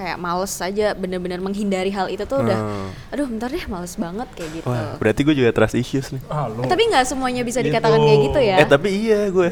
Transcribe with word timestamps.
kayak 0.00 0.16
males 0.16 0.56
aja 0.56 0.92
bener-bener 0.92 1.36
menghindari 1.38 1.90
hal 1.90 2.08
itu 2.08 2.24
tuh 2.24 2.40
udah 2.40 2.56
Hmm. 2.56 2.88
aduh 3.12 3.28
bentar 3.28 3.46
deh 3.46 3.64
males 3.66 3.92
banget 3.94 4.28
kayak 4.32 4.50
gitu 4.54 4.66
Wah, 4.66 4.96
berarti 4.96 5.20
gue 5.22 5.34
juga 5.36 5.50
trust 5.50 5.76
issues 5.76 6.08
nih. 6.10 6.22
Ah, 6.26 6.48
lu. 6.48 6.64
Eh, 6.64 6.66
tapi 6.66 6.88
nggak 6.88 7.04
semuanya 7.04 7.42
bisa 7.42 7.60
dikatakan 7.60 8.00
kayak 8.00 8.20
gitu 8.24 8.40
ya 8.40 8.56
Eh 8.56 8.66
tapi 8.66 8.88
iya 8.90 9.28
gue 9.28 9.48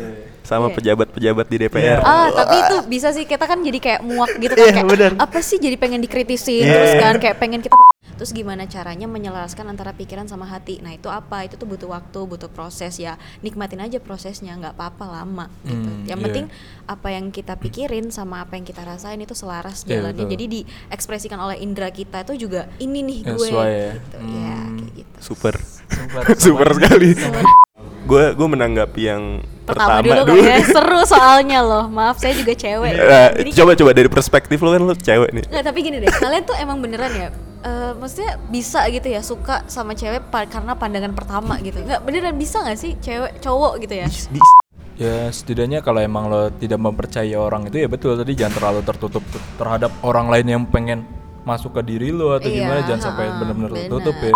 sama 0.48 0.66
Iya. 0.66 0.76
pejabat-pejabat 0.80 1.46
di 1.46 1.56
DPR. 1.60 2.00
Ah, 2.00 2.32
tapi 2.32 2.56
itu 2.56 2.76
bisa 2.88 3.12
sih 3.12 3.22
kita 3.22 3.44
kan 3.44 3.60
jadi 3.60 3.76
kayak 3.78 4.00
muak 4.00 4.32
gitu 4.34 4.48
kan 4.50 4.64
Iya, 4.64 4.72
kayak 4.74 4.88
bener. 4.88 5.12
apa 5.14 5.38
sih 5.38 5.60
jadi 5.60 5.76
pengen 5.76 6.00
dikritisin 6.00 6.64
Iya. 6.64 6.72
terus 6.72 6.92
kan 6.96 7.14
kayak 7.18 7.36
pengen 7.36 7.60
kita 7.60 7.76
terus 8.10 8.32
gimana 8.32 8.66
caranya 8.66 9.06
menyelaraskan 9.06 9.62
antara 9.68 9.92
pikiran 9.92 10.26
sama 10.26 10.42
hati. 10.44 10.80
Nah, 10.80 10.90
itu 10.90 11.06
apa? 11.06 11.44
Itu 11.44 11.54
tuh 11.54 11.68
butuh 11.68 11.86
waktu, 11.86 12.18
butuh 12.18 12.48
proses 12.48 12.98
ya. 12.98 13.14
Nikmatin 13.40 13.78
aja 13.78 14.00
prosesnya, 14.00 14.56
nggak 14.56 14.74
apa-apa 14.74 15.04
lama 15.06 15.46
gitu. 15.62 15.78
Hmm, 15.86 16.02
Yang 16.02 16.18
iya. 16.18 16.24
penting 16.26 16.46
apa 16.84 17.08
yang 17.12 17.30
kita 17.30 17.54
pikirin 17.54 18.08
sama 18.08 18.42
apa 18.42 18.58
yang 18.58 18.64
kita 18.64 18.82
rasain 18.82 19.20
itu 19.20 19.36
selaras 19.36 19.84
Iya, 19.84 20.02
jalannya. 20.02 20.24
betul. 20.24 20.34
Jadi 20.34 20.44
diekspresikan 20.50 21.38
oleh 21.38 21.60
indera 21.60 21.92
kita 21.92 22.24
itu 22.24 22.48
juga 22.48 22.66
ini 22.78 23.04
nih 23.04 23.18
gue 23.28 23.46
ya. 23.46 23.94
gitu. 23.94 24.16
Ya, 24.18 24.56
Hmm. 24.56 24.76
kayak 24.80 24.92
gitu. 24.96 25.16
Super. 25.20 25.54
Super, 25.86 26.22
Super 26.42 26.68
sekali. 26.74 27.08
Gue 28.08 28.32
gue 28.32 28.48
menanggapi 28.48 29.02
yang 29.04 29.24
Pertama, 29.62 30.00
pertama, 30.00 30.24
dulu, 30.24 30.40
kan 30.40 30.48
ya. 30.48 30.56
Seru 30.72 31.00
soalnya 31.04 31.60
loh. 31.60 31.84
Maaf, 31.86 32.16
saya 32.16 32.32
juga 32.32 32.56
cewek. 32.56 32.88
Eh, 32.90 33.28
Jadi 33.36 33.50
coba 33.52 33.76
coba 33.76 33.90
dari 33.92 34.08
perspektif 34.08 34.56
lo 34.58 34.72
kan 34.72 34.80
lo 34.82 34.96
cewek 34.96 35.30
nih. 35.30 35.44
Nggak, 35.44 35.62
tapi 35.62 35.78
gini 35.84 35.96
deh, 36.00 36.08
kalian 36.08 36.42
tuh 36.42 36.56
emang 36.56 36.80
beneran 36.80 37.12
ya 37.12 37.28
eh, 37.58 37.92
maksudnya 37.92 38.38
bisa 38.48 38.86
gitu 38.86 39.08
ya 39.08 39.20
suka 39.20 39.66
sama 39.66 39.92
cewek 39.92 40.30
pa- 40.30 40.46
karena 40.46 40.72
pandangan 40.72 41.10
pertama 41.10 41.58
gitu 41.58 41.82
nggak 41.82 42.00
beneran 42.00 42.38
bisa 42.38 42.62
nggak 42.62 42.78
sih 42.78 42.94
cewek 42.96 43.42
cowok 43.42 43.82
gitu 43.82 43.94
ya 43.98 44.06
Bis- 44.06 44.30
Ya 44.94 45.26
setidaknya 45.28 45.78
kalau 45.78 45.98
emang 45.98 46.26
lo 46.26 46.50
tidak 46.52 46.78
mempercayai 46.78 47.34
orang 47.34 47.66
itu 47.66 47.78
ya 47.78 47.86
betul 47.86 48.14
tadi 48.14 48.34
jangan 48.34 48.54
terlalu 48.56 48.80
tertutup 48.82 49.22
terhadap 49.54 49.90
orang 50.02 50.26
lain 50.26 50.46
yang 50.48 50.62
pengen 50.66 51.06
masuk 51.42 51.70
ke 51.72 51.82
diri 51.84 52.10
lo 52.10 52.34
atau 52.34 52.46
Iya, 52.46 52.62
gimana 52.62 52.80
jangan 52.82 53.02
sampai 53.04 53.24
benar-benar 53.32 53.70
benar. 53.70 53.82
tertutup 53.86 54.16
ya. 54.18 54.34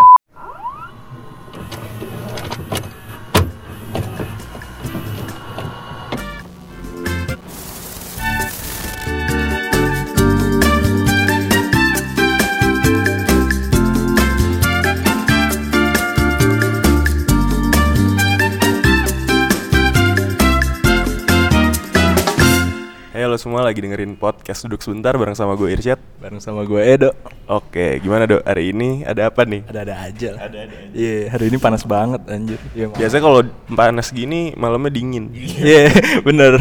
Lo 23.33 23.41
semua 23.41 23.64
lagi 23.64 23.80
dengerin 23.80 24.12
podcast 24.20 24.69
duduk 24.69 24.84
sebentar 24.84 25.16
bareng 25.16 25.33
sama 25.33 25.56
gue 25.56 25.72
Irsyad. 25.72 25.97
Bareng 26.20 26.36
sama 26.36 26.69
gue 26.69 26.84
Edo. 26.84 27.16
Oke, 27.48 27.97
gimana 28.05 28.28
dok? 28.28 28.44
Hari 28.44 28.77
ini 28.77 29.08
ada 29.08 29.33
apa 29.33 29.48
nih? 29.48 29.64
Ada-ada 29.64 29.94
aja. 30.05 30.30
Ada-ada 30.36 30.74
aja. 30.77 30.92
Iya, 30.92 31.33
hari 31.33 31.44
ini 31.48 31.56
panas 31.56 31.89
banget 31.89 32.20
anjir. 32.28 32.61
Iya, 32.77 32.92
maaf. 32.92 33.00
Biasanya 33.00 33.22
kalau 33.24 33.41
panas 33.72 34.12
gini 34.12 34.52
malamnya 34.52 34.92
dingin. 34.92 35.33
Iya, 35.33 35.89
bener. 36.28 36.61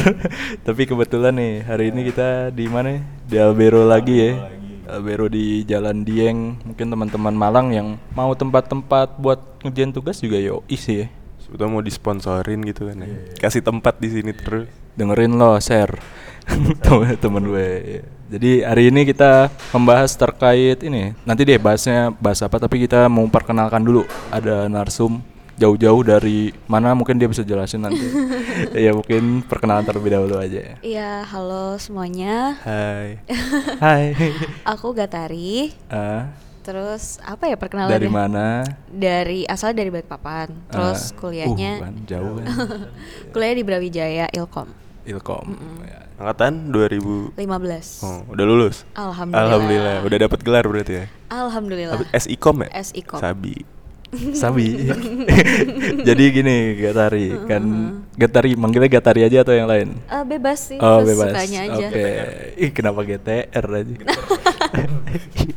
Tapi 0.63 0.87
kebetulan 0.87 1.35
nih 1.35 1.53
hari 1.67 1.91
ini 1.91 2.07
kita 2.07 2.55
di 2.55 2.65
mana? 2.71 2.95
ya? 2.95 2.99
Di 3.27 3.35
Albero 3.43 3.83
lagi 3.83 4.15
ya. 4.15 4.31
Albero 4.87 5.27
di 5.27 5.67
Jalan 5.67 6.07
Dieng. 6.07 6.55
Mungkin 6.63 6.87
teman-teman 6.87 7.35
Malang 7.35 7.75
yang 7.75 7.99
mau 8.15 8.31
tempat-tempat 8.31 9.19
buat 9.19 9.59
ngerjain 9.59 9.91
tugas 9.91 10.23
juga 10.23 10.39
yo 10.39 10.63
isi 10.71 11.03
ya. 11.03 11.07
Sebetulnya 11.43 11.67
mau 11.67 11.83
disponsorin 11.83 12.63
gitu 12.63 12.87
kan 12.87 13.03
ya. 13.03 13.11
Kasih 13.43 13.59
tempat 13.59 13.99
di 13.99 14.07
sini 14.07 14.31
terus. 14.31 14.80
Dengerin 14.93 15.35
lo, 15.35 15.55
share. 15.57 15.95
Temen-temen 16.83 17.43
gue. 17.45 17.69
ya. 17.83 18.01
Jadi 18.31 18.51
hari 18.63 18.83
ini 18.87 19.03
kita 19.03 19.51
membahas 19.71 20.15
terkait 20.15 20.79
ini. 20.83 21.11
Nanti 21.23 21.43
deh 21.43 21.59
bahasnya 21.59 22.15
bahas 22.15 22.39
apa 22.39 22.57
tapi 22.57 22.79
kita 22.79 23.11
mau 23.11 23.27
perkenalkan 23.27 23.83
dulu. 23.83 24.07
Ada 24.31 24.71
narsum 24.71 25.19
jauh-jauh 25.59 26.01
dari 26.01 26.49
mana 26.65 26.95
mungkin 26.95 27.19
dia 27.19 27.27
bisa 27.27 27.43
jelasin 27.43 27.83
nanti. 27.83 28.01
ya 28.87 28.95
mungkin 28.95 29.43
perkenalan 29.45 29.83
terlebih 29.83 30.15
dahulu 30.15 30.39
aja 30.41 30.57
ya. 30.57 30.75
iya 30.81 31.11
halo 31.27 31.77
semuanya 31.77 32.57
Hai. 32.65 33.21
Hai. 33.83 34.15
aku 34.65 34.89
Gatari 34.91 35.69
Ah, 35.85 36.33
terus 36.61 37.17
apa 37.21 37.45
ya 37.45 37.55
perkenalannya 37.55 37.93
dari 37.93 38.07
mana? 38.07 38.61
dari 38.87 39.39
asal 39.43 39.73
dari 39.73 39.89
Balikpapan 39.89 40.47
terus 40.67 41.09
Ah, 41.09 41.17
kuliahnya 41.17 41.71
uh, 41.75 41.83
kan, 41.83 41.93
jauh 42.05 42.33
kan. 42.39 42.45
kuliah 43.29 43.53
di 43.53 43.63
Brawijaya 43.63 44.25
Ilkom 44.29 44.69
Ilkom. 45.01 45.57
Ya. 45.81 46.05
Angkatan 46.15 46.69
2000. 46.69 47.33
15 47.33 48.05
Oh, 48.05 48.21
udah 48.29 48.45
lulus. 48.45 48.85
Alhamdulillah. 48.93 49.49
Alhamdulillah. 49.49 49.97
Udah 50.05 50.17
dapat 50.21 50.39
gelar 50.45 50.61
berarti 50.61 50.93
ya. 50.93 51.05
Alhamdulillah 51.27 51.97
SIKOM 52.13 52.61
ya? 52.61 52.85
SIKOM. 52.85 53.17
Sabi. 53.17 53.65
Sabi. 54.37 54.67
Jadi 56.07 56.23
gini, 56.29 56.77
Gatari 56.77 57.33
kan 57.47 57.63
Gatari 58.13 58.53
manggilnya 58.53 58.93
Gatari 58.93 59.25
aja 59.25 59.41
atau 59.41 59.57
yang 59.57 59.65
lain? 59.65 59.97
Eh, 60.05 60.21
bebas 60.21 60.69
sih 60.69 60.77
Oh 60.77 61.01
bebas. 61.01 61.33
sesukanya 61.33 61.59
aja 61.65 61.85
Oke. 61.89 62.05
Ih 62.59 62.69
kenapa 62.69 63.01
GTR 63.01 63.65
aja? 63.65 63.95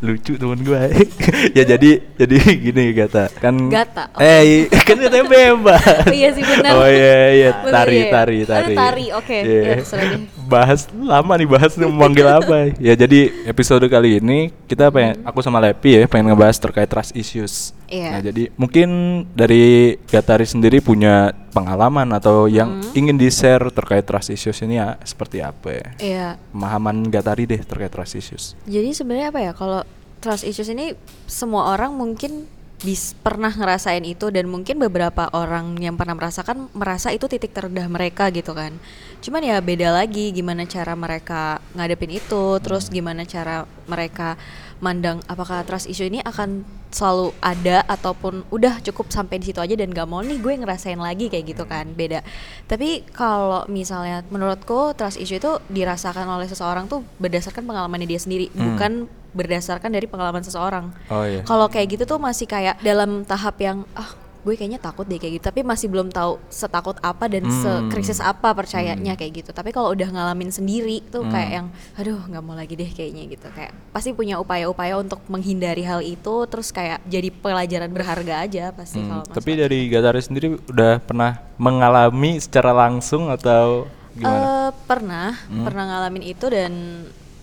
Lucu 0.04 0.36
temen 0.36 0.58
gue. 0.60 0.82
ya 1.56 1.62
jadi 1.64 1.90
jadi 2.18 2.36
gini 2.58 2.92
Gata 2.92 3.30
kan. 3.30 3.54
Gata, 3.70 4.10
oke. 4.12 4.20
Eh 4.20 4.66
kan 4.84 4.96
katanya 5.00 5.26
bebas. 5.26 5.84
Oh, 6.04 6.12
iya 6.12 6.28
sih, 6.34 6.42
benar. 6.44 6.72
Oh 6.76 6.88
iya 6.88 7.18
iya 7.32 7.50
tari 7.64 7.98
iya. 8.04 8.12
tari 8.12 8.38
Oh, 8.42 8.46
tari. 8.48 8.74
tari, 8.76 9.06
oke. 9.14 9.38
Iya. 9.40 9.60
Ya, 9.62 9.72
terserah 9.80 10.04
deh. 10.12 10.22
Bahas 10.44 10.84
lama 10.92 11.32
nih 11.34 11.48
bahas 11.48 11.72
nih 11.74 11.88
mau 11.88 12.04
manggil 12.04 12.28
apa. 12.28 12.70
ya 12.76 12.92
jadi 12.92 13.32
episode 13.44 13.84
kali 13.86 14.20
ini 14.20 14.52
kita 14.64 14.88
pengen 14.88 15.24
aku 15.24 15.40
sama 15.40 15.56
Lepi 15.58 15.96
ya 15.96 16.04
pengen 16.04 16.30
ngebahas 16.30 16.56
terkait 16.56 16.86
trust 16.86 17.16
issues. 17.16 17.72
Iya. 17.88 18.10
Nah, 18.12 18.20
jadi 18.20 18.42
mungkin 18.54 18.88
dari 19.32 19.96
Gatari 20.04 20.44
sendiri 20.44 20.78
punya 20.78 21.32
pengalaman 21.50 22.10
atau 22.12 22.44
yang 22.44 22.80
Hmm. 22.82 22.90
ingin 22.92 23.16
di-share 23.16 23.70
terkait 23.70 24.02
trust 24.02 24.28
issues 24.28 24.60
ini 24.60 24.76
ya 24.76 25.00
seperti 25.00 25.40
apa 25.40 25.68
ya? 25.70 25.86
Iya 25.98 26.26
Pemahaman 26.50 27.08
Gatari 27.08 27.44
deh 27.44 27.60
terkait 27.60 27.88
trust 27.88 28.14
issues. 28.14 28.44
Jadi 28.64 28.90
sebenarnya 28.90 29.28
apa 29.30 29.40
ya 29.40 29.52
kalau 29.52 29.80
trust 30.18 30.42
issues 30.42 30.68
ini 30.68 30.92
semua 31.24 31.70
orang 31.70 31.92
mungkin 31.92 32.48
bis 32.80 33.16
pernah 33.16 33.48
ngerasain 33.48 34.04
itu 34.04 34.28
dan 34.28 34.44
mungkin 34.44 34.76
beberapa 34.76 35.32
orang 35.32 35.72
yang 35.80 35.96
pernah 35.96 36.12
merasakan 36.12 36.68
merasa 36.76 37.08
itu 37.08 37.24
titik 37.24 37.56
terendah 37.56 37.88
mereka 37.88 38.28
gitu 38.28 38.52
kan. 38.52 38.76
Cuman 39.24 39.40
ya 39.40 39.56
beda 39.58 39.88
lagi 39.88 40.30
gimana 40.30 40.68
cara 40.68 40.92
mereka 40.92 41.56
ngadepin 41.72 42.12
itu, 42.12 42.60
terus 42.60 42.92
gimana 42.92 43.24
cara 43.24 43.64
mereka 43.84 44.36
mandang 44.78 45.24
apakah 45.24 45.64
trust 45.64 45.88
issue 45.88 46.04
ini 46.04 46.20
akan 46.20 46.60
selalu 46.92 47.32
ada 47.40 47.80
ataupun 47.88 48.44
udah 48.52 48.84
cukup 48.84 49.08
sampai 49.08 49.40
di 49.40 49.48
situ 49.48 49.56
aja 49.56 49.72
dan 49.72 49.88
gak 49.88 50.04
mau 50.04 50.20
nih 50.20 50.36
gue 50.36 50.60
ngerasain 50.60 51.00
lagi 51.00 51.26
kayak 51.26 51.56
gitu 51.56 51.64
kan 51.64 51.88
beda 51.90 52.20
tapi 52.66 53.02
kalau 53.10 53.64
misalnya 53.66 54.22
menurutku 54.28 54.92
trust 54.92 55.16
issue 55.16 55.38
itu 55.38 55.56
dirasakan 55.66 56.28
oleh 56.28 56.44
seseorang 56.44 56.84
tuh 56.84 57.00
berdasarkan 57.16 57.64
pengalamannya 57.64 58.06
dia 58.06 58.20
sendiri 58.20 58.46
Hmm. 58.46 58.76
bukan 58.76 58.92
berdasarkan 59.32 59.90
dari 59.90 60.06
pengalaman 60.06 60.44
seseorang 60.44 60.94
Oh 61.08 61.24
iya. 61.24 61.42
kalau 61.42 61.66
kayak 61.66 61.98
gitu 61.98 62.04
tuh 62.06 62.20
masih 62.20 62.44
kayak 62.44 62.78
dalam 62.78 63.24
tahap 63.24 63.58
yang 63.58 63.82
ah 63.96 64.14
gue 64.44 64.54
kayaknya 64.54 64.76
takut 64.76 65.02
deh 65.02 65.16
kayak 65.16 65.40
gitu 65.40 65.44
tapi 65.44 65.64
masih 65.64 65.88
belum 65.88 66.12
tahu 66.12 66.36
setakut 66.46 67.00
apa 67.00 67.24
dan 67.26 67.42
Hmm. 67.42 67.88
sekrisis 67.88 68.20
apa 68.20 68.52
percayanya 68.52 69.16
kayak 69.16 69.40
gitu 69.40 69.50
tapi 69.50 69.72
kalau 69.72 69.90
udah 69.90 70.04
ngalamin 70.06 70.52
sendiri 70.52 71.00
tuh 71.08 71.24
Hmm. 71.24 71.32
kayak 71.32 71.50
yang 71.50 71.66
aduh 71.96 72.20
nggak 72.22 72.44
mau 72.44 72.52
lagi 72.52 72.76
deh 72.76 72.86
kayaknya 72.86 73.24
gitu 73.26 73.48
kayak 73.50 73.72
pasti 73.90 74.12
punya 74.12 74.36
upaya-upaya 74.36 75.00
untuk 75.00 75.24
menghindari 75.26 75.80
hal 75.82 75.98
itu 75.98 76.44
terus 76.44 76.68
kayak 76.68 77.00
jadi 77.04 77.32
pelajaran 77.32 77.88
berharga 77.88 78.44
aja 78.44 78.68
pasti 78.70 79.00
Hmm, 79.00 79.08
kalau 79.10 79.24
Tapi 79.32 79.50
dari 79.56 79.88
Gatari 79.88 80.20
sendiri 80.20 80.60
udah 80.62 81.00
pernah 81.00 81.40
mengalami 81.56 82.36
secara 82.36 82.70
langsung 82.70 83.32
atau 83.32 83.88
gimana? 84.12 84.44
Eh, 84.68 84.70
pernah 84.84 85.32
Hmm. 85.48 85.64
pernah 85.64 85.84
ngalamin 85.88 86.22
itu 86.22 86.46
dan 86.46 86.72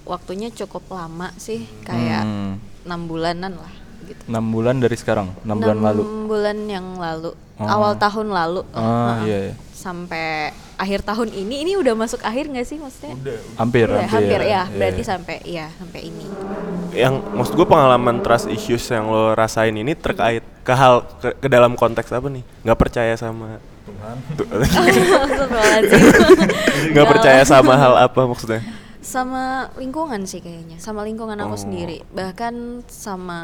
waktunya 0.03 0.49
cukup 0.49 0.85
lama 0.87 1.33
sih 1.35 1.65
kayak 1.81 2.21
Hmm. 2.21 2.53
enam 2.85 3.01
bulanan 3.05 3.57
lah 3.57 3.73
gitu 4.11 4.21
6 4.25 4.37
bulan 4.47 4.75
dari 4.77 4.93
sekarang, 4.93 5.27
6 5.41 5.55
bulan 5.55 5.73
Enam 5.73 5.87
lalu. 5.87 6.03
bulan 6.25 6.57
yang 6.65 6.87
lalu 6.95 7.31
Oh. 7.55 7.69
awal 7.69 7.93
tahun 7.93 8.27
lalu. 8.27 8.65
Ah, 8.73 8.81
Heeh. 8.81 9.17
iya, 9.23 9.39
iya. 9.45 9.53
sampai 9.71 10.49
akhir 10.75 11.01
tahun 11.03 11.29
ini 11.31 11.61
ini 11.61 11.71
udah 11.73 11.93
masuk 11.95 12.21
akhir 12.21 12.45
nggak 12.47 12.65
sih 12.65 12.77
maksudnya 12.77 13.13
Hampir, 13.55 13.85
Udah, 13.85 14.01
hampir. 14.03 14.13
hampir 14.33 14.39
ya 14.43 14.61
Iya. 14.61 14.61
berarti 14.71 15.01
sampai 15.03 15.35
iya 15.43 15.65
sampai 15.71 16.01
ini 16.03 16.25
Yang 16.91 17.13
maksud 17.31 17.53
gue 17.55 17.67
pengalaman 17.67 18.17
trust 18.19 18.45
issues 18.47 18.81
yang 18.87 19.05
lo 19.05 19.31
rasain 19.31 19.71
ini 19.71 19.93
terkait 19.95 20.41
ke 20.59 20.69
hal 20.71 21.05
ke, 21.17 21.33
ke 21.35 21.47
dalam 21.47 21.73
konteks 21.73 22.09
apa 22.09 22.27
nih? 22.27 22.41
Nggak 22.61 22.77
percaya 22.77 23.13
sama 23.15 23.61
Tuh. 24.35 24.45
Astagfirullahaladzim. 24.57 26.01
nggak 26.91 27.07
percaya 27.07 27.41
sama 27.43 27.73
hal 27.73 27.93
apa 27.99 28.21
maksudnya? 28.23 28.61
Sama 29.01 29.73
lingkungan 29.75 30.23
sih 30.23 30.39
kayaknya 30.39 30.77
sama 30.77 31.01
lingkungan 31.01 31.35
aku 31.35 31.57
Oh. 31.57 31.61
sendiri. 31.61 32.05
Bahkan 32.13 32.85
sama 32.85 33.41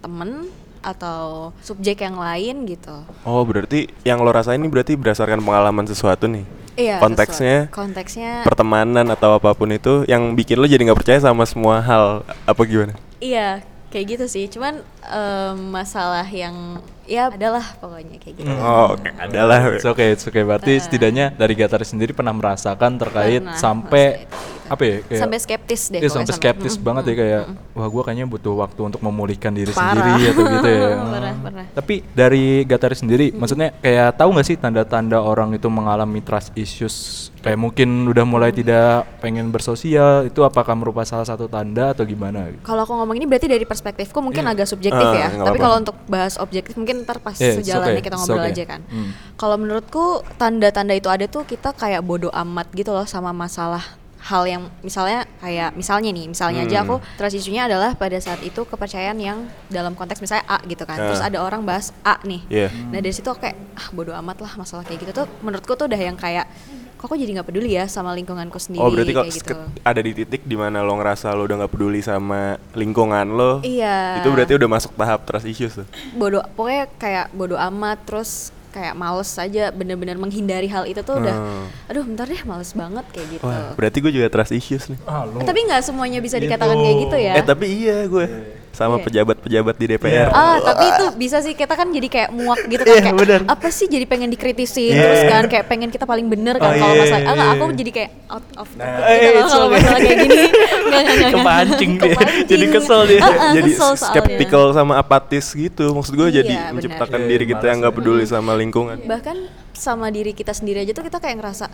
temen 0.00 0.48
atau 0.80 1.52
subjek 1.60 2.00
yang 2.00 2.16
lain 2.16 2.64
gitu. 2.64 2.92
Oh 3.24 3.40
berarti 3.44 3.88
yang 4.04 4.20
lo 4.20 4.28
rasain 4.28 4.60
ini 4.60 4.68
berarti 4.68 4.96
berdasarkan 4.96 5.40
pengalaman 5.40 5.84
sesuatu 5.84 6.28
nih? 6.28 6.44
Iya, 6.74 6.98
konteksnya? 6.98 7.70
sesuai. 7.70 7.72
konteksnya 7.72 8.32
pertemanan 8.42 9.06
atau 9.06 9.38
apa 9.38 9.54
pun 9.54 9.70
itu 9.70 10.02
yang 10.04 10.34
bikin 10.34 10.58
lo 10.58 10.66
jadi 10.66 10.82
nggak 10.82 10.98
percaya 10.98 11.22
sama 11.22 11.46
semua 11.46 11.78
hal 11.80 12.04
apa 12.44 12.60
gimana? 12.66 12.92
Iya 13.16 13.62
kayak 13.88 14.06
gitu 14.10 14.24
sih. 14.26 14.44
Cuman 14.50 14.82
em, 15.06 15.56
masalah 15.70 16.26
yang 16.26 16.82
ya 17.06 17.30
adalah 17.30 17.62
pokoknya 17.78 18.18
kayak 18.18 18.34
gitu. 18.42 18.50
Oh 18.58 18.98
oke 18.98 19.08
adalah. 19.16 19.70
It's 19.72 19.86
okay, 19.86 20.12
it's 20.12 20.26
okay. 20.26 20.42
Berarti 20.42 20.76
setidaknya 20.76 21.30
dari 21.30 21.54
Gataris 21.54 21.94
sendiri 21.94 22.10
pernah 22.10 22.34
merasakan 22.34 22.98
terkait 22.98 23.40
Pernah 23.40 23.54
sampai 23.56 24.26
apa 24.66 24.82
ya? 24.82 24.96
Kayak, 25.02 25.20
sampai 25.20 25.38
skeptis 25.38 25.82
deh 25.86 25.98
pokoknya 25.98 26.10
sampai 26.10 26.26
sampai- 26.26 26.38
skeptis 26.50 26.74
Mm, 26.74 26.82
banget 26.82 27.02
mm, 27.02 27.08
ya 27.08 27.14
kayak 27.14 27.42
mm, 27.44 27.76
wah 27.76 27.88
gua 27.88 28.02
kayaknya 28.02 28.26
butuh 28.26 28.54
waktu 28.56 28.80
untuk 28.82 29.00
memulihkan 29.00 29.52
diri 29.52 29.70
Parah. 29.70 29.92
sendiri 29.94 30.22
atau 30.26 30.42
gitu 30.50 30.68
ya. 30.68 30.88
Pernah, 31.14 31.34
pernah. 31.40 31.66
Tapi 31.70 31.94
dari 32.10 32.44
Gataris 32.62 32.98
sendiri 32.98 33.26
maksudnya 33.30 33.72
kayak 33.76 34.14
tahu 34.14 34.28
nggak 34.30 34.46
sih 34.46 34.56
tanda-tanda 34.56 35.18
orang 35.18 35.52
itu 35.52 35.68
mengalami 35.68 36.20
trust 36.20 36.52
issues 36.54 36.94
kayak 37.38 37.56
mungkin 37.56 37.88
udah 38.06 38.24
mulai 38.24 38.50
tidak 38.50 39.04
pengen 39.18 39.48
bersosial 39.48 40.24
itu 40.24 40.40
apakah 40.40 40.72
merupakan 40.72 41.04
salah 41.04 41.24
satu 41.24 41.44
tanda 41.44 41.92
atau 41.92 42.02
gimana? 42.02 42.48
Kalau 42.60 42.82
aku 42.82 42.92
ngomong 42.94 43.14
ini 43.14 43.24
berarti 43.24 43.46
dari 43.46 43.62
perspektifku 43.62 44.16
mungkin 44.18 44.44
agak 44.44 44.64
subjektif 44.64 44.96
Ah, 45.04 45.12
ya. 45.14 45.28
Tapi 45.44 45.58
kalau 45.58 45.76
untuk 45.76 45.96
bahas 46.06 46.36
objektif 46.36 46.72
mungkin 46.74 47.04
ntar 47.04 47.20
pas 47.20 47.36
Yeah, 47.36 47.60
sejalannya 47.60 48.00
okay, 48.00 48.06
kita 48.08 48.16
ngobrol 48.16 48.40
okay. 48.40 48.52
aja 48.56 48.64
kan. 48.64 48.80
Hmm. 48.88 49.10
Kalau 49.34 49.56
menurutku 49.58 50.04
tanda-tanda 50.34 50.94
itu 50.94 51.12
ada 51.12 51.26
tuh 51.26 51.44
kita 51.44 51.74
kayak 51.74 52.00
bodoh 52.00 52.32
amat 52.32 52.72
gitu 52.72 52.90
loh 52.90 53.04
sama 53.04 53.30
masalah 53.30 53.84
hal 54.24 54.42
yang 54.44 54.62
misalnya 54.80 55.28
kayak 55.36 55.72
misalnya 55.72 56.08
nih 56.08 56.26
misalnya 56.26 56.60
aja 56.62 56.76
Hmm. 56.76 56.84
aku 56.86 56.96
trust 57.14 57.36
isunya 57.36 57.62
adalah 57.62 57.92
pada 57.92 58.16
saat 58.16 58.40
itu 58.40 58.62
kepercayaan 58.62 59.18
yang 59.18 59.38
dalam 59.68 59.92
konteks 59.92 60.18
misalnya 60.18 60.44
A 60.46 60.58
gitu 60.62 60.82
kan 60.82 60.96
terus 60.98 61.20
Ah. 61.20 61.28
ada 61.28 61.38
orang 61.38 61.60
bahas 61.62 61.92
A 62.00 62.16
nih 62.22 62.40
Iya. 62.48 62.68
nah 62.88 62.98
dari 62.98 63.12
situ 63.12 63.26
aku 63.26 63.40
kayak 63.42 63.56
ah 63.74 63.88
bodoh 63.90 64.12
amat 64.14 64.40
lah 64.40 64.52
masalah 64.54 64.80
kayak 64.82 65.02
gitu 65.02 65.12
tuh 65.14 65.28
menurutku 65.38 65.72
tuh 65.74 65.84
udah 65.84 66.00
yang 66.00 66.14
kayak 66.14 66.48
kok 66.96 67.04
aku 67.04 67.16
jadi 67.16 67.36
nggak 67.36 67.44
peduli 67.46 67.70
ya 67.70 67.84
sama 67.84 68.10
lingkunganku 68.12 68.56
sendiri 68.56 68.80
Oh 68.80 68.88
berarti 68.88 69.12
kayak 69.12 69.28
gitu 69.30 69.52
ada 69.78 70.00
di 70.00 70.12
titik 70.14 70.40
di 70.42 70.56
mana 70.56 70.80
lo 70.80 70.94
ngerasa 70.94 71.28
lo 71.30 71.44
udah 71.44 71.60
nggak 71.60 71.72
peduli 71.74 72.00
sama 72.00 72.56
lingkungan 72.72 73.28
lo 73.28 73.60
Iya. 73.60 74.24
itu 74.24 74.28
berarti 74.30 74.56
udah 74.56 74.68
masuk 74.70 74.92
tahap 74.94 75.20
trust 75.22 75.44
issues 75.44 75.74
tuh 75.74 75.86
bodoh 76.14 76.40
pokoknya 76.50 76.88
kayak 76.96 77.28
bodoh 77.30 77.60
amat 77.60 78.00
terus 78.02 78.56
kayak 78.74 78.94
males 78.94 79.30
aja 79.30 79.70
bener-bener 79.70 80.18
menghindari 80.18 80.66
hal 80.66 80.82
itu 80.82 80.98
tuh 81.00 81.16
udah 81.16 81.36
Hmm. 81.36 81.66
aduh 81.86 82.02
bentar 82.02 82.26
deh 82.26 82.42
males 82.42 82.74
banget 82.74 83.06
kayak 83.08 83.28
gitu. 83.30 83.46
Wah 83.46 83.70
berarti 83.72 84.02
gue 84.02 84.10
juga 84.10 84.26
trust 84.26 84.50
issues 84.50 84.90
nih. 84.90 84.98
Eh, 84.98 85.46
tapi 85.46 85.62
nggak 85.62 85.82
semuanya 85.84 86.18
bisa 86.18 86.36
dikatakan 86.36 86.74
kayak 86.74 86.96
gitu 87.06 87.16
ya? 87.16 87.32
Eh 87.38 87.44
tapi 87.44 87.66
iya 87.70 88.02
gue 88.04 88.26
sama 88.74 88.96
Iya. 88.96 89.04
pejabat-pejabat 89.04 89.74
di 89.74 89.86
DPR 89.88 90.28
Ah, 90.28 90.58
tapi 90.58 90.84
itu 90.88 91.04
bisa 91.16 91.38
sih 91.38 91.54
kita 91.54 91.72
kan 91.72 91.88
jadi 91.88 92.04
kayak 92.04 92.28
muak 92.30 92.60
gitu 92.64 92.82
kan 92.82 92.90
Iya, 92.90 93.00
kayak 93.00 93.16
bener. 93.16 93.40
apa 93.46 93.68
sih 93.68 93.86
jadi 93.86 94.04
pengen 94.04 94.28
dikritisin 94.28 94.90
Iya. 94.90 95.00
terus 95.00 95.22
kan 95.24 95.44
kayak 95.46 95.64
pengen 95.64 95.88
kita 95.88 96.04
paling 96.04 96.26
bener 96.26 96.54
kan 96.56 96.68
Oh, 96.68 96.76
kalau 96.76 96.92
iya, 96.92 97.00
masalah. 97.00 97.20
ah, 97.20 97.32
nggak, 97.32 97.46
iya. 97.46 97.54
aku 97.56 97.64
jadi 97.72 97.90
kayak 97.90 98.10
out 98.28 98.46
of 98.56 98.68
Nah, 98.74 98.86
gitu 99.14 99.30
loh 99.30 99.44
kalau 99.44 99.64
okay. 99.64 99.72
masalah 99.72 99.98
kayak 100.00 100.18
gini. 100.20 100.42
Nggak, 100.84 101.02
nggak, 101.02 101.32
kepancing 101.32 101.92
dia. 101.96 102.18
Jadi 102.44 102.64
kesel 102.68 103.00
dia. 103.04 103.18
Ah, 103.18 103.26
ah, 103.26 103.52
jadi 103.52 103.70
kesel 103.72 103.90
soalnya. 103.92 104.06
skeptical 104.10 104.64
sama 104.70 104.92
apatis 104.94 105.46
gitu. 105.50 105.84
Maksud 105.90 106.12
gue 106.12 106.28
Iya, 106.28 106.36
jadi 106.36 106.54
menciptakan 106.70 107.20
Iya, 107.20 107.28
diri 107.30 107.44
kita 107.48 107.64
yang 107.64 107.78
nggak 107.80 107.94
peduli 107.94 108.24
sama 108.24 108.52
lingkungan. 108.52 108.98
Bahkan 109.00 109.36
sama 109.74 110.08
diri 110.08 110.30
kita 110.30 110.50
sendiri 110.50 110.80
aja 110.80 110.90
tuh 110.90 111.02
kita 111.02 111.18
kayak 111.18 111.36
ngerasa 111.36 111.66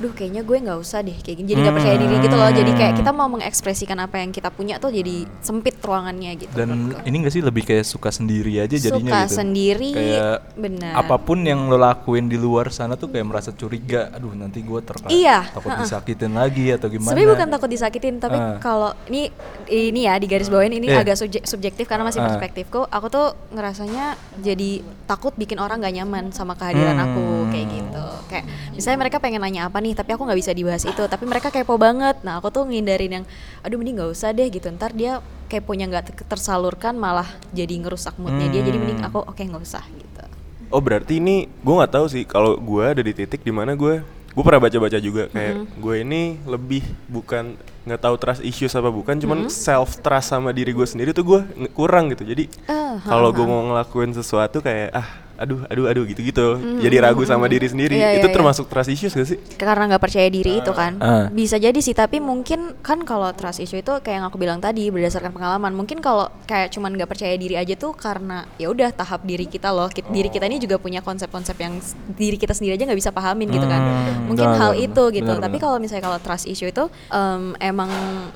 duh 0.00 0.08
kayaknya 0.10 0.40
gue 0.40 0.56
nggak 0.56 0.80
usah 0.80 1.04
deh 1.04 1.12
kayak 1.14 1.36
gini 1.36 1.46
jadi 1.46 1.60
nggak 1.60 1.76
percaya 1.76 1.96
diri 1.98 2.14
gitu 2.18 2.32
loh 2.32 2.48
jadi 2.48 2.72
kayak 2.72 2.94
kita 2.96 3.10
mau 3.12 3.28
mengekspresikan 3.28 4.00
apa 4.00 4.16
yang 4.16 4.32
kita 4.32 4.48
punya 4.48 4.80
tuh 4.80 4.88
jadi 4.88 5.28
sempit 5.40 5.76
ruangannya 5.78 6.40
gitu 6.40 6.56
Dan 6.56 6.96
ini 7.04 7.20
gak 7.20 7.28
sih 7.30 7.44
lebih 7.44 7.68
kayak 7.68 7.84
suka 7.84 8.08
sendiri 8.08 8.56
aja 8.58 8.72
jadinya 8.72 8.96
Suka 9.12 9.20
gitu. 9.22 9.36
sendiri, 9.36 9.90
Kayak 9.92 10.56
benar. 10.56 10.92
apa 10.96 11.16
pun 11.18 11.44
yang 11.44 11.68
lo 11.68 11.76
lakuin 11.76 12.26
di 12.26 12.40
luar 12.40 12.70
sana 12.70 12.96
tuh 12.96 13.08
kayak 13.08 13.26
merasa 13.26 13.52
curiga. 13.52 14.08
Aduh 14.10 14.32
nanti 14.32 14.60
gue 14.60 14.80
terkait 14.80 15.12
Iya, 15.12 15.52
takut 15.52 15.68
ha-ha. 15.68 15.84
disakitin 15.84 16.32
lagi 16.32 16.64
atau 16.70 16.88
gimana. 16.88 17.12
Sebenarnya 17.12 17.30
bukan 17.30 17.48
takut 17.50 17.68
disakitin, 17.68 18.14
tapi 18.16 18.38
kalau 18.56 18.90
ini 19.04 19.28
ini 19.68 20.00
ya 20.02 20.16
di 20.16 20.24
garis 20.26 20.48
bawain 20.48 20.72
ini 20.72 20.88
Iya. 20.88 21.04
agak 21.04 21.16
subje- 21.18 21.44
subjektif 21.44 21.84
karena 21.84 22.02
masih 22.02 22.20
Ah. 22.20 22.26
perspektifku. 22.26 22.88
Aku 22.88 23.06
tuh 23.06 23.26
ngerasanya 23.50 24.14
jadi 24.38 24.80
takut 25.04 25.34
bikin 25.34 25.58
orang 25.58 25.76
gak 25.78 25.92
nyaman 25.92 26.30
sama 26.30 26.54
kehadiran 26.54 26.94
Hmm. 26.94 27.04
aku 27.06 27.24
kayak 27.46 27.66
gitu. 27.68 28.04
Kayak 28.26 28.44
misalnya 28.70 28.98
mereka 28.98 29.16
pengen 29.16 29.40
nanya 29.40 29.62
apa 29.64 29.78
nih, 29.78 29.92
tapi 29.92 30.10
aku 30.10 30.22
nggak 30.22 30.38
bisa 30.38 30.52
dibahas 30.52 30.82
itu. 30.82 31.02
Tapi 31.02 31.24
mereka 31.24 31.48
kepo 31.48 31.74
banget. 31.74 32.20
Nah 32.20 32.36
aku 32.36 32.48
tuh 32.48 32.64
ngindarin 32.64 33.12
yang, 33.12 33.24
aduh 33.60 33.76
mending 33.76 33.96
nggak 33.96 34.10
usah 34.10 34.30
deh 34.30 34.46
gitu. 34.46 34.68
Ntar 34.68 34.90
dia 34.90 35.18
keponya 35.46 35.86
nggak 35.86 36.04
ter- 36.06 36.26
tersalurkan 36.26 36.94
malah 36.94 37.26
jadi 37.50 37.74
ngerusak 37.78 38.14
moodnya 38.16 38.46
dia. 38.46 38.60
Jadi 38.60 38.76
mending 38.76 38.98
Hmm. 38.98 39.08
aku 39.08 39.18
oke 39.24 39.40
nggak 39.40 39.62
usah 39.62 39.84
gitu. 39.88 40.24
oh 40.68 40.78
berarti 40.78 41.18
ini 41.18 41.36
gue 41.56 41.74
nggak 41.74 41.90
tahu 41.90 42.06
sih 42.06 42.22
kalau 42.22 42.54
gue 42.54 42.84
ada 42.84 43.00
di 43.00 43.10
titik 43.10 43.40
di 43.40 43.50
mana 43.50 43.74
gue 43.74 44.06
gue 44.30 44.44
pernah 44.46 44.62
baca-baca 44.62 44.98
juga 44.98 45.26
kayak 45.26 45.54
Mm-hmm. 45.58 45.74
gue 45.76 45.94
ini 45.98 46.22
lebih 46.44 46.82
bukan 47.04 47.58
nggak 47.82 47.98
tahu 47.98 48.14
trust 48.14 48.38
issues 48.40 48.70
apa 48.72 48.86
bukan 48.86 49.18
cuman 49.18 49.38
Mm-hmm. 49.40 49.58
self 49.58 49.98
trust 49.98 50.30
sama 50.30 50.50
diri 50.50 50.70
gue 50.70 50.86
sendiri 50.86 51.10
tuh 51.10 51.26
gue 51.26 51.40
kurang 51.70 52.06
gitu 52.08 52.22
jadi 52.22 52.46
Ah, 52.64 53.02
kalau 53.02 53.30
gue 53.30 53.42
mau 53.42 53.66
ngelakuin 53.66 54.14
sesuatu 54.14 54.62
kayak 54.62 54.94
ah 54.94 55.10
aduh 55.40 55.64
aduh 55.72 55.86
aduh 55.88 56.04
gitu 56.04 56.20
gitu 56.20 56.46
jadi 56.84 57.00
ragu 57.00 57.24
sama 57.24 57.48
diri 57.48 57.64
sendiri. 57.64 57.96
Iya, 57.96 58.20
itu 58.20 58.28
iya. 58.28 58.34
termasuk 58.34 58.68
trust 58.68 58.92
issues 58.92 59.16
gak 59.16 59.28
sih? 59.28 59.38
Karena 59.56 59.88
nggak 59.88 60.02
percaya 60.02 60.28
diri 60.28 60.60
itu 60.60 60.72
kan. 60.76 61.00
Ah. 61.00 61.26
bisa 61.32 61.56
jadi 61.56 61.76
sih 61.80 61.96
tapi 61.96 62.20
mungkin 62.20 62.76
kan 62.84 63.00
kalau 63.08 63.32
trust 63.32 63.64
issue 63.64 63.80
itu 63.80 63.92
kayak 64.04 64.20
yang 64.20 64.26
aku 64.28 64.36
bilang 64.36 64.60
tadi 64.60 64.92
berdasarkan 64.92 65.32
pengalaman. 65.32 65.72
Mungkin 65.72 66.04
kalau 66.04 66.28
kayak 66.44 66.76
cuman 66.76 66.92
nggak 66.92 67.08
percaya 67.08 67.34
diri 67.40 67.56
aja 67.56 67.72
tuh 67.72 67.96
karena 67.96 68.44
ya 68.60 68.68
udah 68.68 68.92
tahap 68.92 69.24
diri 69.24 69.48
kita 69.48 69.72
loh. 69.72 69.88
Kit- 69.88 70.10
diri 70.12 70.28
kita 70.28 70.44
ini 70.44 70.60
juga 70.60 70.76
punya 70.76 71.00
konsep-konsep 71.00 71.56
yang 71.56 71.80
diri 72.20 72.36
kita 72.36 72.52
sendiri 72.52 72.76
aja 72.76 72.84
nggak 72.84 73.00
bisa 73.00 73.12
pahamin 73.14 73.48
gitu 73.48 73.64
kan. 73.64 73.80
Hmm, 73.80 74.28
mungkin 74.28 74.44
benar, 74.44 74.60
hal 74.60 74.72
benar, 74.76 74.86
itu 74.92 75.02
gitu. 75.16 75.32
benar, 75.32 75.44
tapi 75.48 75.56
kalau 75.56 75.76
misalnya 75.80 76.04
kalau 76.04 76.18
trust 76.20 76.44
issue 76.44 76.68
itu 76.68 76.84
em, 77.08 77.56
emang 77.62 77.88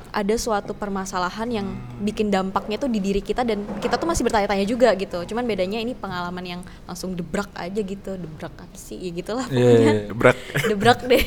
ada 0.08 0.34
suatu 0.40 0.72
permasalahan 0.72 1.48
yang 1.52 1.66
bikin 2.00 2.32
dampaknya 2.32 2.80
tuh 2.80 2.88
di 2.88 3.02
diri 3.02 3.20
kita 3.20 3.44
dan 3.44 3.66
kita 3.82 4.00
tuh 4.00 4.08
masih 4.08 4.24
bertanya-tanya 4.24 4.64
juga 4.64 4.88
gitu. 4.96 5.26
Cuman 5.28 5.44
bedanya 5.44 5.82
ini 5.82 5.92
pengalaman 5.92 6.44
yang 6.44 6.60
langsung 6.94 7.10
debrak 7.12 7.50
aja 7.52 7.76
gitu 7.76 8.14
debrak 8.14 8.54
apa 8.54 8.76
sih 8.76 8.94
ya 8.96 9.10
gitulah 9.12 9.46
Iya, 9.46 9.58
pokoknya 9.58 9.82
iya, 9.82 9.92
iya. 10.00 10.14
Brak. 10.14 10.36
debrak 10.70 10.98
deh. 11.02 11.22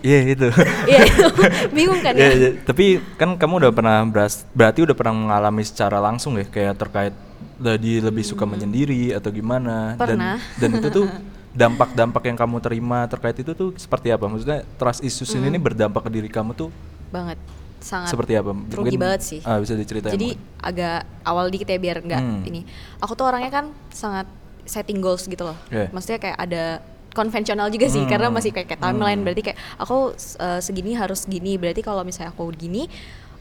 Iya 0.00 0.18
itu. 0.30 0.46
Iya, 0.86 1.00
bingung 1.74 1.98
kan 1.98 2.14
Iya, 2.14 2.22
ya? 2.22 2.30
iya. 2.32 2.50
Tapi 2.62 2.84
kan 3.16 3.34
kamu 3.34 3.58
udah 3.58 3.72
pernah 3.72 3.98
beras, 4.04 4.46
berarti 4.50 4.80
udah 4.80 4.94
pernah 4.94 5.10
mengalami 5.12 5.60
secara 5.60 5.98
langsung 5.98 6.38
ya 6.38 6.46
kayak 6.46 6.78
terkait 6.78 7.10
tadi 7.58 7.98
lebih 7.98 8.22
suka 8.22 8.46
menyendiri 8.46 9.10
atau 9.12 9.28
gimana 9.28 9.92
Hmm. 9.92 9.98
Pernah. 9.98 10.36
dan 10.56 10.70
dan 10.70 10.78
itu 10.78 10.88
tuh 10.92 11.06
dampak-dampak 11.52 12.22
yang 12.24 12.38
kamu 12.38 12.56
terima 12.60 13.04
terkait 13.04 13.34
itu 13.36 13.50
tuh 13.50 13.74
seperti 13.74 14.08
apa? 14.08 14.22
Maksudnya 14.24 14.62
trust 14.76 15.02
issues 15.02 15.34
ini 15.34 15.50
Hmm. 15.50 15.58
berdampak 15.60 16.06
ke 16.06 16.10
diri 16.12 16.30
kamu 16.30 16.54
tuh 16.54 16.70
Banget, 17.10 17.42
sangat. 17.78 18.08
seperti 18.08 18.32
apa? 18.32 18.54
Rugi 18.54 18.94
Mungkin- 18.94 19.02
banget 19.02 19.20
sih. 19.20 19.40
Ah, 19.42 19.58
bisa 19.58 19.74
diceritain. 19.74 20.14
Jadi 20.14 20.38
mungkin? 20.38 20.62
agak 20.62 20.98
awal 21.20 21.50
dikit 21.50 21.66
ya 21.66 21.76
biar 21.76 21.98
nggak 21.98 22.22
Hmm. 22.22 22.46
ini. 22.46 22.62
Aku 22.96 23.12
tuh 23.12 23.26
orangnya 23.26 23.50
kan 23.50 23.66
sangat 23.90 24.30
setting 24.70 25.02
goals 25.02 25.26
gitu 25.26 25.42
loh. 25.42 25.58
Iya. 25.68 25.90
Maksudnya 25.90 26.18
kayak 26.20 26.38
ada 26.38 26.64
konvensional 27.10 27.66
juga 27.68 27.90
sih 27.90 28.06
Hmm. 28.06 28.08
karena 28.08 28.30
masih 28.30 28.54
kayak, 28.54 28.70
kayak 28.70 28.80
timeline 28.80 29.20
berarti 29.20 29.42
kayak 29.42 29.58
aku 29.76 30.14
uh, 30.14 30.60
segini 30.62 30.94
harus 30.94 31.26
gini 31.26 31.58
berarti 31.58 31.82
kalau 31.82 32.06
misalnya 32.06 32.30
aku 32.30 32.46
gini 32.54 32.86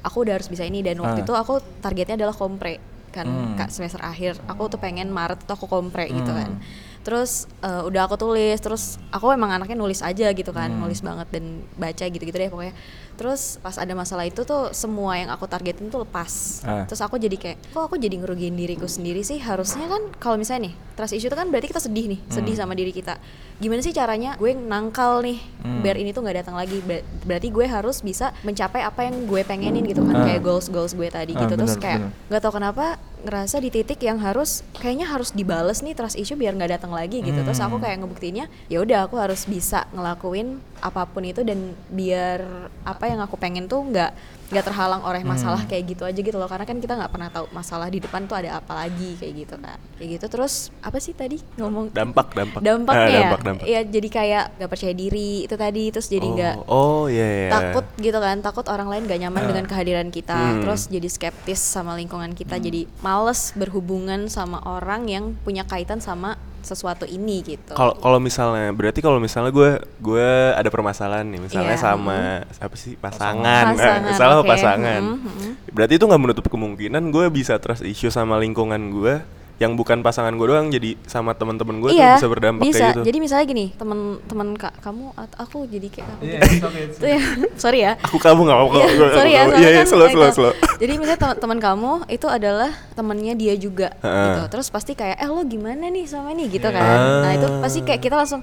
aku 0.01 0.25
udah 0.25 0.41
harus 0.41 0.49
bisa 0.49 0.65
ini 0.65 0.81
dan 0.81 0.97
waktu 0.97 1.21
Ah. 1.21 1.25
itu 1.29 1.33
aku 1.35 1.53
targetnya 1.77 2.17
adalah 2.17 2.33
kompre 2.33 2.81
kan 3.09 3.29
Hmm. 3.29 3.53
kak 3.53 3.69
semester 3.69 4.01
akhir 4.01 4.41
aku 4.45 4.69
tuh 4.69 4.77
pengen 4.77 5.09
Maret 5.09 5.45
tuh 5.45 5.53
aku 5.53 5.65
kompre 5.65 6.05
gitu 6.07 6.29
kan 6.29 6.49
Hmm. 6.49 6.61
terus 6.99 7.45
uh, 7.61 7.85
udah 7.85 8.05
aku 8.05 8.17
tulis 8.17 8.57
terus 8.57 8.97
aku 9.09 9.29
emang 9.29 9.49
anaknya 9.51 9.73
nulis 9.75 10.01
aja 10.01 10.29
gitu 10.29 10.49
kan 10.49 10.69
Hmm. 10.69 10.81
nulis 10.81 11.01
banget 11.01 11.29
dan 11.29 11.43
baca 11.73 12.05
gitu-gitu 12.05 12.33
deh 12.35 12.49
pokoknya 12.49 12.73
terus 13.19 13.59
pas 13.59 13.75
ada 13.75 13.91
masalah 13.91 14.23
itu 14.23 14.41
tuh 14.41 14.71
semua 14.71 15.13
yang 15.13 15.27
aku 15.27 15.43
targetin 15.43 15.87
tuh 15.87 16.01
lepas 16.01 16.63
Ah. 16.63 16.87
terus 16.87 16.97
aku 16.97 17.15
jadi 17.15 17.35
kayak 17.35 17.57
kok 17.67 17.83
aku 17.83 17.95
jadi 17.95 18.15
ngerugiin 18.15 18.55
diriku 18.55 18.87
sendiri 18.87 19.19
sih 19.19 19.37
harusnya 19.37 19.85
kan 19.85 20.07
kalau 20.15 20.35
misalnya 20.35 20.71
nih 20.71 20.75
trust 20.95 21.11
issue 21.11 21.27
itu 21.27 21.35
kan 21.35 21.45
berarti 21.45 21.67
kita 21.67 21.81
sedih 21.81 22.07
nih 22.07 22.19
sedih 22.29 22.55
Hmm. 22.55 22.61
sama 22.61 22.73
diri 22.73 22.89
kita 22.89 23.19
gimana 23.57 23.79
sih 23.79 23.91
caranya 23.91 24.33
gue 24.33 24.55
nangkal 24.55 25.19
nih 25.19 25.35
Hmm. 25.59 25.83
biar 25.83 25.95
ini 25.95 26.09
tuh 26.09 26.23
nggak 26.23 26.37
datang 26.39 26.55
lagi 26.55 26.79
Ber- 26.79 27.03
berarti 27.21 27.47
gue 27.49 27.65
harus 27.65 27.99
bisa 27.99 28.31
mencapai 28.41 28.81
apa 28.81 29.03
yang 29.03 29.19
gue 29.21 29.43
pengenin 29.43 29.83
gitu 29.83 29.99
kan 30.01 30.15
Ah. 30.15 30.23
kayak 30.25 30.39
goals 30.39 30.67
goals 30.67 30.93
gue 30.93 31.07
tadi 31.07 31.35
Ah, 31.35 31.43
gitu 31.43 31.53
terus 31.53 31.75
benar, 31.75 31.83
kayak 31.83 31.99
nggak 32.25 32.41
tahu 32.41 32.53
kenapa 32.55 32.85
ngerasa 33.19 33.59
di 33.59 33.67
titik 33.69 33.99
yang 33.99 34.15
harus 34.17 34.63
kayaknya 34.73 35.03
harus 35.05 35.29
dibales 35.29 35.83
nih 35.83 35.91
trust 35.91 36.15
issue 36.15 36.33
biar 36.33 36.55
nggak 36.55 36.71
datang 36.73 36.89
lagi 36.89 37.19
gitu 37.19 37.35
terus 37.37 37.59
aku 37.59 37.75
Hmm. 37.75 37.83
kayak 37.83 37.97
ngebuktinya 37.99 38.47
ya 38.65 38.79
udah 38.79 39.03
aku 39.03 39.15
harus 39.15 39.43
bisa 39.43 39.83
ngelakuin 39.91 40.63
apa 40.79 41.03
pun 41.05 41.21
itu 41.21 41.43
dan 41.43 41.71
biar 41.87 42.39
apa 42.83 43.05
yang 43.05 43.19
aku 43.19 43.35
pengen 43.35 43.67
tuh 43.67 43.83
nggak 43.83 44.11
nggak 44.49 44.65
terhalang 44.65 45.05
oleh 45.05 45.21
masalah 45.21 45.61
Hmm. 45.61 45.69
kayak 45.69 45.83
gitu 45.93 46.03
aja 46.09 46.17
gitu 46.17 46.33
loh. 46.33 46.49
Karena 46.49 46.65
kan 46.65 46.81
kita 46.81 46.97
nggak 46.97 47.11
pernah 47.13 47.29
tahu 47.29 47.45
masalah 47.53 47.85
di 47.85 48.01
depan 48.01 48.25
tuh 48.25 48.33
ada 48.33 48.57
apa 48.57 48.73
lagi 48.73 49.13
kayak 49.15 49.33
gitu 49.45 49.55
kan. 49.61 49.77
Kayak 50.01 50.09
gitu. 50.17 50.25
Terus 50.25 50.73
apa 50.81 50.97
sih 50.97 51.13
tadi? 51.13 51.37
Ngomong 51.61 51.93
dampak 51.93 52.33
dampak. 52.33 52.59
Dampaknya 52.65 53.05
Ah, 53.05 53.13
ya? 53.13 53.21
dampak 53.21 53.41
dampak. 53.45 53.65
Ya 53.69 53.79
jadi 53.85 54.09
kayak 54.09 54.43
nggak 54.57 54.69
percaya 54.73 54.93
diri 54.97 55.45
itu 55.45 55.53
tadi. 55.53 55.83
Terus 55.93 56.07
jadi 56.09 56.25
oh, 56.25 56.33
nggak 56.33 56.55
oh 56.65 57.03
iya 57.07 57.27
iya 57.29 57.49
takut 57.53 57.85
gitu 58.01 58.17
kan. 58.17 58.41
Takut 58.41 58.65
orang 58.65 58.89
lain 58.89 59.05
gak 59.05 59.21
nyaman 59.21 59.43
dengan 59.45 59.65
kehadiran 59.69 60.09
kita. 60.09 60.33
Hmm. 60.33 60.61
terus 60.65 60.89
jadi 60.89 61.05
skeptis 61.05 61.61
sama 61.61 61.93
lingkungan 61.93 62.33
kita. 62.33 62.57
Jadi 62.57 62.89
males 63.05 63.53
berhubungan 63.53 64.25
sama 64.33 64.65
orang 64.65 65.05
yang 65.05 65.37
punya 65.45 65.61
kaitan 65.61 66.01
sama 66.01 66.41
sesuatu 66.61 67.03
ini 67.03 67.41
gitu. 67.41 67.71
Kalau 67.71 67.95
kalau 67.95 68.17
misalnya 68.17 68.69
berarti 68.69 68.99
kalau 68.99 69.17
misalnya 69.17 69.49
gue 69.49 69.69
gue 69.97 70.29
ada 70.53 70.67
permasalahan 70.67 71.25
nih 71.25 71.41
misalnya 71.41 71.73
Iya, 71.73 71.81
sama 71.81 72.19
apa 72.45 72.75
sih 72.75 72.93
pasangan, 72.95 73.63
Eh, 73.65 73.75
Pasangan, 73.75 74.01
misalnya 74.05 74.35
sama 74.35 74.43
oke. 74.43 74.49
pasangan. 74.49 75.01
Mhm, 75.01 75.19
mhm. 75.19 75.51
Berarti 75.69 75.93
itu 75.95 76.05
nggak 76.05 76.21
menutup 76.21 76.45
kemungkinan 76.45 77.03
gue 77.09 77.25
bisa 77.29 77.55
trust 77.57 77.81
issue 77.81 78.09
sama 78.09 78.35
lingkungan 78.37 78.79
gue 78.89 79.15
yang 79.59 79.75
bukan 79.75 79.99
pasangan 79.99 80.31
gue 80.31 80.47
doang 80.47 80.67
jadi 80.67 80.95
sama 81.03 81.35
teman-teman 81.35 81.77
gue 81.77 81.91
iya, 81.91 82.15
tuh 82.15 82.23
bisa 82.23 82.29
berdampak 82.31 82.63
bisa. 82.63 82.79
kayak 82.79 82.89
gitu. 82.89 83.01
Jadi 83.03 83.17
misalnya 83.19 83.45
gini, 83.45 83.65
teman-teman 83.75 84.47
kak 84.55 84.73
kamu 84.79 85.11
atau 85.13 85.37
aku 85.37 85.57
jadi 85.67 85.87
kayak 85.89 86.07
kamu. 86.07 86.21
Iya, 86.23 86.39
gitu. 86.47 86.65
okay, 86.65 87.11
ya, 87.11 87.21
sorry 87.63 87.79
ya. 87.81 87.91
Aku 88.01 88.17
kamu 88.17 88.39
nggak 88.41 88.55
apa-apa. 88.57 88.77
Iya, 88.77 88.87
Gua- 88.95 89.11
sorry 89.13 89.31
ya, 89.31 89.43
Iya, 89.43 89.57
iya, 89.59 89.69
kan 89.75 89.85
slow, 89.85 90.07
slow, 90.07 90.29
slow. 90.31 90.51
Jadi 90.79 90.93
misalnya 90.95 91.19
teman- 91.19 91.39
teman 91.39 91.59
kamu 91.59 91.91
itu 92.07 92.27
adalah 92.27 92.71
temennya 92.93 93.33
dia 93.35 93.53
juga 93.53 93.91
gitu. 93.99 94.41
Terus 94.49 94.67
pasti 94.69 94.91
kayak, 94.93 95.17
eh 95.17 95.27
lo 95.27 95.43
gimana 95.43 95.85
nih 95.85 96.07
sama 96.07 96.31
ini 96.31 96.47
gitu 96.47 96.65
Iya. 96.65 96.79
kan. 96.79 96.97
Nah 97.19 97.31
itu 97.35 97.45
Ah. 97.45 97.59
pasti 97.59 97.79
kayak 97.81 97.99
kita 97.99 98.15
langsung 98.15 98.39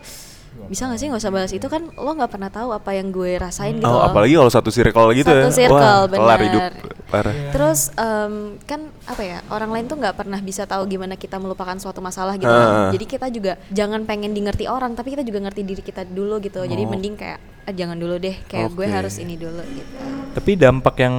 bisa 0.67 0.85
gak 0.85 0.97
sih 0.97 1.07
nggak 1.07 1.21
usah 1.21 1.29
bahas 1.31 1.53
itu 1.53 1.65
kan 1.65 1.85
lo 1.93 2.11
nggak 2.13 2.29
pernah 2.29 2.49
tahu 2.49 2.73
apa 2.73 2.91
yang 2.91 3.09
gue 3.09 3.37
rasain 3.37 3.77
gitu 3.77 3.85
Oh, 3.85 3.93
loh. 3.95 4.09
apalagi 4.09 4.35
kalau 4.35 4.49
satu 4.49 4.69
circle 4.69 5.13
gitu 5.13 5.29
ya. 5.29 5.45
Satu 5.45 5.53
circle, 5.55 6.01
Wah, 6.03 6.09
kelar 6.09 6.17
benar. 6.35 6.41
hidup 6.43 6.63
parah. 7.07 7.35
Terus 7.51 7.91
em, 7.93 8.35
kan 8.63 8.81
apa 9.05 9.23
ya 9.23 9.39
orang 9.49 9.71
lain 9.71 9.87
tuh 9.87 9.97
nggak 9.97 10.17
pernah 10.17 10.39
bisa 10.39 10.65
tahu 10.65 10.87
gimana 10.87 11.15
kita 11.15 11.37
melupakan 11.37 11.75
suatu 11.77 11.99
masalah 11.99 12.35
gitu. 12.35 12.47
Ah. 12.47 12.91
kan. 12.91 12.93
Jadi 12.93 13.05
kita 13.07 13.27
juga 13.29 13.53
jangan 13.69 14.03
pengen 14.03 14.31
di 14.31 14.41
ngerti 14.41 14.67
orang, 14.67 14.93
tapi 14.93 15.13
kita 15.13 15.23
juga 15.23 15.41
ngerti 15.41 15.63
diri 15.63 15.81
kita 15.81 16.03
dulu 16.03 16.39
gitu. 16.39 16.61
Jadi 16.61 16.83
Oh. 16.83 16.91
mending 16.91 17.15
kayak 17.15 17.39
"Ah, 17.63 17.73
jangan 17.73 17.99
dulu 17.99 18.15
deh, 18.17 18.39
kayak 18.47 18.71
gue 18.71 18.87
Oke. 18.87 18.95
harus 18.95 19.19
ini 19.19 19.35
dulu 19.35 19.59
gitu. 19.59 19.95
Tapi 20.33 20.55
dampak 20.55 20.95
yang 20.99 21.17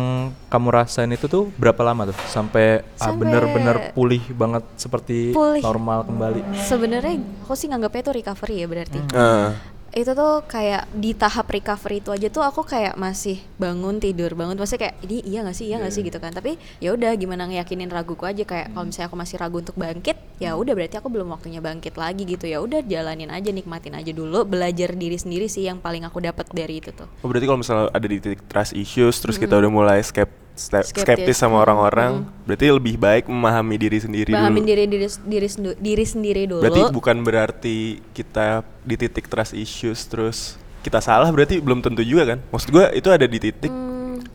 kamu 0.48 0.68
rasain 0.70 1.10
itu 1.10 1.26
tuh 1.26 1.52
berapa 1.54 1.82
lama 1.82 2.08
tuh 2.08 2.18
sampai, 2.26 2.80
ah, 2.96 3.12
Sampai- 3.12 3.28
bener-bener 3.28 3.92
pulih 3.92 4.24
banget 4.32 4.64
seperti 4.76 5.32
Pulih. 5.32 5.60
normal 5.60 6.04
kembali? 6.04 6.42
Sebenarnya 6.62 7.16
aku 7.42 7.52
sih 7.52 7.68
nganggapnya 7.68 8.02
itu 8.02 8.12
recovery 8.14 8.56
ya 8.58 8.68
berarti. 8.68 9.00
Nah, 9.12 9.76
itu 9.96 10.12
tuh 10.12 10.44
kayak 10.46 10.90
di 10.92 11.16
tahap 11.16 11.48
recovery 11.48 12.04
itu 12.04 12.12
aja 12.12 12.28
tuh 12.28 12.44
aku 12.44 12.62
kayak 12.68 13.00
masih 13.00 13.40
bangun 13.56 14.02
tidur 14.02 14.36
bangun. 14.36 14.60
Maksudnya 14.60 14.90
kayak 14.90 14.96
ini 15.08 15.18
iya 15.24 15.40
gak 15.48 15.56
sih 15.56 15.66
iya 15.72 15.78
gak 15.80 15.94
sih? 15.94 16.04
Gitu 16.04 16.20
kan. 16.20 16.36
Tapi 16.36 16.60
ya 16.84 16.94
udah 16.94 17.12
gimana 17.16 17.48
ngeyakinin 17.48 17.88
raguku 17.88 18.28
aja. 18.28 18.44
Kayak 18.44 18.76
kalau 18.76 18.86
misalnya 18.88 19.08
aku 19.08 19.18
masih 19.18 19.36
ragu 19.40 19.58
untuk 19.62 19.76
bangkit 19.80 20.18
ya 20.38 20.54
udah 20.54 20.74
berarti 20.78 20.96
aku 21.02 21.10
belum 21.10 21.28
waktunya 21.34 21.62
bangkit 21.64 21.96
lagi 21.96 22.24
gitu. 22.28 22.46
Ya 22.46 22.60
udah 22.60 22.84
jalanin 22.84 23.32
aja 23.32 23.50
nikmatin 23.50 23.96
aja 23.96 24.12
dulu. 24.12 24.44
Belajar 24.44 24.94
diri 24.94 25.18
sendiri 25.18 25.48
sih 25.48 25.66
yang 25.66 25.80
paling 25.80 26.04
aku 26.04 26.20
dapat 26.20 26.46
dari 26.52 26.84
itu 26.84 26.92
tuh. 26.92 27.08
Oh 27.24 27.28
berarti 27.32 27.46
kalau 27.48 27.60
misalnya 27.62 27.90
ada 27.94 28.08
di 28.08 28.18
titik 28.20 28.46
trust 28.52 28.76
issues 28.76 29.18
terus 29.24 29.40
kita 29.40 29.58
udah 29.58 29.72
mulai 29.72 30.00
skep 30.04 30.28
ste- 30.28 30.47
Skeptis. 30.58 30.98
skeptis 30.98 31.38
sama 31.38 31.62
orang-orang, 31.62 32.26
berarti 32.44 32.66
lebih 32.68 32.98
baik 32.98 33.26
memahami 33.26 33.78
diri 33.78 33.98
sendiri 33.98 34.34
pahamin 34.34 34.60
dulu. 34.60 34.68
diri 34.68 34.84
diri 34.86 35.06
diri, 35.24 35.48
sendu- 35.48 35.78
diri 35.78 36.02
sendiri 36.02 36.42
dulu 36.44 36.60
Berarti 36.60 36.82
bukan 36.90 37.18
berarti 37.22 37.78
kita 38.12 38.46
di 38.82 38.96
titik 38.98 39.26
trust 39.28 39.54
issues 39.54 40.02
terus 40.04 40.38
kita 40.82 40.98
salah 40.98 41.30
berarti 41.30 41.60
belum 41.60 41.80
tentu 41.80 42.02
juga 42.02 42.34
kan? 42.34 42.40
Maksud 42.50 42.70
gue 42.70 42.86
itu 42.92 43.08
ada 43.08 43.24
di 43.24 43.38
titik 43.38 43.70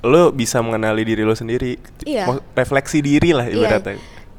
lo 0.01 0.31
bisa 0.31 0.59
mengenali 0.59 1.03
diri 1.03 1.23
lo 1.23 1.35
sendiri, 1.35 1.75
Hmm. 1.75 2.05
Iya. 2.05 2.25
Refleksi 2.53 2.99
diri 2.99 3.31
lah 3.31 3.47
Iya. 3.47 3.83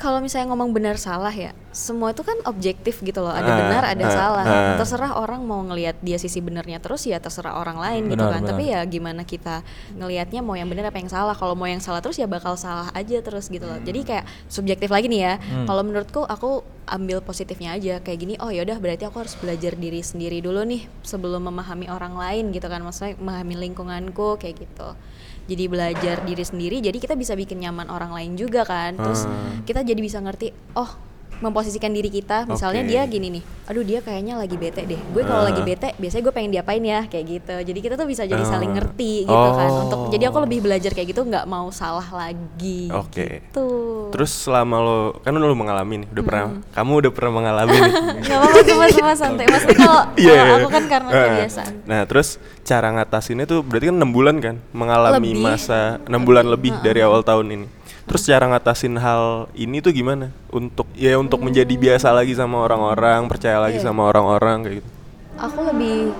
Kalau 0.03 0.19
misalnya 0.19 0.51
ngomong 0.51 0.75
benar 0.75 0.99
salah 0.99 1.31
ya, 1.31 1.55
semua 1.71 2.11
itu 2.11 2.27
kan 2.27 2.35
objektif 2.43 2.99
gitu 2.99 3.23
loh. 3.23 3.31
Ada 3.31 3.47
Ah, 3.47 3.55
benar, 3.55 3.83
ada 3.87 4.03
ah, 4.03 4.11
salah. 4.11 4.43
ah. 4.43 4.75
Terserah 4.75 5.11
orang 5.15 5.47
mau 5.47 5.63
ngelihat 5.63 5.95
dia 6.03 6.19
sisi 6.19 6.43
benernya 6.43 6.83
terus 6.83 7.07
ya 7.07 7.23
terserah 7.23 7.55
orang 7.55 7.79
lain 7.79 8.11
gitu 8.11 8.19
Benar, 8.19 8.35
kan. 8.35 8.41
benar. 8.43 8.51
Tapi 8.51 8.63
ya 8.67 8.79
gimana 8.83 9.23
kita 9.23 9.63
ngelihatnya 9.95 10.43
mau 10.43 10.59
yang 10.59 10.67
benar 10.67 10.91
apa 10.91 10.99
yang 10.99 11.07
salah. 11.07 11.31
Kalau 11.31 11.55
mau 11.55 11.63
yang 11.63 11.79
salah 11.79 12.03
terus 12.03 12.19
ya 12.19 12.27
bakal 12.27 12.59
salah 12.59 12.91
aja 12.91 13.23
terus 13.23 13.47
gitu 13.47 13.63
loh. 13.63 13.79
Jadi 13.79 14.03
kayak 14.03 14.27
subjektif 14.51 14.91
lagi 14.91 15.07
nih 15.07 15.21
ya. 15.23 15.33
Hmm. 15.39 15.71
Kalau 15.71 15.81
menurutku 15.87 16.27
aku 16.27 16.67
ambil 16.83 17.23
positifnya 17.23 17.71
aja 17.71 18.03
kayak 18.03 18.19
gini. 18.19 18.33
Oh 18.43 18.51
yaudah 18.51 18.75
berarti 18.83 19.07
aku 19.07 19.23
harus 19.23 19.39
belajar 19.39 19.71
diri 19.73 20.03
sendiri 20.03 20.43
dulu 20.43 20.67
nih 20.67 20.83
sebelum 20.99 21.47
memahami 21.47 21.87
orang 21.87 22.19
lain 22.19 22.51
gitu 22.51 22.67
kan. 22.67 22.83
Maksudnya 22.83 23.15
memahami 23.15 23.55
lingkunganku 23.55 24.35
kayak 24.35 24.67
gitu 24.67 24.99
jadi 25.43 25.63
belajar 25.67 26.23
diri 26.23 26.43
sendiri 26.43 26.77
jadi 26.79 26.95
kita 26.95 27.13
bisa 27.13 27.33
bikin 27.33 27.59
nyaman 27.59 27.87
orang 27.87 28.11
lain 28.11 28.33
juga 28.35 28.63
kan 28.63 28.95
terus 28.95 29.23
Ah. 29.23 29.59
kita 29.63 29.83
jadi 29.83 29.99
bisa 29.99 30.19
ngerti 30.19 30.51
oh 30.73 31.12
memposisikan 31.43 31.91
diri 31.91 32.07
kita 32.07 32.47
misalnya 32.47 32.81
Oke. 32.81 32.89
dia 32.89 33.01
gini 33.03 33.27
nih 33.29 33.43
aduh 33.63 33.83
dia 33.83 33.99
kayaknya 33.99 34.35
lagi 34.35 34.55
bete 34.55 34.81
deh 34.83 34.95
gue 34.97 35.21
kalau 35.21 35.43
Ah. 35.43 35.47
lagi 35.51 35.61
bete 35.61 35.91
biasanya 35.93 36.23
gue 36.23 36.33
pengen 36.33 36.51
diapain 36.51 36.79
ya 36.79 37.03
kayak 37.05 37.25
gitu 37.27 37.55
jadi 37.61 37.79
kita 37.81 37.95
tuh 37.95 38.07
bisa 38.07 38.23
jadi 38.23 38.39
Ah. 38.39 38.49
saling 38.49 38.71
ngerti 38.71 39.23
gitu 39.23 39.47
kan 39.51 39.67
Oh. 39.67 39.81
untuk 39.83 39.99
jadi 40.09 40.23
aku 40.27 40.37
lebih 40.41 40.59
belajar 40.61 40.91
kayak 40.91 41.11
gitu 41.11 41.21
nggak 41.21 41.43
mau 41.43 41.67
salah 41.69 42.07
lagi 42.07 42.87
Oke. 42.89 43.43
gitu 43.43 43.67
Terus 44.09 44.29
selama 44.31 44.77
lo 44.77 44.97
kan 45.19 45.33
lo 45.33 45.49
mengalami 45.53 46.05
nih, 46.05 46.07
udah 46.07 46.23
pernah 46.23 46.45
kamu 46.71 46.91
udah 47.01 47.11
pernah 47.11 47.31
mengalami 47.33 47.73
nih. 47.73 47.93
nggak 48.23 48.37
apa-apa 48.37 48.59
cuma 48.63 48.85
cuma 48.93 49.13
santai 49.13 49.45
maksudnya 49.49 49.77
kalau 49.79 50.01
kalau 50.13 50.21
iya. 50.21 50.55
aku 50.55 50.69
kan 50.69 50.83
karena 50.87 51.09
Ah. 51.09 51.23
kebiasaan 51.27 51.73
Nah, 51.83 52.01
terus 52.05 52.27
cara 52.63 52.87
ngatasinnya 52.91 53.43
tuh 53.43 53.59
berarti 53.59 53.89
kan 53.89 53.97
6 53.97 54.11
bulan 54.11 54.35
kan 54.37 54.55
mengalami 54.71 55.33
Lebih. 55.33 55.43
masa 55.43 55.99
6 56.05 56.21
bulan 56.21 56.45
lebih 56.45 56.71
dari 56.79 57.01
awal 57.01 57.19
tahun 57.21 57.47
ini. 57.51 57.67
Terus 58.03 58.27
cara 58.27 58.45
ngatasin 58.45 58.99
hal 58.99 59.47
ini 59.55 59.79
tuh 59.79 59.95
gimana? 59.95 60.29
Untuk 60.51 60.85
ya 60.93 61.15
untuk 61.15 61.39
menjadi 61.39 61.71
biasa 61.71 62.11
lagi 62.11 62.35
sama 62.35 62.59
orang-orang, 62.59 63.25
percaya 63.31 63.63
lagi 63.63 63.79
Iya. 63.79 63.87
sama 63.87 64.05
orang-orang 64.05 64.57
kayak 64.63 64.75
gitu. 64.83 64.89
aku 65.33 65.59
lebih 65.65 66.13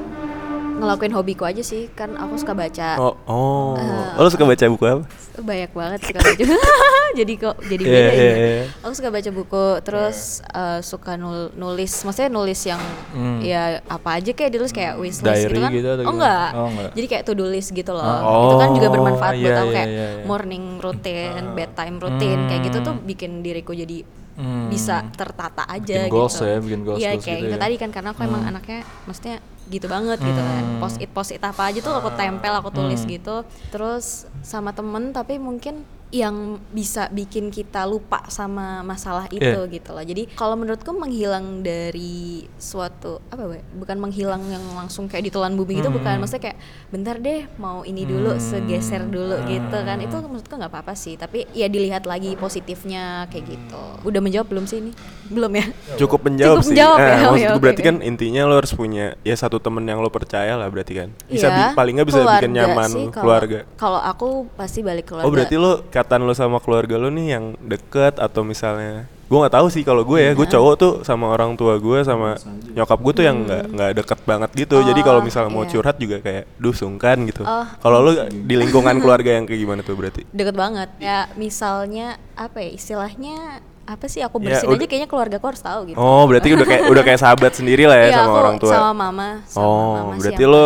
ngelakuin 0.83 1.13
hobiku 1.13 1.43
aja 1.43 1.59
sih 1.59 1.87
kan 1.89 2.13
aku 2.13 2.35
suka 2.35 2.53
baca 2.53 2.89
Oh, 2.95 3.15
oh. 3.25 3.73
Eh, 3.73 4.17
lo 4.17 4.27
suka 4.27 4.43
baca 4.43 4.65
buku 4.67 4.83
apa? 4.83 5.03
banyak 5.33 5.71
banget 5.71 5.99
suka 6.03 6.19
baca 6.19 6.43
jadi 7.19 7.33
kok 7.35 7.55
jadi 7.63 7.83
Iya, 7.83 7.89
beda 7.89 8.11
iya, 8.11 8.21
ini 8.29 8.43
iya. 8.45 8.63
aku 8.79 8.93
suka 8.93 9.09
baca 9.09 9.29
buku 9.29 9.65
terus 9.81 10.17
eh, 10.45 10.79
suka 10.79 11.11
nul- 11.15 11.49
nulis 11.53 11.93
maksudnya 12.01 12.29
nulis 12.29 12.59
yang 12.63 12.81
Hmm. 13.09 13.39
ya 13.39 13.79
apa 13.83 14.17
aja 14.17 14.29
kayak 14.29 14.51
ditulis 14.51 14.69
kayak 14.69 14.93
wish 14.95 15.17
list 15.17 15.23
Diary 15.23 15.53
gitu 15.53 15.59
kan 15.59 15.71
gitu 15.71 15.89
oh 16.01 16.11
enggak 16.11 16.49
Oh, 16.51 16.67
enggak. 16.67 16.91
jadi 16.91 17.05
kayak 17.07 17.23
to 17.23 17.33
do 17.33 17.45
list 17.45 17.69
gitu 17.69 17.91
loh 17.91 18.01
Ah. 18.03 18.43
itu 18.43 18.55
kan 18.55 18.69
juga 18.71 18.87
Oh, 18.87 18.93
bermanfaat 18.93 19.33
buat 19.35 19.45
iya, 19.47 19.53
aku 19.55 19.65
iya, 19.65 19.75
kayak 19.75 19.87
iya, 19.87 20.05
iya. 20.11 20.23
morning 20.23 20.65
routine 20.77 21.45
bedtime 21.53 21.95
routine 21.97 22.41
kayak 22.45 22.61
gitu 22.63 22.77
tuh 22.81 22.95
bikin 22.99 23.31
diriku 23.39 23.71
jadi 23.71 24.01
Hmm. 24.33 24.65
bisa 24.67 25.05
tertata 25.11 25.61
aja 25.63 25.97
Bikin 25.99 26.09
goals 26.09 26.33
gitu 26.33 26.43
ya, 26.43 26.57
bikin 26.57 26.81
goals- 26.81 26.99
iya 26.99 27.11
goals 27.11 27.21
kayak 27.23 27.37
gitu 27.37 27.45
gitu 27.45 27.53
ya. 27.53 27.61
tadi 27.61 27.75
kan 27.77 27.89
karena 27.89 28.09
aku 28.09 28.21
emang 28.23 28.43
anaknya 28.43 28.79
maksudnya 29.03 29.35
gitu 29.65 29.85
banget 29.85 30.17
gitu 30.19 30.41
kan 30.43 30.63
Hmm. 30.63 30.79
post 30.79 30.97
it 30.97 31.09
post 31.09 31.31
it 31.31 31.39
apa 31.39 31.61
aja 31.63 31.79
tuh 31.79 31.93
aku 31.93 32.09
tempel 32.13 32.53
aku 32.53 32.69
tulis 32.69 32.99
Hmm. 32.99 33.09
gitu 33.09 33.35
terus 33.69 34.05
sama 34.41 34.71
temen 34.71 35.09
tapi 35.09 35.37
mungkin 35.37 35.85
yang 36.13 36.35
bisa 36.69 37.09
bikin 37.09 37.49
kita 37.49 37.83
lupa 37.83 38.21
sama 38.27 38.79
masalah 38.81 39.25
itu 39.27 39.41
Iya. 39.41 39.65
gitu 39.67 39.89
loh 39.89 40.05
jadi 40.05 40.29
kalau 40.31 40.53
menurutku 40.53 40.93
menghilang 40.93 41.59
dari 41.59 42.45
suatu 42.55 43.17
apa 43.27 43.43
we? 43.47 43.59
bukan 43.73 43.97
menghilang 43.97 44.45
yang 44.45 44.61
langsung 44.71 45.05
kayak 45.05 45.25
ditelan 45.25 45.53
bumi 45.53 45.81
gitu 45.81 45.89
bukan 45.89 46.05
Hmm. 46.05 46.21
maksudnya 46.21 46.43
kayak 46.47 46.57
bentar 46.87 47.17
deh 47.17 47.49
mau 47.57 47.81
ini 47.81 48.05
dulu 48.05 48.37
segeser 48.37 49.03
dulu 49.03 49.41
gitu 49.43 49.73
kan 49.75 49.97
itu 49.97 50.13
menurutku 50.13 50.53
nggak 50.53 50.69
apa-apa 50.69 50.93
sih 50.93 51.15
tapi 51.15 51.49
ya 51.49 51.65
dilihat 51.65 52.05
lagi 52.05 52.37
positifnya 52.37 53.25
kayak 53.27 53.49
gitu 53.49 53.81
udah 54.03 54.21
menjawab 54.21 54.45
belum 54.47 54.63
sih 54.63 54.77
ini 54.79 54.93
belum 55.25 55.49
ya 55.51 55.65
Cukup 55.95 56.21
menjawab 56.23 56.53
Cukup 56.53 56.63
sih. 56.63 56.69
menjawab 56.71 56.97
Nah, 56.99 57.07
ya, 57.07 57.15
maksud 57.15 57.25
oke, 57.25 57.41
gue 57.41 57.49
oke, 57.49 57.61
berarti 57.63 57.81
oke. 57.81 57.89
kan 57.89 57.95
intinya 58.03 58.41
lo 58.43 58.55
harus 58.55 58.71
punya 58.71 59.05
ya 59.21 59.33
satu 59.33 59.57
temen 59.57 59.81
yang 59.81 59.97
lo 59.97 60.09
percaya 60.09 60.53
lah 60.53 60.67
berarti 60.67 60.93
kan. 60.95 61.09
Bisa 61.25 61.47
Iya, 61.47 61.57
bi- 61.65 61.73
paling 61.73 61.93
nggak 61.95 62.07
bisa 62.07 62.19
bikin 62.19 62.27
keluarga 62.27 62.47
nyaman 62.59 62.89
sih, 62.91 63.05
kalau- 63.07 63.23
keluarga. 63.23 63.57
kalau 63.73 63.99
aku 63.99 64.27
pasti 64.53 64.79
balik 64.81 65.05
keluarga 65.05 65.25
Oh 65.25 65.31
berarti 65.31 65.55
lo 65.55 65.71
katan 66.03 66.21
lo 66.21 66.33
sama 66.33 66.59
keluarga 66.59 66.95
lo 66.95 67.07
nih 67.07 67.27
yang 67.31 67.55
deket 67.57 68.17
atau 68.17 68.43
misalnya 68.43 69.07
gue 69.23 69.37
nggak 69.39 69.55
tahu 69.55 69.67
sih 69.67 69.81
kalau 69.81 70.03
gue 70.03 70.19
ya 70.19 70.31
gue 70.31 70.45
cowok 70.45 70.73
tuh 70.75 70.93
sama 71.01 71.25
orang 71.27 71.55
tua 71.55 71.75
gue 71.75 71.99
sama 72.03 72.37
nyokap 72.69 72.99
gue 72.99 73.13
tuh 73.13 73.23
yang 73.23 73.37
nggak 73.41 73.63
nggak 73.67 73.91
deket 73.95 74.19
banget 74.21 74.49
gitu. 74.53 74.77
Jadi 74.79 75.01
kalau 75.01 75.19
Oh, 75.19 75.25
misalnya 75.25 75.49
mau 75.49 75.63
iya. 75.63 75.71
curhat 75.71 75.95
juga 75.95 76.17
kayak 76.19 76.43
duh 76.55 76.69
sungkan 76.71 77.17
gitu. 77.23 77.41
Oh. 77.41 77.65
kalau 77.79 78.03
lo 78.03 78.11
di 78.27 78.53
lingkungan 78.53 78.99
keluarga 78.99 79.33
yang 79.33 79.47
kayak 79.47 79.57
gimana 79.59 79.81
tuh 79.81 79.95
berarti? 79.95 80.21
Deket 80.29 80.53
banget. 80.53 80.89
Ya 80.99 81.31
misalnya 81.33 82.07
apa 82.35 82.59
ya 82.59 82.69
istilahnya 82.69 83.37
apa 83.83 84.05
sih 84.05 84.21
aku 84.21 84.37
Ya, 84.39 84.43
bersihin 84.53 84.69
udah- 84.69 84.79
aja 84.79 84.85
kayaknya 84.85 85.09
keluarga 85.09 85.35
aku 85.37 85.47
harus 85.49 85.61
tahu 85.61 85.79
gitu. 85.85 85.97
Oh 85.97 86.23
berarti 86.23 86.47
udah 86.51 86.65
kayak 86.65 86.83
udah 86.85 87.03
kayak 87.03 87.19
sahabat 87.19 87.51
sendiri 87.53 87.83
lah 87.83 87.97
ya 87.97 88.07
Iya, 88.07 88.15
sama 88.15 88.27
aku 88.27 88.37
orang 88.37 88.57
tua. 88.57 88.71
sama 88.71 88.91
mama 88.93 89.27
sama 89.45 89.59
oh 89.61 89.93
mama 89.97 90.11
berarti 90.15 90.43
lo 90.45 90.65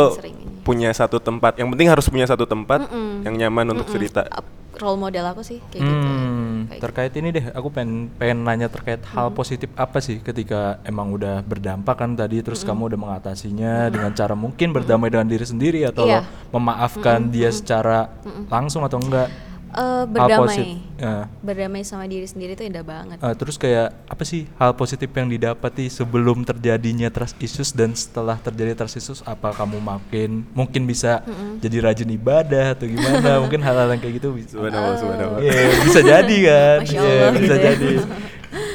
punya 0.62 0.92
satu 0.92 1.18
tempat 1.18 1.56
yang 1.56 1.72
penting 1.72 1.88
harus 1.88 2.06
punya 2.06 2.26
satu 2.26 2.44
tempat 2.44 2.84
Mm-mm. 2.84 3.24
yang 3.24 3.36
nyaman 3.38 3.72
untuk 3.72 3.86
Mm-mm. 3.86 3.96
cerita. 3.96 4.22
Ap- 4.28 4.44
role 4.78 5.00
model 5.00 5.26
aku 5.34 5.42
sih 5.42 5.60
kayak 5.74 5.82
gitu. 5.82 6.08
Hmm, 6.08 6.56
Kayak 6.70 6.82
terkait 6.84 7.14
ini 7.18 7.30
deh, 7.34 7.46
aku 7.52 7.68
pengen 7.74 8.14
pengen 8.16 8.46
nanya 8.46 8.68
terkait 8.70 9.02
hal 9.14 9.34
positif 9.34 9.70
apa 9.74 9.98
sih 10.00 10.22
ketika 10.22 10.78
emang 10.86 11.14
udah 11.14 11.42
berdampak 11.42 11.96
kan 11.98 12.14
tadi, 12.14 12.42
terus 12.46 12.62
kamu 12.62 12.94
udah 12.94 13.00
mengatasinya 13.00 13.90
dengan 13.90 14.12
cara 14.14 14.34
mungkin 14.38 14.74
berdamai 14.74 15.10
dengan 15.10 15.28
diri 15.28 15.46
sendiri 15.46 15.86
atau 15.88 16.06
lo 16.06 16.20
memaafkan 16.54 17.28
dia 17.28 17.50
secara 17.50 18.10
langsung 18.48 18.86
atau 18.86 19.00
enggak? 19.02 19.47
Eh, 19.70 19.76
Hal 19.78 20.08
berdamai 20.08 20.48
posit- 20.50 20.80
ya. 20.96 21.16
berdamai 21.38 21.82
sama 21.82 22.04
diri 22.04 22.24
sendiri 22.24 22.54
tuh 22.54 22.64
indah 22.64 22.82
banget 22.82 23.18
Eh, 23.18 23.36
terus 23.36 23.56
kayak 23.56 23.94
apa 24.04 24.24
sih 24.24 24.48
hal 24.56 24.74
positif 24.74 25.10
yang 25.10 25.28
didapati 25.28 25.86
sebelum 25.88 26.42
terjadinya 26.42 27.08
trust 27.08 27.36
issues 27.38 27.70
dan 27.72 27.92
setelah 27.92 28.36
terjadi 28.38 28.74
trust 28.74 28.98
issues 28.98 29.20
apa 29.22 29.52
kamu 29.52 29.78
makin 29.78 30.48
mungkin 30.52 30.84
bisa 30.84 31.20
jadi 31.58 31.84
rajin 31.84 32.10
ibadah 32.10 32.74
atau 32.74 32.86
gimana 32.86 33.38
mungkin 33.44 33.60
hal-hal 33.60 33.88
yang 33.90 34.00
kayak 34.00 34.16
gitu 34.18 34.32
bisa 34.32 34.56
Subhanallah, 34.56 34.96
subhanallah. 34.96 35.40
Iya, 35.40 35.54
bisa 35.84 36.00
jadi 36.02 36.38
kan 36.48 36.78
Masya 36.80 36.96
Iya, 36.96 37.04
Allah 37.04 37.32
bisa 37.34 37.38
gitu 37.38 37.54
ya. 37.54 37.62
jadi 37.68 37.90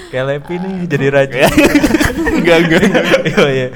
Kayak 0.06 0.24
Lepi 0.28 0.54
nih 0.54 0.74
jadi 0.86 1.06
raja. 1.08 1.40
enggak 2.30 2.56
enggak 2.60 2.80
enggak. 2.82 3.04
Iya, 3.24 3.44
iya. 3.48 3.68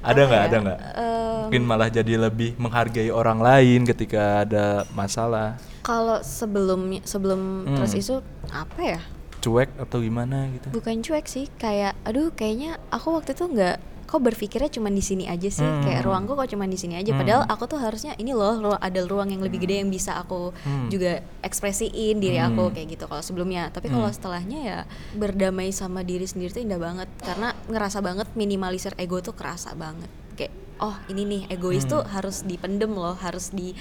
Ada 0.00 0.20
nggak? 0.20 0.34
ya? 0.34 0.46
Ada 0.48 0.56
nggak? 0.58 0.78
Em, 0.80 1.31
Mungkin 1.44 1.62
malah 1.62 1.88
jadi 1.88 2.14
lebih 2.16 2.54
menghargai 2.56 3.08
orang 3.08 3.38
lain 3.38 3.82
ketika 3.84 4.42
ada 4.42 4.66
masalah. 4.92 5.58
kalau 5.82 6.18
sebelum 6.18 6.78
sebelum 7.02 7.40
Hmm. 7.64 7.74
trust 7.74 7.96
isu 7.96 8.22
apa 8.48 8.80
ya 8.80 9.00
Cuek 9.40 9.74
atau 9.76 9.98
gimana 9.98 10.46
gitu. 10.48 10.70
bukan 10.70 11.02
cuek 11.02 11.26
sih 11.26 11.50
kayak 11.52 11.98
aduh 12.02 12.30
kayaknya 12.30 12.78
aku 12.88 13.10
waktu 13.12 13.32
itu 13.32 13.44
nggak 13.44 13.76
kok 14.04 14.20
berpikirnya 14.20 14.70
cuma 14.70 14.86
di 14.86 15.00
sini 15.00 15.26
aja 15.26 15.48
sih 15.48 15.58
Hmm. 15.60 15.82
kayak 15.82 16.04
ruangku 16.04 16.32
kok 16.32 16.46
cuma 16.46 16.64
di 16.64 16.76
sini 16.76 16.94
aja 16.94 17.10
Hmm. 17.10 17.18
padahal 17.18 17.42
aku 17.46 17.66
tuh 17.66 17.80
harusnya 17.80 18.14
ini 18.14 18.30
loh 18.30 18.54
ada 18.72 19.00
ruang 19.02 19.28
yang 19.28 19.40
lebih 19.40 19.58
gede 19.58 19.82
yang 19.82 19.90
bisa 19.90 20.14
aku 20.14 20.54
Hmm. 20.54 20.86
juga 20.86 21.18
ekspresiin 21.42 22.16
diri 22.16 22.36
Hmm. 22.36 22.54
aku 22.54 22.70
kayak 22.70 22.86
gitu 22.92 23.04
kalau 23.06 23.18
sebelumnya 23.20 23.66
tapi 23.68 23.88
kalau 23.88 24.06
Hmm. 24.06 24.14
setelahnya 24.14 24.58
ya 24.62 24.78
berdamai 25.12 25.70
sama 25.70 26.02
diri 26.02 26.24
sendiri 26.24 26.52
tuh 26.52 26.62
indah 26.62 26.78
banget 26.78 27.10
karena 27.18 27.50
ngerasa 27.66 27.98
banget 27.98 28.30
minimalisir 28.34 28.94
ego 28.96 29.18
tuh 29.18 29.32
kerasa 29.32 29.74
banget 29.74 30.06
kayak 30.32 30.54
oh 30.82 30.94
ini 31.06 31.22
nih 31.24 31.42
egois 31.48 31.82
Hmm. 31.82 31.92
tuh 31.92 32.02
harus 32.04 32.42
dipendem 32.42 32.90
loh 32.90 33.14
harus 33.14 33.48
di 33.48 33.72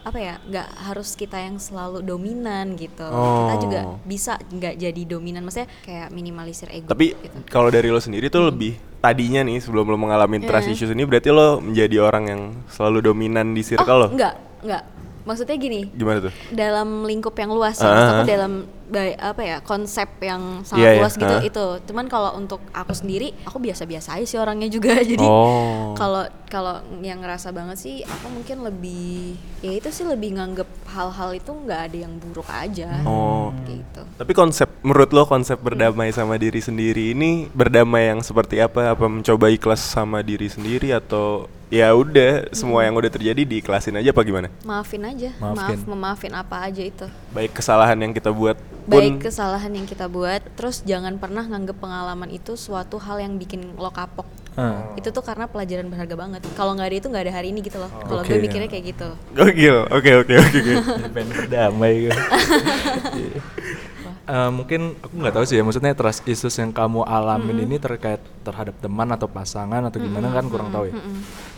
apa 0.00 0.16
ya 0.16 0.34
nggak 0.40 0.68
harus 0.86 1.12
kita 1.12 1.36
yang 1.36 1.56
selalu 1.56 2.00
dominan 2.00 2.72
gitu 2.74 3.04
kita 3.04 3.54
juga 3.58 3.80
Oh. 3.82 3.96
bisa 4.00 4.36
nggak 4.38 4.76
jadi 4.78 5.02
dominan 5.06 5.42
maksudnya 5.42 5.68
kayak 5.82 6.08
minimalisir 6.10 6.68
ego 6.70 6.88
Tapi 6.88 7.12
gitu. 7.12 7.36
kalau 7.48 7.68
dari 7.68 7.88
lo 7.88 7.98
sendiri 7.98 8.28
tuh 8.28 8.48
lebih 8.48 8.80
tadinya 8.98 9.40
nih 9.40 9.58
sebelum 9.58 9.84
lo 9.84 9.96
mengalami 9.96 10.40
trust 10.40 10.68
Eh. 10.68 10.74
issues 10.74 10.88
ini 10.90 11.04
berarti 11.04 11.28
lo 11.28 11.58
menjadi 11.58 11.96
orang 11.98 12.24
yang 12.26 12.42
selalu 12.66 13.00
dominan 13.02 13.52
di 13.52 13.60
circle 13.60 13.96
lo. 13.98 14.06
oh 14.06 14.10
enggak 14.10 14.34
enggak 14.60 14.82
maksudnya 15.22 15.54
gini 15.54 15.88
Gimana 15.90 16.18
tuh? 16.22 16.32
dalam 16.50 17.02
lingkup 17.02 17.34
yang 17.34 17.50
luas 17.50 17.76
Ah. 17.76 17.82
ya 17.82 17.90
maksud 17.90 18.12
aku 18.14 18.26
dalam 18.28 18.52
ba- 18.86 19.18
apa 19.24 19.42
ya 19.42 19.56
konsep 19.60 20.08
yang 20.18 20.42
sangat 20.62 20.80
Iya, 20.80 20.90
iya. 20.90 20.98
luas 20.98 21.14
gitu 21.14 21.30
Ah. 21.32 21.42
itu 21.42 21.64
cuman 21.84 22.06
kalau 22.06 22.30
untuk 22.34 22.58
aku 22.68 22.90
sendiri 22.90 23.32
aku 23.42 23.58
biasa-biasa 23.58 24.16
aja 24.16 24.26
sih 24.26 24.36
orangnya 24.36 24.66
juga 24.66 24.98
jadi 25.06 25.22
Oh. 25.22 25.94
kalau 25.94 26.22
kalau 26.44 26.74
yang 26.98 27.20
ngerasa 27.20 27.50
banget 27.50 27.76
sih 27.76 27.94
aku 28.02 28.26
mungkin 28.28 28.62
lebih 28.62 29.34
ya 29.60 29.72
itu 29.72 29.88
sih 29.88 30.02
lebih 30.02 30.34
nganggep 30.34 30.66
hal-hal 30.88 31.30
itu 31.32 31.50
nggak 31.50 31.80
ada 31.86 31.96
yang 32.00 32.14
buruk 32.16 32.48
aja 32.48 32.90
Oh. 33.02 33.54
gitu 33.64 34.02
Tapi 34.16 34.32
konsep 34.32 34.66
menurut 34.80 35.10
lo 35.10 35.22
konsep 35.24 35.56
berdamai 35.56 36.10
sama 36.10 36.34
diri 36.34 36.58
sendiri 36.58 37.12
ini 37.12 37.46
berdamai 37.48 38.08
yang 38.08 38.20
seperti 38.20 38.58
apa? 38.58 38.90
Apa 38.90 39.06
mencoba 39.06 39.46
ikhlas 39.48 39.80
sama 39.80 40.20
diri 40.20 40.46
sendiri 40.46 40.90
atau 40.90 41.46
ya 41.70 41.86
udah 41.90 42.50
semua 42.50 42.82
yang 42.82 42.92
udah 42.92 43.06
terjadi 43.06 43.40
diikhlasin 43.40 43.94
aja 43.94 44.10
apa 44.10 44.20
gimana? 44.20 44.50
maafin 44.60 45.00
aja 45.00 45.30
Maafin. 45.38 45.54
maaf 45.56 45.80
memaafin 45.86 46.32
apa 46.34 46.56
aja 46.60 46.82
itu 46.82 47.06
Baik 47.30 47.54
kesalahan 47.54 47.94
yang 47.96 48.10
kita 48.10 48.28
buat 48.28 48.58
baik 48.84 48.90
pun 49.16 49.22
kesalahan 49.22 49.70
yang 49.70 49.86
kita 49.86 50.04
buat 50.04 50.42
terus 50.52 50.82
jangan 50.82 51.14
pernah 51.14 51.42
nganggep 51.42 51.78
pengalaman 51.78 52.26
itu 52.28 52.58
suatu 52.58 52.98
hal 52.98 53.18
yang 53.18 53.38
bikin 53.38 53.78
lo 53.78 53.88
kapok 53.88 54.26
Ah. 54.58 54.82
itu 54.98 55.14
tuh 55.14 55.22
karena 55.22 55.46
pelajaran 55.46 55.86
berharga 55.86 56.18
banget 56.18 56.42
kalau 56.58 56.74
nggak 56.74 56.90
ada 56.90 56.96
itu 56.98 57.06
nggak 57.06 57.22
ada 57.22 57.32
hari 57.32 57.54
ini 57.54 57.62
gitu 57.62 57.78
loh 57.78 57.86
kalau 58.02 58.26
Oke. 58.26 58.34
gue 58.34 58.42
mikirnya 58.42 58.66
kayak 58.66 58.84
gitu 58.92 59.08
Gokil. 59.30 59.86
Oke 59.94 60.10
oke 60.18 60.34
oke 60.36 60.58
oke. 60.58 60.72
pengen 61.14 61.30
berdamai 61.30 62.10
gitu. 62.10 62.18
Eh, 64.30 64.50
mungkin 64.54 64.94
aku 65.02 65.10
nggak 65.10 65.34
tahu 65.34 65.42
sih 65.42 65.58
ya 65.58 65.66
maksudnya 65.66 65.90
trust 65.90 66.22
issues 66.22 66.54
yang 66.54 66.70
kamu 66.70 67.02
alamin 67.02 67.66
ini 67.66 67.82
terkait 67.82 68.22
terhadap 68.46 68.78
teman 68.78 69.10
atau 69.10 69.26
pasangan 69.26 69.82
atau 69.90 69.98
gimana 69.98 70.30
kan 70.30 70.46
kurang 70.46 70.70
tahu 70.70 70.86
ya. 70.86 70.94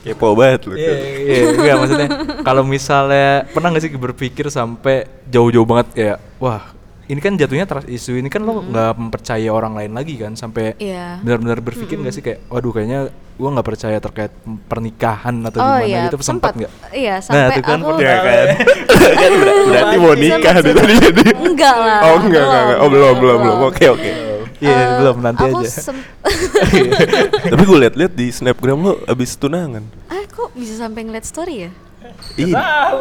Kepo 0.08 0.32
banget 0.32 0.64
lo. 0.64 0.72
Iya, 0.72 0.94
iya, 1.20 1.40
iya, 1.52 1.72
maksudnya 1.76 2.08
kalau 2.40 2.64
misalnya 2.64 3.44
pernah 3.52 3.76
nggak 3.76 3.82
sih 3.84 3.92
berpikir 3.92 4.48
sampai 4.48 5.04
jauh-jauh 5.28 5.68
banget 5.68 5.86
kayak 5.92 6.18
wah 6.40 6.72
ini 7.12 7.20
kan 7.20 7.36
jatuhnya 7.36 7.66
trust 7.66 7.84
issue 7.86 8.16
ini 8.16 8.26
kan 8.26 8.40
lo 8.40 8.64
nggak 8.64 8.96
mempercayai 8.96 9.46
orang 9.46 9.72
lain 9.74 9.92
lagi 9.92 10.16
kan 10.16 10.32
sampai 10.32 10.72
Iya. 10.74 11.20
benar-benar 11.20 11.60
berpikir 11.60 11.94
nggak 11.94 12.10
sih 12.10 12.20
kayak 12.20 12.48
waduh 12.48 12.72
kayaknya 12.72 13.00
gua 13.34 13.48
nggak 13.50 13.66
percaya 13.66 13.98
terkait 13.98 14.32
pernikahan 14.66 15.36
atau 15.42 15.58
oh 15.58 15.76
gimana 15.76 15.84
iya 15.84 16.00
gitu 16.06 16.16
sempat 16.18 16.52
nggak? 16.54 16.72
iya 16.90 17.14
Nah, 17.14 17.20
sampai 17.20 17.52
itu 17.52 17.62
kan 17.62 17.78
aku 17.78 17.90
Ya 17.98 18.16
kan. 18.24 18.46
ber- 19.34 19.64
berarti 19.66 19.96
mau 19.98 20.14
nikah 20.14 20.54
deh 20.58 20.72
tadi 20.72 20.94
jadi. 20.96 21.22
enggak 21.36 21.74
lah 21.76 22.00
Oh 22.02 22.16
enggak 22.18 22.42
enggak 22.42 22.62
enggak. 22.62 22.78
Oh 22.78 22.88
belum 22.88 23.14
belum 23.18 23.38
belum. 23.38 23.58
Oke 23.66 23.84
oke. 23.88 24.10
Iya 24.58 24.72
Eh, 24.72 24.88
belum 24.96 25.16
nanti 25.20 25.42
aku 25.42 25.58
aja. 25.58 25.80
Tapi 27.50 27.62
gue 27.62 27.78
liat-liat 27.80 28.12
di 28.12 28.26
snapgram 28.28 28.78
lo 28.78 28.94
abis 29.04 29.34
tunangan. 29.34 29.82
ah 30.06 30.24
kok 30.24 30.54
bisa 30.54 30.78
sampai 30.78 31.02
ngeliat 31.02 31.24
story 31.24 31.66
ya 31.66 31.70
Ih, 32.34 32.52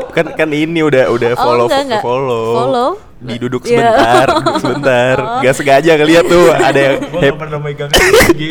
kan 0.09 0.25
kan 0.31 0.49
ini 0.49 0.79
udah 0.79 1.07
udah 1.07 1.31
Oh, 1.33 1.41
follow 1.41 1.65
enggak, 1.65 1.81
enggak. 1.83 2.01
follow. 2.01 2.45
Follow? 2.55 2.89
Diduduk 3.17 3.61
Iya. 3.63 3.69
sebentar, 3.69 4.25
duduk 4.35 4.55
sebentar. 4.59 5.15
Gak 5.39 5.53
sengaja 5.53 5.91
ngeliat 5.93 6.23
tuh 6.25 6.45
ada 6.49 6.79
yang 6.81 6.95
happy, 7.05 7.37
pernah 7.37 7.59
megang 7.59 7.89
happy 7.89 8.49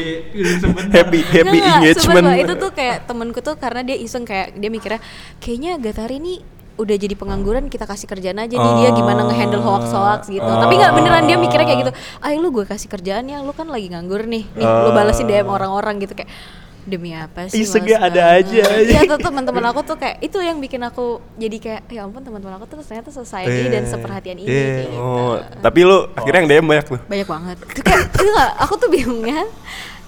happy, 0.90 1.20
happy 1.26 1.58
Nggak, 1.58 1.66
nggak, 1.66 1.76
engagement. 1.76 2.24
sumpah, 2.24 2.38
itu 2.38 2.54
tuh 2.56 2.70
kayak 2.70 2.96
temenku 3.04 3.40
tuh 3.40 3.54
karena 3.54 3.80
dia 3.82 3.96
iseng 3.96 4.22
kayak 4.22 4.54
dia 4.54 4.68
mikirnya 4.68 5.00
kayaknya 5.38 5.72
Gatari 5.76 6.16
ini 6.16 6.34
udah 6.76 6.96
jadi 6.96 7.12
pengangguran 7.12 7.68
kita 7.68 7.84
kasih 7.84 8.08
kerjaan 8.08 8.40
aja 8.40 8.56
nih 8.56 8.72
dia 8.78 8.90
gimana 8.90 9.20
ngehandle 9.22 9.60
hoax 9.60 9.92
hoax 9.92 10.20
gitu 10.28 10.40
Oh. 10.40 10.56
tapi 10.56 10.80
nggak 10.80 10.92
beneran 10.94 11.24
dia 11.24 11.36
mikirnya 11.36 11.66
kayak 11.66 11.80
gitu 11.82 11.92
ayo 12.22 12.36
lu 12.38 12.48
gue 12.50 12.64
kasih 12.64 12.88
kerjaan 12.88 13.28
ya 13.28 13.44
lu 13.44 13.52
kan 13.52 13.68
lagi 13.68 13.92
nganggur 13.92 14.24
nih 14.24 14.48
nih 14.48 14.64
lu 14.64 14.90
balesin 14.90 15.28
DM 15.28 15.44
orang-orang 15.46 16.00
gitu 16.00 16.16
kayak 16.16 16.32
demi 16.82 17.10
apa 17.10 17.46
sih 17.46 17.60
Isengnya 17.60 17.98
ada 18.00 18.22
banget." 18.32 18.62
aja. 18.62 18.62
iya 18.80 19.00
tuh 19.04 19.20
teman-teman 19.20 19.64
aku 19.66 19.80
tuh 19.82 19.96
kayak 19.96 20.16
itu 20.20 20.38
yang 20.38 20.56
bikin 20.56 20.80
aku 20.80 21.06
jadi 21.34 21.56
kayak 21.56 21.80
ya 21.88 22.00
ampun 22.02 22.20
teman-teman 22.20 22.56
aku 22.56 22.64
tuh 22.66 22.76
ternyata 22.80 23.10
sesayang 23.10 23.48
ini 23.50 23.68
dan 23.68 23.84
seperhatian 23.84 24.38
ini 24.38 24.48
kayak 24.48 24.86
gitu 24.86 24.96
Oh, 24.96 25.34
tapi 25.58 25.80
lu 25.82 26.08
akhirnya 26.10 26.38
yang 26.38 26.50
DM 26.50 26.66
banyak 26.66 26.86
tuh. 26.88 27.00
banyak 27.02 27.26
banget 27.26 27.56
Itu 27.66 27.80
kayak 27.80 28.02
itu 28.10 28.22
nggak 28.26 28.50
aku 28.58 28.74
tuh 28.76 28.88
bingungnya 28.88 29.40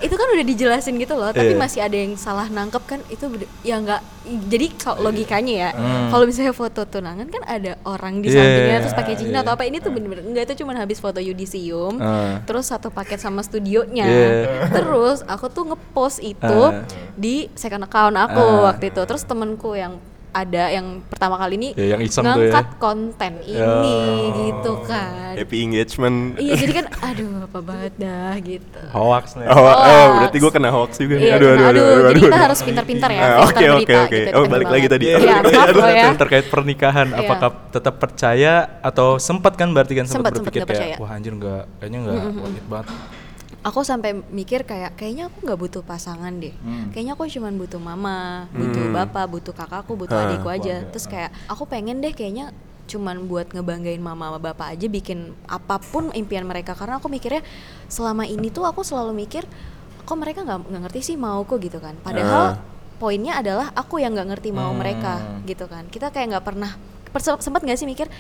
itu 0.03 0.13
kan 0.13 0.27
udah 0.29 0.43
dijelasin 0.45 0.99
gitu 0.99 1.15
loh 1.15 1.31
tapi 1.31 1.55
Iya. 1.55 1.59
masih 1.59 1.81
ada 1.81 1.95
yang 1.95 2.13
salah 2.15 2.47
nangkep 2.47 2.83
kan 2.85 3.01
itu 3.07 3.25
ya 3.63 3.79
nggak 3.79 4.01
jadi 4.47 4.67
kalau 4.77 5.09
logikanya 5.09 5.55
ya 5.55 5.71
Hmm. 5.73 6.11
kalau 6.11 6.25
misalnya 6.27 6.51
foto 6.53 6.83
tunangan 6.85 7.27
kan 7.27 7.43
ada 7.43 7.79
orang 7.83 8.19
di 8.19 8.29
Iya, 8.29 8.37
sampingnya 8.37 8.79
terus 8.81 8.95
pakai 8.95 9.15
cincin 9.15 9.33
iya. 9.33 9.41
atau 9.41 9.53
apa 9.53 9.63
ini 9.63 9.79
tuh 9.79 9.91
bener-bener 9.91 10.23
enggak 10.23 10.45
itu 10.47 10.63
cuma 10.63 10.75
habis 10.75 10.99
foto 10.99 11.19
yudisium 11.19 11.97
Ah. 11.99 12.43
terus 12.43 12.67
satu 12.67 12.91
paket 12.91 13.19
sama 13.19 13.41
studionya 13.41 14.05
Iya. 14.05 14.29
terus 14.71 15.23
aku 15.25 15.47
tuh 15.47 15.65
ngepost 15.69 16.19
itu 16.19 16.59
Ah. 16.67 16.83
di 17.15 17.47
second 17.55 17.83
account 17.83 18.15
aku 18.15 18.43
Ah. 18.43 18.63
waktu 18.69 18.91
itu 18.91 19.03
terus 19.03 19.23
temenku 19.23 19.73
yang 19.73 19.97
ada 20.33 20.65
yang 20.67 21.05
pertama 21.05 21.37
kali 21.37 21.55
ini 21.55 21.69
Ya, 21.73 21.95
yang 21.95 22.01
tuh 22.03 22.13
ya. 22.17 22.25
ngangkat 22.25 22.67
konten 22.77 23.33
ini 23.45 23.97
gitu 24.35 24.73
kan 24.83 25.33
Happy 25.33 25.61
engagement. 25.63 26.37
Iya 26.37 26.55
jadi 26.57 26.73
kan 26.75 26.87
aduh 26.93 27.45
apa 27.45 27.59
banget 27.59 27.93
dah 27.97 28.37
gitu. 28.39 28.81
hoax 28.91 29.33
nih 29.35 29.45
Oh, 29.45 29.57
oh, 29.57 29.65
Hoax. 29.65 30.13
berarti 30.19 30.37
gue 30.39 30.51
kena 30.51 30.69
hoax 30.69 30.91
juga. 30.99 31.15
Iya, 31.17 31.33
aduh, 31.35 31.49
aduh, 31.49 31.57
aduh, 31.57 31.69
aduh, 31.73 31.81
aduh, 31.81 31.97
jadi 32.03 32.13
aduh, 32.13 32.21
kita 32.23 32.29
aduh. 32.29 32.45
harus 32.45 32.61
pintar-pintar 32.61 33.09
ya, 33.09 33.21
pintar 33.21 33.41
Oke, 33.43 33.65
oke, 33.73 33.93
oke. 33.99 34.13
gitu, 34.19 34.29
Oh, 34.29 34.43
pintar 34.43 34.53
balik 34.53 34.69
lagi 34.69 34.87
tadi. 34.89 35.05
Iya, 35.07 35.17
Iya, 35.23 35.37
maaf 35.43 35.69
loh 35.73 35.89
ya. 35.89 36.03
Yang 36.05 36.17
terkait 36.19 36.47
pernikahan, 36.49 37.07
Iya. 37.09 37.19
apakah 37.23 37.49
tetap 37.69 37.95
percaya 37.97 38.53
atau 38.81 39.17
sempat 39.17 39.53
kan 39.55 39.69
berarti 39.71 39.93
kan 39.95 40.05
sempat 40.05 40.33
berpikir 40.35 40.65
kayak 40.65 40.69
percaya. 40.69 40.95
wah 40.97 41.11
anjir 41.11 41.33
nggak, 41.33 41.63
kayaknya 41.79 41.99
nggak 42.03 42.17
worth 42.35 42.53
it 42.55 42.67
banget. 42.67 42.89
Aku 43.63 43.81
sampai 43.81 44.11
mikir 44.29 44.63
kayak 44.63 44.95
kayaknya 44.95 45.27
aku 45.27 45.47
nggak 45.47 45.55
butuh 45.57 45.83
pasangan 45.83 46.35
deh. 46.35 46.51
Hmm. 46.59 46.91
Kayaknya 46.91 47.13
aku 47.15 47.31
cuman 47.31 47.55
butuh 47.55 47.79
mama, 47.79 48.51
butuh 48.51 48.83
Hmm. 48.83 48.95
bapak, 48.97 49.27
butuh 49.29 49.53
kakakku, 49.53 49.95
butuh 49.95 50.15
Hah. 50.15 50.27
adikku 50.29 50.49
aja. 50.49 50.75
Keluarga. 50.77 50.91
Terus 50.91 51.07
kayak 51.07 51.31
aku 51.47 51.63
pengen 51.65 51.99
deh 51.99 52.11
kayaknya 52.11 52.51
cuman 52.83 53.25
buat 53.25 53.47
ngebanggain 53.49 54.03
mama 54.03 54.29
sama 54.29 54.39
bapak 54.43 54.75
aja 54.75 54.87
bikin 54.87 55.31
apa 55.47 55.79
pun 55.81 56.11
impian 56.13 56.43
mereka 56.43 56.75
karena 56.75 56.99
aku 56.99 57.07
mikirnya 57.07 57.41
selama 57.87 58.27
ini 58.27 58.51
tuh 58.51 58.67
aku 58.67 58.83
selalu 58.83 59.15
mikir 59.17 59.47
kok 60.03 60.19
mereka 60.19 60.43
nggak 60.43 60.67
ngerti 60.67 61.01
sih 61.01 61.17
mauku 61.17 61.57
gitu 61.57 61.79
kan 61.79 61.95
padahal 61.97 62.53
Ah. 62.53 62.59
poinnya 62.99 63.39
adalah 63.39 63.71
aku 63.73 63.97
yang 63.97 64.13
nggak 64.13 64.29
ngerti 64.29 64.51
mau 64.51 64.75
Hmm. 64.75 64.83
mereka 64.83 65.15
gitu 65.47 65.65
kan 65.67 65.87
kita 65.87 66.11
kayak 66.11 66.35
nggak 66.35 66.45
pernah 66.45 66.75
sempat 67.39 67.63
nggak 67.63 67.77
sih 67.77 67.87
mikir 67.87 68.11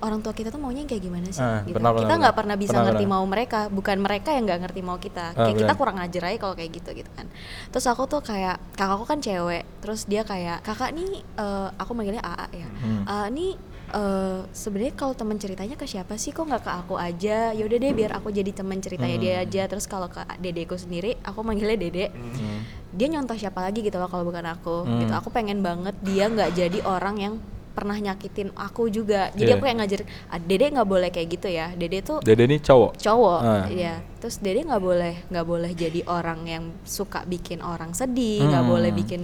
orang 0.00 0.20
tua 0.20 0.30
kita 0.30 0.48
tuh 0.48 0.58
maunya 0.58 0.84
kayak 0.84 1.00
gimana 1.00 1.28
sih 1.28 1.38
Ah, 1.38 1.62
gitu. 1.62 1.74
benar, 1.74 1.94
kita 1.94 2.14
nggak 2.16 2.34
pernah 2.34 2.54
bisa 2.54 2.72
Benar, 2.72 2.84
ngerti 2.86 3.04
benar. 3.04 3.14
mau 3.14 3.24
mereka 3.24 3.58
bukan 3.68 3.96
mereka 3.98 4.28
yang 4.30 4.44
nggak 4.44 4.60
ngerti 4.62 4.80
mau 4.80 4.96
kita 4.96 5.26
Ah, 5.30 5.44
kayak 5.44 5.56
kita 5.58 5.72
kurang 5.74 5.96
ajar 5.98 6.22
aja 6.24 6.38
kalau 6.38 6.54
kayak 6.54 6.70
gitu 6.72 6.90
gitu 6.94 7.10
kan 7.12 7.26
terus 7.68 7.84
aku 7.84 8.02
tuh 8.04 8.20
kayak 8.20 8.56
kakakku 8.72 9.04
kan 9.04 9.18
cewek 9.18 9.64
terus 9.78 10.04
dia 10.04 10.22
kayak 10.22 10.60
kakak 10.60 10.90
nih 10.90 11.08
eh, 11.20 11.68
aku 11.74 11.90
manggilnya 11.92 12.20
AA 12.20 12.46
ya 12.56 12.68
Hmm. 12.70 13.02
AA 13.04 13.26
nih 13.28 13.52
eh, 13.90 14.40
sebenarnya 14.52 14.94
kalau 14.94 15.14
teman 15.14 15.36
ceritanya 15.36 15.74
ke 15.74 15.84
siapa 15.84 16.14
sih 16.14 16.30
kok 16.30 16.42
nggak 16.42 16.60
ke 16.60 16.70
aku 16.76 16.94
aja 16.94 17.50
yaudah 17.50 17.78
deh 17.78 17.92
biar 17.92 18.12
aku 18.14 18.28
jadi 18.30 18.50
teman 18.52 18.78
ceritanya 18.78 19.16
dia 19.16 19.34
Hmm. 19.34 19.44
aja 19.44 19.62
terus 19.66 19.84
kalau 19.84 20.06
ke 20.06 20.20
dedeku 20.38 20.74
sendiri 20.74 21.16
aku 21.20 21.40
manggilnya 21.40 21.74
dede 21.76 22.06
Hmm. 22.08 22.62
dia 22.90 23.08
nyontoh 23.08 23.34
siapa 23.34 23.58
lagi 23.58 23.80
gitu 23.80 23.96
loh 23.96 24.06
kalau 24.06 24.22
bukan 24.22 24.46
aku 24.46 24.82
Hmm. 24.82 25.00
gitu 25.00 25.12
aku 25.12 25.28
pengen 25.28 25.58
banget 25.58 25.96
dia 26.00 26.26
nggak 26.26 26.50
jadi 26.52 26.78
orang 26.84 27.16
yang 27.18 27.34
pernah 27.78 27.94
nyakitin 27.96 28.50
aku 28.52 28.90
juga 28.90 29.30
jadi 29.32 29.54
Iya. 29.54 29.56
aku 29.56 29.64
yang 29.64 29.78
ngajar 29.78 30.00
"Ah, 30.26 30.40
dede 30.40 30.66
nggak 30.68 30.82
boleh 30.84 31.08
kayak 31.08 31.28
gitu 31.30 31.46
ya 31.48 31.70
dede 31.72 32.02
tuh 32.02 32.18
Dede 32.20 32.42
ini 32.42 32.58
cowok. 32.58 32.98
cowok 32.98 33.38
Ah. 33.40 33.64
ya 33.70 33.94
terus 34.18 34.36
dede 34.36 34.66
nggak 34.66 34.82
boleh 34.82 35.14
nggak 35.28 35.46
boleh 35.46 35.70
jadi 35.72 36.00
orang 36.04 36.40
yang 36.44 36.64
suka 36.82 37.22
bikin 37.24 37.62
orang 37.62 37.94
sedih 37.94 38.42
nggak 38.42 38.60
Hmm. 38.60 38.72
boleh 38.72 38.90
bikin 38.92 39.22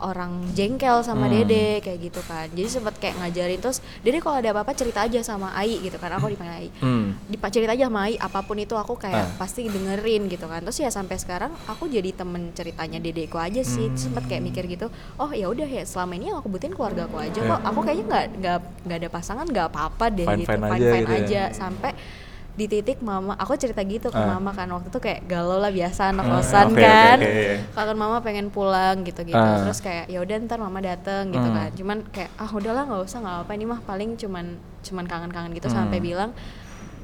orang 0.00 0.30
jengkel 0.52 1.00
sama 1.00 1.26
Hmm. 1.26 1.34
Dede 1.36 1.80
kayak 1.80 1.98
gitu 2.00 2.20
kan. 2.22 2.46
Jadi 2.48 2.68
sempet 2.68 2.94
kayak 2.96 3.18
ngajarin 3.18 3.58
terus 3.58 3.78
Dede 3.98 4.18
kalau 4.18 4.36
ada 4.36 4.50
apa-apa 4.50 4.72
cerita 4.72 5.00
aja 5.00 5.20
sama 5.20 5.50
Ai 5.52 5.78
gitu 5.78 5.94
kan. 5.94 6.10
Aku 6.12 6.26
dipanggil 6.26 6.54
Ai. 6.56 6.68
Hmm. 6.78 7.18
Dipa- 7.24 7.48
cerita 7.48 7.70
aja 7.70 7.86
sama 7.86 8.04
Ai 8.04 8.16
apa 8.16 8.40
pun 8.40 8.56
itu 8.56 8.72
aku 8.72 8.94
kayak 8.94 9.16
Ah. 9.18 9.34
pasti 9.36 9.64
dengerin 9.64 10.26
gitu 10.26 10.44
kan. 10.44 10.62
Terus 10.62 10.78
ya 10.78 10.88
sampai 10.88 11.16
sekarang 11.16 11.50
aku 11.64 11.86
jadi 11.86 12.10
temen 12.12 12.50
ceritanya 12.52 12.98
Dedeku 12.98 13.36
aja 13.36 13.60
sih. 13.60 13.88
Terus 13.88 14.04
sempet 14.04 14.24
kayak 14.26 14.42
mikir 14.42 14.64
gitu 14.66 14.86
oh 15.16 15.30
ya 15.30 15.46
udah 15.46 15.66
ya 15.66 15.82
selama 15.82 16.14
ini 16.14 16.28
yang 16.28 16.38
aku 16.38 16.48
butuhin 16.48 16.72
keluarga 16.72 17.04
aku 17.04 17.18
aja 17.18 17.38
kok. 17.38 17.60
Aku 17.64 17.78
kayaknya 17.80 18.04
nggak 18.06 18.26
nggak 18.38 18.56
nggak 18.84 18.98
ada 18.98 19.08
pasangan 19.08 19.46
nggak 19.46 19.66
apa-apa 19.68 20.04
deh 20.10 20.26
gitu 20.34 20.48
Fine-fine 20.48 20.62
fine 20.62 20.74
aja 20.74 20.88
fine 20.88 21.02
gitu 21.02 21.12
ya. 21.12 21.20
aja. 21.20 21.42
Sampai 21.50 21.92
di 22.58 22.66
titik 22.66 22.98
mama 23.00 23.32
aku 23.32 23.54
cerita 23.54 23.80
gitu 23.80 24.10
ke 24.10 24.18
Ah. 24.18 24.34
mama 24.34 24.50
kan 24.50 24.66
waktu 24.68 24.90
itu 24.90 24.98
kayak 24.98 25.20
galau 25.24 25.56
lah 25.56 25.70
biasa 25.70 26.10
anak 26.10 26.26
Ah, 26.26 26.30
kosan 26.34 26.66
oke, 26.68 26.82
kan 26.82 27.16
oke, 27.16 27.30
iya. 27.30 27.56
kangen 27.70 27.94
mama 27.96 28.18
pengen 28.18 28.50
pulang 28.50 29.00
gitu 29.00 29.22
gitu 29.22 29.38
Ah. 29.38 29.62
terus 29.62 29.78
kayak 29.78 30.04
ya 30.06 30.18
udah 30.18 30.34
ntar 30.42 30.58
mama 30.58 30.80
dateng 30.80 31.30
gitu 31.30 31.38
Hmm. 31.40 31.54
kan 31.54 31.70
cuman 31.70 31.98
kayak 32.08 32.30
ah 32.34 32.50
udahlah 32.50 32.82
nggak 32.84 33.00
usah 33.00 33.18
nggak 33.18 33.36
apa 33.40 33.52
ini 33.52 33.64
mah 33.64 33.80
paling 33.80 34.10
cuman 34.14 34.46
cuman 34.80 35.04
kangen-kangen 35.04 35.54
gitu 35.54 35.66
Hmm. 35.66 35.86
sampai 35.86 35.98
bilang 35.98 36.34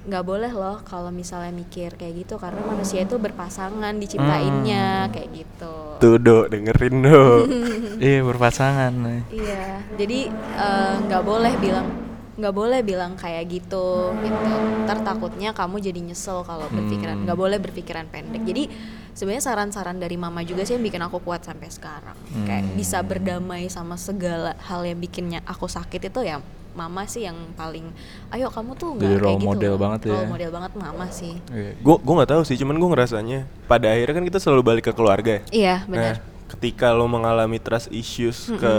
nggak 0.05 0.21
boleh 0.23 0.53
loh 0.53 0.83
kalau 0.83 1.09
misalnya 1.09 1.49
mikir 1.49 1.95
kayak 1.95 2.13
gitu 2.19 2.37
karena 2.37 2.61
manusia 2.61 3.01
itu 3.01 3.17
berpasangan 3.17 3.95
diciptainnya 3.97 5.09
kayak 5.09 5.31
gitu 5.33 5.75
Tuh 5.97 6.19
do, 6.19 6.45
dengerin 6.45 7.01
do. 7.01 7.23
Iya 8.03 8.21
berpasangan. 8.23 8.93
nih. 8.93 9.21
Iya, 9.33 9.65
jadi 9.95 10.19
eh, 10.59 10.95
nggak 11.01 11.23
boleh 11.23 11.55
bilang 11.57 11.87
nggak 12.35 12.51
boleh 12.51 12.81
bilang 12.81 13.15
kayak 13.15 13.47
gitu 13.47 14.11
gitu. 14.17 14.53
Ntar 14.85 15.01
takutnya 15.01 15.51
kamu 15.51 15.79
jadi 15.81 16.01
nyesel 16.03 16.43
kalau 16.43 16.67
berpikiran 16.67 17.15
Hmm. 17.15 17.25
nggak 17.25 17.39
boleh 17.39 17.59
berpikiran 17.59 18.07
pendek. 18.07 18.43
Jadi 18.43 18.67
sebenarnya 19.11 19.45
saran-saran 19.45 19.97
dari 19.97 20.15
mama 20.15 20.43
juga 20.43 20.63
sih 20.63 20.75
yang 20.75 20.83
bikin 20.83 20.99
aku 21.01 21.19
kuat 21.21 21.43
sampai 21.43 21.69
sekarang. 21.69 22.19
Kayak 22.43 22.65
Hmm. 22.65 22.75
bisa 22.75 22.99
berdamai 23.01 23.67
sama 23.69 23.95
segala 23.95 24.59
hal 24.61 24.83
yang 24.83 24.99
bikinnya 24.99 25.41
aku 25.43 25.67
sakit 25.67 26.05
itu 26.05 26.21
ya 26.21 26.43
mama 26.75 27.07
sih 27.07 27.23
yang 27.23 27.39
paling 27.55 27.87
ayo 28.29 28.51
kamu 28.51 28.75
tuh 28.75 28.99
nggak 28.99 29.07
kayak 29.07 29.23
role 29.23 29.39
gitu 29.39 29.47
model 29.47 29.71
loh." 29.71 29.79
banget 29.79 30.01
ya. 30.01 30.11
role 30.11 30.27
model 30.27 30.51
banget 30.51 30.73
mama 30.75 31.07
sih 31.07 31.35
Iya. 31.49 31.71
Gue 31.79 31.97
gue 31.97 32.15
nggak 32.19 32.31
tahu 32.31 32.43
sih, 32.43 32.59
cuman 32.59 32.75
gue 32.75 32.89
ngerasanya 32.91 33.39
pada 33.65 33.87
akhirnya 33.89 34.15
kan 34.19 34.27
kita 34.27 34.39
selalu 34.39 34.63
balik 34.65 34.85
ke 34.85 34.93
keluarga. 34.93 35.39
iya 35.49 35.87
Nah, 35.87 35.89
benar 35.89 36.15
ketika 36.45 36.91
lo 36.91 37.07
mengalami 37.07 37.59
trust 37.59 37.91
issues 37.91 38.51
ke 38.53 38.75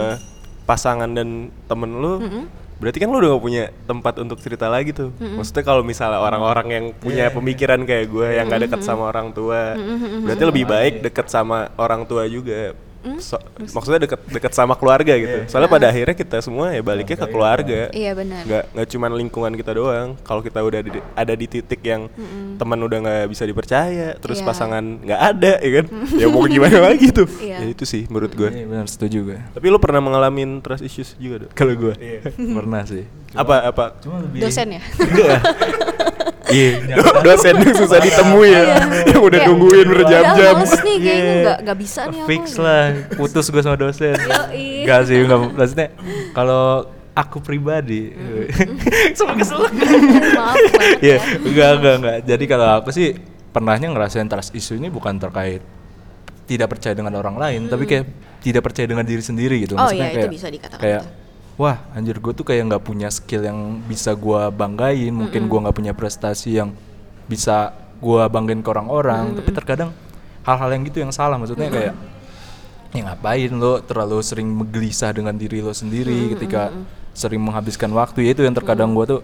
pasangan 0.63 1.07
dan 1.07 1.47
temen 1.65 1.91
lo, 1.93 2.19
berarti 2.75 2.97
kan 2.99 3.07
lo 3.07 3.17
udah 3.23 3.29
gak 3.39 3.43
punya 3.43 3.63
tempat 3.87 4.13
untuk 4.19 4.37
cerita 4.43 4.67
lagi 4.67 4.91
tuh. 4.91 5.15
Maksudnya 5.15 5.63
kalau 5.63 5.81
misalnya 5.81 6.19
orang-orang 6.19 6.67
yang 6.71 6.85
punya 6.95 7.31
pemikiran 7.31 7.83
kayak 7.87 8.11
gue 8.11 8.27
yang 8.35 8.51
gak 8.51 8.67
deket 8.67 8.81
sama 8.83 9.09
orang 9.09 9.31
tua, 9.31 9.79
berarti 10.23 10.43
lebih 10.43 10.65
baik 10.67 10.93
deket 11.05 11.27
sama 11.31 11.71
orang 11.79 12.03
tua 12.03 12.27
juga. 12.27 12.75
So- 13.17 13.37
maksudnya 13.67 14.01
deket 14.01 14.19
deket 14.27 14.51
sama 14.51 14.73
keluarga 14.73 15.13
gitu. 15.13 15.45
Soalnya 15.45 15.67
pada 15.67 15.87
akhirnya 15.87 16.13
kita 16.13 16.37
semua 16.39 16.69
ya 16.69 16.81
baliknya 16.81 17.15
ke 17.15 17.27
keluarga. 17.27 17.89
iya 17.91 18.11
benar. 18.11 18.41
Nggak 18.43 18.63
nggak 18.71 18.87
cuman 18.89 19.11
lingkungan 19.15 19.53
kita 19.53 19.71
doang. 19.71 20.17
Kalau 20.19 20.41
kita 20.41 20.59
udah 20.59 20.79
di, 20.79 20.89
ada 21.13 21.33
di 21.33 21.45
titik 21.45 21.81
yang 21.81 22.09
teman 22.55 22.79
udah 22.79 22.97
nggak 22.99 23.21
bisa 23.27 23.43
dipercaya 23.43 24.15
terus 24.15 24.37
Iya. 24.37 24.45
pasangan 24.45 24.83
nggak 24.99 25.21
ada 25.23 25.53
ya 25.57 25.71
kan? 25.73 25.85
Ya 26.15 26.25
mau 26.27 26.45
gimana 26.45 26.77
lagi 26.83 27.09
tuh? 27.09 27.27
Iya. 27.37 27.61
ya 27.61 27.67
itu 27.67 27.83
sih 27.83 28.05
menurut 28.05 28.31
gue 28.31 28.47
Iya 28.47 28.65
benar 28.65 28.85
setuju 28.85 29.17
gue. 29.23 29.37
tapi 29.51 29.65
lu 29.67 29.77
pernah 29.77 29.99
mengalami 29.99 30.41
trust 30.59 30.81
issues 30.81 31.13
juga 31.15 31.45
dong 31.45 31.51
Kalau 31.51 31.73
gue 31.73 31.93
pernah 32.33 32.81
sih. 32.83 33.05
apa 33.31 33.67
apa? 33.67 33.85
Dosen 34.33 34.67
ya 34.71 34.81
iya 36.47 36.69
Do- 36.95 37.21
dosen 37.23 37.53
yang 37.57 37.75
susah 37.75 37.99
ditemui 37.99 38.49
ya 38.49 38.61
yang 39.05 39.21
udah 39.21 39.39
Kayak, 39.39 39.47
nungguin 39.47 39.83
"Udah 39.83 39.91
berjam-jam 39.97 40.55
males 40.55 40.73
nih 40.75 40.97
kayaknya 40.97 41.13
Iya. 41.15 41.41
nggak 41.41 41.57
nggak 41.61 41.77
bisa 41.77 42.01
nih 42.05 42.17
aku 42.17 42.27
Fix 42.27 42.45
gitu. 42.47 42.61
lah, 42.61 42.83
putus 43.13 43.45
gue 43.47 43.61
sama 43.61 43.75
dosen. 43.75 44.15
Enggak 44.15 45.01
sih, 45.05 45.17
enggak 45.19 45.39
maksudnya 45.51 45.87
kalau 46.31 46.65
aku 47.11 47.37
pribadi 47.39 48.11
sama 49.13 49.33
kesel. 49.39 49.57
maaf 49.63 49.71
banget 50.35 50.99
Iya, 50.99 51.15
ya 51.15 51.19
enggak 51.39 51.69
enggak 51.73 51.95
enggak. 51.97 52.17
Jadi 52.25 52.43
kalau 52.45 52.67
aku 52.75 52.89
sih 52.89 53.15
pernahnya 53.49 53.87
ngerasain 53.87 54.25
trust 54.25 54.51
issue 54.51 54.75
ini 54.75 54.87
bukan 54.87 55.15
terkait 55.15 55.63
tidak 56.45 56.67
percaya 56.69 56.93
dengan 56.93 57.15
orang 57.15 57.35
lain, 57.35 57.61
tapi 57.65 57.83
kayak 57.83 58.05
tidak 58.39 58.61
percaya 58.61 58.85
dengan 58.85 59.01
diri 59.01 59.17
sendiri 59.19 59.57
gitu. 59.59 59.73
Oh 59.73 59.81
Maksudnya 59.81 59.97
iya, 59.97 60.11
itu 60.11 60.19
kayak, 60.21 60.31
bisa 60.31 60.47
dikatakan 60.47 60.77
Kayak 60.79 61.01
itu. 61.01 61.09
Wah 61.55 61.79
anjir 61.95 62.19
gue 62.19 62.33
tuh 62.35 62.43
kayak 62.43 62.67
nggak 62.67 62.83
punya 62.83 63.07
skill 63.07 63.43
yang 63.47 63.79
bisa 63.87 64.11
gua 64.11 64.51
banggain, 64.51 65.11
mungkin 65.15 65.47
gua 65.47 65.67
nggak 65.67 65.77
punya 65.77 65.93
prestasi 65.95 66.59
yang 66.59 66.75
bisa 67.31 67.71
gua 68.03 68.27
banggain 68.27 68.59
ke 68.59 68.69
orang-orang, 68.69 69.39
tapi 69.39 69.49
terkadang 69.55 69.89
hal-hal 70.43 70.69
yang 70.75 70.83
gitu 70.85 70.99
yang 71.01 71.09
salah 71.15 71.39
maksudnya 71.39 71.71
kayak 71.71 71.95
ya 72.95 73.01
ngapain 73.11 73.51
lo 73.51 73.83
terlalu 73.83 74.23
sering 74.23 74.47
gelisah 74.71 75.11
dengan 75.11 75.35
diri 75.35 75.59
lo 75.59 75.75
sendiri 75.75 76.31
ketika 76.37 76.71
sering 77.15 77.39
menghabiskan 77.43 77.91
waktu. 77.95 78.27
Ya 78.27 78.31
itu 78.35 78.43
yang 78.43 78.55
terkadang 78.55 78.91
gua 78.91 79.07
tuh 79.07 79.21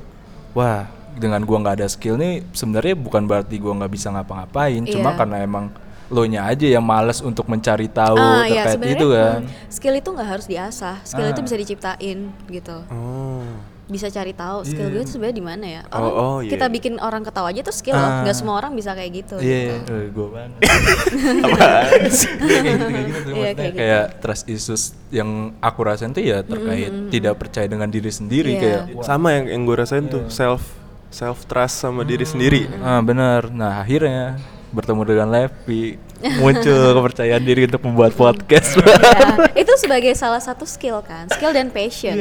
wah 0.55 0.87
dengan 1.15 1.43
gua 1.43 1.59
nggak 1.59 1.83
ada 1.83 1.87
skill 1.91 2.15
nih 2.15 2.47
sebenarnya 2.55 2.95
bukan 2.95 3.27
berarti 3.27 3.59
gua 3.59 3.75
nggak 3.75 3.91
bisa 3.91 4.07
ngapa-ngapain. 4.11 4.83
Cuma 4.87 5.11
Iya. 5.11 5.17
karena 5.19 5.37
emang 5.43 5.65
lo 6.11 6.23
nya 6.23 6.43
aja 6.43 6.67
yang 6.67 6.83
males 6.83 7.19
untuk 7.19 7.47
mencari 7.47 7.87
tahu 7.87 8.13
Ah, 8.13 8.43
iya, 8.43 8.67
terkait 8.67 8.75
sebenarnya, 8.75 8.99
itu 8.99 9.07
kan 9.09 9.39
hmm, 9.41 9.71
skill 9.71 9.95
itu 9.95 10.09
nggak 10.11 10.29
harus 10.29 10.45
diasah 10.45 10.95
skill 11.01 11.25
itu 11.25 11.39
Ah. 11.39 11.45
bisa 11.47 11.55
diciptain 11.55 12.19
gitu 12.45 12.77
oh 12.85 13.47
bisa 13.87 14.07
cari 14.07 14.31
tahu 14.31 14.63
skill 14.63 14.87
Iya. 14.87 14.93
gue 14.93 15.01
itu 15.01 15.11
sebenarnya 15.11 15.35
di 15.35 15.43
mana 15.43 15.65
ya 15.67 15.81
Oh, 15.87 15.99
Orang 15.99 16.11
oh, 16.15 16.37
iya. 16.39 16.47
kita 16.49 16.65
bikin 16.67 16.95
orang 16.97 17.23
ketawa 17.23 17.47
aja 17.47 17.59
tuh 17.59 17.71
skill 17.71 17.91
loh 17.93 18.03
Ah. 18.05 18.23
nggak 18.23 18.35
semua 18.35 18.55
orang 18.55 18.71
bisa 18.71 18.91
kayak 18.91 19.11
gitu 19.17 19.35
Iya, 19.35 19.59
gitu. 19.83 19.91
eh, 19.91 20.07
gue 20.07 20.27
banget. 20.27 20.59
kayak 21.51 21.91
gitu, 21.91 22.85
kayak 22.87 23.05
gitu. 23.07 23.29
Iya, 23.75 24.01
gitu. 24.07 24.19
trust 24.19 24.45
issues 24.47 24.83
yang 25.09 25.29
aku 25.59 25.79
rasain 25.81 26.11
tuh 26.11 26.23
ya 26.23 26.39
terkait 26.41 26.91
tidak 27.09 27.35
percaya 27.35 27.67
dengan 27.67 27.87
diri 27.87 28.07
sendiri 28.09 28.51
Iya. 28.53 28.61
kayak 28.87 29.03
sama 29.03 29.27
yang 29.33 29.45
yang 29.49 29.61
gue 29.63 29.75
rasain 29.75 30.07
tuh 30.07 30.27
self 30.27 30.63
self 31.11 31.43
trust 31.43 31.75
sama 31.77 32.03
diri 32.03 32.23
sendiri 32.23 32.71
ah 32.79 32.99
benar. 33.01 33.51
Nah, 33.51 33.83
akhirnya 33.83 34.39
bertemu 34.71 35.01
dengan 35.03 35.27
Levi 35.27 35.99
muncul 36.39 36.91
kepercayaan 36.97 37.43
diri 37.43 37.67
untuk 37.67 37.81
membuat 37.85 38.15
podcast. 38.15 38.79
Ya, 38.79 39.51
itu 39.61 39.73
sebagai 39.77 40.15
salah 40.15 40.39
satu 40.39 40.63
skill 40.63 41.03
kan 41.03 41.27
skill 41.31 41.51
dan 41.51 41.69
passion 41.69 42.15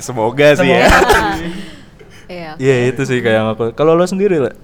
semoga 0.00 0.56
sih 0.56 0.68
ya 0.68 0.88
Iya. 2.30 2.54
Iya, 2.62 2.94
itu 2.94 3.02
sih 3.10 3.18
kayak 3.18 3.36
yang 3.42 3.48
aku. 3.50 3.74
Kalau 3.74 3.98
lo 3.98 4.06
sendiri 4.06 4.38
lah. 4.38 4.54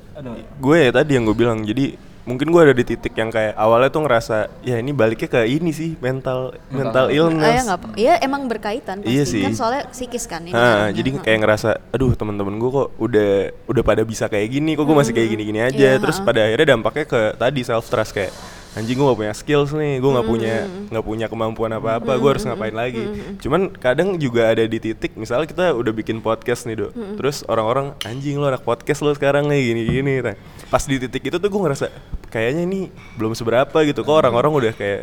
gue 0.62 0.76
ya 0.86 0.94
tadi 0.94 1.18
yang 1.18 1.26
gue 1.26 1.34
bilang 1.34 1.66
jadi 1.66 1.98
mungkin 2.26 2.50
gue 2.50 2.60
ada 2.60 2.74
di 2.74 2.82
titik 2.82 3.14
yang 3.14 3.30
kayak 3.30 3.54
awalnya 3.54 3.86
tuh 3.86 4.02
ngerasa 4.02 4.50
ya 4.66 4.82
ini 4.82 4.90
baliknya 4.90 5.30
ke 5.30 5.46
ini 5.46 5.70
sih 5.70 5.94
mental 6.02 6.58
mental 6.74 7.06
Ah, 7.06 7.14
ya 7.14 7.22
illness 7.22 7.62
nggak 7.62 7.78
apa. 7.78 7.86
Iya 7.94 8.14
emang 8.18 8.42
berkaitan 8.50 8.96
pasti. 9.00 9.14
Iya 9.14 9.24
sih. 9.24 9.42
kan 9.46 9.54
soalnya 9.54 9.82
psikis 9.94 10.26
kan 10.26 10.42
ini. 10.42 10.50
Ah, 10.50 10.90
kan. 10.90 10.98
jadi 10.98 11.22
kayak 11.22 11.38
ngerasa 11.46 11.70
aduh 11.94 12.18
teman-teman 12.18 12.58
gue 12.58 12.70
kok 12.74 12.88
udah 12.98 13.30
udah 13.70 13.82
pada 13.86 14.02
bisa 14.02 14.26
kayak 14.26 14.50
gini 14.50 14.74
kok 14.74 14.84
gue 14.90 14.96
masih 14.98 15.14
kayak 15.14 15.28
gini-gini 15.38 15.60
aja. 15.62 15.78
Iya, 15.78 16.02
terus 16.02 16.18
pada 16.18 16.42
akhirnya 16.42 16.74
dampaknya 16.74 17.06
ke 17.06 17.20
tadi 17.38 17.60
self 17.62 17.86
trust 17.86 18.10
kayak 18.10 18.34
anjing 18.76 19.00
gue 19.00 19.08
gak 19.08 19.16
punya 19.16 19.32
skills 19.32 19.72
nih 19.72 20.04
gue 20.04 20.10
nggak 20.12 20.28
punya 20.28 20.54
nggak 20.92 21.04
punya 21.08 21.26
kemampuan 21.32 21.72
apa-apa 21.72 22.12
gue 22.12 22.28
harus 22.28 22.44
ngapain 22.44 22.76
lagi. 22.76 23.06
Cuman 23.40 23.72
kadang 23.72 24.20
juga 24.20 24.52
ada 24.52 24.66
di 24.68 24.76
titik 24.76 25.16
misalnya 25.16 25.48
kita 25.48 25.72
udah 25.72 25.92
bikin 25.96 26.20
podcast 26.20 26.68
nih 26.68 26.84
dok. 26.84 26.92
Terus 27.16 27.46
orang-orang 27.48 27.96
anjing 28.04 28.36
lo 28.36 28.50
anak 28.52 28.66
podcast 28.68 29.00
lo 29.00 29.16
sekarang 29.16 29.48
nih 29.48 29.72
gini-gini 29.72 30.14
nah, 30.20 30.36
pas 30.66 30.82
di 30.82 30.96
titik 30.98 31.22
itu 31.24 31.36
tuh 31.36 31.46
gue 31.46 31.60
ngerasa 31.60 31.86
kayaknya 32.26 32.62
ini 32.64 32.80
belum 33.14 33.32
seberapa 33.32 33.76
gitu. 33.82 34.00
Kok 34.00 34.16
orang-orang 34.18 34.52
udah 34.52 34.72
kayak 34.72 35.02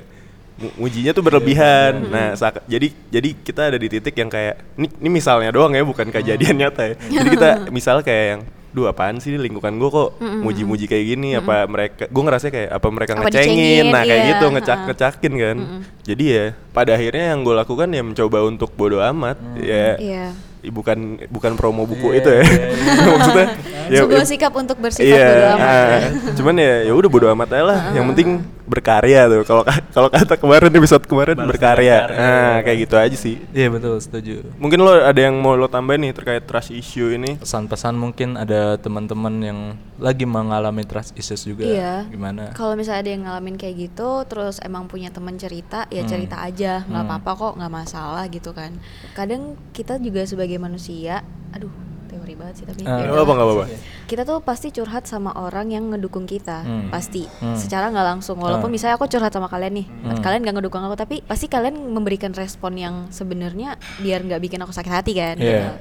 mu- 0.56 0.76
mujinya 0.80 1.12
tuh 1.12 1.22
berlebihan. 1.22 2.08
Nah, 2.08 2.34
saat- 2.34 2.64
jadi 2.66 2.92
jadi 3.10 3.30
kita 3.34 3.62
ada 3.68 3.78
di 3.78 3.88
titik 3.88 4.14
yang 4.14 4.28
kayak 4.28 4.60
ini, 4.76 4.88
ini 4.98 5.10
misalnya 5.12 5.50
doang 5.50 5.72
ya, 5.72 5.82
bukan 5.82 6.08
kejadian 6.10 6.56
nyata 6.58 6.84
ya. 6.84 6.96
Jadi 7.00 7.28
kita 7.32 7.50
misal 7.76 8.00
kayak 8.00 8.26
yang 8.30 8.42
duh 8.74 8.90
apaan 8.90 9.22
sih 9.22 9.30
lingkungan 9.32 9.78
gue 9.78 9.86
kok 9.88 10.10
muji-muji 10.18 10.86
kayak 10.86 11.06
gini? 11.08 11.38
Apa 11.38 11.66
mereka 11.66 12.04
gue 12.06 12.24
ngerasa 12.24 12.50
kayak 12.50 12.70
apa 12.72 12.88
mereka 12.90 13.12
Apa 13.14 13.22
ngecengin? 13.24 13.54
dicengin, 13.54 13.86
nah 13.90 14.02
kayak 14.02 14.18
iya, 14.20 14.30
gitu 14.30 14.46
ngecak 14.50 14.80
ngecakin 14.88 15.34
kan. 15.38 15.58
Jadi 16.04 16.24
ya 16.26 16.46
pada 16.70 16.92
akhirnya 16.92 17.26
yang 17.32 17.40
gue 17.42 17.56
lakukan 17.56 17.88
ya 17.88 18.02
mencoba 18.02 18.38
untuk 18.42 18.74
bodo 18.74 18.98
amat. 19.00 19.38
Ya. 19.56 19.94
Iya. 19.96 20.26
i- 20.34 20.53
bukan 20.66 20.98
bukan 21.28 21.52
promo 21.54 21.84
buku 21.84 22.08
Iya, 22.10 22.20
itu 22.20 22.30
ya 22.30 22.36
iya, 22.38 22.66
iya. 22.70 23.06
maksudnya 23.14 23.48
ya, 23.86 24.00
Sebuah 24.00 24.16
ya- 24.18 24.30
sikap 24.30 24.54
untuk 24.54 24.78
bersifat 24.78 25.10
iya, 25.10 25.28
bodo 25.28 25.48
amat. 25.50 25.68
ya. 25.68 26.00
cuman 26.34 26.56
ya 26.56 26.74
ya 26.84 26.94
udah 26.94 27.10
bodo 27.10 27.28
amat 27.30 27.50
aja 27.50 27.64
lah. 27.66 27.80
Yang 27.92 28.06
penting 28.10 28.30
berkarya 28.64 29.28
tuh. 29.28 29.44
Kalau 29.44 29.62
ka- 29.62 29.84
kalau 29.92 30.08
kata 30.08 30.34
kemarin 30.36 30.72
episode 30.72 31.04
kemarin 31.04 31.36
Balas 31.36 31.50
berkarya. 31.50 31.98
berkarya. 32.08 32.24
Nah, 32.24 32.58
kayak 32.62 32.78
gitu 32.80 32.96
aja 32.96 33.18
sih. 33.18 33.36
Iya 33.52 33.68
betul, 33.70 34.00
setuju. 34.00 34.36
Mungkin 34.56 34.80
lo 34.80 34.94
ada 34.96 35.20
yang 35.20 35.36
mau 35.36 35.54
lo 35.54 35.68
tambahin 35.68 36.00
nih 36.02 36.14
terkait 36.14 36.44
trust 36.44 36.72
issue 36.72 37.12
ini? 37.12 37.36
Pesan-pesan 37.36 37.92
mungkin 37.94 38.36
ada 38.36 38.78
teman-teman 38.78 39.34
yang 39.38 39.60
lagi 39.98 40.24
mengalami 40.24 40.84
trust 40.84 41.12
issues 41.14 41.44
juga. 41.44 41.64
Iya. 41.66 42.08
Gimana? 42.08 42.52
Kalau 42.54 42.74
misalnya 42.74 43.02
ada 43.02 43.12
yang 43.12 43.24
ngalamin 43.26 43.56
kayak 43.58 43.76
gitu, 43.84 44.10
terus 44.26 44.58
emang 44.60 44.88
punya 44.88 45.10
teman 45.10 45.36
cerita, 45.36 45.84
ya 45.90 46.02
Hmm. 46.02 46.10
cerita 46.10 46.40
aja, 46.40 46.82
nggak 46.82 46.98
Hmm. 46.98 47.12
apa-apa 47.14 47.32
kok, 47.34 47.54
nggak 47.58 47.74
masalah 47.74 48.24
gitu 48.28 48.52
kan. 48.52 48.72
Kadang 49.12 49.44
kita 49.70 49.96
juga 49.98 50.24
sebagai 50.24 50.53
manusia, 50.58 51.22
aduh 51.50 51.72
teori 52.06 52.34
banget 52.34 52.56
sih 52.56 52.66
tapi. 52.66 52.82
Ah. 52.82 52.94
ya 52.96 53.10
Nggak 53.10 53.16
apa-apa, 53.16 53.24
udahlah. 53.24 53.36
nggak 53.36 53.48
apa-apa. 53.66 53.66
kita 54.04 54.22
tuh 54.24 54.38
pasti 54.40 54.68
curhat 54.70 55.04
sama 55.04 55.32
orang 55.34 55.68
yang 55.68 55.90
ngedukung 55.90 56.24
kita 56.24 56.62
Hmm. 56.62 56.88
pasti 56.88 57.26
Hmm. 57.34 57.56
secara 57.56 57.90
nggak 57.90 58.08
langsung 58.08 58.38
walaupun 58.38 58.68
Ah. 58.68 58.74
misalnya 58.74 58.96
aku 58.96 59.08
curhat 59.08 59.30
sama 59.30 59.48
kalian 59.48 59.74
nih 59.76 59.88
Hmm. 59.88 60.20
kalian 60.20 60.42
nggak 60.42 60.56
ngedukung 60.56 60.82
aku 60.82 60.94
tapi 60.96 61.16
pasti 61.22 61.48
kalian 61.48 61.74
memberikan 61.88 62.30
respon 62.32 62.76
yang 62.76 62.96
sebenarnya 63.10 63.74
biar 63.98 64.22
nggak 64.22 64.38
bikin 64.40 64.60
aku 64.60 64.70
sakit 64.70 64.94
hati 64.94 65.14
kan 65.16 65.36
Iya. 65.36 65.42
gitu. 65.42 65.72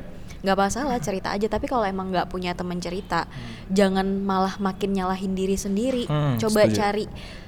nggak 0.43 0.59
masalah 0.59 0.99
cerita 0.99 1.31
aja 1.31 1.47
tapi 1.47 1.67
kalau 1.67 1.85
emang 1.85 2.09
nggak 2.09 2.27
punya 2.27 2.51
temen 2.51 2.75
cerita 2.77 3.31
jangan 3.69 4.03
malah 4.19 4.59
makin 4.59 4.91
nyalahin 4.91 5.33
diri 5.33 5.55
sendiri 5.55 6.05
Hmm, 6.05 6.35
coba 6.37 6.65
setuju. 6.65 6.77
cari 6.77 7.05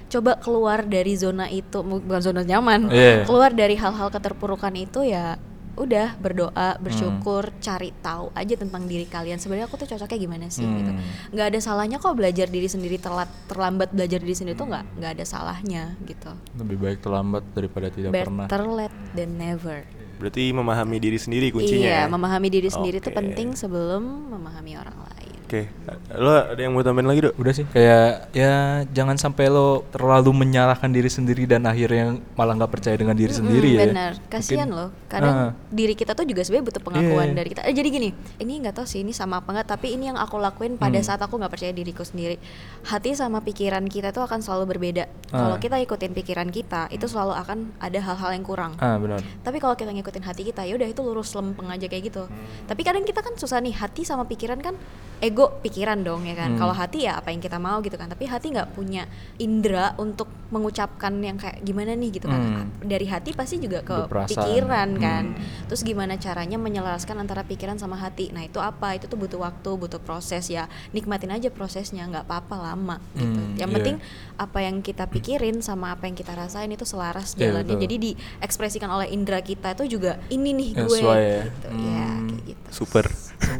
coba 0.07 0.33
keluar 0.37 0.85
dari 0.85 1.15
zona 1.15 1.49
itu 1.49 1.81
bukan 1.81 2.21
zona 2.21 2.43
nyaman 2.43 2.87
Iya. 2.87 3.25
keluar 3.25 3.51
dari 3.51 3.75
hal-hal 3.75 4.07
keterpurukan 4.09 4.71
itu 4.75 5.03
ya 5.03 5.41
udah 5.77 6.09
Hmm. 6.09 6.21
berdoa 6.21 6.69
bersyukur 6.79 7.51
cari 7.59 7.91
tahu 7.97 8.31
aja 8.33 8.55
tentang 8.55 8.85
diri 8.85 9.05
kalian 9.05 9.37
sebenarnya 9.37 9.67
aku 9.67 9.77
tuh 9.77 9.89
cocoknya 9.89 10.19
gimana 10.19 10.47
sih 10.47 10.63
gitu 10.63 10.89
Hmm. 10.89 11.03
nggak 11.31 11.47
ada 11.49 11.59
salahnya 11.59 11.97
kok 11.97 12.13
belajar 12.13 12.47
diri 12.47 12.67
sendiri 12.67 12.97
telat 12.97 13.27
terlambat 13.47 13.91
belajar 13.91 14.19
diri 14.19 14.33
sendiri 14.33 14.55
tuh 14.55 14.67
nggak 14.67 14.85
nggak 14.95 15.13
ada 15.13 15.25
salahnya 15.25 15.83
gitu 16.03 16.31
Lebih 16.55 16.77
baik 16.79 16.99
terlambat 17.01 17.43
daripada 17.51 17.89
tidak 17.89 18.11
pernah. 18.13 18.47
better 18.47 18.65
late 18.65 18.97
than 19.13 19.35
never 19.35 19.83
Berarti 20.15 20.47
memahami 20.49 20.97
diri 20.97 21.19
sendiri 21.19 21.51
kuncinya. 21.51 21.75
iya 21.81 21.99
ya? 21.99 22.03
memahami 22.07 22.47
diri 22.49 22.69
sendiri 22.69 22.99
itu 22.99 23.11
penting 23.11 23.53
sebelum 23.53 24.03
memahami 24.31 24.73
orang 24.75 24.95
lain 25.11 25.34
Oke, 25.45 25.69
lo 26.11 26.33
ada 26.33 26.57
yang 26.57 26.73
mau 26.73 26.81
tambahin 26.81 27.05
lagi 27.05 27.21
dok? 27.23 27.37
Udah 27.37 27.53
sih, 27.53 27.69
kayak 27.69 28.33
ya 28.33 28.53
jangan 28.89 29.15
sampai 29.15 29.47
lo 29.47 29.85
terlalu 29.87 30.33
menyalahkan 30.35 30.89
diri 30.89 31.07
sendiri 31.07 31.45
dan 31.45 31.63
akhirnya 31.63 32.17
malah 32.33 32.57
nggak 32.57 32.73
percaya 32.73 32.97
dengan 32.97 33.13
diri 33.13 33.29
Mm-mm, 33.29 33.41
sendiri 33.45 33.69
ya. 33.71 33.81
bener 33.85 34.13
kasihan 34.27 34.67
loh 34.67 34.89
kadang 35.07 35.37
Ah. 35.37 35.51
diri 35.69 35.93
kita 35.93 36.11
tuh 36.11 36.25
juga 36.25 36.41
sebenarnya 36.41 36.67
butuh 36.67 36.83
pengakuan 36.83 37.27
Iya. 37.29 37.37
dari 37.37 37.49
kita 37.51 37.61
eh, 37.63 37.71
jadi 37.73 37.89
gini 37.89 38.09
ini 38.39 38.53
nggak 38.59 38.75
tahu 38.75 38.87
sih 38.87 39.01
ini 39.01 39.13
sama 39.13 39.39
apa 39.39 39.53
nggak 39.53 39.69
tapi 39.69 39.93
ini 39.93 40.09
yang 40.09 40.17
aku 40.17 40.37
lakuin 40.39 40.75
pada 40.75 40.97
Hmm. 40.97 41.05
saat 41.05 41.21
aku 41.21 41.37
nggak 41.37 41.53
percaya 41.53 41.71
diriku 41.71 42.03
sendiri 42.03 42.41
hati 42.83 43.13
sama 43.13 43.39
pikiran 43.39 43.85
kita 43.85 44.11
tuh 44.11 44.23
akan 44.23 44.41
selalu 44.41 44.65
berbeda 44.71 45.05
Ah. 45.29 45.45
kalau 45.45 45.57
kita 45.59 45.77
ikutin 45.79 46.13
pikiran 46.15 46.49
kita 46.49 46.89
itu 46.89 47.05
selalu 47.05 47.37
akan 47.37 47.59
ada 47.79 47.99
hal-hal 48.01 48.31
yang 48.33 48.43
kurang 48.43 48.73
Ah 48.77 48.97
benar. 48.97 49.21
tapi 49.39 49.59
kalau 49.59 49.75
kita 49.75 49.93
ngikutin 49.93 50.25
hati 50.25 50.43
kita 50.47 50.65
ya 50.65 50.73
udah 50.73 50.89
itu 50.89 51.01
lurus 51.01 51.31
lempeng 51.33 51.69
aja 51.69 51.85
kayak 51.85 52.09
gitu 52.09 52.25
tapi 52.65 52.81
kadang 52.81 53.05
kita 53.05 53.21
kan 53.21 53.35
susah 53.35 53.61
nih 53.61 53.77
hati 53.77 54.03
sama 54.03 54.25
pikiran 54.25 54.57
kan 54.59 54.73
ego 55.21 55.34
pikiran 55.35 56.01
dong 56.01 56.23
ya 56.23 56.33
kan 56.33 56.51
Hmm. 56.51 56.59
kalau 56.59 56.73
hati 56.73 57.05
ya 57.05 57.19
apa 57.19 57.29
yang 57.29 57.39
kita 57.39 57.59
mau 57.59 57.79
gitu 57.79 57.95
kan 57.95 58.07
tapi 58.07 58.25
hati 58.25 58.49
nggak 58.49 58.71
punya 58.71 59.05
indera 59.37 59.93
untuk 59.97 60.25
mengucapkan 60.49 61.11
yang 61.19 61.35
kayak 61.35 61.59
gimana 61.61 61.93
nih 61.93 62.11
gitu 62.13 62.27
kan 62.27 62.39
Hmm. 62.39 62.65
dari 62.79 63.05
hati 63.05 63.33
pasti 63.33 63.59
juga 63.59 63.81
ke 63.81 64.07
Berperasaan. 64.07 64.31
pikiran 64.31 64.89
kan 64.97 65.25
Hmm. 65.33 65.67
terus 65.67 65.83
gimana 65.83 66.15
caranya 66.17 66.55
menyelaraskan 66.57 67.17
antara 67.17 67.43
pikiran 67.43 67.75
sama 67.75 67.97
hati 67.97 68.31
nah 68.31 68.41
itu 68.41 68.57
apa 68.57 68.95
itu 68.95 69.05
tuh 69.05 69.17
butuh 69.17 69.41
waktu 69.41 69.71
butuh 69.75 69.99
proses 69.99 70.47
ya 70.47 70.65
nikmatin 70.91 71.31
aja 71.31 71.49
prosesnya 71.49 72.07
nggak 72.07 72.25
apa-apa 72.25 72.57
lama 72.57 72.97
gitu 73.13 73.27
Hmm, 73.27 73.57
yang 73.57 73.69
iya. 73.69 73.77
penting 73.77 73.97
apa 74.37 74.59
yang 74.61 74.79
kita 74.79 75.05
pikirin 75.07 75.59
sama 75.59 75.91
apa 75.91 76.05
yang 76.05 76.15
kita 76.15 76.33
rasain 76.33 76.69
itu 76.69 76.85
selaras 76.85 77.33
Iya, 77.33 77.51
jalannya 77.51 77.75
betul. 77.75 77.85
jadi 77.85 77.97
diekspresikan 78.05 78.87
oleh 78.89 79.09
indera 79.09 79.41
kita 79.41 79.75
itu 79.75 79.99
juga 79.99 80.23
ini 80.29 80.53
nih 80.53 80.71
gue 80.77 80.99
Sesuai 81.01 81.19
ya. 81.19 81.43
gitu 81.45 81.69
ya 81.73 82.07
Hmm. 82.07 82.27
kayak 82.29 82.43
gitu 82.47 82.69
Super, 82.71 83.05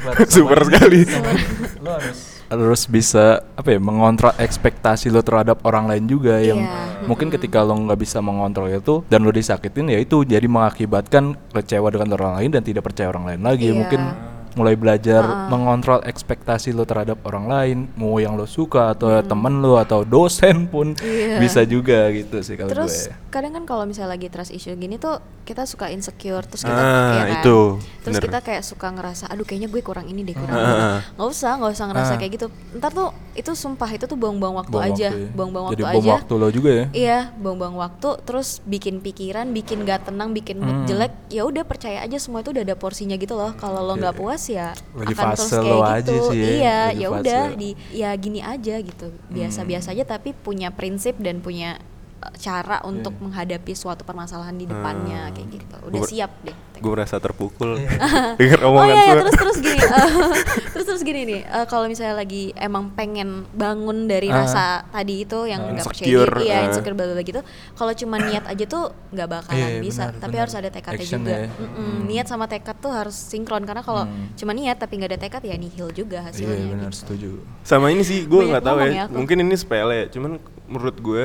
Super, 0.29 0.29
super 0.29 0.59
sekali. 0.67 1.01
lo 1.81 1.91
harus 1.93 2.19
harus 2.45 2.83
bisa 2.85 3.25
apa 3.55 3.69
ya 3.69 3.81
mengontrol 3.81 4.31
ekspektasi 4.37 5.09
lo 5.09 5.21
terhadap 5.21 5.59
orang 5.63 5.89
lain 5.89 6.05
juga 6.05 6.39
yang 6.39 6.61
Iya. 6.61 7.05
mungkin 7.05 7.29
ketika 7.29 7.61
lo 7.61 7.75
nggak 7.75 7.97
bisa 7.97 8.21
mengontrol 8.21 8.69
itu 8.69 9.01
dan 9.07 9.21
lo 9.21 9.31
disakitin 9.31 9.89
ya 9.89 9.99
itu 9.99 10.23
jadi 10.23 10.45
mengakibatkan 10.45 11.35
kecewa 11.51 11.89
dengan 11.89 12.13
orang 12.13 12.33
lain 12.37 12.51
dan 12.51 12.63
tidak 12.63 12.85
percaya 12.85 13.09
orang 13.09 13.27
lain 13.27 13.41
lagi 13.43 13.69
Iya. 13.69 13.75
mungkin 13.75 14.01
mulai 14.55 14.77
belajar 14.77 15.25
Ha-ha. 15.25 15.49
mengontrol 15.49 15.99
ekspektasi 16.05 16.71
lo 16.71 16.85
terhadap 16.85 17.19
orang 17.25 17.49
lain 17.49 17.79
mau 17.95 18.23
yang 18.23 18.37
lo 18.37 18.47
suka 18.47 18.95
atau 18.95 19.11
temen 19.19 19.59
lo 19.59 19.75
atau 19.75 20.05
dosen 20.05 20.69
pun 20.69 20.95
Iya. 20.95 21.41
bisa 21.41 21.65
juga 21.65 22.07
gitu 22.13 22.39
sih 22.39 22.55
kalau 22.55 22.71
terus 22.71 23.09
gue 23.09 23.24
kadang 23.35 23.51
kan 23.53 23.65
kalau 23.65 23.83
misalnya 23.83 24.15
lagi 24.15 24.29
trust 24.29 24.49
issue 24.49 24.71
gini 24.73 24.95
tuh 24.95 25.19
kita 25.43 25.65
suka 25.65 25.91
insecure 25.91 26.41
terus 26.43 26.63
kita 26.63 26.71
Ah, 26.73 27.11
ya 27.13 27.23
kan? 27.27 27.35
itu, 27.37 27.59
terus 28.01 28.15
bener. 28.15 28.25
kita 28.25 28.39
kayak 28.41 28.63
suka 28.63 28.89
ngerasa 28.89 29.27
aduh 29.27 29.43
kayaknya 29.43 29.67
gue 29.67 29.83
kurang 29.83 30.07
ini 30.07 30.23
deh 30.23 30.33
kurang 30.33 30.55
Ah, 30.55 30.63
ini." 30.63 30.73
ah, 30.73 30.87
ah. 30.87 30.99
nggak 31.13 31.29
usah 31.29 31.53
nggak 31.55 31.73
usah 31.73 31.87
ngerasa 31.87 32.13
Ah. 32.13 32.17
kayak 32.17 32.33
gitu 32.33 32.47
ntar 32.73 32.91
tuh 32.91 33.09
itu 33.35 33.51
sumpah 33.53 33.91
itu 33.91 34.05
tuh 34.05 34.15
buang-buang 34.15 34.55
waktu 34.57 34.71
Buang 34.73 34.87
aja 34.89 35.09
waktu 35.11 35.21
ya. 35.21 35.35
buang-buang 35.35 35.65
jadi 35.67 35.83
waktu 35.83 35.91
bom 35.91 36.01
aja 36.01 36.13
waktu 36.15 36.35
lo 36.37 36.49
juga 36.49 36.71
ya 36.73 36.85
Iya, 36.95 37.19
buang-buang 37.35 37.75
waktu, 37.75 38.09
terus 38.23 38.49
bikin 38.63 38.95
pikiran, 39.01 39.51
bikin 39.51 39.83
gak 39.83 40.07
tenang, 40.07 40.31
bikin 40.31 40.57
mood 40.57 40.77
Hmm. 40.77 40.87
jelek. 40.87 41.11
Ya 41.29 41.43
udah 41.43 41.63
percaya 41.63 41.99
aja 41.99 42.15
semua 42.17 42.41
itu 42.41 42.51
udah 42.51 42.63
ada 42.63 42.75
porsinya 42.75 43.17
gitu 43.17 43.35
loh. 43.35 43.51
Kalau 43.55 43.83
lo 43.83 43.95
nggak 43.95 44.15
puas 44.15 44.47
ya 44.47 44.71
Lagi 44.93 45.13
akan 45.13 45.27
terus 45.33 45.51
kayak 45.51 45.65
lo 45.65 45.77
gitu. 45.77 45.91
aja 45.91 46.13
sih 46.25 46.39
ya, 46.39 46.47
Iya, 46.47 46.79
ya 46.95 47.07
udah 47.11 47.43
di 47.53 47.71
ya 47.91 48.11
gini 48.15 48.39
aja 48.39 48.75
gitu. 48.79 49.07
Biasa-biasa 49.29 49.89
Hmm. 49.89 49.95
aja 49.95 50.05
tapi 50.09 50.31
punya 50.33 50.71
prinsip 50.71 51.19
dan 51.19 51.41
punya 51.41 51.83
cara 52.35 52.81
untuk 52.83 53.13
Iya. 53.13 53.23
menghadapi 53.23 53.73
suatu 53.73 54.03
permasalahan 54.03 54.53
di 54.53 54.65
depannya 54.65 55.29
Hmm. 55.29 55.35
kayak 55.35 55.49
gitu. 55.53 55.77
Udah 55.85 56.01
Gua- 56.01 56.09
siap 56.09 56.33
deh. 56.41 56.57
Gue 56.75 56.91
merasa 56.93 57.17
terpukul 57.17 57.77
Iya. 57.77 57.89
denger 58.41 58.61
Oh 58.61 58.71
omongan 58.73 58.97
iya, 58.97 59.05
lo. 59.09 59.21
terus 59.23 59.35
terus 59.37 59.59
gini, 59.59 59.79
eh, 59.79 60.11
terus 60.75 60.87
terus 60.87 61.03
gini 61.03 61.21
nih, 61.25 61.41
eh, 61.43 61.67
kalau 61.67 61.87
misalnya 61.87 62.17
lagi 62.17 62.51
emang 62.53 62.91
pengen 62.91 63.31
bangun 63.51 64.05
dari 64.05 64.27
Ah. 64.27 64.43
rasa 64.43 64.65
tadi 64.89 65.23
itu 65.23 65.39
yang 65.45 65.61
Ah, 65.61 65.73
nggak 65.73 65.87
percaya 65.87 66.09
diri, 66.09 66.45
ya 66.45 66.59
insecure 66.67 66.93
bla 66.93 67.07
bla 67.07 67.23
gitu, 67.23 67.41
kalau 67.73 67.93
cuma 67.95 68.17
niat 68.19 68.45
aja 68.45 68.65
tuh 68.65 68.85
nggak 69.09 69.29
bakalan 69.29 69.71
Iya, 69.71 69.81
bisa, 69.81 70.03
benar, 70.09 70.19
tapi 70.19 70.31
benar. 70.31 70.43
harus 70.43 70.55
ada 70.57 70.69
tekadnya 70.69 70.99
Action 71.01 71.21
juga. 71.21 71.31
ya. 71.31 71.47
Mm-mm, 71.49 71.73
Hmm. 71.75 71.99
Niat 72.05 72.27
sama 72.27 72.45
tekad 72.47 72.77
tuh 72.77 72.91
harus 72.91 73.15
sinkron 73.15 73.63
karena 73.63 73.81
kalau 73.81 74.05
Hmm. 74.05 74.35
cuma 74.35 74.53
niat 74.53 74.77
tapi 74.77 74.93
nggak 74.97 75.11
ada 75.11 75.21
tekad 75.21 75.43
ya 75.43 75.55
nihil 75.55 75.89
juga 75.91 76.19
iya 76.19 76.27
hasilnya. 76.27 76.67
benar 76.71 76.91
gitu. 76.91 77.01
setuju 77.01 77.31
Sama 77.63 77.89
ini 77.89 78.03
sih 78.03 78.25
gue 78.25 78.43
nggak 78.45 78.61
tahu 78.63 78.77
ya. 78.79 78.87
ya 78.87 79.03
aku. 79.07 79.15
Mungkin 79.17 79.37
ini 79.41 79.55
sepele, 79.55 80.09
cuman 80.09 80.37
menurut 80.67 80.97
gue 80.97 81.25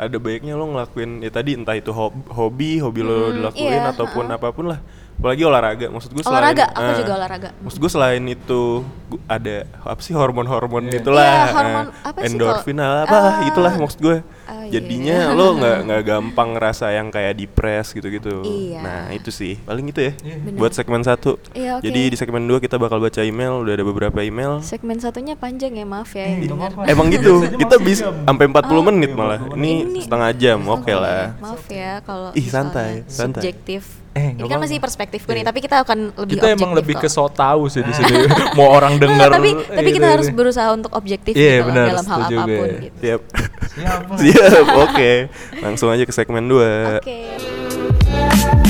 ada 0.00 0.16
baiknya 0.16 0.52
lo 0.56 0.64
ngelakuin 0.72 1.10
ya 1.20 1.30
tadi 1.30 1.50
entah 1.58 1.76
itu 1.76 1.92
hob- 1.92 2.24
hobi, 2.32 2.80
hobi 2.84 3.00
lo 3.04 3.16
Hmm, 3.28 3.34
dilakuin 3.36 3.82
iya, 3.84 3.90
ataupun 3.92 4.24
ha-ha. 4.26 4.36
apa 4.36 4.48
pun 4.56 4.66
lah. 4.72 4.80
Apalagi 5.20 5.42
olahraga. 5.44 5.86
Maksud 5.86 6.10
gue 6.10 6.24
selain 6.24 6.40
Olahraga, 6.40 6.66
aku 6.72 6.80
ah, 6.82 6.96
juga 6.96 7.12
olahraga. 7.14 7.48
Maksud 7.60 7.78
gue 7.78 7.90
selain 7.90 8.22
itu 8.24 8.62
gu- 9.06 9.20
ada 9.28 9.56
apa 9.78 10.00
sih 10.00 10.16
hormon-hormon 10.16 10.88
Iya. 10.88 10.96
itulah, 10.96 11.20
Iya, 11.22 11.36
eh, 11.36 11.52
hormon 11.52 11.86
apa 11.92 12.16
sih 12.16 12.24
endorfin 12.26 12.76
lah, 12.80 13.04
apa 13.04 13.18
Ah. 13.20 13.34
itulah 13.44 13.72
maksud 13.76 14.00
gue. 14.00 14.16
Oh, 14.24 14.62
iya. 14.64 14.72
Jadinya 14.72 15.16
lo 15.36 15.46
nggak 15.54 15.78
nggak 15.84 16.02
gampang 16.02 16.48
ngerasa 16.50 16.86
yang 16.90 17.12
kayak 17.12 17.36
depres 17.36 17.92
gitu-gitu. 17.92 18.40
Iya. 18.42 18.80
Nah 18.80 19.02
itu 19.12 19.28
sih 19.28 19.60
paling 19.60 19.84
itu 19.86 20.00
ya. 20.02 20.12
Benar. 20.16 20.56
Buat 20.56 20.72
segmen 20.72 21.04
satu. 21.04 21.36
Iya, 21.52 21.76
oke. 21.76 21.84
Jadi 21.84 22.00
di 22.00 22.16
segmen 22.16 22.42
dua 22.42 22.56
kita 22.56 22.80
bakal 22.80 22.96
baca 22.98 23.20
email. 23.20 23.60
Udah 23.60 23.76
ada 23.76 23.84
beberapa 23.84 24.18
email. 24.20 24.64
Segmen 24.64 24.96
satunya 24.96 25.36
panjang 25.36 25.76
ya 25.76 25.84
maaf 25.84 26.10
ya 26.10 26.24
denger. 26.24 26.80
Emang 26.88 27.12
gitu, 27.12 27.44
kita 27.52 27.76
bisa 27.76 28.08
sampai 28.24 28.48
40 28.48 28.80
menit 28.82 29.12
malah. 29.12 29.36
Ini 29.52 29.84
Ini- 29.84 30.00
setengah 30.00 30.30
jam, 30.32 30.58
oke 30.64 30.80
Oke, 30.80 30.96
lah. 30.96 31.36
Maaf 31.36 31.68
ya 31.68 32.00
kalau 32.00 32.32
Ih, 32.32 32.48
santai, 32.48 33.04
santai. 33.04 33.44
Subjektif. 33.44 33.99
Eh, 34.10 34.34
Ini 34.34 34.42
kan 34.44 34.58
masih 34.58 34.76
perspektifku 34.76 35.30
nih, 35.30 35.40
Iya. 35.40 35.46
tapi 35.46 35.58
kita 35.60 35.76
akan 35.80 35.98
lebih 36.18 36.34
kita 36.34 36.46
emang 36.50 36.74
lebih 36.74 36.94
kok. 36.94 37.02
ke 37.02 37.08
so 37.08 37.26
tahu 37.26 37.66
sih 37.66 37.78
di 37.78 37.94
sini 37.94 38.26
mau 38.52 38.66
orang 38.68 38.98
dengar 38.98 39.30
tapi 39.30 39.54
tapi 39.54 39.86
kita 39.88 40.02
gitu. 40.02 40.14
harus 40.18 40.28
berusaha 40.30 40.66
untuk 40.72 40.90
objektif 40.92 41.30
Iya, 41.32 41.38
gitu 41.38 41.58
loh 41.60 41.66
benar, 41.70 41.86
dalam 41.88 42.04
hal 42.04 42.18
setuju 42.20 42.34
apa 42.34 42.46
pun 42.50 42.50
gue. 42.66 42.78
gitu. 42.80 42.98
Siap. 43.00 43.20
Siap. 43.70 44.00
Siap, 44.18 44.66
oke. 44.66 45.10
Langsung 45.64 45.88
aja 45.88 46.02
ke 46.02 46.10
segmen 46.10 46.44
2. 46.44 46.98
Oke. 46.98 48.69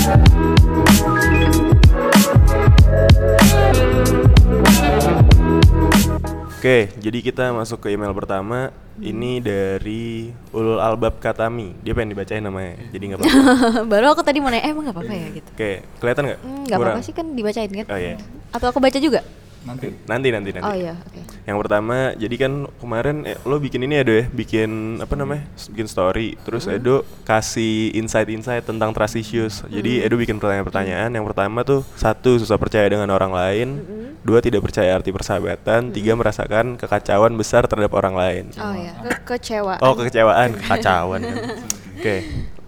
Oke, 6.60 6.92
jadi 7.00 7.24
kita 7.24 7.56
masuk 7.56 7.80
ke 7.80 7.96
email 7.96 8.12
pertama. 8.12 8.68
Ini 9.00 9.40
dari 9.40 10.28
Ulul 10.52 10.76
Albab 10.76 11.16
Katami. 11.16 11.72
Dia 11.80 11.96
pengen 11.96 12.12
dibacain 12.12 12.44
namanya, 12.44 12.76
jadi 12.92 13.00
nggak 13.00 13.18
apa-apa. 13.24 13.80
Baru 13.96 14.12
aku 14.12 14.20
tadi 14.20 14.44
mau 14.44 14.52
nanya, 14.52 14.68
eh 14.68 14.76
emang 14.76 14.84
nggak 14.84 14.92
apa-apa 15.00 15.14
ya 15.16 15.26
gitu. 15.40 15.50
Oke, 15.56 15.80
kelihatan 16.04 16.22
nggak? 16.28 16.40
Hmm, 16.44 16.60
nggak 16.68 16.76
apa-apa 16.76 17.00
sih 17.00 17.16
kan 17.16 17.32
dibacain 17.32 17.72
kan? 17.72 17.86
Oh 17.88 17.96
iya. 17.96 18.20
Atau 18.52 18.76
aku 18.76 18.76
baca 18.76 18.98
juga? 19.00 19.24
Nanti 19.60 19.86
Nanti, 20.04 20.28
nanti, 20.28 20.50
nanti. 20.50 20.64
Oh 20.64 20.72
iya, 20.72 20.96
oke. 20.96 21.20
Yang 21.44 21.58
pertama, 21.58 21.96
jadi 22.14 22.34
kan 22.36 22.52
kemarin 22.76 23.16
eh, 23.24 23.36
lo 23.42 23.56
bikin 23.56 23.82
ini 23.82 23.94
Edo 23.96 24.12
ya, 24.12 24.24
bikin 24.26 24.70
apa 24.98 25.14
namanya, 25.14 25.44
bikin 25.68 25.84
story. 25.84 26.34
Terus 26.40 26.64
Hmm. 26.64 26.76
Edo 26.76 26.96
kasih 27.22 27.92
insight-insight 27.92 28.62
tentang 28.62 28.90
trust 28.90 29.14
issues. 29.14 29.60
Jadi 29.66 30.00
Hmm. 30.00 30.06
Edo 30.06 30.14
bikin 30.16 30.36
pertanyaan-pertanyaan. 30.36 31.10
Yang 31.10 31.26
pertama 31.26 31.58
tuh 31.60 31.80
satu 31.94 32.36
susah 32.36 32.56
percaya 32.56 32.86
dengan 32.86 33.08
orang 33.08 33.30
lain, 33.30 33.68
Hmm. 33.78 34.06
dua 34.20 34.40
tidak 34.40 34.60
percaya 34.60 34.92
arti 34.92 35.10
persahabatan, 35.10 35.90
tiga 35.90 36.12
merasakan 36.12 36.76
kekacauan 36.76 37.32
besar 37.34 37.64
terhadap 37.64 37.92
orang 37.92 38.14
lain. 38.14 38.44
Oh 38.56 38.72
iya, 38.72 38.92
Ke 39.00 39.36
kekecewaan. 39.36 39.80
Oh 39.80 39.92
kekecewaan, 39.94 40.50
kekacauan. 40.60 41.20
kan. 41.20 41.36
Oke, 42.00 42.16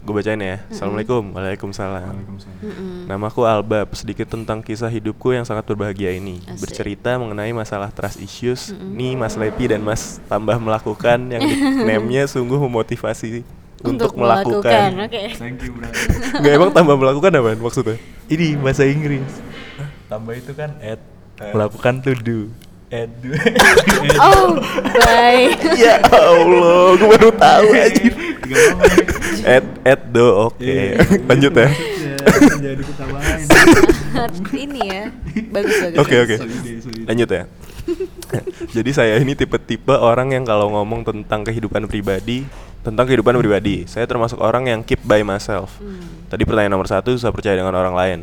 gue 0.03 0.15
bacain 0.19 0.43
ya. 0.43 0.59
Assalamualaikum, 0.67 1.31
waalaikumsalam. 1.31 2.15
Mm-mm. 2.59 3.07
Namaku 3.07 3.47
Albab, 3.47 3.95
sedikit 3.95 4.27
tentang 4.27 4.59
kisah 4.59 4.91
hidupku 4.91 5.31
yang 5.31 5.47
sangat 5.47 5.63
berbahagia 5.63 6.11
ini. 6.11 6.43
Asik. 6.43 6.59
Bercerita 6.67 7.15
mengenai 7.23 7.55
masalah 7.55 7.95
trust 7.95 8.19
issues. 8.19 8.75
Nih 8.75 9.15
Mas 9.15 9.39
Lepi 9.39 9.71
dan 9.71 9.79
Mas 9.87 10.19
tambah 10.27 10.59
melakukan 10.59 11.31
yang 11.31 11.43
nickname-nya 11.49 12.27
sungguh 12.27 12.59
memotivasi 12.59 13.47
untuk, 13.87 14.19
melakukan. 14.19 15.07
Oke. 15.07 15.39
thank 15.39 15.63
you 15.63 15.75
Nggak 16.39 16.53
emang 16.55 16.71
tambah 16.75 16.99
melakukan 16.99 17.31
apa 17.39 17.55
maksudnya? 17.59 17.95
Ini 18.27 18.59
bahasa 18.59 18.83
Inggris. 18.83 19.27
tambah 20.11 20.37
itu 20.37 20.53
kan 20.53 20.77
at 20.85 21.01
melakukan 21.57 22.05
to 22.05 22.13
do 22.13 22.53
Edu. 22.93 23.33
Oh, 24.21 24.61
bye. 25.01 25.49
ya 25.81 25.97
Allah, 26.13 26.93
gue 27.01 27.09
baru 27.09 27.33
tahu 27.33 27.69
aja. 27.73 28.05
Ed, 29.43 29.67
Ed 29.87 30.01
do, 30.11 30.51
oke. 30.51 30.75
Lanjut 31.31 31.53
ya. 31.55 31.69
Jadi 32.63 32.83
kita 32.87 33.05
main. 33.11 33.45
ini 34.67 34.81
ya. 34.87 35.05
Bagus 35.51 35.75
bagus. 35.83 35.99
Oke 35.99 36.15
oke. 36.23 36.37
Lanjut 37.09 37.29
ya. 37.29 37.43
Jadi 38.77 38.91
saya 38.95 39.15
ini 39.19 39.35
tipe-tipe 39.35 39.95
orang 39.95 40.31
yang 40.33 40.45
kalau 40.47 40.71
ngomong 40.71 41.03
tentang 41.03 41.43
kehidupan 41.43 41.91
pribadi, 41.91 42.47
tentang 42.87 43.05
kehidupan 43.11 43.35
pribadi, 43.39 43.85
saya 43.91 44.07
termasuk 44.07 44.39
orang 44.39 44.71
yang 44.71 44.81
keep 44.87 45.03
by 45.03 45.27
myself. 45.27 45.79
Tadi 46.31 46.43
pertanyaan 46.47 46.79
nomor 46.79 46.89
satu, 46.89 47.13
susah 47.13 47.35
percaya 47.35 47.59
dengan 47.59 47.75
orang 47.75 47.95
lain. 47.95 48.19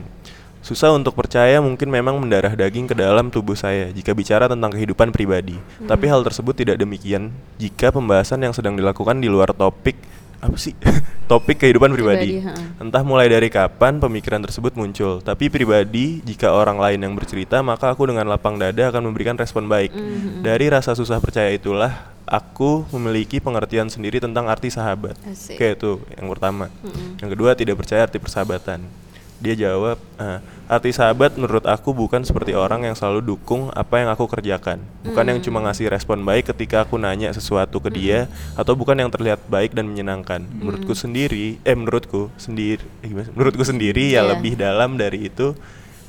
Susah 0.70 0.94
untuk 0.94 1.18
percaya 1.18 1.58
mungkin 1.66 1.90
memang 1.90 2.22
mendarah 2.22 2.54
daging 2.54 2.86
ke 2.86 2.94
dalam 2.94 3.34
tubuh 3.34 3.58
saya 3.58 3.90
jika 3.90 4.14
bicara 4.14 4.46
tentang 4.46 4.70
kehidupan 4.70 5.10
pribadi. 5.10 5.58
Tapi 5.82 6.06
hal 6.06 6.22
tersebut 6.22 6.54
tidak 6.54 6.78
demikian 6.78 7.34
jika 7.58 7.90
pembahasan 7.90 8.46
yang 8.46 8.54
sedang 8.54 8.78
dilakukan 8.78 9.18
di 9.18 9.26
luar 9.26 9.50
topik 9.50 9.98
apa 10.38 10.54
sih? 10.62 10.78
topik 11.32 11.58
kehidupan 11.66 11.90
pribadi. 11.90 12.38
Pribadi. 12.38 12.78
Entah 12.78 13.02
mulai 13.02 13.26
dari 13.26 13.50
kapan 13.50 13.98
pemikiran 13.98 14.46
tersebut 14.46 14.78
muncul, 14.78 15.26
tapi 15.26 15.50
pribadi 15.50 16.22
jika 16.22 16.54
orang 16.54 16.78
lain 16.78 17.02
yang 17.02 17.18
bercerita, 17.18 17.66
maka 17.66 17.90
aku 17.90 18.06
dengan 18.06 18.30
lapang 18.30 18.62
dada 18.62 18.94
akan 18.94 19.10
memberikan 19.10 19.42
respon 19.42 19.66
baik. 19.66 19.90
Mhm. 19.90 20.46
Dari 20.46 20.70
rasa 20.70 20.94
susah 20.94 21.18
percaya 21.18 21.50
itulah 21.50 22.14
aku 22.30 22.86
memiliki 22.94 23.42
pengertian 23.42 23.90
sendiri 23.90 24.22
tentang 24.22 24.46
arti 24.46 24.70
sahabat. 24.70 25.18
Asik. 25.26 25.58
Oke, 25.58 25.68
itu 25.74 25.92
yang 26.14 26.30
pertama. 26.30 26.70
Mm-mm. 26.86 27.18
Yang 27.18 27.30
kedua, 27.34 27.50
tidak 27.58 27.76
percaya 27.82 28.06
arti 28.06 28.22
persahabatan. 28.22 29.09
Dia 29.40 29.56
jawab, 29.56 29.96
"Ah, 30.20 30.44
arti 30.70 30.92
sahabat 30.94 31.34
menurut 31.34 31.66
aku 31.66 31.96
bukan 31.96 32.22
seperti 32.22 32.54
orang 32.54 32.86
yang 32.86 32.94
selalu 32.94 33.24
dukung 33.34 33.74
apa 33.74 34.04
yang 34.04 34.12
aku 34.14 34.30
kerjakan. 34.30 34.84
Bukan 35.02 35.26
yang 35.26 35.40
cuma 35.42 35.64
ngasih 35.66 35.90
respon 35.90 36.22
baik 36.22 36.52
ketika 36.54 36.86
aku 36.86 37.00
nanya 37.02 37.34
sesuatu 37.34 37.82
ke 37.82 37.90
dia, 37.90 38.30
atau 38.54 38.78
bukan 38.78 39.00
yang 39.00 39.10
terlihat 39.10 39.42
baik 39.50 39.74
dan 39.74 39.90
menyenangkan. 39.90 40.46
Menurutku 40.46 40.94
sendiri, 40.94 41.58
eh 41.66 41.74
menurutku 41.74 42.30
sendiri, 42.38 42.86
eh, 43.02 43.10
menurutku 43.34 43.66
sendiri 43.66 44.14
ya 44.14 44.22
Iya. 44.22 44.38
lebih 44.38 44.54
dalam 44.60 45.00
dari 45.00 45.32
itu. 45.32 45.58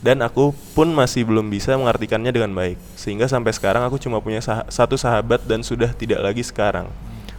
Dan 0.00 0.24
aku 0.24 0.56
pun 0.72 0.88
masih 0.96 1.28
belum 1.28 1.52
bisa 1.52 1.76
mengartikannya 1.76 2.32
dengan 2.32 2.52
baik. 2.56 2.80
Sehingga 2.96 3.28
sampai 3.28 3.52
sekarang 3.52 3.84
aku 3.84 4.00
cuma 4.00 4.16
punya 4.20 4.40
sah- 4.40 4.64
satu 4.72 4.96
sahabat 4.96 5.44
dan 5.44 5.60
sudah 5.60 5.92
tidak 5.92 6.24
lagi 6.24 6.40
sekarang. 6.40 6.88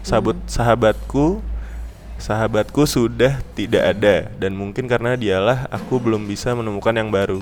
Sahabat 0.05 0.37
sahabatku 0.45 1.41
sahabatku 2.21 2.85
sudah 2.85 3.41
tidak 3.57 3.97
ada 3.97 4.29
dan 4.37 4.53
mungkin 4.53 4.85
karena 4.85 5.17
dialah 5.17 5.65
aku 5.73 5.97
belum 5.97 6.29
bisa 6.29 6.53
menemukan 6.53 6.93
yang 6.93 7.09
baru. 7.09 7.41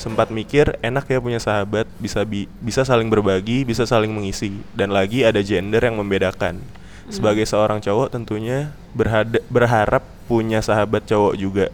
Sempat 0.00 0.32
mikir 0.32 0.76
enak 0.80 1.08
ya 1.08 1.20
punya 1.20 1.40
sahabat 1.40 1.84
bisa 2.00 2.24
bi- 2.24 2.48
bisa 2.60 2.84
saling 2.84 3.12
berbagi, 3.12 3.64
bisa 3.68 3.84
saling 3.84 4.12
mengisi 4.12 4.56
dan 4.72 4.92
lagi 4.92 5.20
ada 5.24 5.40
gender 5.44 5.84
yang 5.84 6.00
membedakan. 6.00 6.60
Sebagai 7.12 7.46
seorang 7.46 7.78
cowok 7.78 8.10
tentunya 8.10 8.72
berhada- 8.96 9.44
berharap 9.52 10.02
punya 10.26 10.58
sahabat 10.64 11.06
cowok 11.06 11.34
juga. 11.38 11.66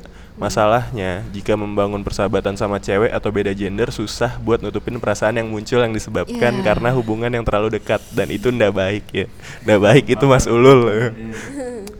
Masalahnya 0.42 1.22
jika 1.30 1.54
membangun 1.54 2.02
persahabatan 2.02 2.58
sama 2.58 2.76
cewek 2.76 3.08
atau 3.08 3.30
beda 3.30 3.54
gender 3.54 3.88
susah 3.88 4.36
buat 4.36 4.58
nutupin 4.58 4.98
perasaan 4.98 5.38
yang 5.38 5.46
muncul 5.46 5.78
yang 5.78 5.94
disebabkan 5.94 6.34
Iya. 6.52 6.64
karena 6.64 6.90
hubungan 6.90 7.30
yang 7.30 7.46
terlalu 7.46 7.70
dekat 7.72 8.02
dan 8.10 8.26
itu 8.26 8.50
ndak 8.50 8.74
baik 8.74 9.04
ya. 9.08 9.26
Ndak 9.62 9.80
baik 9.80 10.04
itu 10.10 10.24
Mas 10.26 10.44
Ulul. 10.44 11.14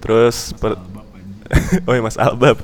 Terus 0.03 0.51
per- 0.55 0.83
oh 1.87 1.93
ya 1.93 2.03
Mas 2.03 2.19
Albab. 2.19 2.59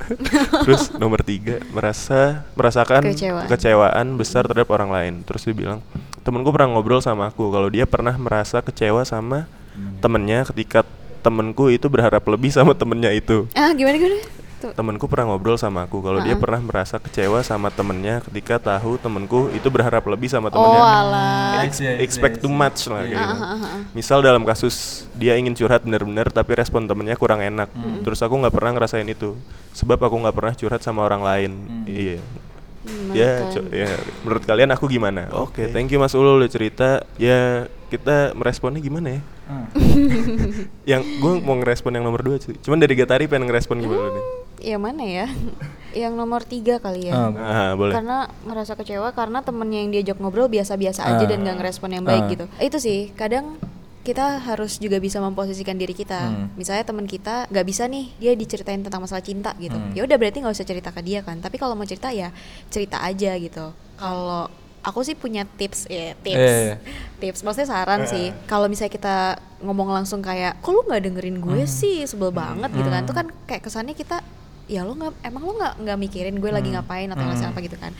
Terus 0.66 0.90
nomor 0.92 1.22
tiga 1.22 1.62
merasa 1.70 2.42
merasakan 2.52 3.06
Kekecewaan. 3.06 3.46
kekecewaan 3.46 4.06
besar 4.18 4.42
terhadap 4.44 4.68
orang 4.68 4.90
lain. 4.90 5.14
Terus 5.22 5.46
dia 5.46 5.54
bilang 5.54 5.78
temenku 6.20 6.50
pernah 6.50 6.74
ngobrol 6.74 6.98
sama 6.98 7.30
aku 7.30 7.48
kalau 7.48 7.70
dia 7.70 7.86
pernah 7.86 8.18
merasa 8.18 8.58
kecewa 8.58 9.06
sama 9.06 9.46
temennya 9.98 10.42
ketika 10.50 10.82
temenku 11.20 11.70
itu 11.70 11.86
berharap 11.86 12.26
lebih 12.26 12.50
sama 12.50 12.74
temennya 12.74 13.14
itu. 13.14 13.46
Ah, 13.54 13.70
gimana 13.70 13.94
gimana? 13.94 14.18
Tuh. 14.58 14.72
Temenku 14.72 15.06
pernah 15.06 15.30
ngobrol 15.30 15.54
sama 15.54 15.82
aku 15.82 15.98
kalau 15.98 16.18
dia 16.18 16.32
Ha-ha. 16.32 16.40
pernah 16.40 16.58
merasa 16.58 16.96
kecewa 16.96 17.38
sama 17.40 17.70
temennya 17.70 18.18
ketika 18.22 18.58
tahu 18.58 18.96
temenku 18.96 19.46
itu 19.50 19.66
berharap 19.66 20.02
lebih 20.04 20.26
sama 20.26 20.48
Oh, 20.48 20.58
temennya. 20.58 20.82
alah. 20.82 21.62
Ex- 21.62 21.78
Iya, 21.78 21.92
iya, 21.92 22.02
expect 22.02 22.38
too 22.38 22.48
iya. 22.48 22.58
much 22.58 22.80
lah 22.84 23.00
kayak 23.00 23.14
Ah, 23.14 23.22
gitu. 23.22 23.34
ah, 23.36 23.54
ah. 23.54 23.80
Misal 23.92 24.18
dalam 24.18 24.42
kasus 24.42 24.74
dia 25.12 25.34
ingin 25.34 25.54
curhat 25.54 25.80
bener-bener 25.80 26.26
tapi 26.28 26.52
respon 26.52 26.84
temennya 26.84 27.14
kurang 27.14 27.38
enak. 27.38 27.70
Terus 28.02 28.18
aku 28.18 28.34
nggak 28.36 28.50
pernah 28.50 28.74
ngerasain 28.74 29.06
itu. 29.06 29.38
Sebab 29.72 29.94
aku 29.96 30.16
nggak 30.18 30.34
pernah 30.34 30.52
curhat 30.52 30.80
sama 30.80 31.02
orang 31.02 31.22
lain. 31.22 31.52
Iya. 31.84 32.18
Hmm, 32.80 33.10
Ya, 33.10 33.32
makan. 33.38 33.52
co- 33.52 33.70
ya, 33.70 33.90
menurut 34.20 34.42
kalian 34.42 34.70
aku 34.70 34.84
gimana? 34.86 35.28
Oke, 35.36 35.68
thank 35.68 35.86
you 35.88 35.98
Mas 35.98 36.12
Ulul 36.12 36.38
udah 36.38 36.48
cerita. 36.48 36.88
Ya, 37.14 37.68
kita 37.86 38.32
meresponnya 38.32 38.80
gimana 38.80 39.08
ya? 39.12 39.20
yang 40.88 41.02
gue 41.02 41.32
mau 41.38 41.54
ngerespon 41.54 41.90
yang 41.90 42.02
nomor 42.02 42.20
dua 42.20 42.36
cuy. 42.38 42.56
Cuman 42.56 42.76
dari 42.76 42.94
Gatari 42.94 43.24
pengen 43.24 43.44
ngerespon 43.44 43.78
gimana 43.78 44.08
nih? 44.10 44.24
Yang 44.58 44.82
mana 44.82 45.02
ya? 45.04 45.26
yang 46.02 46.12
nomor 46.14 46.44
tiga 46.44 46.76
kali 46.78 47.08
ya. 47.08 47.16
Ah, 47.16 47.30
Ah, 47.32 47.70
boleh. 47.72 47.94
Karena 47.96 48.28
ngerasa 48.44 48.76
kecewa 48.76 49.08
karena 49.12 49.40
temennya 49.40 49.80
yang 49.80 49.90
diajak 49.90 50.16
ngobrol 50.18 50.46
biasa-biasa 50.46 51.00
aja 51.06 51.24
Ah. 51.24 51.28
dan 51.28 51.42
gak 51.42 51.56
ngerespon 51.58 51.90
yang 51.90 52.04
baik 52.04 52.24
Ah. 52.24 52.30
gitu. 52.30 52.44
Itu 52.60 52.76
sih 52.78 53.10
kadang 53.14 53.56
kita 54.04 54.40
harus 54.40 54.76
juga 54.76 54.96
bisa 54.98 55.18
memposisikan 55.18 55.76
diri 55.76 55.92
kita. 55.92 56.32
Hmm. 56.32 56.48
Misalnya 56.56 56.80
teman 56.82 57.04
kita 57.04 57.44
nggak 57.46 57.66
bisa 57.66 57.84
nih 57.84 58.08
dia 58.16 58.32
diceritain 58.32 58.80
tentang 58.80 59.04
masalah 59.04 59.20
cinta 59.20 59.52
gitu. 59.58 59.76
Hmm. 59.76 59.92
Ya 59.92 60.00
udah 60.02 60.16
berarti 60.16 60.40
nggak 60.40 60.54
usah 60.54 60.64
cerita 60.64 60.88
ke 60.90 61.00
dia 61.02 61.20
kan. 61.20 61.36
Tapi 61.38 61.56
kalau 61.56 61.76
mau 61.76 61.84
cerita 61.84 62.08
ya 62.08 62.32
cerita 62.68 63.00
aja 63.00 63.36
gitu. 63.36 63.68
Kalau 63.94 64.48
aku 64.80 65.04
sih 65.04 65.12
punya 65.12 65.44
tips 65.44 65.88
ya 65.88 66.16
tips. 66.16 66.40
Eh. 66.40 66.72
Tips 67.18 67.44
maksudnya 67.44 67.68
saran 67.68 68.08
sih. 68.08 68.32
Kalau 68.44 68.64
misalnya 68.64 68.92
kita 68.92 69.16
ngomong 69.60 69.92
langsung 69.92 70.24
kayak, 70.24 70.56
"Kok 70.58 70.70
lu 70.70 70.80
nggak 70.84 71.02
dengerin 71.04 71.36
gue 71.38 71.62
sih?" 71.64 72.00
sebel 72.04 72.32
banget 72.32 72.72
gitu 72.72 72.88
kan. 72.88 73.04
Itu 73.04 73.12
kan 73.12 73.26
kayak 73.44 73.60
kesannya 73.60 73.92
kita 73.92 74.24
ya 74.68 74.84
lo 74.84 74.92
nggak 74.92 75.24
emang 75.24 75.42
lo 75.42 75.52
nggak 75.56 75.74
nggak 75.80 75.98
mikirin 75.98 76.36
gue 76.36 76.50
lagi 76.52 76.68
ngapain 76.70 77.08
atau 77.08 77.24
ngasih 77.24 77.48
Hmm. 77.48 77.52
apa 77.52 77.60
gitu 77.60 77.76
kan? 77.76 77.92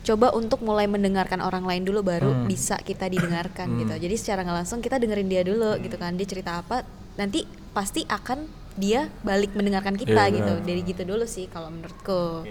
Coba 0.00 0.32
untuk 0.32 0.60
mulai 0.60 0.84
mendengarkan 0.84 1.40
orang 1.40 1.64
lain 1.64 1.84
dulu 1.84 2.00
baru 2.00 2.32
Hmm. 2.32 2.44
bisa 2.44 2.76
kita 2.78 3.04
didengarkan 3.06 3.68
Hmm. 3.68 3.78
gitu. 3.80 3.94
Jadi 3.98 4.14
secara 4.14 4.40
nggak 4.42 4.56
langsung 4.60 4.80
kita 4.80 4.96
dengerin 4.96 5.28
dia 5.28 5.42
dulu 5.42 5.76
gitu 5.76 5.96
kan. 5.96 6.12
Dia 6.14 6.24
cerita 6.24 6.60
apa 6.60 6.84
nanti 7.16 7.44
pasti 7.72 8.04
akan 8.04 8.48
dia 8.72 9.12
balik 9.20 9.52
mendengarkan 9.52 9.92
kita 9.92 10.24
Iya, 10.24 10.36
gitu. 10.40 10.52
dari 10.62 10.80
gitu 10.80 11.02
dulu 11.04 11.26
sih 11.26 11.44
kalau 11.46 11.68
menurutku. 11.68 12.46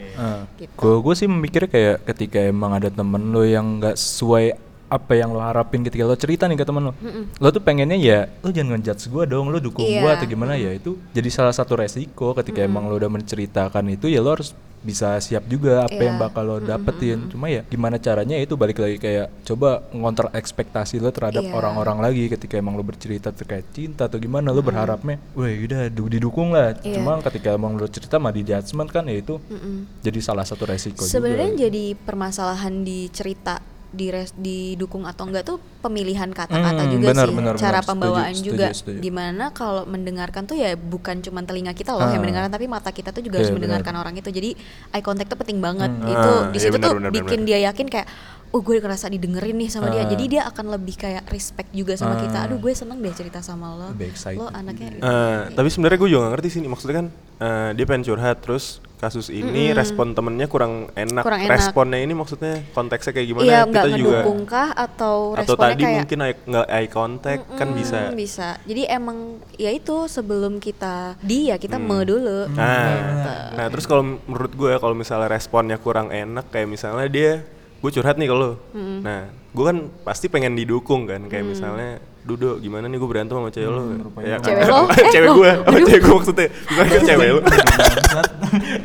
Gitu. 0.57 0.69
Gue 0.75 0.95
gue 0.99 1.13
sih 1.15 1.25
memikirnya 1.25 1.69
kayak 1.69 1.97
ketika 2.05 2.39
emang 2.43 2.75
ada 2.75 2.89
temen 2.89 3.33
lo 3.33 3.41
yang 3.41 3.79
nggak 3.79 3.97
sesuai 3.97 4.68
apa 4.89 5.13
yang 5.13 5.29
lo 5.29 5.39
harapin 5.39 5.81
ketika 5.81 6.01
lo 6.01 6.13
cerita 6.13 6.43
nih 6.43 6.57
ke 6.57 6.65
temen 6.65 6.81
lo, 6.83 6.93
lo 7.35 7.47
tuh 7.47 7.61
pengennya 7.61 7.93
ya 7.93 8.25
lo 8.41 8.49
jangan 8.49 8.75
ngejudge 8.75 9.05
gue 9.07 9.23
dong, 9.25 9.47
lo 9.47 9.57
dukung 9.57 9.85
gue 9.85 10.01
Iya. 10.01 10.17
atau 10.17 10.25
gimana 10.25 10.53
ya 10.53 10.71
itu 10.71 10.97
jadi 11.09 11.29
salah 11.29 11.53
satu 11.53 11.73
resiko 11.73 12.33
ketika 12.33 12.59
emang 12.59 12.85
lo 12.85 12.95
udah 12.95 13.07
menceritakan 13.07 13.85
itu 13.87 14.05
ya 14.05 14.17
lo 14.17 14.33
harus 14.33 14.51
bisa 14.79 15.19
siap 15.19 15.43
juga 15.43 15.83
apa 15.83 15.99
yang 15.99 16.15
Iya. 16.15 16.23
bakal 16.23 16.43
lo 16.45 16.57
dapetin. 16.57 17.27
Cuma 17.27 17.45
ya 17.47 17.61
gimana 17.63 17.99
caranya 17.99 18.33
itu 18.33 18.55
balik 18.55 18.79
lagi 18.79 18.95
kayak 18.95 19.27
coba 19.43 19.83
ngontrol 19.91 20.31
ekspektasi 20.31 20.97
lo 20.97 21.11
terhadap 21.11 21.43
Iya. 21.43 21.51
orang-orang 21.51 21.99
lagi 21.99 22.25
ketika 22.27 22.55
emang 22.55 22.73
lo 22.73 22.81
bercerita 22.81 23.29
terkait 23.29 23.67
cinta 23.69 24.07
atau 24.07 24.15
gimana 24.17 24.49
lo 24.49 24.63
berharapnya, 24.63 25.19
wah 25.33 25.45
udah 25.45 25.85
du- 25.87 26.07
didukung 26.07 26.49
lah. 26.49 26.79
Iya. 26.79 26.95
Cuma 26.95 27.19
ketika 27.21 27.53
emang 27.53 27.75
lo 27.75 27.85
cerita 27.85 28.15
mah 28.17 28.31
di 28.31 28.41
judgment 28.41 28.87
kan 28.87 29.03
ya 29.03 29.19
itu 29.19 29.35
Mm-mm. 29.43 29.99
jadi 29.99 30.19
salah 30.19 30.43
satu 30.43 30.63
resiko 30.63 31.03
sebenarnya 31.03 31.67
jadi 31.67 31.83
permasalahan 31.99 32.79
di 32.79 33.05
cerita 33.09 33.59
di 33.89 34.07
res, 34.07 34.31
didukung 34.33 35.03
atau 35.03 35.25
enggak 35.25 35.43
tuh 35.43 35.57
pemilihan 35.79 36.29
kata-kata 36.29 36.83
Hmm, 36.83 36.93
juga 36.93 37.07
benar, 37.09 37.25
sih 37.25 37.33
benar, 37.33 37.53
cara 37.55 37.71
benar. 37.75 37.83
pembawaan 37.83 38.31
Setuju, 38.31 38.47
juga 38.47 38.67
setuju, 38.67 38.79
setuju. 38.79 38.99
di 38.99 39.11
mana 39.11 39.45
kalau 39.49 39.83
mendengarkan 39.83 40.43
tuh 40.43 40.53
ya 40.53 40.73
bukan 40.73 41.19
cuma 41.19 41.41
telinga 41.41 41.71
kita 41.71 41.91
loh 41.91 42.03
yang 42.03 42.13
Ah. 42.13 42.21
mendengarkan 42.21 42.51
tapi 42.51 42.65
mata 42.65 42.89
kita 42.89 43.09
tuh 43.09 43.19
juga 43.19 43.35
Iya, 43.35 43.39
harus 43.39 43.49
benar. 43.49 43.57
mendengarkan 43.59 43.95
orang 43.97 44.13
itu 44.15 44.29
jadi 44.29 44.49
eye 44.91 45.01
contact 45.01 45.27
tuh 45.27 45.37
penting 45.37 45.57
banget 45.57 45.89
Hmm. 45.89 46.05
itu 46.07 46.29
Ah, 46.31 46.41
di 46.45 46.53
iya, 46.53 46.61
situ 46.61 46.75
benar, 46.75 46.85
tuh 46.85 46.97
benar, 46.99 47.11
bikin 47.11 47.39
benar. 47.39 47.49
dia 47.49 47.59
yakin 47.65 47.87
kayak 47.87 48.07
oh 48.49 48.61
gue 48.61 48.75
ngerasa 48.75 49.05
didengerin 49.07 49.55
nih 49.55 49.69
sama 49.69 49.87
dia 49.87 50.01
Ah. 50.01 50.07
jadi 50.07 50.23
dia 50.27 50.41
akan 50.43 50.65
lebih 50.71 50.95
kayak 50.95 51.23
respect 51.27 51.69
juga 51.71 51.93
sama 51.93 52.13
Ah. 52.13 52.19
kita 52.19 52.37
aduh 52.43 52.57
gue 52.57 52.73
seneng 52.73 52.97
deh 52.97 53.11
cerita 53.11 53.39
sama 53.39 53.73
lo 53.73 53.89
lo 54.35 54.45
anaknya 54.51 54.89
Eh, 54.95 55.41
tapi 55.49 55.67
sebenarnya 55.67 55.97
gue 55.97 56.09
juga 56.09 56.21
gak 56.23 56.33
ngerti 56.35 56.47
sih 56.51 56.59
maksudnya 56.63 56.95
kan 56.95 57.07
eh, 57.39 57.69
dia 57.73 57.85
pengen 57.85 58.05
curhat 58.05 58.37
terus 58.39 58.81
kasus 58.99 59.31
ini 59.31 59.71
respon 59.71 60.11
temennya 60.11 60.45
kurang 60.45 60.91
enak. 60.91 61.23
Kurang 61.23 61.41
enak. 61.41 61.55
responnya 61.55 61.97
ini 61.97 62.11
maksudnya 62.11 62.59
konteksnya 62.69 63.15
kayak 63.15 63.27
gimana 63.27 63.45
iya 63.45 63.59
nggak 63.63 63.85
kita 63.85 63.95
juga 63.95 64.19
kah 64.43 64.69
atau 64.71 65.15
atau 65.33 65.55
tadi 65.55 65.81
kayak 65.81 65.95
mungkin 65.97 66.17
nggak 66.45 66.67
eye 66.69 66.89
contact 66.89 67.43
kan 67.55 67.67
Mm-mm, 67.67 67.79
bisa 67.79 67.99
bisa 68.11 68.47
jadi 68.61 68.91
emang 68.91 69.39
ya 69.55 69.71
itu 69.71 70.05
sebelum 70.05 70.59
kita 70.59 71.15
dia 71.19 71.55
kita 71.55 71.75
Hmm. 71.75 71.87
me 71.87 72.03
dulu 72.03 72.39
Nah, 72.51 72.91
Gitu. 72.91 73.33
nah 73.55 73.65
terus 73.71 73.85
kalau 73.85 74.03
menurut 74.19 74.51
gue 74.51 74.73
kalau 74.75 74.91
misalnya 74.93 75.31
responnya 75.31 75.77
kurang 75.77 76.11
enak 76.11 76.51
kayak 76.51 76.67
misalnya 76.67 77.07
dia 77.07 77.31
gue 77.79 77.89
curhat 77.89 78.19
nih 78.19 78.27
ke 78.27 78.35
lo. 78.35 78.59
Nah, 78.75 79.31
gue 79.49 79.65
kan 79.65 79.77
pasti 80.03 80.27
pengen 80.27 80.51
didukung 80.51 81.07
kan 81.07 81.23
kayak 81.25 81.47
Mm. 81.47 81.49
misalnya 81.49 81.91
Dudo 82.21 82.57
gimana 82.57 82.85
nih 82.85 82.95
gue 82.95 83.07
berantem 83.07 83.33
sama 83.33 83.49
cewek 83.49 83.67
lo? 83.67 83.81
Ya, 84.19 84.37
kan? 84.37 84.45
Cewek 84.45 84.65
lo? 84.65 84.79
Eh, 84.91 85.07
cewek 85.09 85.29
gue 85.31 85.49
sama 85.55 85.77
cewek 85.81 86.01
gue 86.01 86.13
maksudnya. 86.13 86.47
Bukan 86.65 86.85
kan 86.85 87.01
cewek 87.03 87.27
lo 87.29 87.39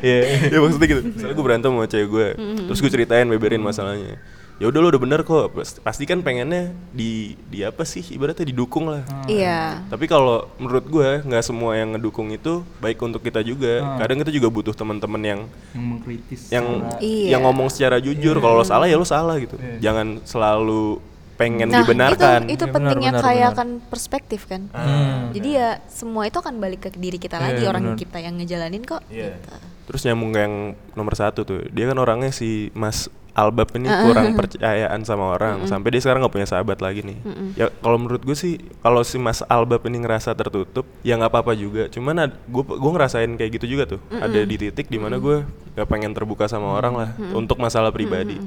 Iya, 0.00 0.18
ya 0.48 0.58
maksudnya 0.58 0.86
gitu. 0.86 1.00
Misalnya 1.06 1.34
gue 1.34 1.44
berantem 1.44 1.70
sama 1.70 1.86
cewek 1.86 2.08
gue, 2.08 2.26
terus 2.64 2.78
gue 2.78 2.90
ceritain 2.90 3.26
beberin 3.26 3.60
masalahnya. 3.60 4.16
ya 4.54 4.70
udah 4.70 4.78
lo 4.78 4.86
udah 4.86 5.02
bener 5.02 5.20
kok. 5.20 5.50
Pas- 5.50 5.82
pasti 5.82 6.04
kan 6.04 6.22
pengennya 6.22 6.70
di 6.88 7.34
di 7.44 7.60
apa 7.60 7.82
sih? 7.82 8.06
Ibaratnya 8.06 8.46
didukung 8.46 8.86
lah. 8.86 9.02
Iya. 9.26 9.82
tapi 9.84 10.06
kalau 10.06 10.46
menurut 10.56 10.86
gue 10.86 11.08
nggak 11.20 11.42
semua 11.42 11.74
yang 11.74 11.90
ngedukung 11.90 12.30
itu 12.30 12.62
baik 12.78 13.02
untuk 13.02 13.18
kita 13.18 13.42
juga. 13.42 13.82
Kadang 13.98 14.22
kita 14.22 14.30
juga 14.30 14.46
butuh 14.48 14.70
teman-teman 14.70 15.18
yang 15.20 15.40
yang 15.74 15.84
mengkritis 15.90 16.40
yang 16.48 16.86
Iya. 16.96 17.34
yang 17.34 17.42
ngomong 17.42 17.66
secara 17.66 17.98
jujur. 17.98 18.38
Kalau 18.38 18.54
lo 18.54 18.64
salah 18.64 18.86
ya 18.86 18.94
lo 18.94 19.02
salah 19.04 19.34
gitu. 19.36 19.58
Jangan 19.80 20.22
selalu 20.22 21.02
pengen 21.34 21.68
Nah, 21.68 21.82
dibenarkan 21.82 22.46
itu 22.46 22.54
itu 22.54 22.64
benar, 22.70 22.74
pentingnya 22.74 23.12
benar, 23.14 23.24
benar. 23.26 23.52
kan 23.54 23.68
perspektif 23.90 24.40
kan. 24.46 24.70
Hmm. 24.70 25.34
Jadi 25.34 25.48
ya 25.58 25.82
semua 25.90 26.24
itu 26.24 26.38
akan 26.38 26.54
balik 26.58 26.86
ke 26.86 26.88
diri 26.94 27.18
kita 27.18 27.42
lagi 27.42 27.66
Iya, 27.66 27.70
orang 27.70 27.94
benar. 27.94 27.98
kita 27.98 28.18
yang 28.22 28.34
ngejalanin 28.38 28.82
kok. 28.82 29.02
Iya. 29.10 29.34
gitu. 29.34 29.50
Terus 29.84 30.00
nyambung 30.08 30.32
ke 30.32 30.40
yang 30.40 30.54
nomor 30.96 31.12
satu 31.12 31.44
tuh, 31.44 31.60
dia 31.68 31.84
kan 31.84 31.98
orangnya 32.00 32.32
si 32.32 32.72
Mas 32.72 33.06
Albab 33.34 33.74
ini 33.74 33.90
kurang 33.90 34.38
percayaan 34.38 35.02
sama 35.02 35.34
orang, 35.34 35.66
sampai 35.66 35.90
dia 35.90 36.00
sekarang 36.00 36.22
nggak 36.22 36.34
punya 36.38 36.46
sahabat 36.46 36.78
lagi 36.78 37.02
nih. 37.02 37.18
Ya 37.58 37.66
kalau 37.82 37.98
menurut 37.98 38.22
gue 38.22 38.38
sih, 38.38 38.62
kalau 38.78 39.02
si 39.02 39.18
Mas 39.18 39.42
Albab 39.50 39.82
ini 39.90 39.98
ngerasa 40.00 40.38
tertutup, 40.38 40.86
ya 41.02 41.18
nggak 41.18 41.34
apa-apa 41.34 41.52
juga. 41.58 41.90
Cuman 41.90 42.30
gue 42.30 42.62
gue 42.62 42.90
ngerasain 42.94 43.26
kayak 43.34 43.58
gitu 43.58 43.74
juga 43.74 43.90
tuh. 43.90 44.00
Ada 44.08 44.46
di 44.46 44.54
titik 44.54 44.86
di 44.86 45.02
mana 45.02 45.18
gue 45.18 45.42
nggak 45.74 45.88
pengen 45.90 46.14
terbuka 46.14 46.46
sama 46.46 46.78
orang 46.78 46.94
lah 46.94 47.10
untuk 47.34 47.58
masalah 47.58 47.90
pribadi. 47.90 48.38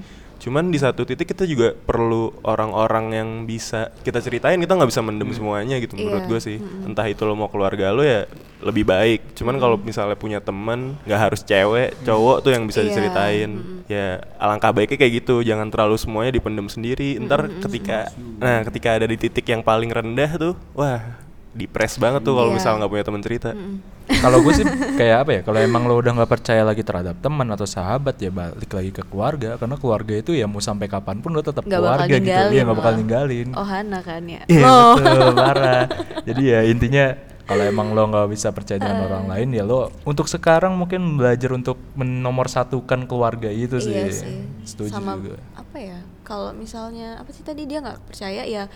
Cuman 0.48 0.72
di 0.72 0.80
satu 0.80 1.04
titik 1.04 1.36
kita 1.36 1.44
juga 1.44 1.76
perlu 1.76 2.32
orang-orang 2.48 3.06
yang 3.12 3.30
bisa 3.44 3.92
kita 4.00 4.24
ceritain. 4.24 4.56
Kita 4.64 4.80
nggak 4.80 4.88
bisa 4.88 5.04
mendem 5.04 5.28
semuanya 5.36 5.76
gitu 5.76 6.00
menurut 6.00 6.24
Iya. 6.24 6.30
gue 6.32 6.40
sih. 6.40 6.58
Entah 6.88 7.04
itu 7.04 7.28
lo 7.28 7.36
mau 7.36 7.52
keluarga 7.52 7.92
lo 7.92 8.00
ya 8.00 8.24
lebih 8.64 8.88
baik. 8.88 9.36
Cuman 9.36 9.60
kalau 9.60 9.76
misalnya 9.76 10.16
punya 10.16 10.40
teman 10.40 10.96
nggak 11.04 11.20
harus 11.20 11.44
cewek, 11.44 12.00
cowok 12.08 12.48
tuh 12.48 12.56
yang 12.56 12.64
bisa 12.64 12.80
Iya, 12.80 12.96
diceritain. 12.96 13.52
Ya 13.92 14.24
alangkah 14.40 14.72
baiknya 14.72 14.96
kayak 14.96 15.14
gitu. 15.20 15.44
Jangan 15.44 15.68
terlalu 15.68 16.00
semuanya 16.00 16.32
dipendem 16.32 16.72
sendiri. 16.72 17.20
Ntar 17.20 17.52
ketika 17.60 18.08
nah 18.40 18.64
ketika 18.64 18.96
ada 18.96 19.04
di 19.04 19.20
titik 19.20 19.44
yang 19.52 19.60
paling 19.60 19.92
rendah 19.92 20.32
tuh, 20.40 20.56
wah 20.72 21.27
depres 21.58 21.98
banget 21.98 22.22
tuh 22.22 22.34
kalau 22.34 22.48
Iya. 22.48 22.56
misalnya 22.56 22.78
nggak 22.80 22.92
punya 22.92 23.04
teman 23.04 23.22
cerita. 23.22 23.50
kalau 24.24 24.40
gue 24.40 24.54
sih 24.54 24.66
kayak 24.94 25.18
apa 25.20 25.32
ya 25.32 25.42
kalau 25.42 25.60
emang 25.60 25.84
lo 25.84 25.98
udah 25.98 26.14
nggak 26.14 26.32
percaya 26.32 26.62
lagi 26.62 26.80
terhadap 26.80 27.18
teman 27.18 27.44
atau 27.50 27.66
sahabat 27.66 28.16
ya 28.16 28.30
balik 28.30 28.70
lagi 28.70 28.90
ke 28.90 29.04
keluarga 29.04 29.58
karena 29.58 29.76
keluarga 29.76 30.14
itu 30.16 30.32
ya 30.32 30.46
mau 30.46 30.58
sampai 30.60 30.88
kapan 30.88 31.18
pun 31.18 31.32
lo 31.32 31.42
tetap 31.42 31.64
keluarga 31.64 32.08
gitu 32.08 32.24
dia 32.48 32.62
nggak 32.62 32.78
bakal 32.78 32.94
ninggalin 32.96 33.52
Oh 33.52 33.66
Hana 33.66 34.00
kan 34.00 34.24
ya. 34.24 34.46
Iya 34.46 34.64
Loh. 34.64 34.96
betul 34.96 35.34
parah. 35.34 35.84
Jadi 36.28 36.44
ya 36.46 36.60
intinya 36.64 37.06
kalau 37.44 37.64
emang 37.64 37.92
lo 37.92 38.04
nggak 38.06 38.28
bisa 38.28 38.48
percaya 38.50 38.76
dengan 38.76 39.04
orang 39.04 39.26
lain 39.28 39.48
ya 39.52 39.64
lo 39.64 39.92
untuk 40.04 40.28
sekarang 40.28 40.76
mungkin 40.76 41.16
belajar 41.16 41.52
untuk 41.52 41.76
menomorsatukan 41.94 43.06
keluarga 43.06 43.48
itu 43.48 43.78
sih. 43.78 43.92
Iya 43.94 44.08
sih. 44.10 44.36
Setuju 44.64 44.92
Sama 44.94 45.16
juga. 45.16 45.40
apa 45.54 45.78
ya? 45.78 46.00
Kalau 46.22 46.52
misalnya 46.52 47.16
apa 47.18 47.32
sih 47.32 47.40
tadi 47.42 47.64
dia 47.64 47.80
nggak 47.80 48.04
percaya 48.04 48.44
ya 48.44 48.68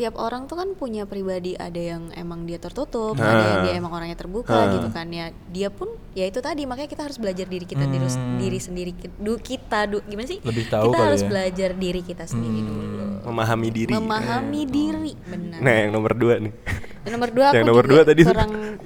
tiap 0.00 0.16
orang 0.16 0.48
tuh 0.48 0.56
kan 0.56 0.72
punya 0.72 1.04
pribadi 1.04 1.52
ada 1.52 1.76
yang 1.76 2.08
emang 2.14 2.42
dia 2.42 2.56
tertutup, 2.56 3.12
ada 3.14 3.28
yang 3.28 3.52
Nah. 3.52 3.62
dia 3.62 3.72
emang 3.76 3.92
orangnya 3.92 4.16
terbuka 4.16 4.56
gitu 4.72 4.88
kan 4.88 5.04
ya. 5.06 5.28
Dia 5.46 5.68
pun 5.68 5.92
ya 6.10 6.24
itu 6.24 6.40
tadi 6.40 6.64
makanya 6.64 6.88
kita 6.88 7.04
harus 7.04 7.20
belajar 7.20 7.44
diri 7.44 7.62
kita 7.62 7.84
diri, 7.84 8.08
diri 8.38 8.58
sendiri 8.58 8.90
du, 9.14 9.36
kita 9.36 9.84
du, 9.84 10.00
gimana 10.02 10.24
sih? 10.24 10.40
Hmm. 10.40 10.48
Lebih 10.48 10.64
tahu 10.66 10.84
kita 10.88 10.98
harus 10.98 11.20
ya. 11.20 11.22
Hmm. 11.22 11.30
belajar 11.30 11.70
diri 11.76 12.00
kita 12.00 12.24
sendiri 12.24 12.60
dulu. 12.62 12.88
Memahami 13.20 13.68
diri. 13.68 13.92
Memahami 13.92 14.60
diri, 14.64 15.12
benar. 15.22 15.60
Nah 15.60 15.74
yang 15.76 15.90
nomor 15.92 16.16
dua 16.16 16.40
nih. 16.40 16.52
Yang 17.00 17.12
nomor 17.12 17.30
dua 17.30 17.46
yang 17.56 17.66
nomor 17.68 17.84
dua 17.84 18.00
tadi 18.02 18.22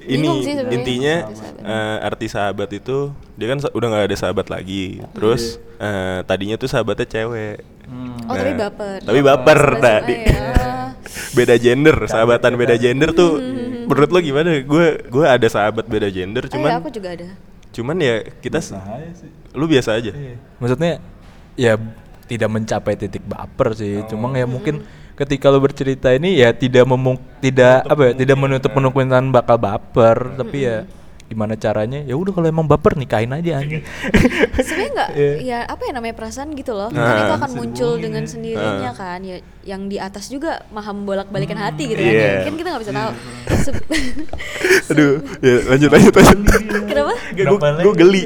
ini 0.05 0.27
sih 0.39 0.53
intinya 0.69 1.15
Sahabat. 1.27 1.63
eh, 1.63 1.97
arti 2.01 2.27
sahabat 2.27 2.69
itu 2.71 2.97
dia 3.33 3.47
kan 3.47 3.59
udah 3.65 3.87
nggak 3.89 4.05
ada 4.05 4.17
sahabat 4.17 4.47
lagi 4.47 4.99
Iya. 4.99 5.07
terus 5.11 5.59
eh, 5.77 6.19
tadinya 6.23 6.55
tuh 6.55 6.67
sahabatnya 6.67 7.07
cewek 7.07 7.63
Oh 8.25 8.33
tapi 8.33 8.51
Nah, 8.51 8.59
baper. 8.65 8.99
tapi 9.03 9.19
baper 9.21 9.59
Sebelah 9.59 9.77
nah, 9.77 9.99
sana 9.99 10.07
di- 10.07 10.17
ya. 10.17 10.39
beda 11.31 11.55
gender 11.55 11.95
sahabatan 12.05 12.51
beda 12.55 12.75
gender 12.75 13.09
tuh 13.11 13.37
Hmm, 13.37 13.85
menurut 13.85 14.09
lo 14.09 14.19
gimana? 14.19 14.49
Gue 14.59 14.85
gue 15.03 15.25
ada 15.25 15.45
sahabat 15.45 15.85
beda 15.85 16.09
gender 16.09 16.43
Oh, 16.43 16.51
cuman 16.51 16.69
iya, 16.69 16.77
aku 16.77 16.89
juga 16.89 17.09
ada. 17.11 17.27
cuman 17.69 17.95
ya 17.99 18.15
kita 18.35 18.57
s- 18.57 18.73
lu 19.51 19.65
biasa 19.65 19.93
aja? 19.93 20.09
Iya. 20.09 20.35
Maksudnya 20.57 20.91
ya 21.55 21.73
tidak 22.25 22.49
mencapai 22.49 22.93
titik 22.95 23.21
baper 23.23 23.71
sih. 23.73 24.01
Cuma 24.05 24.33
ya 24.33 24.43
mungkin 24.43 24.81
ketika 25.13 25.47
lo 25.47 25.59
bercerita 25.59 26.09
ini 26.09 26.35
ya 26.35 26.51
tidak 26.51 26.83
memung 26.83 27.15
tidak 27.39 27.85
apa 27.85 28.01
ya 28.01 28.13
tidak 28.15 28.35
menutup 28.35 28.71
kemungkinan 28.71 29.29
bakal 29.29 29.55
baper. 29.55 30.33
Tapi 30.35 30.57
ya 30.59 30.77
gimana 31.25 31.53
caranya? 31.55 31.99
Ya 31.99 32.13
udah 32.13 32.31
kalau 32.31 32.45
emang 32.45 32.63
baper 32.63 32.93
nikahin 32.93 33.31
aja 33.31 33.57
anjing. 33.57 33.81
Sebenarnya 34.57 34.91
nggak 34.91 35.09
ya 35.41 35.59
apa 35.63 35.81
ya 35.81 35.91
namanya 35.91 36.13
perasaan 36.13 36.53
gitu 36.53 36.71
loh. 36.71 36.87
Kan 36.87 37.01
Nah. 37.01 37.17
itu 37.19 37.33
akan 37.35 37.51
muncul 37.55 37.91
dengan 37.97 38.23
sendirinya 38.23 38.91
kan. 38.91 39.19
Ya 39.19 39.37
yang 39.63 39.85
di 39.85 39.97
atas 39.97 40.27
juga 40.27 40.61
maha 40.69 40.91
membolak 40.91 41.27
balikan 41.27 41.57
hati 41.57 41.87
gitu 41.87 41.97
kan. 41.97 42.13
Iya. 42.13 42.29
ya. 42.31 42.45
kan 42.45 42.53
kita 42.53 42.67
nggak 42.69 42.83
bisa 42.83 42.93
tahu. 42.93 43.11
Se- 43.57 43.73
aduh 44.91 45.13
ya 45.39 45.55
lanjut 45.67 45.89
lanjut 45.91 46.13
lanjut. 46.13 46.37
Kenapa? 46.89 47.13
Gue 47.81 47.93
geli. 47.95 48.23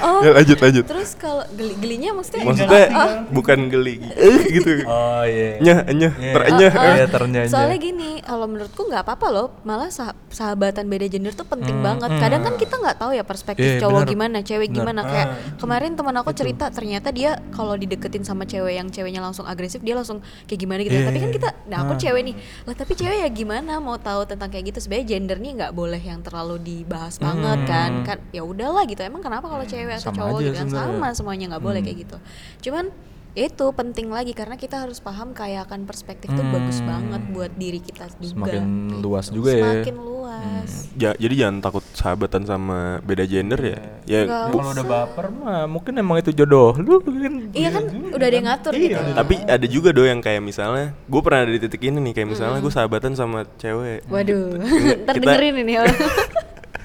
Oh 0.00 0.20
ya, 0.20 0.30
lanjut 0.34 0.58
lanjut. 0.58 0.84
terus 0.84 1.14
kalau 1.14 1.46
geli 1.52 1.74
gelinya 1.78 2.10
maksudnya? 2.12 2.42
Maksudnya 2.42 2.84
oh, 2.92 3.10
bukan 3.30 3.58
geli. 3.68 4.02
Eh 4.10 4.38
gitu. 4.50 4.82
Oh 4.84 5.22
iya. 5.22 5.60
Nyah 5.60 5.78
nyah 5.88 6.12
Iya. 6.14 6.32
terenyah 6.34 6.72
oh, 6.72 6.84
Iya, 6.84 7.06
ternyanya. 7.08 7.48
soalnya 7.48 7.78
gini 7.78 8.10
kalau 8.20 8.46
menurutku 8.46 8.82
nggak 8.82 9.02
apa-apa 9.02 9.26
loh. 9.30 9.46
Malah 9.62 9.88
sah- 9.88 10.16
sahabatan 10.28 10.84
beda 10.84 11.06
gender 11.06 11.30
tuh 11.30 11.46
penting 11.46 11.76
Hmm, 11.76 11.83
banget. 11.84 12.10
Kadang 12.16 12.42
kan 12.42 12.54
kita 12.54 12.74
nggak 12.76 12.96
tahu 12.96 13.10
ya 13.12 13.22
perspektif 13.22 13.66
Iya, 13.66 13.80
cowok 13.80 14.00
bener. 14.00 14.10
gimana 14.10 14.36
cewek 14.40 14.68
Bener. 14.68 14.78
gimana. 14.80 15.00
Kayak 15.02 15.28
kemarin 15.56 15.92
teman 15.92 16.14
aku 16.16 16.30
cerita 16.30 16.64
ternyata 16.68 17.08
dia 17.08 17.30
kalau 17.50 17.74
dideketin 17.74 18.22
sama 18.22 18.42
cewek 18.42 18.74
yang 18.74 18.88
ceweknya 18.88 19.18
langsung 19.18 19.44
agresif 19.44 19.80
dia 19.80 19.92
langsung 19.92 20.18
kayak 20.44 20.58
gimana 20.58 20.80
gitu 20.80 20.94
Iya, 20.94 21.04
tapi 21.04 21.18
kan 21.18 21.28
iya. 21.28 21.36
kita 21.36 21.48
nah 21.64 21.78
aku 21.82 21.94
cewek 21.96 22.22
nih. 22.24 22.34
Lah 22.62 22.74
tapi 22.74 22.92
cewek 22.94 23.18
ya 23.18 23.28
gimana 23.28 23.72
mau 23.78 23.96
tahu 23.96 24.24
tentang 24.24 24.48
kayak 24.48 24.64
gitu? 24.70 24.78
Sebenarnya 24.80 25.06
gender 25.08 25.36
nih 25.36 25.52
nggak 25.54 25.72
boleh 25.72 26.00
yang 26.00 26.20
terlalu 26.20 26.56
dibahas 26.58 27.16
banget 27.16 27.58
kan. 27.64 27.90
Kan 28.02 28.18
ya 28.30 28.42
udahlah 28.42 28.84
gitu. 28.84 29.00
Emang 29.00 29.20
kenapa 29.20 29.44
kalau 29.44 29.62
cewek 29.62 29.94
atau 29.94 30.02
Hmm. 30.04 30.10
Sama 30.10 30.18
cowok 30.22 30.38
aja 30.38 30.44
gitu 30.46 30.56
kan? 30.56 30.68
sama 30.70 31.08
semuanya 31.12 31.44
nggak 31.50 31.62
boleh 31.62 31.80
kayak 31.80 31.98
gitu. 32.02 32.16
Cuman 32.62 32.88
itu 33.34 33.66
penting 33.70 34.08
lagi 34.08 34.30
karena 34.30 34.54
kita 34.54 34.78
harus 34.78 35.02
paham 35.02 35.34
kayakan 35.34 35.82
perspektif 35.84 36.30
tuh 36.30 36.46
bagus 36.48 36.78
banget 36.80 37.18
buat 37.28 37.50
diri 37.52 37.82
kita 37.82 38.06
juga 38.14 38.30
Semakin 38.46 38.62
gitu. 38.62 38.94
luas 39.02 39.26
juga 39.26 39.50
ya. 39.50 39.62
semakin 39.82 39.96
luas. 39.98 40.70
Ja- 40.94 41.18
jadi 41.18 41.34
jangan 41.36 41.56
takut 41.58 41.82
sahabatan 41.90 42.42
sama 42.44 42.78
beda 43.02 43.26
gender 43.26 43.58
ya? 43.58 43.78
Ya 44.06 44.20
Nggak 44.22 44.38
Ya, 44.40 44.52
kalau 44.54 44.70
udah 44.70 44.86
baper 44.86 45.26
mah 45.28 45.66
mungkin 45.66 45.92
emang 45.96 46.22
itu 46.22 46.30
jodoh 46.30 46.78
lu 46.78 47.02
kan 47.02 47.34
iya 47.50 47.68
kan 47.68 47.84
udah 48.14 48.22
ada 48.22 48.36
yang 48.38 48.46
ngatur 48.46 48.72
gitu. 48.72 49.00
Tapi 49.02 49.34
ada 49.42 49.66
juga 49.66 49.88
do 49.90 50.06
yang 50.06 50.22
kayak 50.22 50.38
misalnya 50.38 50.94
gue 50.94 51.20
pernah 51.20 51.42
ada 51.42 51.50
di 51.50 51.58
titik 51.58 51.82
ini 51.82 51.98
nih 52.00 52.12
kayak 52.14 52.28
misalnya 52.30 52.62
gue 52.62 52.70
sahabatan 52.70 53.18
sama 53.18 53.50
cewek. 53.58 54.06
Waduh. 54.06 54.62
Kita- 55.02 55.10
dengerin 55.18 55.58
ini 55.58 55.74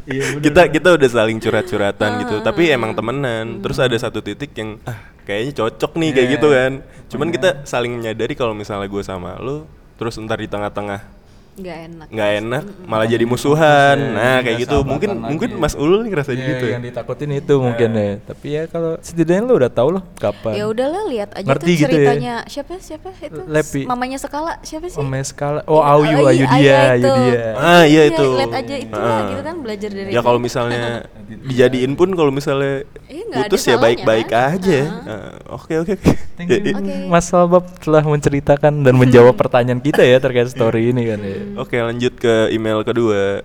orang 0.07 0.43
kita 0.43 0.61
kita 0.71 0.89
udah 0.95 1.09
saling 1.09 1.37
curhat-curhatan 1.41 2.09
gitu. 2.23 2.35
Tapi 2.39 2.71
emang 2.71 2.95
temenan. 2.95 3.59
Terus 3.59 3.77
ada 3.81 3.97
satu 3.99 4.23
titik 4.23 4.55
yang 4.55 4.79
ah 4.87 5.11
kayaknya 5.27 5.65
cocok 5.65 5.91
nih 5.99 6.09
kayak 6.15 6.27
gitu 6.39 6.47
kan. 6.53 6.71
Cuman 7.11 7.27
kita 7.33 7.49
saling 7.67 7.97
menyadari 7.99 8.33
kalau 8.37 8.55
misalnya 8.55 8.87
gue 8.87 9.03
sama 9.03 9.35
lu 9.41 9.67
terus 9.99 10.15
ntar 10.15 10.39
di 10.39 10.47
tengah-tengah 10.47 11.18
nggak 11.59 11.77
enak. 11.85 12.07
Nggak 12.09 12.29
enak 12.37 12.63
malah 12.83 13.05
jadi 13.05 13.23
musuhan. 13.23 13.97
Nah 14.09 14.35
Iya, 14.35 14.37
kayak 14.41 14.57
gitu. 14.59 14.69
sahabatan 14.73 14.89
mungkin 14.89 15.09
lagi. 15.11 15.27
mungkin 15.27 15.49
Mas 15.55 15.73
Ulul 15.73 15.99
nih 16.01 16.09
ngerasain 16.09 16.35
Iya, 16.35 16.47
gitu 16.49 16.65
ya? 16.65 16.73
yang 16.73 16.83
ditakutin 16.83 17.29
itu 17.31 17.53
mungkin 17.55 17.89
ya. 17.91 18.11
Tapi 18.21 18.47
ya 18.49 18.63
kalau 18.65 18.91
setidaknya 18.99 19.41
lu 19.43 19.53
udah 19.55 19.69
tahu 19.69 19.89
loh 19.91 20.03
kapan. 20.15 20.53
Ya 20.53 20.65
udahlah 20.65 21.03
lihat 21.05 21.29
aja 21.33 21.45
Ngerti 21.45 21.63
tuh 21.65 21.75
gitu 21.75 21.85
ya. 21.85 21.91
ceritanya. 21.99 22.33
Siapa 22.45 22.73
siapa 22.77 23.07
itu? 23.15 23.41
Lepi. 23.45 23.81
mamanya 23.83 24.17
skala 24.17 24.57
siapa 24.61 24.87
sih? 24.87 24.97
Om 24.97 25.11
Skala 25.21 25.61
oh 25.65 25.81
Ayu 25.81 26.21
Ayu 26.21 26.45
iya, 26.45 26.47
dia 26.49 26.59
iya, 26.59 26.79
Ayu 26.91 27.05
dia. 27.19 27.41
Ah 27.55 27.83
iya 27.83 28.01
itu. 28.05 28.25
lihat 28.31 28.53
aja 28.55 28.75
itu 28.77 28.93
lah 28.93 29.09
Ah. 29.11 29.27
gitu 29.27 29.41
kan 29.41 29.55
belajar 29.59 29.89
dari 29.89 30.09
ya 30.09 30.21
kalau 30.21 30.39
misalnya 30.39 31.03
dijadiin 31.49 31.93
pun 31.93 32.09
kalau 32.11 32.29
misalnya 32.29 32.83
Iya, 33.05 33.25
putus 33.35 33.61
ya 33.63 33.75
baik-baik 33.75 34.27
kan? 34.27 34.55
aja. 34.55 34.79
Ah. 35.03 35.09
Ah, 35.09 35.29
oke 35.55 35.73
oke 35.77 35.91
oke. 35.93 36.11
Thank 36.35 36.49
you, 36.49 36.61
Ya, 36.61 36.73
Oke. 36.73 36.93
Mas 37.05 37.27
Albab 37.29 37.65
telah 37.77 37.99
menceritakan 38.01 38.73
dan 38.79 38.93
menjawab 38.95 39.35
pertanyaan 39.41 39.79
kita 39.79 40.01
ya 40.01 40.17
terkait 40.17 40.47
story 40.47 40.89
ini 40.89 41.03
kan 41.05 41.19
ya. 41.19 41.37
Oke 41.57 41.77
lanjut 41.79 42.13
ke 42.17 42.51
email 42.51 42.83
kedua 42.83 43.41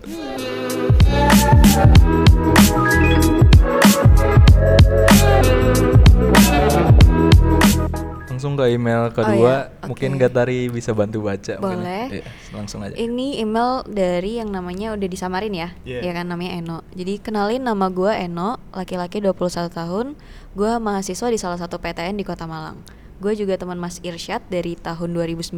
Langsung 8.24 8.58
ke 8.58 8.66
email 8.68 9.08
kedua, 9.14 9.30
Oh, 9.30 9.38
iya. 9.70 9.86
mungkin 9.86 10.10
Oke. 10.14 10.20
Gatari 10.20 10.66
bisa 10.68 10.90
bantu 10.90 11.22
baca. 11.22 11.54
mungkin. 11.54 11.80
Boleh. 11.80 12.04
Iya, 12.10 12.24
langsung 12.50 12.82
aja. 12.82 12.92
Ini 12.92 13.40
email 13.40 13.86
dari 13.86 14.36
yang 14.36 14.50
namanya 14.50 14.92
udah 14.92 15.08
disamarin 15.08 15.54
ya, 15.54 15.68
Iya. 15.86 16.00
ya 16.02 16.12
kan 16.12 16.26
namanya 16.26 16.58
Eno. 16.58 16.78
Jadi 16.92 17.22
kenalin 17.22 17.62
nama 17.62 17.86
gue 17.88 18.10
Eno, 18.10 18.58
laki-laki 18.70 19.22
21 19.22 19.70
tahun. 19.70 20.18
Gue 20.52 20.70
mahasiswa 20.76 21.30
di 21.30 21.38
salah 21.38 21.56
satu 21.56 21.78
PTN 21.78 22.18
di 22.18 22.24
Kota 22.26 22.44
Malang. 22.44 22.76
Gue 23.22 23.32
juga 23.38 23.54
teman 23.54 23.78
Mas 23.78 24.02
Irsyad 24.02 24.42
dari 24.50 24.74
tahun 24.74 25.14
2009 25.14 25.54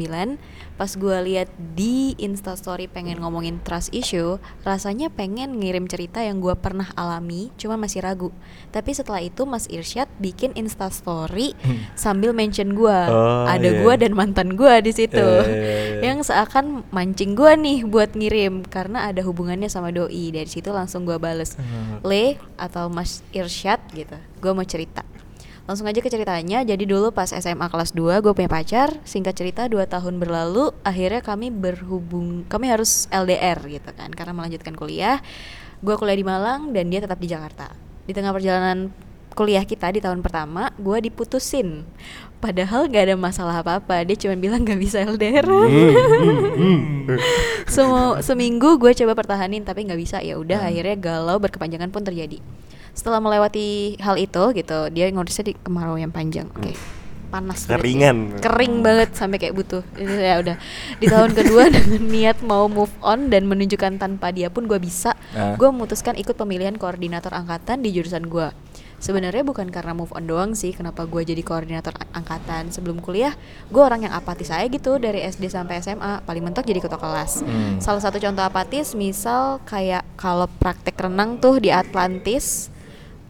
pas 0.76 0.92
gue 0.92 1.16
lihat 1.24 1.48
di 1.72 2.12
instastory 2.20 2.84
pengen 2.84 3.16
ngomongin 3.24 3.64
trust 3.64 3.88
issue 3.96 4.36
rasanya 4.61 5.09
pengen 5.09 5.57
ngirim 5.57 5.88
cerita 5.88 6.20
yang 6.20 6.44
gue 6.44 6.52
pernah 6.52 6.92
alami 6.94 7.48
cuma 7.57 7.80
masih 7.80 8.04
ragu. 8.04 8.28
Tapi 8.70 8.92
setelah 8.92 9.24
itu 9.24 9.48
Mas 9.48 9.64
Irsyad 9.66 10.07
bikin 10.20 10.52
instastory 10.52 11.57
sambil 11.96 12.36
mention 12.36 12.76
gue 12.76 12.98
Oh, 13.09 13.48
ada 13.48 13.66
iya. 13.66 13.80
gue 13.80 13.94
dan 13.96 14.12
mantan 14.12 14.54
gue 14.54 14.74
di 14.84 14.92
situ. 14.92 15.16
Iya, 15.16 15.48
iya, 15.48 15.76
iya. 15.96 16.00
yang 16.12 16.20
seakan 16.20 16.84
mancing 16.92 17.32
gue 17.32 17.52
nih 17.57 17.78
buat 17.88 18.12
ngirim 18.12 18.68
karena 18.68 19.09
ada 19.09 19.24
hubungannya 19.24 19.72
sama 19.72 19.90
doi. 19.90 20.28
Dari 20.30 20.48
situ 20.48 20.68
langsung 20.70 21.09
gue 21.09 21.16
bales 21.16 21.57
Hmm. 21.57 22.04
Le 22.04 22.36
atau 22.61 22.92
Mas 22.92 23.24
Irsyad 23.32 23.80
gitu. 23.96 24.12
Gue 24.44 24.52
mau 24.52 24.62
cerita 24.62 25.02
langsung 25.66 25.84
aja 25.84 25.98
ke 25.98 26.06
ceritanya. 26.06 26.62
Jadi 26.62 26.86
dulu 26.86 27.10
pas 27.10 27.28
SMA 27.28 27.66
kelas 27.66 27.90
2 27.92 28.22
gue 28.22 28.32
punya 28.32 28.46
pacar. 28.46 28.96
Singkat 29.02 29.34
cerita 29.34 29.62
dua 29.66 29.84
tahun 29.84 30.16
berlalu 30.16 30.70
akhirnya 30.80 31.20
kami 31.20 31.50
berhubung 31.50 32.46
kami 32.46 32.70
harus 32.70 33.10
LDR 33.10 33.58
gitu 33.66 33.90
kan 33.92 34.10
karena 34.10 34.32
melanjutkan 34.32 34.72
kuliah. 34.72 35.18
Gue 35.82 35.94
kuliah 35.94 36.16
di 36.16 36.24
Malang 36.24 36.70
dan 36.72 36.88
dia 36.88 37.02
tetap 37.02 37.18
di 37.18 37.26
Jakarta. 37.26 37.74
Di 38.06 38.14
tengah 38.14 38.30
perjalanan 38.30 38.94
kuliah 39.36 39.66
kita 39.68 39.92
di 39.92 40.00
tahun 40.00 40.24
pertama 40.24 40.72
gue 40.78 40.96
diputusin. 41.02 41.84
Padahal 42.36 42.86
gak 42.86 43.10
ada 43.10 43.16
masalah 43.16 43.60
apa-apa 43.60 44.04
dia 44.04 44.16
cuma 44.16 44.36
bilang 44.36 44.62
gak 44.62 44.78
bisa 44.78 45.02
LDR 45.02 45.44
Semu- 47.66 48.20
seminggu 48.20 48.78
gue 48.78 48.92
coba 48.94 49.12
pertahanin 49.12 49.66
tapi 49.66 49.84
nggak 49.84 49.98
bisa. 49.98 50.22
Ya 50.22 50.38
udah 50.38 50.62
Hmm. 50.62 50.68
akhirnya 50.70 50.96
galau 50.96 51.36
berkepanjangan 51.36 51.90
pun 51.90 52.06
terjadi 52.06 52.38
setelah 52.97 53.20
melewati 53.20 53.68
hal 53.99 54.16
itu 54.16 54.40
gitu 54.53 54.88
dia 54.88 55.07
ngurusnya 55.07 55.44
di 55.44 55.55
kemarau 55.55 55.94
yang 55.94 56.09
panjang 56.09 56.49
oke 56.49 56.72
panas 57.26 57.66
berarti. 57.66 57.82
Keringan. 57.82 58.16
kering 58.38 58.74
banget 58.80 59.11
sampai 59.12 59.36
kayak 59.36 59.53
butuh 59.53 59.82
ya 59.99 60.38
udah 60.38 60.57
di 60.97 61.07
tahun 61.07 61.34
kedua 61.34 61.68
dengan 61.74 62.03
niat 62.03 62.38
mau 62.40 62.64
move 62.66 62.94
on 63.01 63.28
dan 63.28 63.44
menunjukkan 63.44 63.99
tanpa 63.99 64.30
dia 64.30 64.47
pun 64.47 64.64
gue 64.64 64.78
bisa 64.78 65.12
Ah. 65.28 65.53
gue 65.53 65.66
memutuskan 65.66 66.14
ikut 66.14 66.32
pemilihan 66.32 66.72
koordinator 66.74 67.28
angkatan 67.30 67.82
di 67.82 67.90
jurusan 67.90 68.24
gue 68.24 68.49
sebenarnya 68.97 69.42
bukan 69.42 69.68
karena 69.68 69.92
move 69.92 70.09
on 70.11 70.24
doang 70.24 70.51
sih 70.55 70.70
kenapa 70.70 71.05
gue 71.05 71.26
jadi 71.26 71.42
koordinator 71.42 71.92
angkatan 72.11 72.70
sebelum 72.70 72.97
kuliah 72.99 73.34
gue 73.66 73.82
orang 73.82 74.01
yang 74.01 74.14
apatis 74.14 74.49
aja 74.49 74.64
gitu 74.64 74.97
dari 74.97 75.20
SD 75.20 75.47
sampai 75.47 75.82
SMA 75.82 76.22
paling 76.22 76.40
mentok 76.40 76.64
jadi 76.64 76.78
ketua 76.78 76.97
kelas 76.97 77.42
Hmm. 77.42 77.76
salah 77.76 78.01
satu 78.01 78.16
contoh 78.16 78.40
apatis 78.40 78.94
misal 78.94 79.59
kayak 79.62 80.07
kalau 80.14 80.47
praktek 80.55 80.97
renang 80.97 81.36
tuh 81.36 81.59
di 81.59 81.68
Atlantis 81.68 82.70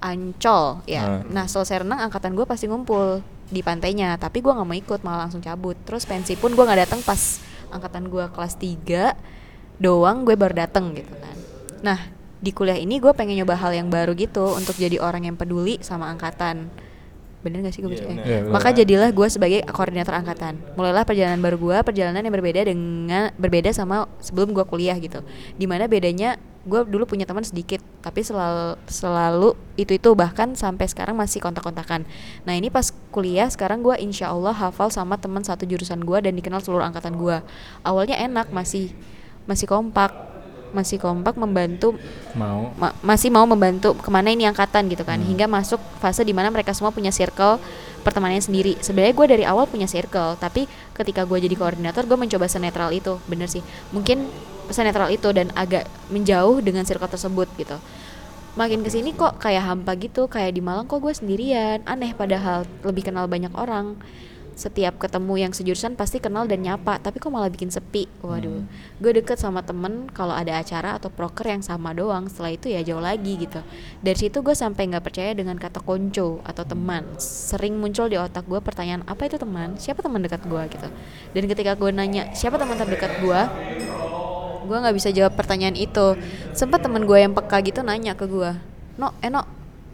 Ancol 0.00 0.84
ya. 0.84 1.02
Hmm. 1.22 1.32
nah 1.32 1.48
selesai 1.48 1.82
renang 1.82 2.00
angkatan 2.04 2.36
gue 2.36 2.44
pasti 2.44 2.68
ngumpul 2.68 3.24
di 3.46 3.62
pantainya 3.62 4.18
tapi 4.18 4.42
gue 4.42 4.50
nggak 4.50 4.66
mau 4.66 4.76
ikut 4.76 5.00
malah 5.02 5.28
langsung 5.28 5.40
cabut. 5.40 5.76
Terus 5.88 6.04
pensi 6.04 6.36
pun 6.36 6.52
gue 6.52 6.64
nggak 6.64 6.88
datang 6.88 7.00
pas 7.02 7.40
angkatan 7.72 8.08
gue 8.08 8.24
kelas 8.30 8.54
3 8.58 9.82
doang 9.82 10.24
gue 10.24 10.34
baru 10.36 10.66
dateng 10.66 10.96
gitu 10.96 11.12
kan. 11.16 11.36
Nah 11.84 11.98
di 12.36 12.52
kuliah 12.52 12.76
ini 12.76 13.00
gue 13.00 13.12
pengen 13.16 13.40
nyoba 13.40 13.56
hal 13.56 13.72
yang 13.72 13.88
baru 13.88 14.12
gitu 14.12 14.54
untuk 14.54 14.76
jadi 14.76 15.00
orang 15.00 15.24
yang 15.24 15.36
peduli 15.40 15.80
sama 15.80 16.12
angkatan 16.12 16.68
bener 17.46 17.62
gak 17.62 17.74
sih 17.78 17.80
gue 17.86 17.94
baca? 17.94 18.02
Iya, 18.02 18.42
bener. 18.42 18.50
maka 18.50 18.68
jadilah 18.74 19.10
gue 19.14 19.28
sebagai 19.30 19.60
koordinator 19.70 20.18
angkatan. 20.18 20.58
Mulailah 20.74 21.06
perjalanan 21.06 21.38
baru 21.38 21.56
gue 21.62 21.76
perjalanan 21.86 22.26
yang 22.26 22.34
berbeda 22.34 22.66
dengan 22.66 23.30
berbeda 23.38 23.70
sama 23.70 24.10
sebelum 24.18 24.50
gue 24.50 24.66
kuliah 24.66 24.98
gitu. 24.98 25.22
Di 25.54 25.70
mana 25.70 25.86
bedanya 25.86 26.34
gue 26.66 26.82
dulu 26.82 27.06
punya 27.06 27.22
teman 27.22 27.46
sedikit 27.46 27.78
tapi 28.02 28.26
selalu 28.26 28.74
selalu 28.90 29.54
itu 29.78 29.94
itu 29.94 30.10
bahkan 30.18 30.58
sampai 30.58 30.90
sekarang 30.90 31.14
masih 31.14 31.38
kontak-kontakan. 31.38 32.02
Nah 32.42 32.58
ini 32.58 32.74
pas 32.74 32.90
kuliah 33.14 33.46
sekarang 33.46 33.86
gue 33.86 33.94
insya 34.02 34.34
Allah 34.34 34.50
hafal 34.50 34.90
sama 34.90 35.14
teman 35.14 35.46
satu 35.46 35.62
jurusan 35.62 36.02
gue 36.02 36.18
dan 36.18 36.34
dikenal 36.34 36.58
seluruh 36.58 36.82
angkatan 36.82 37.14
gue 37.14 37.38
awalnya 37.86 38.18
enak 38.18 38.50
masih 38.50 38.90
masih 39.46 39.70
kompak 39.70 40.35
masih 40.74 40.98
kompak 40.98 41.38
membantu 41.38 41.94
mau. 42.34 42.72
ma- 42.78 42.96
masih 43.04 43.30
mau 43.30 43.46
membantu 43.46 43.94
ke 43.98 44.10
mana 44.10 44.32
ini 44.32 44.46
angkatan 44.48 44.90
gitu 44.90 45.02
kan. 45.06 45.18
Hingga 45.18 45.46
masuk 45.46 45.78
fase 45.98 46.22
di 46.26 46.34
mana 46.34 46.50
mereka 46.50 46.74
semua 46.74 46.90
punya 46.90 47.10
circle 47.10 47.58
pertemanannya 48.02 48.42
sendiri. 48.42 48.78
Sebenarnya 48.78 49.14
gue 49.14 49.26
dari 49.26 49.44
awal 49.46 49.66
punya 49.66 49.86
circle 49.86 50.38
tapi 50.38 50.70
ketika 50.94 51.26
gue 51.26 51.38
jadi 51.42 51.54
koordinator 51.58 52.06
gue 52.06 52.18
mencoba 52.18 52.46
senetral 52.46 52.90
itu. 52.90 53.18
Bener 53.30 53.50
sih. 53.50 53.62
Mungkin 53.90 54.26
senetral 54.70 55.10
itu 55.14 55.30
dan 55.30 55.54
agak 55.54 55.86
menjauh 56.10 56.58
dengan 56.62 56.82
circle 56.82 57.10
tersebut 57.10 57.46
gitu. 57.58 57.78
Makin 58.56 58.80
ke 58.80 58.88
sini 58.88 59.12
kok 59.12 59.36
kayak 59.36 59.68
hampa 59.68 59.92
gitu 60.00 60.32
kayak 60.32 60.56
di 60.56 60.64
Malang 60.64 60.88
kok 60.88 61.04
gue 61.04 61.12
sendirian. 61.12 61.84
Aneh 61.84 62.16
padahal 62.16 62.64
lebih 62.82 63.04
kenal 63.04 63.28
banyak 63.28 63.52
orang 63.52 64.00
setiap 64.56 64.96
ketemu 64.96 65.46
yang 65.46 65.52
sejurusan 65.52 65.94
pasti 65.94 66.16
kenal 66.16 66.48
dan 66.48 66.64
nyapa 66.64 66.96
tapi 66.98 67.20
kok 67.20 67.28
malah 67.28 67.52
bikin 67.52 67.68
sepi? 67.68 68.08
Waduh 68.24 68.64
gue 68.96 69.12
deket 69.12 69.36
sama 69.36 69.60
temen 69.60 70.08
kalau 70.10 70.32
ada 70.32 70.56
acara 70.56 70.96
atau 70.96 71.12
proker 71.12 71.52
yang 71.52 71.60
sama 71.60 71.92
doang 71.92 72.26
setelah 72.32 72.56
itu 72.56 72.72
ya 72.72 72.80
jauh 72.80 73.04
lagi 73.04 73.36
gitu. 73.36 73.60
Dari 74.00 74.16
situ 74.16 74.40
gue 74.40 74.56
sampai 74.56 74.88
nggak 74.88 75.04
percaya 75.04 75.30
dengan 75.36 75.60
kata 75.60 75.84
konco 75.84 76.40
atau 76.42 76.64
teman. 76.64 77.04
Sering 77.20 77.76
muncul 77.76 78.08
di 78.08 78.16
otak 78.16 78.48
gue 78.48 78.58
pertanyaan 78.58 79.04
apa 79.04 79.28
itu 79.28 79.36
teman? 79.36 79.76
Siapa 79.76 80.00
teman 80.00 80.24
dekat 80.24 80.42
gue? 80.48 80.62
gitu. 80.72 80.88
Dan 81.36 81.44
ketika 81.46 81.76
gue 81.76 81.92
nanya 81.92 82.32
siapa 82.32 82.56
teman 82.56 82.80
terdekat 82.80 83.20
gue? 83.20 83.40
gue 84.66 84.74
nggak 84.74 84.98
bisa 84.98 85.14
jawab 85.14 85.38
pertanyaan 85.38 85.78
itu. 85.78 86.18
Sempat 86.50 86.82
temen 86.82 87.06
gue 87.06 87.18
yang 87.22 87.30
peka 87.30 87.62
gitu 87.62 87.86
nanya 87.86 88.18
ke 88.18 88.26
gue 88.26 88.76
no 88.96 89.12
eh 89.20 89.28
no 89.28 89.44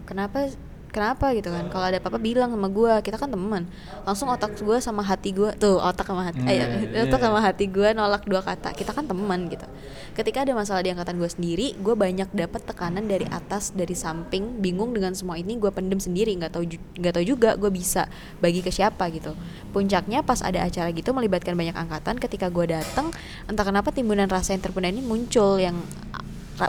kenapa 0.07 0.47
kenapa? 0.93 1.32
gitu 1.32 1.49
kan. 1.49 1.66
Kalau 1.72 1.88
ada 1.88 1.99
apa-apa 1.99 2.20
bilang 2.20 2.53
sama 2.53 2.68
gue 2.68 2.93
kita 3.01 3.16
kan 3.16 3.32
teman. 3.32 3.64
Langsung 4.05 4.28
otak 4.28 4.55
gue 4.61 4.78
sama 4.78 5.01
hati 5.01 5.32
gue 5.32 5.51
tuh 5.57 5.80
otak 5.80 6.07
sama 6.07 6.28
hati. 6.28 6.45
Eh, 6.45 6.55
iya. 6.61 7.09
otak 7.09 7.24
sama 7.24 7.40
hati 7.40 7.66
gue 7.66 7.88
nolak 7.97 8.28
dua 8.28 8.45
kata. 8.45 8.76
Kita 8.76 8.93
kan 8.93 9.09
teman 9.09 9.49
gitu. 9.49 9.64
Ketika 10.12 10.45
ada 10.45 10.53
masalah 10.53 10.84
di 10.84 10.93
angkatan 10.93 11.16
gue 11.16 11.30
sendiri 11.32 11.74
gue 11.80 11.95
banyak 11.97 12.28
dapat 12.36 12.62
tekanan 12.68 13.09
dari 13.09 13.24
atas 13.26 13.72
dari 13.72 13.97
samping. 13.97 14.61
Bingung 14.61 14.93
dengan 14.93 15.16
semua 15.16 15.40
ini 15.40 15.57
gue 15.57 15.72
pendem 15.72 15.99
sendiri. 15.99 16.36
Nggak 16.36 16.53
tahu 16.55 16.64
nggak 17.01 17.12
tahu 17.16 17.24
juga 17.24 17.57
gue 17.57 17.72
bisa 17.72 18.07
bagi 18.45 18.61
ke 18.61 18.68
siapa 18.68 19.09
gitu. 19.11 19.32
Puncaknya 19.72 20.20
pas 20.20 20.45
ada 20.45 20.62
acara 20.62 20.93
gitu 20.93 21.11
melibatkan 21.16 21.57
banyak 21.57 21.74
angkatan 21.74 22.20
ketika 22.20 22.53
gue 22.53 22.68
datang 22.68 23.09
entah 23.49 23.64
kenapa 23.64 23.90
timbunan 23.90 24.28
rasa 24.28 24.53
yang 24.53 24.62
terpendam 24.62 24.93
ini 24.93 25.03
muncul 25.03 25.57
yang 25.57 25.80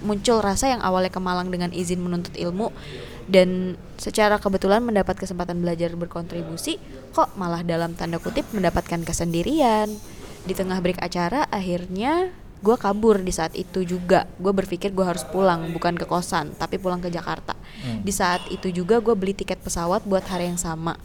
muncul 0.02 0.40
rasa 0.40 0.72
yang 0.72 0.82
awalnya 0.82 1.12
ke 1.12 1.20
Malang 1.20 1.52
dengan 1.52 1.70
izin 1.70 2.00
menuntut 2.02 2.34
ilmu 2.34 2.72
dan 3.30 3.80
secara 3.96 4.40
kebetulan 4.42 4.84
mendapat 4.84 5.16
kesempatan 5.16 5.64
belajar 5.64 5.96
berkontribusi 5.96 6.80
kok 7.16 7.36
malah 7.40 7.64
dalam 7.64 7.96
tanda 7.96 8.20
kutip 8.20 8.48
mendapatkan 8.52 9.02
kesendirian. 9.04 9.90
Di 10.44 10.52
tengah 10.52 10.84
break 10.84 11.00
acara 11.00 11.48
akhirnya 11.48 12.36
gue 12.60 12.76
kabur 12.76 13.20
di 13.24 13.32
saat 13.32 13.56
itu 13.56 13.88
juga. 13.88 14.28
Gue 14.40 14.52
berpikir 14.52 14.92
gue 14.92 15.06
harus 15.08 15.24
pulang 15.24 15.72
bukan 15.72 15.96
ke 15.96 16.04
kosan 16.04 16.52
tapi 16.60 16.76
pulang 16.80 17.00
ke 17.00 17.08
Jakarta. 17.08 17.56
Di 17.84 18.12
saat 18.16 18.48
itu 18.52 18.72
juga 18.72 19.00
gue 19.00 19.16
beli 19.16 19.36
tiket 19.36 19.60
pesawat 19.64 20.04
buat 20.04 20.24
hari 20.28 20.52
yang 20.52 20.60
sama. 20.60 21.00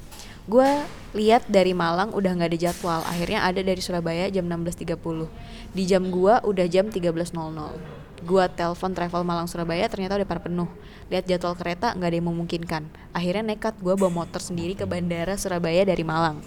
Gue 0.49 0.67
lihat 1.13 1.47
dari 1.47 1.77
Malang 1.77 2.11
udah 2.17 2.35
nggak 2.35 2.51
ada 2.51 2.59
jadwal. 2.59 3.01
Akhirnya 3.07 3.47
ada 3.47 3.63
dari 3.63 3.79
Surabaya 3.79 4.27
jam 4.33 4.49
16.30 4.49 5.29
di 5.73 5.85
jam 5.85 6.09
gua 6.09 6.41
udah 6.45 6.67
jam 6.69 6.89
13.00 6.89 7.37
gua 8.27 8.45
telepon 8.51 8.91
travel 8.97 9.23
Malang 9.23 9.47
Surabaya 9.47 9.87
ternyata 9.87 10.19
udah 10.19 10.29
pada 10.29 10.43
penuh 10.43 10.69
lihat 11.09 11.25
jadwal 11.25 11.57
kereta 11.57 11.97
nggak 11.97 12.09
ada 12.09 12.17
yang 12.21 12.29
memungkinkan. 12.29 12.83
Akhirnya 13.17 13.55
nekat 13.57 13.81
gua 13.81 13.97
bawa 13.97 14.25
motor 14.25 14.41
sendiri 14.41 14.77
ke 14.77 14.85
bandara 14.85 15.35
Surabaya 15.41 15.85
dari 15.85 16.05
Malang. 16.05 16.41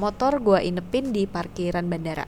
Motor 0.00 0.40
gua 0.40 0.60
inepin 0.60 1.12
di 1.12 1.28
parkiran 1.28 1.84
bandara. 1.88 2.24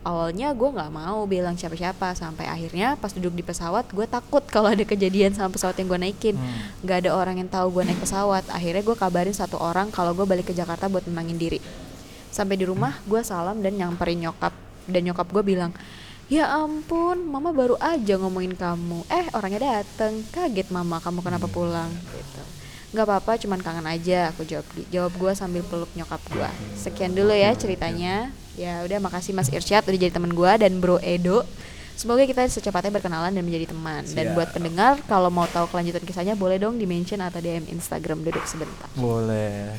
Awalnya 0.00 0.56
gue 0.56 0.64
nggak 0.64 0.92
mau 0.96 1.28
bilang 1.28 1.60
siapa-siapa 1.60 2.16
sampai 2.16 2.48
akhirnya 2.48 2.96
pas 2.96 3.12
duduk 3.12 3.36
di 3.36 3.44
pesawat 3.44 3.84
gue 3.92 4.08
takut 4.08 4.40
kalau 4.54 4.72
ada 4.72 4.80
kejadian 4.80 5.36
sama 5.36 5.52
pesawat 5.52 5.76
yang 5.76 5.92
gue 5.92 6.00
naikin. 6.00 6.40
Nggak 6.80 7.04
ada 7.04 7.10
orang 7.12 7.36
yang 7.44 7.52
tahu 7.52 7.68
gue 7.68 7.84
naik 7.84 8.00
pesawat. 8.00 8.48
Akhirnya 8.48 8.80
gue 8.80 8.96
kabarin 8.96 9.36
satu 9.36 9.60
orang 9.60 9.92
kalau 9.92 10.16
gue 10.16 10.24
balik 10.24 10.48
ke 10.48 10.56
Jakarta 10.56 10.88
buat 10.88 11.04
menangin 11.04 11.36
diri. 11.36 11.60
Sampai 12.32 12.56
di 12.56 12.64
rumah 12.64 12.96
gue 13.04 13.20
salam 13.20 13.60
dan 13.60 13.76
nyamperin 13.76 14.24
nyokap. 14.24 14.56
Dan 14.88 15.04
nyokap 15.04 15.28
gue 15.28 15.44
bilang 15.44 15.76
ya 16.30 16.46
ampun 16.62 17.26
mama 17.26 17.50
baru 17.50 17.74
aja 17.82 18.14
ngomongin 18.16 18.54
kamu. 18.54 19.02
Eh 19.10 19.26
orangnya 19.34 19.82
dateng. 19.82 20.22
Kaget 20.30 20.70
mama 20.70 21.02
kamu 21.02 21.20
kenapa 21.26 21.50
pulang? 21.50 21.90
Gitu. 21.90 22.42
Nggak 22.94 23.06
apa-apa 23.06 23.32
cuman 23.42 23.58
kangen 23.60 23.86
aja. 23.90 24.30
Aku 24.30 24.46
jawab 24.46 24.66
jawab 24.94 25.12
gue 25.18 25.32
sambil 25.34 25.62
peluk 25.66 25.90
nyokap 25.98 26.22
gue 26.30 26.50
sekian 26.78 27.12
dulu 27.12 27.34
ya 27.34 27.52
ceritanya. 27.58 28.30
ya 28.58 28.84
udah 28.84 28.98
makasih 29.00 29.32
Mas 29.32 29.48
Irsyad 29.48 29.88
udah 29.88 29.96
jadi 29.96 30.12
teman 30.12 30.30
gue 30.36 30.52
dan 30.58 30.78
Bro 30.78 31.02
Edo. 31.02 31.42
Semoga 31.96 32.24
kita 32.24 32.48
secepatnya 32.48 32.96
berkenalan 32.96 33.28
dan 33.28 33.44
menjadi 33.44 33.76
teman. 33.76 34.08
Dan 34.08 34.32
Siap. 34.32 34.36
buat 34.36 34.48
pendengar 34.56 34.96
kalau 35.04 35.28
mau 35.28 35.44
tahu 35.44 35.68
kelanjutan 35.68 36.00
kisahnya 36.00 36.32
boleh 36.32 36.56
dong 36.56 36.80
di 36.80 36.88
mention 36.88 37.20
atau 37.20 37.44
DM 37.44 37.68
Instagram 37.68 38.24
duduk 38.24 38.40
sebentar. 38.48 38.88
Boleh. 38.96 39.76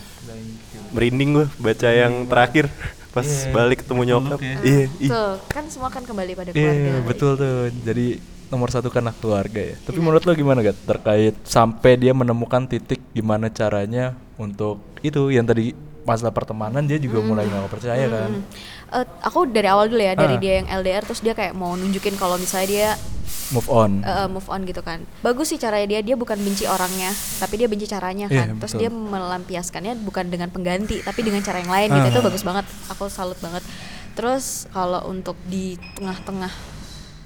Merinding 0.93 1.30
gue 1.34 1.47
baca 1.58 1.89
yang 1.89 2.30
terakhir 2.30 2.70
pas 3.12 3.28
Iya, 3.28 3.51
balik 3.51 3.84
ketemu 3.84 4.01
nyokap. 4.07 4.39
ya. 4.39 4.55
Iya, 4.64 4.86
tuh 5.03 5.32
kan 5.47 5.64
semua 5.68 5.91
kan 5.91 6.03
kembali 6.03 6.32
pada 6.32 6.49
keluarga 6.51 6.88
Iya 6.88 7.03
betul 7.03 7.32
tuh. 7.36 7.68
Jadi 7.84 8.05
nomor 8.47 8.68
satu 8.68 8.88
kan 8.88 9.03
anak 9.03 9.20
keluarga 9.20 9.62
ya. 9.64 9.76
Tapi 9.80 9.99
menurut 9.99 10.24
lo 10.24 10.32
gimana 10.32 10.59
gak 10.59 10.80
terkait 10.84 11.36
sampai 11.43 11.95
dia 11.95 12.12
menemukan 12.12 12.68
titik 12.68 12.99
gimana 13.12 13.47
caranya 13.47 14.16
untuk 14.36 14.80
itu 14.99 15.32
yang 15.32 15.43
tadi 15.43 15.72
masalah 16.02 16.34
pertemanan 16.34 16.82
dia 16.86 16.97
juga 16.97 17.22
mulai 17.22 17.45
nggak 17.45 17.70
percaya 17.70 18.06
kan. 18.10 18.32
Eh, 18.91 19.06
aku 19.22 19.47
dari 19.47 19.68
awal 19.70 19.88
dulu 19.88 20.02
ya 20.02 20.18
dari 20.18 20.36
Ah. 20.36 20.41
dia 20.41 20.54
yang 20.64 20.68
LDR 20.68 21.04
terus 21.06 21.22
dia 21.22 21.32
kayak 21.32 21.54
mau 21.54 21.78
nunjukin 21.78 22.18
kalau 22.18 22.36
misalnya 22.36 22.68
dia 22.68 22.89
move 23.52 23.70
on. 23.70 24.02
Eh, 24.02 24.28
move 24.28 24.47
on 24.49 24.66
gitu 24.66 24.82
kan. 24.82 25.06
Bagus 25.22 25.54
sih 25.54 25.60
caranya 25.62 25.88
dia 25.88 26.02
dia 26.02 26.16
bukan 26.18 26.36
benci 26.41 26.66
orangnya 26.66 27.12
tapi 27.38 27.62
dia 27.62 27.68
benci 27.70 27.86
caranya 27.86 28.26
kan. 28.28 28.58
Terus 28.58 28.74
betul. 28.76 28.82
dia 28.82 28.89
melampiaskannya 28.89 29.93
bukan 30.02 30.26
dengan 30.28 30.49
pengganti 30.49 31.06
tapi 31.06 31.22
dengan 31.22 31.39
cara 31.45 31.62
yang 31.62 31.72
lain 31.72 31.89
gitu. 31.93 32.08
Ah. 32.08 32.12
itu 32.12 32.20
bagus 32.26 32.43
banget. 32.43 32.66
Aku 32.91 33.08
salut 33.08 33.38
banget. 33.39 33.64
Terus 34.12 34.68
kalau 34.74 35.08
untuk 35.08 35.39
di 35.47 35.80
tengah-tengah 35.95 36.52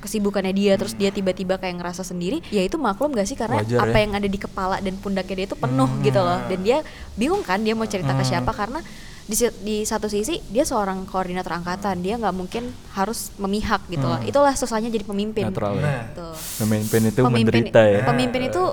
kesibukannya 0.06 0.54
dia 0.54 0.78
terus 0.78 0.94
dia 0.94 1.10
tiba-tiba 1.10 1.58
kayak 1.58 1.82
ngerasa 1.82 2.06
sendiri 2.06 2.46
ya 2.48 2.62
itu 2.62 2.78
maklum 2.78 3.12
gak 3.12 3.26
sih 3.26 3.34
karena 3.34 3.60
Wajar 3.60 3.82
apa 3.82 3.98
ya. 3.98 4.02
yang 4.06 4.14
ada 4.14 4.28
di 4.30 4.38
kepala 4.38 4.78
dan 4.78 4.94
pundaknya 4.96 5.36
dia 5.36 5.48
itu 5.50 5.58
penuh 5.58 5.90
gitu 6.00 6.22
loh 6.22 6.40
dan 6.46 6.60
dia 6.62 6.78
bingung 7.14 7.42
kan 7.42 7.58
dia 7.60 7.74
mau 7.74 7.84
cerita 7.84 8.14
ke 8.14 8.22
Hmm. 8.22 8.30
siapa 8.32 8.54
karena 8.54 8.80
di, 9.26 9.34
di 9.60 9.76
satu 9.82 10.06
sisi 10.06 10.38
dia 10.48 10.62
seorang 10.62 11.02
koordinator 11.04 11.50
angkatan 11.52 11.98
dia 11.98 12.14
nggak 12.16 12.30
mungkin 12.32 12.70
harus 12.94 13.34
memihak 13.36 13.82
gitu 13.90 14.06
loh 14.06 14.22
itulah 14.22 14.54
susahnya 14.54 14.88
jadi 14.88 15.02
pemimpin 15.02 15.44
Hmm. 15.44 15.52
netral 15.52 15.74
ya 15.76 16.14
Tuh. 16.14 16.38
pemimpin 16.62 17.02
itu 17.10 17.22
menderita 17.26 17.82
ya 17.82 18.06
Pemimpin 18.06 18.42
itu 18.46 18.64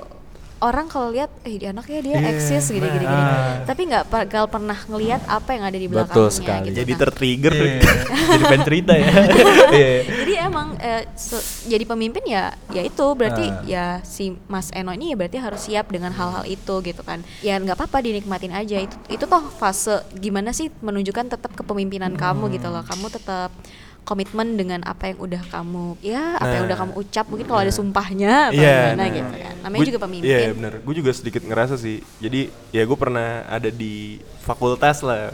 orang 0.63 0.87
kalau 0.87 1.09
lihat, 1.09 1.27
eh 1.41 1.53
di 1.53 1.65
anaknya 1.65 1.99
dia 1.99 2.15
Iya. 2.15 2.29
eksis 2.31 2.65
gini 2.69 2.85
gini 2.85 3.03
gini, 3.03 3.11
Ah. 3.21 3.61
tapi 3.63 3.83
nggak 3.83 4.07
bakal 4.07 4.47
pernah 4.47 4.79
ngelihat 4.81 5.19
apa 5.25 5.49
yang 5.51 5.63
ada 5.63 5.75
di 5.75 5.85
Betul 5.85 5.99
belakangnya 5.99 6.31
sekali. 6.31 6.65
gitu. 6.65 6.77
Jadi 6.77 6.91
Nah, 6.91 6.99
tertrigger. 6.99 7.53
jadi 8.31 8.43
pengen 8.45 8.63
cerita 8.63 8.93
ya 8.93 9.05
Iya. 9.73 9.91
jadi 10.15 10.33
emang 10.43 10.67
eh, 10.77 11.03
se- 11.13 11.41
jadi 11.65 11.83
pemimpin 11.83 12.23
ya, 12.23 12.43
ya 12.69 12.81
itu 12.81 13.05
berarti 13.11 13.45
Ah. 13.45 13.61
ya 13.65 13.85
si 14.01 14.23
Mas 14.45 14.71
Eno 14.71 14.91
ini 14.91 15.11
ya 15.11 15.15
berarti 15.15 15.37
harus 15.37 15.61
siap 15.61 15.87
dengan 15.87 16.09
hal-hal 16.11 16.43
itu 16.45 16.75
gitu 16.81 17.01
kan. 17.01 17.19
Ya 17.39 17.55
nggak 17.55 17.75
apa-apa 17.75 17.99
dinikmatin 18.01 18.49
aja 18.49 18.79
itu 18.79 18.95
itu 19.07 19.23
toh 19.23 19.43
fase 19.51 19.91
gimana 20.15 20.49
sih 20.49 20.71
menunjukkan 20.79 21.27
tetap 21.29 21.51
kepemimpinan 21.53 22.13
kamu 22.13 22.47
gitu 22.51 22.67
loh. 22.67 22.81
Kamu 22.81 23.09
tetap 23.09 23.51
komitmen 24.03 24.53
dengan 24.53 24.83
apa 24.83 25.07
yang 25.07 25.17
udah 25.17 25.41
kamu 25.45 25.95
ya 25.99 26.35
apa 26.35 26.51
yang 26.51 26.63
Nah. 26.63 26.67
udah 26.67 26.77
kamu 26.77 26.91
ucap 26.97 27.25
mungkin 27.25 27.45
kalau 27.45 27.61
ada 27.61 27.71
sumpahnya 27.71 28.51
atau 28.51 28.59
Iya, 28.59 28.75
gimana 28.89 28.99
nah. 28.99 29.09
gitu 29.09 29.33
kan 29.33 29.55
namanya 29.59 29.79
Gua- 29.79 29.89
juga 29.89 29.99
pemimpin 30.01 30.27
Iya 30.29 30.51
benar. 30.53 30.73
Gue 30.77 30.93
juga 30.93 31.11
sedikit 31.11 31.41
ngerasa 31.41 31.75
sih. 31.75 31.97
Jadi 32.17 32.41
ya 32.69 32.83
gue 32.83 32.97
pernah 32.97 33.29
ada 33.47 33.67
di 33.67 33.95
fakultas 34.39 34.99
lah 34.99 35.31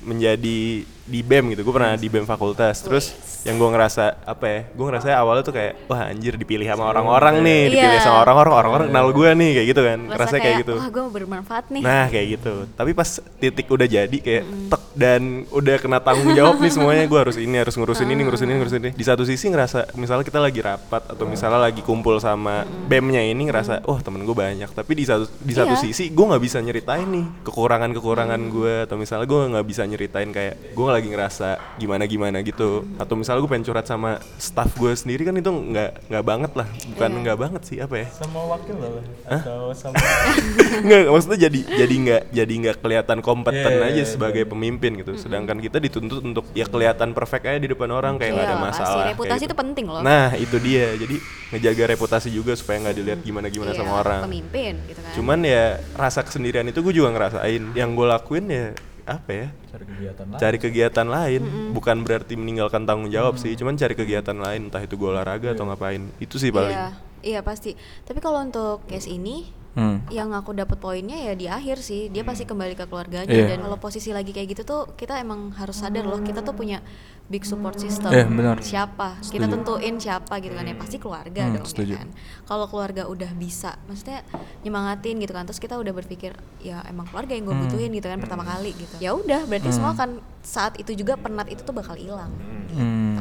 menjadi 0.00 0.82
di 1.08 1.20
BEM 1.20 1.56
gitu. 1.56 1.64
Gue 1.64 1.72
pernah 1.72 1.96
di 1.96 2.06
BEM 2.06 2.22
fakultas. 2.22 2.84
Terus 2.84 3.16
yang 3.42 3.56
gue 3.56 3.66
ngerasa 3.66 4.22
apa 4.22 4.44
ya? 4.44 4.60
Gue 4.70 4.84
ngerasa 4.86 5.06
awalnya 5.14 5.42
tuh 5.42 5.54
kayak 5.56 5.88
wah 5.88 6.06
anjir 6.06 6.36
dipilih 6.36 6.68
sama 6.68 6.84
orang-orang 6.86 7.40
nih, 7.40 7.60
Iya. 7.64 7.72
dipilih 7.72 8.00
sama 8.00 8.18
orang-orang, 8.22 8.52
orang-orang 8.54 8.86
kenal 8.88 9.06
gue 9.10 9.28
nih 9.32 9.50
kayak 9.54 9.66
gitu 9.66 9.82
kan. 9.82 9.98
Rasa 9.98 10.12
Ngerasa 10.12 10.36
kayak, 10.36 10.56
gitu. 10.60 10.74
wah 10.76 10.88
gue 10.90 11.04
bermanfaat 11.08 11.64
nih 11.70 11.80
Nah 11.80 12.04
kayak 12.06 12.26
gitu. 12.36 12.54
Tapi 12.76 12.90
pas 12.92 13.08
titik 13.40 13.66
udah 13.66 13.88
jadi 13.88 14.16
kayak 14.18 14.44
tek 14.68 14.82
dan 14.98 15.22
udah 15.48 15.76
kena 15.78 15.98
tanggung 15.98 16.34
jawab 16.34 16.58
nih 16.58 16.68
semuanya 16.68 17.04
gue 17.06 17.18
harus 17.18 17.36
ini 17.38 17.56
harus 17.56 17.72
ngurusin 17.72 18.04
ini 18.04 18.20
ngurusin 18.22 18.46
ini 18.46 18.56
ngurusin 18.58 18.80
ini. 18.80 18.90
Di 18.92 19.04
satu 19.06 19.22
sisi 19.22 19.48
ngerasa 19.48 19.94
misalnya 19.94 20.22
kita 20.22 20.38
lagi 20.38 20.60
rapat 20.60 21.02
atau 21.08 21.24
misalnya 21.24 21.62
lagi 21.62 21.80
kumpul 21.80 22.18
sama 22.18 22.66
bemnya 22.66 23.22
ini 23.22 23.46
ngerasa 23.46 23.86
wah 23.86 24.02
temen 24.02 24.26
gue 24.26 24.34
banyak. 24.34 24.68
Tapi 24.68 24.92
di 24.92 25.04
satu 25.06 25.24
di 25.40 25.54
satu 25.54 25.72
Iya. 25.72 25.82
sisi 25.86 26.10
gue 26.10 26.24
nggak 26.26 26.42
bisa 26.42 26.58
nyeritain 26.58 27.06
nih 27.06 27.24
kekurangan 27.46 27.94
kekurangan 27.94 28.40
gue 28.50 28.74
atau 28.84 28.98
misalnya 28.98 29.24
gue 29.24 29.40
nggak 29.54 29.66
bisa 29.66 29.82
nyeritain 29.86 30.28
kayak 30.28 30.74
gue 30.74 30.84
lagi 30.98 31.08
ngerasa 31.08 31.48
gimana 31.76 32.04
gimana 32.04 32.38
gitu. 32.40 32.82
Atau 32.96 33.14
misalnya 33.14 33.40
gue 33.40 33.50
pengen 33.50 33.64
curhat 33.64 33.86
sama 33.86 34.10
staff 34.36 34.74
gue 34.74 34.92
sendiri 34.92 35.22
kan 35.22 35.32
itu 35.32 35.46
nggak 35.48 35.90
nggak 36.06 36.24
banget 36.24 36.52
lah. 36.54 36.66
Bukan 36.88 37.08
Iya. 37.08 37.20
nggak 37.20 37.38
banget 37.38 37.62
sih 37.64 37.78
apa 37.78 37.94
ya? 37.96 38.06
sama 38.10 38.40
wakil 38.48 38.74
lah 38.74 38.90
atau 39.28 39.70
sama 39.70 39.94
nggak 40.84 41.00
maksudnya 41.06 41.38
jadi 41.44 41.60
jadi 41.76 41.94
nggak 41.96 42.22
jadi 42.30 42.54
nggak 42.58 42.76
kelihatan 42.78 43.18
kompeten 43.20 43.72
Iya, 43.74 43.86
aja 43.86 44.02
iya, 44.02 44.06
sebagai 44.06 44.42
pemimpin 44.44 44.96
gitu 44.96 45.14
sedangkan 45.14 45.58
kita 45.58 45.78
dituntut 45.78 46.18
untuk 46.20 46.44
ya 46.52 46.64
kelihatan 46.64 47.12
perfect 47.12 47.44
aja 47.44 47.58
di 47.58 47.68
depan 47.68 47.88
orang 47.88 48.16
kayak 48.16 48.32
nggak 48.32 48.42
Iya, 48.42 48.50
ada 48.50 48.58
pasti. 48.58 48.68
masalah 48.74 49.04
Reputasi 49.08 49.38
gitu. 49.38 49.48
itu 49.48 49.56
penting 49.56 49.86
loh. 49.86 50.00
nah 50.00 50.32
itu 50.34 50.56
dia 50.58 50.86
jadi 50.94 51.16
ngejaga 51.48 51.84
reputasi 51.90 52.28
juga 52.28 52.52
supaya 52.52 52.76
nggak 52.80 52.96
dilihat 52.96 53.20
gimana 53.22 53.46
gimana 53.46 53.70
Iya, 53.70 53.78
sama 53.78 53.92
orang 53.96 54.20
pemimpin 54.24 54.72
gitu 54.84 55.00
kan 55.00 55.12
cuman 55.14 55.38
ya 55.42 55.64
rasa 55.94 56.20
kesendirian 56.22 56.66
itu 56.66 56.80
gue 56.80 56.94
juga 56.94 57.08
ngerasain 57.10 57.62
yang 57.72 57.90
gue 57.92 58.06
lakuin 58.06 58.44
ya 58.46 58.66
apa 59.08 59.30
ya? 59.30 59.46
Cari 59.66 59.84
kegiatan 59.84 60.24
lain. 60.24 60.38
Cari 60.38 60.58
kegiatan 60.58 61.06
lain. 61.08 61.42
Bukan 61.72 61.96
berarti 62.02 62.34
meninggalkan 62.34 62.84
tanggung 62.84 63.08
jawab 63.08 63.34
sih 63.36 63.52
cuman 63.54 63.74
cari 63.74 63.94
kegiatan 63.94 64.36
lain 64.36 64.68
entah 64.68 64.80
itu 64.80 64.94
gue 64.94 65.08
olahraga 65.08 65.52
atau 65.52 65.64
ngapain. 65.64 66.04
Itu 66.18 66.36
sih 66.36 66.52
paling. 66.52 66.70
Iya 66.70 66.88
iya 67.20 67.40
pasti. 67.40 67.72
Tapi 68.02 68.20
kalau 68.20 68.40
untuk 68.40 68.84
case 68.84 69.08
ini 69.08 69.56
Hmm. 69.68 70.02
yang 70.10 70.34
aku 70.34 70.50
dapat 70.52 70.74
poinnya 70.76 71.14
ya 71.14 71.38
di 71.38 71.46
akhir 71.46 71.78
sih. 71.78 72.10
Dia 72.10 72.26
pasti 72.26 72.42
kembali 72.42 72.74
ke 72.74 72.90
keluarganya 72.90 73.30
Iya. 73.30 73.54
dan 73.54 73.62
kalau 73.62 73.78
posisi 73.78 74.10
lagi 74.10 74.34
kayak 74.34 74.50
gitu 74.50 74.62
tuh 74.66 74.90
kita 74.98 75.22
emang 75.22 75.54
harus 75.54 75.78
sadar 75.78 76.02
loh 76.02 76.18
kita 76.18 76.42
tuh 76.42 76.50
punya 76.50 76.82
big 77.28 77.44
support 77.44 77.76
system 77.76 78.08
Iya, 78.08 78.24
benar. 78.26 78.56
siapa 78.58 79.20
kita 79.20 79.44
Setuju. 79.44 79.52
tentuin 79.54 79.94
siapa 79.96 80.34
gitu 80.38 80.50
kan 80.50 80.64
ya 80.64 80.72
pasti 80.74 80.96
keluarga 80.96 81.42
Hmm, 81.42 81.54
dong 81.54 81.60
ya 81.60 81.68
setuju. 81.68 81.94
kan 81.94 82.08
kalau 82.42 82.64
keluarga 82.66 83.04
udah 83.04 83.30
bisa 83.34 83.76
maksudnya 83.84 84.24
nyemangatin 84.58 85.16
gitu 85.18 85.30
kan 85.30 85.44
terus 85.44 85.58
kita 85.58 85.76
udah 85.76 85.92
berpikir 85.92 86.32
ya 86.58 86.80
emang 86.84 87.04
keluarga 87.06 87.32
yang 87.32 87.44
gue 87.44 87.52
Hmm. 87.52 87.64
butuhin 87.64 87.92
gitu 87.92 88.06
kan 88.06 88.16
pertama 88.18 88.42
kali 88.42 88.72
gitu 88.72 88.96
ya 88.96 89.12
udah 89.12 89.44
berarti 89.44 89.68
semua 89.70 89.92
kan 89.92 90.10
saat 90.40 90.76
itu 90.76 90.94
juga 90.94 91.14
penat 91.16 91.46
itu 91.46 91.60
tuh 91.60 91.72
bakal 91.72 91.94
hilang 91.94 92.32
Hmm. 92.70 93.17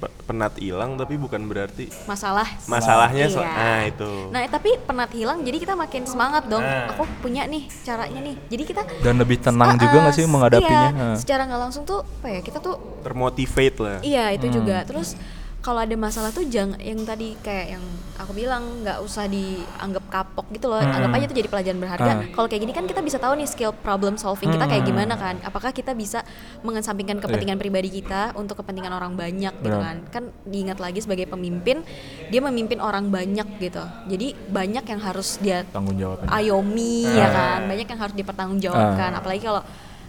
Pe- 0.00 0.08
penat 0.24 0.56
hilang 0.56 0.96
tapi 0.96 1.14
bukan 1.14 1.44
berarti 1.44 1.92
masalah 2.04 2.48
Masalahnya 2.64 3.26
Iya. 3.26 3.30
so- 3.30 3.44
ah, 3.44 3.84
itu. 3.84 4.10
nah 4.28 4.40
tapi 4.48 4.80
penat 4.80 5.12
hilang 5.12 5.44
jadi 5.44 5.56
kita 5.58 5.74
makin 5.74 6.02
semangat 6.02 6.48
dong 6.48 6.60
Nah. 6.60 6.88
aku 6.88 7.04
punya 7.20 7.44
nih 7.44 7.68
caranya 7.84 8.20
nih 8.22 8.36
jadi 8.48 8.62
kita 8.64 8.80
dan 8.98 9.14
lebih 9.14 9.36
tenang 9.38 9.76
juga 9.76 9.96
nggak 10.00 10.14
sih 10.14 10.24
menghadapinya 10.24 10.88
iya, 10.88 11.08
secara 11.14 11.44
nggak 11.44 11.60
langsung 11.60 11.84
tuh 11.84 12.00
apa 12.00 12.28
ya 12.30 12.40
kita 12.40 12.58
tuh 12.58 12.80
termotivate 13.00 13.76
lah 13.76 13.98
iya 14.00 14.32
itu 14.32 14.46
Hmm. 14.46 14.56
juga 14.56 14.76
terus 14.82 15.20
kalau 15.60 15.76
ada 15.78 15.92
masalah 15.92 16.28
tuh 16.28 16.42
jangan 16.42 16.76
yang 16.76 17.04
tadi 17.04 17.36
kayak 17.38 17.76
yang 17.76 17.84
aku 18.16 18.32
bilang 18.32 18.80
nggak 18.80 18.96
usah 18.98 19.24
dianggap 19.24 20.04
kapok 20.08 20.48
gitu 20.50 20.66
loh 20.66 20.76
Hmm. 20.76 20.88
anggap 20.90 21.12
aja 21.14 21.24
itu 21.26 21.36
jadi 21.36 21.48
pelajaran 21.48 21.78
berharga 21.78 22.10
Ah. 22.10 22.18
kalau 22.30 22.46
kayak 22.46 22.62
gini 22.64 22.72
kan 22.72 22.84
kita 22.84 23.00
bisa 23.00 23.16
tahu 23.16 23.32
nih 23.34 23.44
skill 23.44 23.72
problem 23.74 24.16
solving 24.16 24.48
kita 24.48 24.64
kayak 24.66 24.82
Hmm. 24.82 24.90
gimana 24.90 25.14
kan 25.14 25.36
apakah 25.40 25.68
kita 25.70 25.92
bisa 25.92 26.24
mengesampingkan 26.60 27.16
kepentingan 27.18 27.56
pribadi 27.56 27.92
kita 27.92 28.32
untuk 28.34 28.56
kepentingan 28.56 28.88
orang 28.90 29.12
banyak 29.14 29.52
gitu 29.54 29.68
Benar. 29.70 29.84
kan 29.84 29.96
kan 30.10 30.24
diingat 30.44 30.78
lagi 30.78 30.98
sebagai 30.98 31.24
pemimpin 31.26 31.84
dia 32.26 32.40
memimpin 32.40 32.80
orang 32.80 33.08
banyak 33.08 33.48
gitu 33.58 33.84
jadi 34.06 34.32
banyak 34.48 34.84
yang 34.86 35.00
harus 35.00 35.36
dia 35.38 35.64
tanggung 35.66 35.96
jawab 35.96 36.24
ayomi 36.26 37.04
ya 37.04 37.28
kan 37.28 37.60
banyak 37.66 37.84
yang 37.86 38.00
harus 38.00 38.16
dipertanggungjawabkan 38.16 39.10
Ah. 39.12 39.18
apalagi 39.18 39.42
kalau 39.42 39.60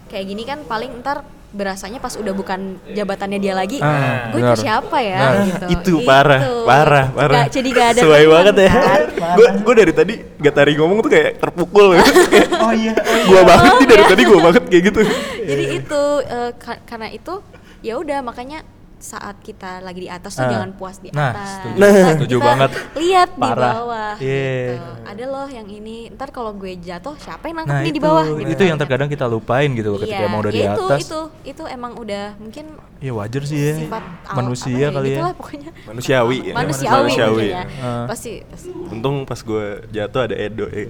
kayak 0.08 0.24
gini 0.26 0.42
kan 0.42 0.64
paling 0.64 1.00
ntar 1.00 1.24
berasanya 1.52 1.96
pas 1.96 2.12
udah 2.12 2.32
bukan 2.32 2.60
jabatannya 2.88 3.36
dia 3.36 3.52
lagi 3.52 3.76
Ah, 3.78 4.28
gue 4.28 4.40
ke 4.42 4.56
siapa 4.58 4.98
ya? 4.98 5.18
Nah, 5.18 5.32
gitu. 5.44 5.66
Itu 5.70 5.92
parah 6.02 6.40
parah 6.64 7.06
parah 7.08 7.44
Nggak- 7.44 7.52
jadi 7.52 7.68
gak 7.70 7.86
ada 7.86 8.00
sesuai 8.00 8.24
banget 8.26 8.54
ya. 8.56 8.70
Kan? 8.72 9.00
gue 9.32 9.48
gue 9.60 9.74
dari 9.76 9.92
tadi 9.92 10.14
gak 10.36 10.54
tari 10.54 10.72
ngomong 10.74 10.98
tuh 11.00 11.10
kayak 11.10 11.30
terpukul. 11.38 11.92
Oh 12.62 12.72
iya. 12.72 12.94
Gue 13.28 13.42
banget 13.42 13.72
nih 13.76 13.88
dari 13.88 14.04
tadi 14.06 14.22
gue 14.22 14.38
banget 14.38 14.62
kayak 14.64 14.82
gitu. 14.86 15.00
Jadi 15.42 15.64
itu 15.76 16.02
eh, 16.24 16.50
ka- 16.54 16.82
karena 16.82 17.08
itu 17.08 17.34
ya 17.80 17.98
udah 17.98 18.22
makanya 18.22 18.62
saat 19.02 19.34
kita 19.40 19.80
lagi 19.80 20.00
di 20.00 20.08
atas 20.08 20.32
tuh 20.32 20.46
Ah. 20.46 20.50
jangan 20.52 20.70
puas 20.72 20.96
di 20.96 21.10
Nah, 21.10 21.28
atas 21.28 21.48
setuju. 21.58 21.74
Nah. 21.76 21.90
Kita- 21.92 22.10
Setuju 22.14 22.36
kita 22.36 22.46
banget. 22.46 22.70
lihat 22.94 23.30
di 23.32 23.50
bawah 23.52 24.14
Iya. 24.14 24.54
gitu. 24.70 24.90
ada 25.02 25.24
loh 25.26 25.46
yang 25.46 25.66
ini 25.66 25.96
ntar 26.08 26.28
kalau 26.30 26.54
gue 26.54 26.72
jatuh 26.76 27.12
siapa 27.16 27.44
yang 27.44 27.56
nangkep 27.58 27.68
nah 27.68 27.80
nih 27.80 27.84
itu 27.84 27.92
di 27.92 28.00
bawah 28.00 28.24
gitu. 28.32 28.48
itu 28.48 28.62
yang 28.64 28.78
terkadang 28.78 29.08
kita 29.08 29.26
lupain 29.26 29.68
gitu 29.70 29.98
ketika 29.98 30.14
Iya, 30.14 30.24
emang 30.24 30.40
udah 30.40 30.48
ya 30.48 30.54
di 30.54 30.62
itu, 30.62 30.70
atas 30.80 31.00
itu 31.02 31.20
itu 31.44 31.62
emang 31.66 31.92
udah 31.94 32.24
mungkin 32.38 32.64
ya 32.96 33.12
wajar 33.12 33.42
sih 33.42 33.58
ya 33.58 33.74
sifat 33.76 33.98
al- 34.00 34.36
manusia 34.38 34.70
apa 34.84 34.94
kali 34.94 35.04
ya 35.04 35.12
gitulah 35.12 35.34
pokoknya 35.34 35.70
manusiawi 35.84 36.36
ya 36.40 36.54
manusiawi, 36.62 36.94
manusiawi 36.96 37.34
mungkin 37.42 37.52
ya. 37.52 37.64
Ah. 37.82 38.04
pasti, 38.06 38.32
pasti. 38.46 38.70
untung 38.88 39.16
pas 39.24 39.40
gue 39.42 39.64
jatuh 39.90 40.20
ada 40.22 40.36
Edo 40.38 40.66
ya. 40.66 40.86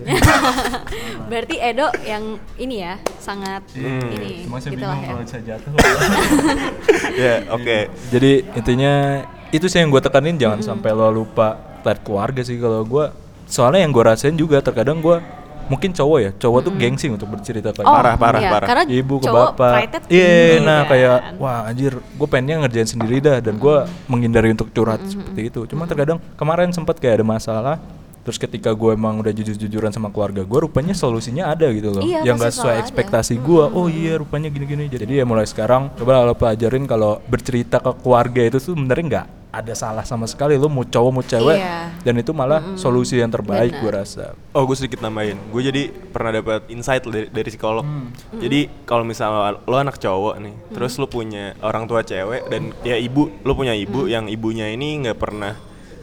berarti 1.31 1.57
Edo 1.59 1.87
yang 2.03 2.25
ini 2.57 2.77
ya 2.79 2.95
sangat 3.19 3.63
Hmm. 3.73 4.07
ini 4.13 4.45
cuma 4.45 4.59
saya 4.59 4.71
gitulah 4.71 4.93
bingung 4.93 5.03
ya 5.03 5.09
kalau 5.09 5.25
saya 5.27 5.43
jatuh 5.49 5.71
ya 7.23 7.35
oke 7.51 7.79
jadi 8.11 8.33
intinya 8.57 9.23
itu 9.53 9.69
sih 9.69 9.79
yang 9.79 9.93
gue 9.93 10.01
tekanin 10.01 10.41
jangan 10.41 10.65
sampai 10.65 10.91
lo 10.91 11.13
lupa 11.13 11.61
lihat 11.83 12.01
keluarga 12.01 12.41
sih 12.41 12.57
kalau 12.57 12.83
gue 12.83 13.05
soalnya 13.45 13.85
yang 13.85 13.93
gue 13.93 14.03
rasain 14.03 14.33
juga 14.33 14.65
terkadang 14.65 14.99
gue 14.99 15.21
mungkin 15.63 15.95
cowok 15.95 16.19
ya 16.19 16.31
cowok 16.35 16.61
tuh 16.67 16.73
gengsi 16.75 17.07
untuk 17.07 17.31
bercerita 17.31 17.71
kayak 17.71 17.87
Oh, 17.87 17.95
Parah, 17.95 18.15
parah, 18.19 18.41
iya, 18.43 18.51
parah. 18.51 18.67
karena 18.67 18.85
ibu 18.91 19.15
ke 19.23 19.31
cowok 19.31 19.49
bapak. 19.55 19.73
iya 20.11 20.29
tinggi 20.59 20.67
nah 20.67 20.79
kan. 20.83 20.91
kayak 20.91 21.19
wah 21.39 21.59
anjir 21.71 21.93
gue 21.97 22.29
pengennya 22.29 22.57
ngerjain 22.67 22.89
sendiri 22.91 23.17
dah 23.23 23.39
dan 23.39 23.55
gue 23.57 23.77
menghindari 24.11 24.51
untuk 24.51 24.69
curhat 24.75 25.01
seperti 25.07 25.49
itu. 25.49 25.61
Cuma 25.71 25.87
terkadang 25.87 26.19
kemarin 26.35 26.75
sempat 26.75 26.99
kayak 26.99 27.23
ada 27.23 27.27
masalah 27.27 27.77
terus 28.23 28.39
ketika 28.39 28.71
gue 28.71 28.95
emang 28.95 29.19
udah 29.19 29.35
jujur-jujuran 29.35 29.91
sama 29.91 30.09
keluarga 30.15 30.47
gue 30.47 30.59
rupanya 30.63 30.95
solusinya 30.95 31.51
ada 31.51 31.67
gitu 31.75 31.91
loh. 31.91 32.03
Iya, 32.03 32.23
yang 32.23 32.39
gak 32.39 32.55
sesuai 32.55 32.75
ada. 32.79 32.83
ekspektasi 32.87 33.35
gue 33.39 33.65
oh 33.67 33.87
iya 33.91 34.19
rupanya 34.19 34.47
gini-gini. 34.47 34.87
Jadi 34.87 35.19
ya 35.19 35.25
mulai 35.27 35.45
sekarang 35.45 35.91
coba 35.99 36.23
lo 36.23 36.35
pelajarin 36.39 36.87
kalau 36.87 37.19
bercerita 37.27 37.83
ke 37.83 37.91
keluarga 37.99 38.41
itu 38.47 38.63
tuh 38.63 38.79
sebenarnya 38.79 39.05
nggak 39.11 39.27
ada 39.53 39.75
salah 39.77 40.05
sama 40.07 40.25
sekali. 40.25 40.57
Lu 40.57 40.71
mau 40.73 40.81
cowok 40.81 41.11
mau 41.13 41.21
cewek 41.21 41.59
Iya. 41.61 41.93
dan 42.01 42.15
itu 42.17 42.33
malah 42.33 42.63
solusi 42.79 43.21
yang 43.21 43.29
terbaik 43.29 43.77
gue 43.77 43.91
rasa. 43.93 44.33
Oh 44.57 44.65
gue 44.65 44.77
sedikit 44.79 45.03
nambahin, 45.03 45.37
gue 45.51 45.63
jadi 45.67 45.83
pernah 46.09 46.41
dapat 46.41 46.71
insight 46.73 47.05
dari, 47.05 47.29
dari 47.29 47.49
psikolog. 47.53 47.85
Jadi 48.33 48.71
kalau 48.89 49.05
misalnya 49.05 49.61
lo 49.61 49.77
anak 49.77 50.01
cowok 50.01 50.41
nih, 50.41 50.55
terus 50.73 50.97
lo 50.97 51.05
punya 51.05 51.53
orang 51.61 51.85
tua 51.85 52.01
cewek 52.01 52.49
dan 52.49 52.73
ya 52.81 52.97
ibu, 52.97 53.29
lo 53.43 53.53
punya 53.53 53.75
ibu 53.77 54.09
yang 54.09 54.25
ibunya 54.31 54.71
ini 54.73 55.05
nggak 55.05 55.19
pernah 55.21 55.53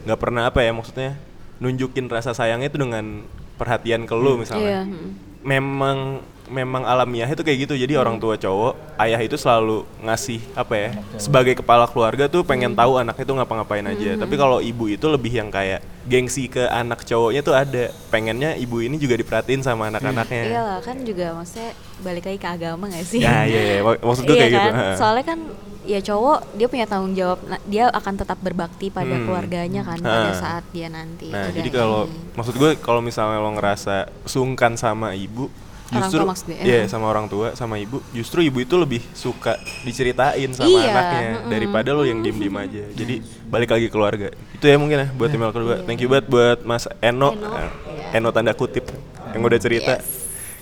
nggak 0.00 0.16
pernah 0.20 0.48
apa 0.48 0.64
ya 0.64 0.72
maksudnya 0.72 1.12
nunjukin 1.60 2.08
rasa 2.08 2.32
sayangnya 2.32 2.66
itu 2.66 2.76
dengan 2.76 3.22
perhatian 3.54 4.04
ke 4.04 4.14
lo 4.14 4.34
Iya. 4.34 4.40
misalnya. 4.40 4.80
mm. 4.84 5.10
Memang 5.40 6.20
memang 6.50 6.82
alamiah 6.82 7.24
itu 7.24 7.40
kayak 7.40 7.64
gitu. 7.64 7.74
Jadi 7.74 7.94
orang 7.94 8.18
tua 8.18 8.34
cowok, 8.34 8.74
ayah 8.98 9.16
itu 9.16 9.38
selalu 9.38 9.86
ngasih 10.02 10.42
apa 10.52 10.74
ya 10.74 10.90
sebagai 11.16 11.54
kepala 11.54 11.86
keluarga 11.86 12.26
tuh 12.26 12.42
pengen 12.42 12.74
tahu 12.74 12.98
anaknya 12.98 13.22
tuh 13.22 13.36
ngapa-ngapain 13.38 13.86
aja. 13.86 14.18
Tapi 14.18 14.34
kalau 14.34 14.58
ibu 14.58 14.84
itu 14.84 15.06
lebih 15.06 15.30
yang 15.30 15.48
kayak 15.48 15.78
gengsi 16.04 16.44
ke 16.44 16.66
anak 16.66 17.06
cowoknya 17.06 17.40
tuh 17.40 17.54
ada. 17.54 17.88
Pengennya 18.10 18.58
ibu 18.58 18.82
ini 18.82 18.98
juga 18.98 19.14
diperhatiin 19.14 19.62
sama 19.62 19.88
anak-anaknya. 19.88 20.42
Iyalah 20.50 20.80
kan 20.82 20.96
juga 21.00 21.32
maksudnya 21.32 21.70
balik 22.02 22.24
lagi 22.26 22.36
ke 22.36 22.48
agama 22.50 22.84
gak 22.90 23.06
sih? 23.06 23.20
Ya, 23.22 23.46
iya, 23.46 23.60
iya. 23.62 23.76
Mak- 23.80 24.02
maksud 24.02 24.22
gue 24.24 24.34
Iya 24.34 24.42
kayak 24.42 24.52
gitu. 24.52 24.60
kan? 24.66 24.74
ha. 24.74 24.86
Soalnya 24.98 25.24
kan 25.24 25.38
ya 25.82 25.98
cowok 25.98 26.54
dia 26.54 26.66
punya 26.66 26.84
tanggung 26.84 27.12
jawab, 27.12 27.40
nah, 27.44 27.60
dia 27.64 27.88
akan 27.88 28.14
tetap 28.14 28.38
berbakti 28.38 28.88
pada 28.88 29.10
Hmm. 29.10 29.24
keluarganya 29.24 29.80
kan 29.82 29.98
pada 29.98 30.30
Ha. 30.30 30.36
saat 30.36 30.64
dia 30.70 30.86
nanti. 30.86 31.32
Nah, 31.32 31.48
jadi 31.48 31.68
kalau 31.68 32.04
maksud 32.34 32.54
gue 32.54 32.76
kalau 32.78 33.00
misalnya 33.00 33.38
lo 33.38 33.50
ngerasa 33.54 34.08
sungkan 34.24 34.76
sama 34.76 35.12
ibu, 35.12 35.48
Orang 35.90 36.06
justru 36.06 36.22
tua 36.22 36.28
maksudnya, 36.30 36.56
iya 36.62 36.78
ya. 36.82 36.86
sama 36.86 37.10
orang 37.10 37.26
tua 37.26 37.58
sama 37.58 37.74
ibu, 37.74 37.98
justru 38.14 38.46
ibu 38.46 38.62
itu 38.62 38.78
lebih 38.78 39.02
suka 39.10 39.58
diceritain 39.82 40.54
sama 40.54 40.70
Iya, 40.70 40.86
anaknya 40.86 41.30
mm-mm. 41.34 41.50
daripada 41.50 41.90
lo 41.90 42.06
yang 42.06 42.22
diem-diem 42.22 42.54
aja. 42.54 42.84
Jadi 42.94 43.14
balik 43.50 43.74
lagi 43.74 43.90
keluarga. 43.90 44.30
Itu 44.54 44.70
ya 44.70 44.78
mungkin 44.78 45.02
ya 45.02 45.08
buat 45.10 45.34
email 45.34 45.50
kedua. 45.50 45.82
Thank 45.82 46.00
you 46.00 46.06
banget 46.06 46.30
buat 46.30 46.58
Mas 46.62 46.86
Eno, 47.02 47.34
Eno, 47.34 47.50
eh, 47.58 47.70
iya. 48.14 48.22
Eno 48.22 48.30
tanda 48.30 48.54
kutip 48.54 48.86
yang 49.34 49.42
udah 49.42 49.58
cerita. 49.58 49.98
Yes. 49.98 50.06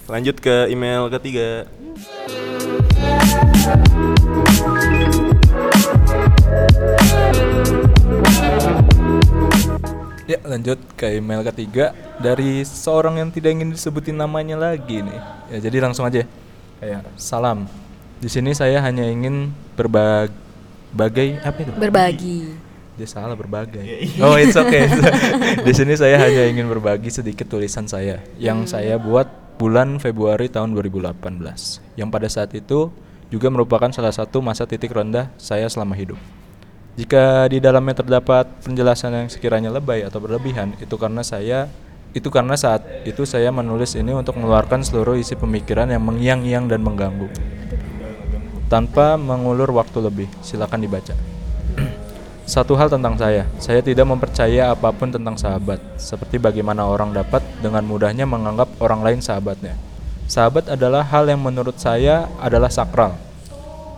Lanjut 0.09 0.41
ke 0.41 0.73
email 0.73 1.13
ketiga. 1.13 1.69
Ya 10.29 10.37
lanjut 10.45 10.77
ke 10.93 11.17
email 11.17 11.41
ketiga 11.41 11.97
dari 12.21 12.61
seorang 12.61 13.17
yang 13.17 13.33
tidak 13.33 13.57
ingin 13.57 13.73
disebutin 13.73 14.13
namanya 14.13 14.61
lagi 14.61 15.01
nih. 15.01 15.21
Ya 15.49 15.59
jadi 15.65 15.89
langsung 15.89 16.05
aja. 16.05 16.29
Kayak 16.77 17.09
salam. 17.17 17.65
Di 18.21 18.29
sini 18.29 18.53
saya 18.53 18.85
hanya 18.85 19.09
ingin 19.09 19.49
berbagai 19.73 21.41
apa 21.41 21.59
itu? 21.65 21.73
berbagi. 21.81 22.39
Dia 23.01 23.09
salah 23.09 23.39
berbagai. 23.39 23.81
Oh 24.21 24.37
it's 24.37 24.59
okay. 24.59 24.91
Di 25.67 25.73
sini 25.73 25.97
saya 25.97 26.21
hanya 26.21 26.45
ingin 26.45 26.69
berbagi 26.69 27.09
sedikit 27.09 27.49
tulisan 27.49 27.89
saya 27.89 28.21
yang 28.37 28.69
saya 28.69 29.01
buat 29.01 29.48
bulan 29.59 29.99
Februari 29.99 30.47
tahun 30.47 30.71
2018. 30.73 31.19
Yang 31.99 32.09
pada 32.15 32.29
saat 32.31 32.51
itu 32.55 32.95
juga 33.29 33.51
merupakan 33.51 33.91
salah 33.91 34.15
satu 34.15 34.39
masa 34.39 34.65
titik 34.65 34.95
rendah 34.95 35.35
saya 35.37 35.67
selama 35.67 35.99
hidup. 35.99 36.17
Jika 36.95 37.51
di 37.51 37.59
dalamnya 37.59 38.03
terdapat 38.03 38.47
penjelasan 38.63 39.15
yang 39.15 39.29
sekiranya 39.31 39.71
lebay 39.75 40.07
atau 40.07 40.23
berlebihan, 40.23 40.75
itu 40.79 40.95
karena 40.95 41.27
saya 41.27 41.67
itu 42.17 42.27
karena 42.33 42.57
saat 42.57 42.83
itu 43.05 43.29
saya 43.29 43.53
menulis 43.53 43.93
ini 43.99 44.17
untuk 44.17 44.41
mengeluarkan 44.41 44.81
seluruh 44.81 45.19
isi 45.21 45.37
pemikiran 45.37 45.93
yang 45.93 46.03
mengiang-iang 46.03 46.67
dan 46.71 46.81
mengganggu. 46.81 47.29
Tanpa 48.67 49.19
mengulur 49.19 49.69
waktu 49.75 49.99
lebih, 50.03 50.29
silakan 50.41 50.83
dibaca. 50.83 51.38
Satu 52.49 52.81
hal 52.81 52.89
tentang 52.89 53.13
saya, 53.21 53.45
saya 53.61 53.85
tidak 53.85 54.09
mempercaya 54.09 54.73
apa 54.73 54.89
pun 54.89 55.13
tentang 55.13 55.37
sahabat, 55.37 55.77
seperti 56.01 56.41
bagaimana 56.41 56.89
orang 56.89 57.13
dapat 57.13 57.45
dengan 57.61 57.85
mudahnya 57.85 58.25
menganggap 58.25 58.73
orang 58.81 59.05
lain 59.05 59.21
sahabatnya. 59.21 59.77
Sahabat 60.25 60.73
adalah 60.73 61.05
hal 61.05 61.29
yang 61.29 61.45
menurut 61.45 61.77
saya 61.77 62.25
adalah 62.41 62.73
sakral. 62.73 63.21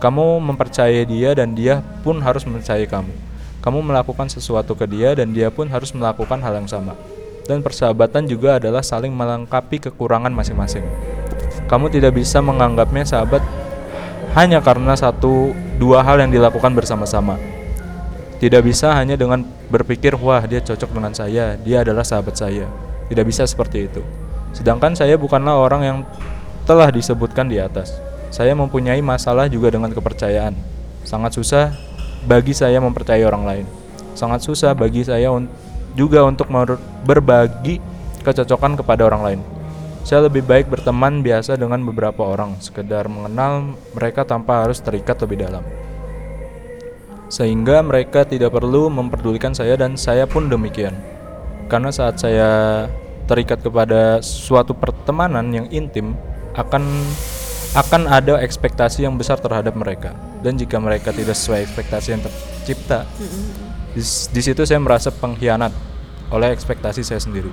Kamu 0.03 0.43
mempercayai 0.43 1.07
dia 1.07 1.31
dan 1.31 1.55
dia 1.55 1.79
pun 2.03 2.19
harus 2.19 2.43
mempercayai 2.43 2.91
kamu. 2.91 3.15
Kamu 3.63 3.79
melakukan 3.87 4.27
sesuatu 4.27 4.75
ke 4.75 4.83
dia 4.83 5.15
dan 5.15 5.31
dia 5.31 5.47
pun 5.47 5.71
harus 5.71 5.95
melakukan 5.95 6.43
hal 6.43 6.51
yang 6.59 6.67
sama. 6.67 6.99
Dan 7.47 7.63
persahabatan 7.63 8.27
juga 8.27 8.59
adalah 8.59 8.83
saling 8.83 9.15
melengkapi 9.15 9.79
kekurangan 9.79 10.35
masing-masing. 10.35 10.83
Kamu 11.71 11.87
tidak 11.87 12.19
bisa 12.19 12.43
menganggapnya 12.43 13.07
sahabat 13.07 13.39
hanya 14.35 14.59
karena 14.59 14.91
satu 14.91 15.55
dua 15.79 16.03
hal 16.03 16.19
yang 16.19 16.35
dilakukan 16.35 16.75
bersama-sama. 16.75 17.50
Tidak 18.41 18.57
bisa 18.65 18.97
hanya 18.97 19.13
dengan 19.13 19.45
berpikir, 19.69 20.17
wah 20.17 20.41
dia 20.49 20.57
cocok 20.65 20.89
dengan 20.97 21.13
saya, 21.13 21.53
dia 21.61 21.85
adalah 21.85 22.01
sahabat 22.01 22.33
saya. 22.33 22.65
Tidak 23.05 23.21
bisa 23.21 23.45
seperti 23.45 23.85
itu. 23.85 24.01
Sedangkan 24.49 24.97
saya 24.97 25.13
bukanlah 25.13 25.61
orang 25.61 25.81
yang 25.85 25.97
telah 26.65 26.89
disebutkan 26.89 27.45
di 27.45 27.61
atas. 27.61 27.93
Saya 28.33 28.57
mempunyai 28.57 28.97
masalah 29.05 29.45
juga 29.45 29.69
dengan 29.69 29.93
kepercayaan. 29.93 30.57
Sangat 31.05 31.37
susah 31.37 31.69
bagi 32.25 32.57
saya 32.57 32.81
mempercayai 32.81 33.21
orang 33.29 33.45
lain. 33.45 33.65
Sangat 34.17 34.41
susah 34.41 34.73
bagi 34.73 35.05
saya 35.05 35.29
un- 35.29 35.45
juga 35.93 36.25
untuk 36.25 36.49
berbagi 37.05 37.77
kecocokan 38.25 38.73
kepada 38.73 39.05
orang 39.05 39.21
lain. 39.21 39.39
Saya 40.01 40.25
lebih 40.25 40.41
baik 40.41 40.65
berteman 40.65 41.21
biasa 41.21 41.61
dengan 41.61 41.77
beberapa 41.85 42.25
orang, 42.25 42.57
sekedar 42.57 43.05
mengenal 43.05 43.77
mereka 43.93 44.25
tanpa 44.25 44.65
harus 44.65 44.81
terikat 44.81 45.21
lebih 45.21 45.45
dalam 45.45 45.61
sehingga 47.31 47.79
mereka 47.79 48.27
tidak 48.27 48.51
perlu 48.51 48.91
memperdulikan 48.91 49.55
saya 49.55 49.79
dan 49.79 49.95
saya 49.95 50.27
pun 50.27 50.51
demikian. 50.51 50.91
Karena 51.71 51.87
saat 51.87 52.19
saya 52.19 52.85
terikat 53.23 53.63
kepada 53.63 54.19
suatu 54.19 54.75
pertemanan 54.75 55.47
yang 55.55 55.71
intim 55.71 56.19
akan 56.51 56.83
akan 57.71 58.11
ada 58.11 58.35
ekspektasi 58.43 59.07
yang 59.07 59.15
besar 59.15 59.39
terhadap 59.39 59.71
mereka. 59.79 60.11
Dan 60.43 60.59
jika 60.59 60.75
mereka 60.75 61.15
tidak 61.15 61.39
sesuai 61.39 61.63
ekspektasi 61.71 62.07
yang 62.11 62.21
tercipta 62.27 63.07
di, 63.95 64.03
di 64.03 64.41
situ 64.43 64.67
saya 64.67 64.83
merasa 64.83 65.07
pengkhianat 65.07 65.71
oleh 66.35 66.51
ekspektasi 66.51 66.99
saya 66.99 67.23
sendiri. 67.23 67.51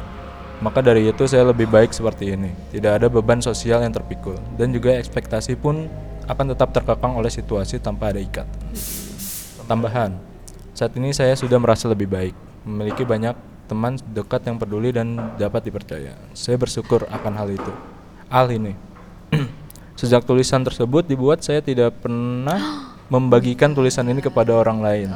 Maka 0.58 0.82
dari 0.82 1.06
itu 1.06 1.22
saya 1.30 1.46
lebih 1.46 1.70
baik 1.70 1.94
seperti 1.94 2.34
ini. 2.34 2.50
Tidak 2.74 2.98
ada 2.98 3.06
beban 3.06 3.38
sosial 3.38 3.78
yang 3.78 3.94
terpikul. 3.94 4.34
Dan 4.58 4.74
juga 4.74 4.98
ekspektasi 4.98 5.54
pun 5.54 5.86
akan 6.26 6.50
tetap 6.50 6.74
terkekang 6.74 7.14
oleh 7.14 7.30
situasi 7.30 7.78
tanpa 7.78 8.10
ada 8.10 8.18
ikat 8.18 8.44
Tambahan, 9.68 10.16
saat 10.72 10.96
ini 10.96 11.12
saya 11.12 11.36
sudah 11.36 11.60
merasa 11.60 11.92
lebih 11.92 12.08
baik, 12.08 12.32
memiliki 12.64 13.04
banyak 13.04 13.36
teman 13.68 14.00
dekat 14.16 14.48
yang 14.48 14.56
peduli 14.56 14.96
dan 14.96 15.36
dapat 15.36 15.68
dipercaya. 15.68 16.16
Saya 16.32 16.56
bersyukur 16.56 17.04
akan 17.04 17.32
hal 17.36 17.52
itu. 17.52 17.72
Hal 18.32 18.48
ini. 18.48 18.72
Sejak 20.00 20.24
tulisan 20.24 20.64
tersebut 20.64 21.04
dibuat, 21.04 21.44
saya 21.44 21.60
tidak 21.60 22.00
pernah 22.00 22.56
membagikan 23.12 23.76
tulisan 23.76 24.08
ini 24.08 24.24
kepada 24.24 24.56
orang 24.56 24.80
lain. 24.80 25.12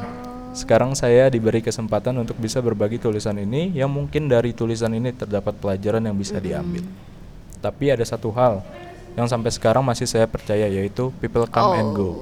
Sekarang 0.53 0.93
saya 0.93 1.33
diberi 1.33 1.65
kesempatan 1.65 2.13
untuk 2.21 2.37
bisa 2.37 2.61
berbagi 2.61 3.01
tulisan 3.01 3.41
ini 3.41 3.73
yang 3.73 3.89
mungkin 3.89 4.29
dari 4.29 4.53
tulisan 4.53 4.93
ini 4.93 5.17
terdapat 5.17 5.57
pelajaran 5.57 6.05
yang 6.05 6.13
bisa 6.13 6.37
diambil. 6.37 6.85
Tapi 7.57 7.89
ada 7.89 8.05
satu 8.05 8.29
hal 8.37 8.61
yang 9.17 9.25
sampai 9.25 9.49
sekarang 9.49 9.81
masih 9.81 10.05
saya 10.05 10.29
percaya 10.29 10.69
yaitu 10.69 11.09
people 11.17 11.49
come 11.49 11.73
and 11.73 11.89
go. 11.97 12.21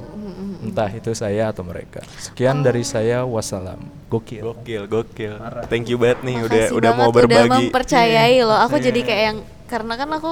Entah 0.62 0.90
itu 0.94 1.10
saya 1.12 1.50
atau 1.50 1.66
mereka. 1.66 2.06
Sekian 2.16 2.62
dari 2.62 2.86
saya 2.86 3.26
wassalam. 3.26 3.82
Gokil. 4.08 4.46
Gokil, 4.46 4.84
gokil. 4.86 5.34
Thank 5.66 5.90
you 5.90 5.98
banget 5.98 6.22
nih 6.22 6.38
udah 6.40 6.64
Makasih 6.70 6.78
udah 6.78 6.92
mau 6.94 7.10
banget 7.10 7.18
berbagi. 7.18 7.42
Udah 7.42 7.60
mempercayai 7.66 8.38
loh. 8.46 8.60
Aku 8.70 8.76
jadi 8.78 9.02
kayak 9.02 9.24
yang 9.26 9.40
karena 9.66 9.94
kan 9.96 10.10
aku 10.12 10.32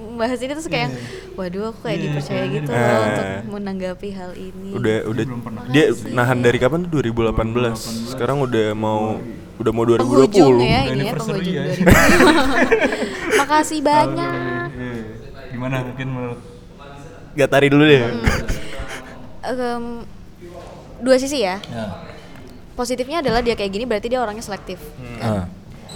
membahas 0.00 0.40
ini 0.40 0.52
terus 0.56 0.64
kayak 0.64 0.88
yang, 0.88 0.94
waduh 1.36 1.64
aku 1.70 1.78
kayak 1.84 1.98
dipercaya 2.00 2.44
gitu 2.48 2.70
loh 2.72 2.80
Ah. 2.80 3.04
untuk 3.04 3.26
menanggapi 3.52 4.08
hal 4.16 4.32
ini. 4.32 4.72
udah 4.72 4.96
udah 5.04 5.24
dia 5.68 5.84
nahan 6.08 6.40
dari 6.40 6.56
kapan 6.56 6.88
tuh 6.88 7.04
2018. 7.04 7.76
Sekarang 8.08 8.40
udah 8.40 8.72
mau 8.72 9.20
udah 9.60 9.72
mau 9.76 9.84
2020. 9.84 10.00
penghujung 10.00 10.56
ya 10.64 10.80
ini 10.88 11.04
ya 11.04 11.12
penghujung 11.12 11.52
ya. 11.52 11.64
2000. 11.68 11.84
Makasih 13.44 13.80
banyak. 13.84 14.32
Gimana 15.52 15.76
mungkin 15.84 16.08
menurut 16.08 16.40
Gatari 17.36 17.68
dulu 17.70 17.84
deh. 17.86 18.02
Em, 19.48 20.04
dua 20.98 21.16
sisi 21.16 21.40
ya. 21.40 21.56
ya. 21.64 21.86
Positifnya 22.74 23.18
adalah 23.18 23.40
dia 23.40 23.52
kayak 23.52 23.72
gini 23.72 23.84
berarti 23.84 24.06
dia 24.06 24.20
orangnya 24.20 24.40
selektif. 24.40 24.78
Ah, 25.18 25.50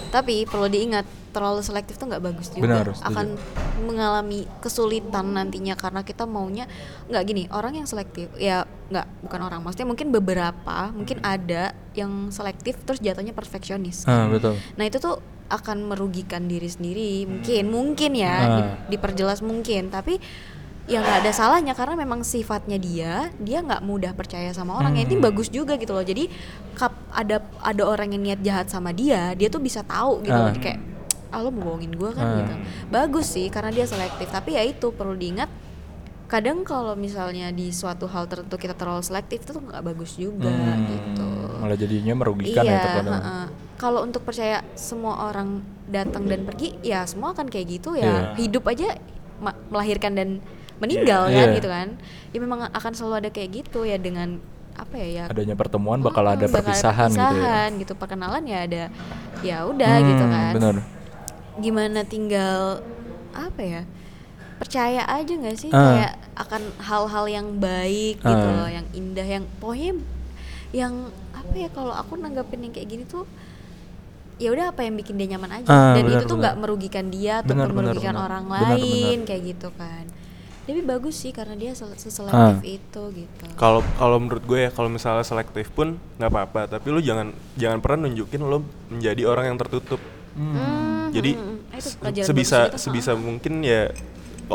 Tapi 0.09 0.43
perlu 0.43 0.67
diingat 0.67 1.03
terlalu 1.31 1.61
selektif 1.61 1.95
tuh 1.95 2.05
nggak 2.05 2.21
bagus 2.21 2.51
juga. 2.51 2.83
Benar, 2.83 2.85
setuju. 2.91 3.07
Akan 3.09 3.27
mengalami 3.79 4.45
kesulitan 4.59 5.33
nantinya 5.33 5.73
karena 5.73 6.01
kita 6.01 6.23
maunya 6.23 6.69
nggak 7.07 7.23
gini 7.23 7.43
orang 7.49 7.73
yang 7.73 7.87
selektif 7.89 8.29
ya 8.37 8.61
nggak 8.87 9.25
bukan 9.25 9.39
orang 9.41 9.59
maksudnya 9.59 9.89
mungkin 9.89 10.13
beberapa 10.13 10.93
mungkin 10.93 11.17
ada 11.21 11.73
yang 11.93 12.29
selektif 12.29 12.77
terus 12.83 13.01
jatuhnya 13.01 13.33
perfeksionis. 13.33 14.05
ah, 14.05 14.29
betul. 14.29 14.53
Nah 14.75 14.85
itu 14.85 14.99
tuh 14.99 15.17
akan 15.49 15.85
merugikan 15.85 16.45
diri 16.45 16.65
sendiri 16.65 17.25
mungkin 17.25 17.63
mungkin 17.67 18.11
ya 18.13 18.35
di- 18.51 18.65
diperjelas 18.91 19.41
mungkin 19.41 19.89
tapi 19.89 20.17
ya 20.83 20.99
nggak 20.99 21.23
ada 21.23 21.31
salahnya 21.31 21.71
karena 21.71 21.95
memang 21.95 22.27
sifatnya 22.27 22.75
dia 22.75 23.31
dia 23.39 23.63
nggak 23.63 23.81
mudah 23.81 24.11
percaya 24.11 24.51
sama 24.51 24.75
orang. 24.75 24.99
Ya 24.99 25.07
ini 25.07 25.15
bagus 25.15 25.47
juga 25.47 25.79
gitu 25.79 25.95
loh. 25.95 26.03
Jadi 26.03 26.27
kap 26.75 26.91
ada 27.09 27.39
ada 27.59 27.83
orang 27.83 28.11
yang 28.11 28.23
niat 28.23 28.39
jahat 28.43 28.67
sama 28.67 28.91
dia 28.91 29.31
dia 29.33 29.47
tuh 29.47 29.59
bisa 29.59 29.79
tahu 29.81 30.19
gitu 30.21 30.35
loh. 30.35 30.51
Ah. 30.51 30.59
kayak 30.59 30.79
ah 31.33 31.41
lo 31.41 31.49
mau 31.49 31.71
bohongin 31.71 31.95
gue 31.95 32.11
kan? 32.11 32.23
Ah. 32.23 32.35
gitu. 32.43 32.53
Bagus 32.91 33.31
sih 33.31 33.47
karena 33.47 33.71
dia 33.71 33.87
selektif. 33.87 34.27
Tapi 34.27 34.53
ya 34.53 34.61
itu 34.61 34.91
perlu 34.91 35.15
diingat 35.15 35.47
kadang 36.27 36.65
kalau 36.65 36.97
misalnya 36.97 37.53
di 37.53 37.69
suatu 37.69 38.09
hal 38.09 38.25
tertentu 38.25 38.57
kita 38.57 38.73
terlalu 38.73 39.05
selektif 39.05 39.45
itu 39.45 39.53
tuh 39.53 39.61
nggak 39.61 39.83
bagus 39.85 40.17
juga 40.17 40.49
Hmm, 40.49 40.89
gitu. 40.89 41.29
Malah 41.61 41.77
jadinya 41.77 42.13
merugikan 42.17 42.63
iya 42.65 42.73
ya 42.73 42.81
terkadang. 42.81 43.21
kalau 43.77 43.99
untuk 44.01 44.23
percaya 44.23 44.65
semua 44.73 45.29
orang 45.29 45.61
datang 45.85 46.25
dan 46.25 46.43
pergi 46.43 46.75
ya 46.81 47.05
semua 47.05 47.31
akan 47.31 47.47
kayak 47.47 47.67
gitu 47.79 47.95
ya. 47.95 48.33
Hidup 48.35 48.65
aja 48.65 48.97
melahirkan 49.69 50.11
dan 50.15 50.29
meninggal 50.77 51.25
Iya. 51.25 51.35
kan 51.35 51.45
Iya. 51.45 51.55
gitu 51.55 51.67
kan 51.67 51.87
ya 52.29 52.37
memang 52.37 52.59
akan 52.67 52.91
selalu 52.91 53.15
ada 53.17 53.29
kayak 53.29 53.49
gitu 53.55 53.83
ya 53.83 53.97
dengan 53.97 54.37
apa 54.73 54.95
ya 54.95 55.07
ya 55.07 55.23
Adanya 55.27 55.53
pertemuan 55.53 55.99
bakal 55.99 56.25
ada 56.25 56.43
bakal 56.43 56.65
perpisahan, 56.65 57.07
gitu 57.07 57.17
ya. 57.17 57.29
perpisahan 57.29 57.69
gitu 57.77 57.93
perkenalan 57.93 58.43
ya 58.43 58.59
ada 58.61 58.83
ya 59.41 59.57
udah 59.63 59.95
Hmm, 59.95 60.07
gitu 60.07 60.23
kan 60.25 60.51
Bener. 60.51 60.75
gimana 61.55 61.99
tinggal 62.03 62.81
apa 63.31 63.61
ya 63.61 63.81
percaya 64.55 65.05
aja 65.05 65.29
nggak 65.31 65.57
sih 65.59 65.69
Ah. 65.69 65.77
kayak 65.77 66.13
akan 66.35 66.61
hal-hal 66.79 67.25
yang 67.27 67.47
baik 67.59 68.17
gitu 68.17 68.47
Ah. 68.47 68.55
loh 68.55 68.69
yang 68.71 68.85
indah 68.91 69.27
yang 69.27 69.43
pokoknya 69.57 69.93
yang 70.71 70.93
apa 71.31 71.53
ya 71.55 71.69
kalau 71.69 71.93
aku 71.93 72.15
nanggapin 72.15 72.61
yang 72.61 72.71
kayak 72.71 72.89
gini 72.89 73.03
tuh 73.03 73.29
ya 74.35 74.49
udah 74.49 74.65
apa 74.67 74.81
yang 74.81 74.95
bikin 74.95 75.13
dia 75.15 75.29
nyaman 75.29 75.61
aja 75.61 75.69
Ah, 75.69 75.93
dan 75.93 76.03
benar, 76.03 76.17
itu 76.17 76.25
tuh 76.25 76.37
nggak 76.39 76.55
merugikan 76.57 77.05
dia 77.07 77.33
ataupun 77.39 77.61
benar, 77.63 77.77
merugikan 77.85 78.15
benar. 78.15 78.25
orang 78.25 78.43
Benar, 78.47 78.61
lain 78.73 78.89
benar. 79.15 79.27
kayak 79.27 79.41
gitu 79.47 79.69
kan 79.71 80.05
tapi 80.63 80.79
bagus 80.81 81.15
sih 81.17 81.29
karena 81.29 81.53
dia 81.53 81.71
sel- 81.71 81.91
seselektif 81.93 82.33
Ah. 82.55 82.63
itu 82.63 83.01
gitu 83.13 83.45
Kalau 83.53 83.83
kalau 83.93 84.17
menurut 84.17 84.41
gue 84.41 84.59
ya 84.61 84.69
kalau 84.69 84.87
misalnya 84.87 85.21
selektif 85.21 85.67
pun 85.69 85.99
nggak 86.15 86.29
apa-apa, 86.29 86.61
tapi 86.69 86.87
lu 86.87 86.99
jangan 86.99 87.29
jangan 87.53 87.79
pernah 87.79 88.05
nunjukin 88.05 88.39
lo 88.41 88.61
menjadi 88.87 89.21
orang 89.25 89.45
yang 89.45 89.57
tertutup. 89.57 89.99
Hmm, 90.33 91.11
Jadi 91.11 91.31
hmm, 91.33 91.43
hmm. 91.43 91.51
Itu 91.73 91.83
se- 91.83 91.97
pelajaran 91.97 92.25
sebisa 92.25 92.59
sebisa 92.75 93.11
mungkin 93.13 93.59
ya 93.61 93.91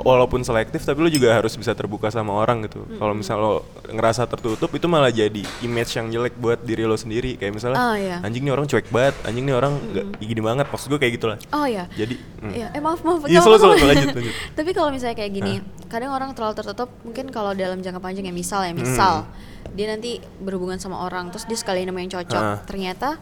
walaupun 0.01 0.41
selektif 0.41 0.81
tapi 0.81 0.99
lu 0.99 1.09
juga 1.09 1.33
harus 1.33 1.53
bisa 1.53 1.73
terbuka 1.73 2.09
sama 2.09 2.33
orang 2.33 2.65
gitu. 2.65 2.83
Kalau 2.93 3.13
misal 3.13 3.37
lo 3.37 3.55
ngerasa 3.87 4.25
tertutup 4.25 4.71
itu 4.71 4.85
malah 4.85 5.09
jadi 5.09 5.41
image 5.61 5.93
yang 5.93 6.07
jelek 6.09 6.35
buat 6.35 6.61
diri 6.61 6.83
lo 6.83 6.95
sendiri. 6.95 7.35
Kayak 7.35 7.53
misalnya 7.55 7.79
Oh, 7.79 7.95
iya. 7.95 8.19
anjing 8.21 8.43
nih 8.43 8.51
orang 8.51 8.65
cuek 8.65 8.89
banget, 8.89 9.15
anjing 9.23 9.45
nih 9.45 9.55
orang 9.55 9.73
nggak 9.75 10.07
gini 10.21 10.41
banget. 10.41 10.67
Maksud 10.67 10.87
gue 10.89 10.99
kayak 10.99 11.15
gitulah. 11.15 11.39
oh 11.51 11.65
ya 11.65 11.85
Jadi 11.93 12.15
hmm. 12.17 12.53
Iya, 12.53 12.67
eh 12.71 12.81
maaf 12.81 13.01
maaf. 13.01 13.21
Iya, 13.23 13.31
nggak 13.31 13.43
selalu 13.43 13.57
apa-apa. 13.57 13.75
selalu 13.75 13.89
lanjut 13.89 14.09
lanjut. 14.19 14.35
Tapi 14.53 14.71
kalau 14.73 14.91
misalnya 14.91 15.17
kayak 15.17 15.33
gini, 15.33 15.55
kadang 15.87 16.11
orang 16.11 16.31
terlalu 16.33 16.55
tertutup. 16.55 16.89
Mungkin 17.03 17.27
kalau 17.29 17.53
dalam 17.53 17.79
jangka 17.79 17.99
panjang 17.99 18.25
ya 18.25 18.35
misal 18.35 18.61
ya 18.63 18.73
misal 18.73 19.27
dia 19.69 19.87
nanti 19.87 20.19
berhubungan 20.39 20.77
sama 20.77 21.01
orang, 21.01 21.29
terus 21.29 21.45
dia 21.45 21.55
sekali 21.55 21.85
nemu 21.85 21.99
yang 21.99 22.13
cocok, 22.13 22.43
Ah. 22.43 22.59
ternyata 22.65 23.21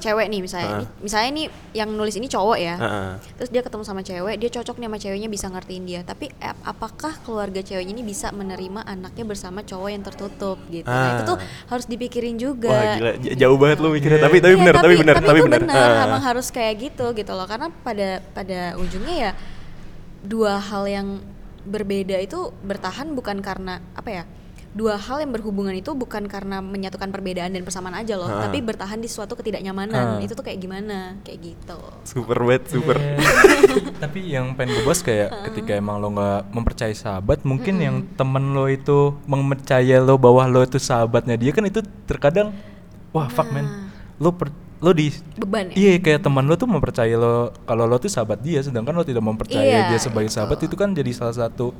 cewek 0.00 0.26
nih 0.26 0.40
misalnya. 0.40 0.72
Ini- 0.78 0.88
misalnya 1.00 1.28
ini 1.30 1.42
yang 1.70 1.88
nulis 1.90 2.14
ini 2.14 2.26
cowok 2.26 2.56
ya. 2.56 2.74
Heeh. 2.74 3.10
Terus 3.36 3.50
dia 3.50 3.60
ketemu 3.60 3.82
sama 3.84 4.00
cewek, 4.00 4.34
dia 4.36 4.50
cocok 4.50 4.74
nih 4.74 4.86
sama 4.88 4.98
ceweknya 4.98 5.28
bisa 5.28 5.46
ngertiin 5.46 5.84
dia. 5.84 6.00
Tapi 6.02 6.32
eh, 6.32 6.56
apakah 6.62 7.12
keluarga 7.20 7.60
ceweknya 7.60 7.92
ini 7.92 8.02
bisa 8.02 8.28
menerima 8.30 8.80
anaknya 8.82 9.24
bersama 9.24 9.60
cowok 9.60 9.88
yang 9.88 10.02
tertutup 10.02 10.56
gitu? 10.66 10.84
Nah, 10.84 11.12
itu 11.12 11.22
tuh 11.26 11.36
Ah. 11.36 11.68
harus 11.68 11.84
dipikirin 11.84 12.34
juga. 12.34 12.72
Wah 12.72 12.96
gila 12.96 13.12
j- 13.20 13.36
jauh 13.36 13.54
banget 13.54 13.78
lu 13.78 13.88
mikirnya. 13.90 14.18
Tapi 14.18 14.36
tapi 14.38 14.54
Iya, 14.54 14.60
benar, 14.60 14.74
tapi 14.76 14.94
benar, 14.96 15.16
tapi 15.18 15.38
itu 15.38 15.46
benar. 15.46 15.60
benar, 15.62 15.88
Ah. 15.92 16.06
emang 16.08 16.22
harus 16.24 16.46
kayak 16.48 16.74
gitu 16.80 17.06
gitu 17.12 17.30
loh 17.30 17.44
karena 17.44 17.68
pada 17.78 18.08
pada 18.26 18.74
ujungnya 18.74 19.16
ya 19.20 19.32
dua 20.20 20.56
hal 20.58 20.84
yang 20.84 21.08
berbeda 21.60 22.16
itu 22.16 22.52
bertahan 22.60 23.12
bukan 23.12 23.40
karena 23.40 23.84
apa 23.92 24.08
ya 24.10 24.24
dua 24.70 24.94
hal 24.94 25.18
yang 25.18 25.30
berhubungan 25.30 25.74
itu 25.74 25.90
bukan 25.90 26.24
karena 26.24 26.58
menyatukan 26.58 27.10
perbedaan 27.10 27.50
dan 27.50 27.62
persamaan 27.62 27.90
aja 27.92 28.14
loh 28.14 28.24
Ah. 28.24 28.46
tapi 28.46 28.62
bertahan 28.62 28.96
di 28.96 29.06
suatu 29.06 29.34
ketidaknyamanan 29.34 30.16
Ah. 30.16 30.22
itu 30.22 30.30
tuh 30.30 30.40
kayak 30.40 30.58
gimana 30.58 31.18
kayak 31.20 31.42
gitu 31.44 31.78
Super 32.02 32.38
banget, 32.38 32.62
super. 32.68 32.94
Iya. 32.94 33.18
Tapi 34.02 34.20
yang 34.24 34.54
pengen 34.54 34.72
gue 34.72 34.84
bahas 34.84 35.00
kayak 35.00 35.28
ketika 35.50 35.74
emang 35.74 35.98
lo 35.98 36.10
nggak 36.10 36.50
mempercayai 36.50 36.94
sahabat, 36.94 37.42
mungkin 37.42 37.76
yang 37.76 37.96
temen 38.14 38.50
lo 38.50 38.66
itu 38.66 39.12
mempercaya 39.24 39.98
lo 39.98 40.16
bahwa 40.16 40.46
lo 40.46 40.60
itu 40.60 40.78
sahabatnya 40.78 41.34
dia 41.34 41.50
kan 41.50 41.62
itu 41.62 41.78
terkadang 42.04 42.54
wah 43.10 43.26
fuck 43.26 43.46
man, 43.48 43.90
lo 44.16 44.30
per, 44.30 44.48
lo 44.78 44.90
di 44.90 45.10
beban 45.36 45.70
ya 45.70 45.76
Iya 45.76 45.92
kayak 45.98 46.20
teman 46.22 46.46
lo 46.46 46.54
tuh 46.54 46.66
mempercayai 46.66 47.12
lo 47.12 47.34
kalau 47.60 47.84
lo 47.84 47.96
tuh 47.96 48.08
sahabat 48.08 48.38
dia, 48.38 48.58
sedangkan 48.60 48.90
lo 48.92 49.02
tidak 49.02 49.20
mempercayai 49.20 49.66
Iya, 49.66 49.80
dia 49.88 49.98
sebagai 50.00 50.26
itu. 50.26 50.36
sahabat 50.36 50.58
itu 50.60 50.74
kan 50.74 50.90
jadi 50.90 51.10
salah 51.10 51.36
satu 51.36 51.74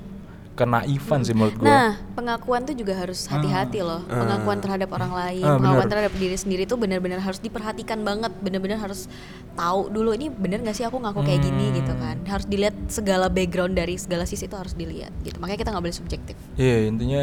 kenaifan 0.52 1.22
sih 1.22 1.32
menurut 1.32 1.56
gue. 1.56 1.64
Nah, 1.64 1.96
pengakuan 2.12 2.62
tuh 2.62 2.72
juga 2.72 2.92
harus 2.92 3.24
hati-hati 3.24 3.80
loh. 3.80 4.04
Pengakuan 4.04 4.58
terhadap 4.58 4.90
orang 4.90 5.08
lain, 5.10 5.40
Ah, 5.40 5.56
pengakuan 5.56 5.78
bener. 5.80 5.92
terhadap 5.96 6.12
diri 6.14 6.36
sendiri 6.36 6.62
tuh 6.64 6.76
benar-benar 6.76 7.18
harus 7.18 7.38
diperhatikan 7.38 8.00
banget. 8.00 8.28
Benar-benar 8.36 8.76
harus 8.78 9.08
tahu 9.52 9.88
dulu 9.88 10.12
ini 10.12 10.28
bener 10.28 10.60
gak 10.60 10.74
sih 10.74 10.84
aku 10.84 10.96
ngaku 10.96 11.20
kayak 11.22 11.40
gini 11.42 11.66
Hmm. 11.66 11.76
gitu 11.76 11.92
kan. 11.94 12.16
Harus 12.24 12.46
dilihat 12.46 12.76
segala 12.86 13.26
background 13.26 13.72
dari 13.72 13.96
segala 13.96 14.24
sisi 14.24 14.44
itu 14.44 14.54
harus 14.54 14.72
dilihat 14.72 15.14
gitu. 15.20 15.36
Makanya 15.36 15.58
kita 15.58 15.70
nggak 15.70 15.84
boleh 15.86 15.96
subjektif. 15.96 16.36
Iya 16.54 16.76
intinya 16.86 17.22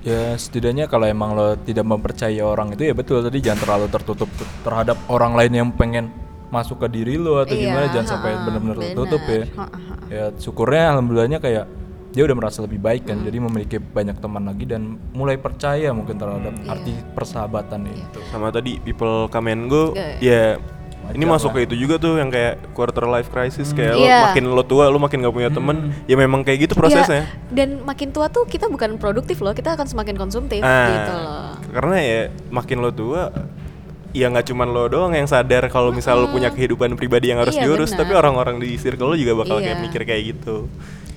ya 0.00 0.32
setidaknya 0.34 0.88
kalau 0.88 1.04
emang 1.04 1.36
lo 1.36 1.54
tidak 1.58 1.84
mempercayai 1.84 2.40
orang 2.40 2.72
itu 2.72 2.82
ya 2.82 2.96
betul 2.96 3.20
tadi 3.20 3.36
jangan 3.38 3.60
terlalu 3.60 3.86
tertutup 3.90 4.32
ter- 4.32 4.48
terhadap 4.62 4.96
orang 5.06 5.36
lain 5.36 5.52
yang 5.54 5.68
pengen 5.70 6.08
masuk 6.48 6.80
ke 6.80 6.88
diri 6.90 7.14
lo 7.14 7.38
atau 7.38 7.52
Iya, 7.52 7.68
gimana 7.68 7.86
jangan 7.90 8.08
sampai 8.08 8.30
benar-benar 8.40 8.74
benar. 8.74 8.86
tertutup 8.88 9.22
ya. 9.22 9.44
Ha-ha. 9.52 9.94
Ya 10.08 10.24
syukurnya 10.34 10.84
alhamdulillahnya 10.90 11.38
kayak 11.38 11.64
dia 12.10 12.22
udah 12.22 12.34
merasa 12.34 12.58
lebih 12.60 12.78
baik 12.78 13.06
kan 13.06 13.18
jadi 13.20 13.38
memiliki 13.38 13.76
banyak 13.78 14.18
teman 14.18 14.42
lagi 14.42 14.64
dan 14.64 14.82
mulai 15.10 15.34
percaya 15.34 15.90
mungkin 15.90 16.14
terhadap 16.14 16.54
Iya. 16.56 16.68
arti 16.68 16.92
persahabatan 17.12 17.80
itu. 17.86 18.18
sama 18.28 18.50
tadi 18.50 18.78
people 18.78 19.26
come 19.26 19.46
and 19.48 19.66
go 19.66 19.94
Iya. 19.94 20.18
ya 20.20 20.42
ini 21.10 21.22
Wajar 21.22 21.32
masuk 21.32 21.50
lah. 21.50 21.56
ke 21.56 21.66
itu 21.66 21.74
juga 21.80 21.94
tuh 21.96 22.14
yang 22.16 22.28
kayak 22.28 22.54
quarter 22.70 23.02
life 23.04 23.26
crisis 23.28 23.70
kayak 23.70 23.94
lo 23.94 24.04
Iya. 24.04 24.18
makin 24.26 24.44
lo 24.48 24.62
tua 24.62 24.86
lo 24.86 24.98
makin 24.98 25.18
gak 25.20 25.32
punya 25.32 25.50
temen 25.50 25.76
ya 26.04 26.14
memang 26.14 26.42
kayak 26.42 26.66
gitu 26.66 26.74
prosesnya 26.74 27.24
Iya, 27.24 27.50
dan 27.52 27.68
makin 27.80 28.10
tua 28.10 28.26
tuh 28.26 28.42
kita 28.44 28.66
bukan 28.66 28.94
produktif 28.96 29.38
loh, 29.38 29.50
kita 29.50 29.74
akan 29.74 29.86
semakin 29.86 30.14
konsumtif 30.14 30.60
Ah, 30.60 30.86
gitu 30.88 31.12
loh. 31.16 31.50
karena 31.72 31.96
ya 31.96 32.20
makin 32.48 32.78
lo 32.78 32.90
tua 32.90 33.30
ya 34.10 34.26
nggak 34.26 34.42
cuman 34.44 34.68
lo 34.68 34.86
doang 34.86 35.14
yang 35.14 35.24
sadar 35.24 35.62
kalau 35.66 35.90
misal 35.90 36.18
lo 36.18 36.26
punya 36.28 36.50
kehidupan 36.50 36.94
pribadi 36.94 37.30
yang 37.30 37.38
harus 37.38 37.54
Iya, 37.54 37.62
diurus 37.64 37.90
benar. 37.90 38.00
tapi 38.00 38.12
orang-orang 38.16 38.58
di 38.58 38.74
circle 38.74 39.06
lo 39.06 39.14
juga 39.14 39.34
bakal 39.36 39.58
kayak 39.58 39.78
Iya. 39.78 39.84
mikir 39.86 40.02
kayak 40.04 40.22
gitu 40.28 40.66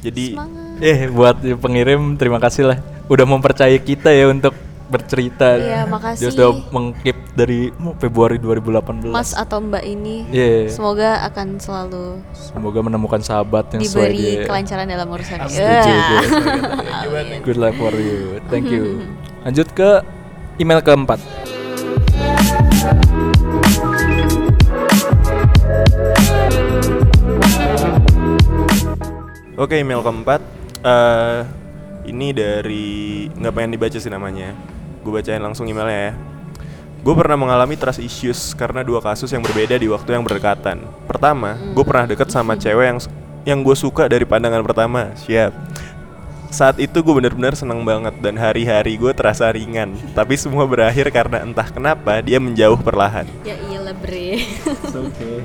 jadi 0.04 0.26
Semangat. 0.34 0.84
Eh 0.84 1.00
buat 1.08 1.36
pengirim 1.58 2.02
terima 2.16 2.38
kasih 2.38 2.64
lah 2.66 2.78
udah 3.06 3.26
mempercayai 3.26 3.80
kita 3.80 4.10
ya 4.10 4.28
untuk 4.28 4.52
bercerita. 4.84 5.58
Iya, 5.58 5.90
makasih. 5.90 6.20
Dia 6.20 6.30
sudah 6.30 6.50
mengkeep 6.70 7.18
dari 7.34 7.74
Februari 7.98 8.38
2018. 8.38 9.10
Mas 9.10 9.34
atau 9.34 9.58
Mbak 9.58 9.82
ini 9.82 10.28
Iya. 10.30 10.70
semoga 10.70 11.18
akan 11.26 11.58
selalu 11.58 12.22
Semoga 12.32 12.80
menemukan 12.84 13.18
sahabat 13.18 13.74
yang 13.74 13.82
sesuai 13.82 14.12
diberi 14.12 14.22
dia. 14.22 14.46
kelancaran 14.46 14.86
dalam 14.86 15.08
urusan 15.10 15.38
Setuju 15.48 15.58
Ya. 15.58 15.82
gue. 15.82 16.22
Good 17.42 17.58
luck 17.58 17.74
for 17.74 17.96
you. 17.96 18.38
Thank 18.48 18.70
you. 18.70 19.02
Lanjut 19.42 19.72
ke 19.72 20.04
email 20.60 20.80
keempat. 20.80 21.18
Oke 29.54 29.78
email 29.78 30.02
keempat 30.02 30.42
eh 30.82 31.46
ini 32.10 32.34
dari 32.34 33.30
nggak 33.30 33.54
pengen 33.54 33.72
dibaca 33.78 33.98
sih 34.02 34.10
namanya. 34.10 34.58
Gue 35.06 35.22
bacain 35.22 35.40
langsung 35.40 35.70
emailnya 35.70 36.12
ya. 36.12 36.14
Gue 37.04 37.14
pernah 37.14 37.36
mengalami 37.36 37.76
trust 37.76 38.00
issues 38.00 38.56
karena 38.56 38.82
dua 38.82 39.04
kasus 39.04 39.30
yang 39.30 39.44
berbeda 39.44 39.76
di 39.76 39.92
waktu 39.92 40.16
yang 40.16 40.24
berdekatan. 40.24 40.82
Pertama, 41.04 41.60
gue 41.76 41.84
pernah 41.84 42.08
deket 42.08 42.32
sama 42.32 42.56
cewek 42.56 42.86
yang 42.96 43.00
yang 43.44 43.60
gue 43.60 43.76
suka 43.76 44.08
dari 44.08 44.24
pandangan 44.24 44.64
pertama. 44.64 45.12
Siap. 45.20 45.52
Saat 46.54 46.80
itu 46.82 47.02
gue 47.04 47.14
bener-bener 47.14 47.54
seneng 47.54 47.82
banget 47.84 48.14
dan 48.24 48.40
hari-hari 48.40 48.96
gue 48.96 49.12
terasa 49.12 49.52
ringan. 49.52 49.94
Tapi 50.18 50.34
semua 50.40 50.64
berakhir 50.64 51.12
karena 51.12 51.44
entah 51.44 51.68
kenapa 51.68 52.24
dia 52.26 52.40
menjauh 52.40 52.80
perlahan. 52.80 53.30
Ya 53.44 53.58
iyalah 53.94 54.02
bre. 54.02 54.30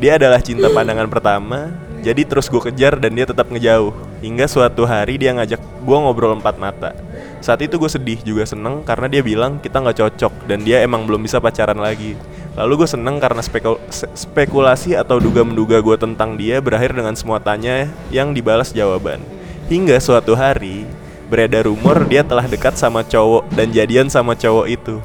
Dia 0.00 0.16
adalah 0.16 0.40
cinta 0.40 0.72
pandangan 0.72 1.08
pertama, 1.10 1.72
jadi 2.00 2.24
terus 2.24 2.48
gue 2.48 2.62
kejar 2.62 2.96
dan 2.96 3.12
dia 3.12 3.28
tetap 3.28 3.52
ngejauh. 3.52 3.92
Hingga 4.18 4.50
suatu 4.50 4.82
hari 4.82 5.14
dia 5.20 5.30
ngajak 5.36 5.60
gue 5.60 5.98
ngobrol 5.98 6.34
empat 6.34 6.56
mata. 6.58 6.90
Saat 7.38 7.62
itu 7.62 7.78
gue 7.78 7.86
sedih 7.86 8.18
juga 8.26 8.42
seneng 8.42 8.82
karena 8.82 9.06
dia 9.06 9.22
bilang 9.22 9.62
kita 9.62 9.78
nggak 9.78 9.98
cocok 9.98 10.32
dan 10.50 10.66
dia 10.66 10.82
emang 10.82 11.06
belum 11.06 11.22
bisa 11.22 11.38
pacaran 11.38 11.78
lagi. 11.78 12.18
Lalu 12.58 12.82
gue 12.82 12.88
seneng 12.90 13.22
karena 13.22 13.38
speku- 13.38 13.78
se- 13.86 14.10
spekulasi 14.18 14.98
atau 14.98 15.22
duga-menduga 15.22 15.78
gue 15.78 15.94
tentang 15.94 16.34
dia 16.34 16.58
berakhir 16.58 16.90
dengan 16.90 17.14
semua 17.14 17.38
tanya 17.38 17.86
yang 18.10 18.34
dibalas 18.34 18.74
jawaban. 18.74 19.22
Hingga 19.70 20.02
suatu 20.02 20.34
hari 20.34 20.82
beredar 21.30 21.70
rumor 21.70 22.02
dia 22.10 22.26
telah 22.26 22.48
dekat 22.50 22.74
sama 22.74 23.06
cowok 23.06 23.46
dan 23.54 23.70
jadian 23.70 24.10
sama 24.10 24.34
cowok 24.34 24.66
itu. 24.66 24.98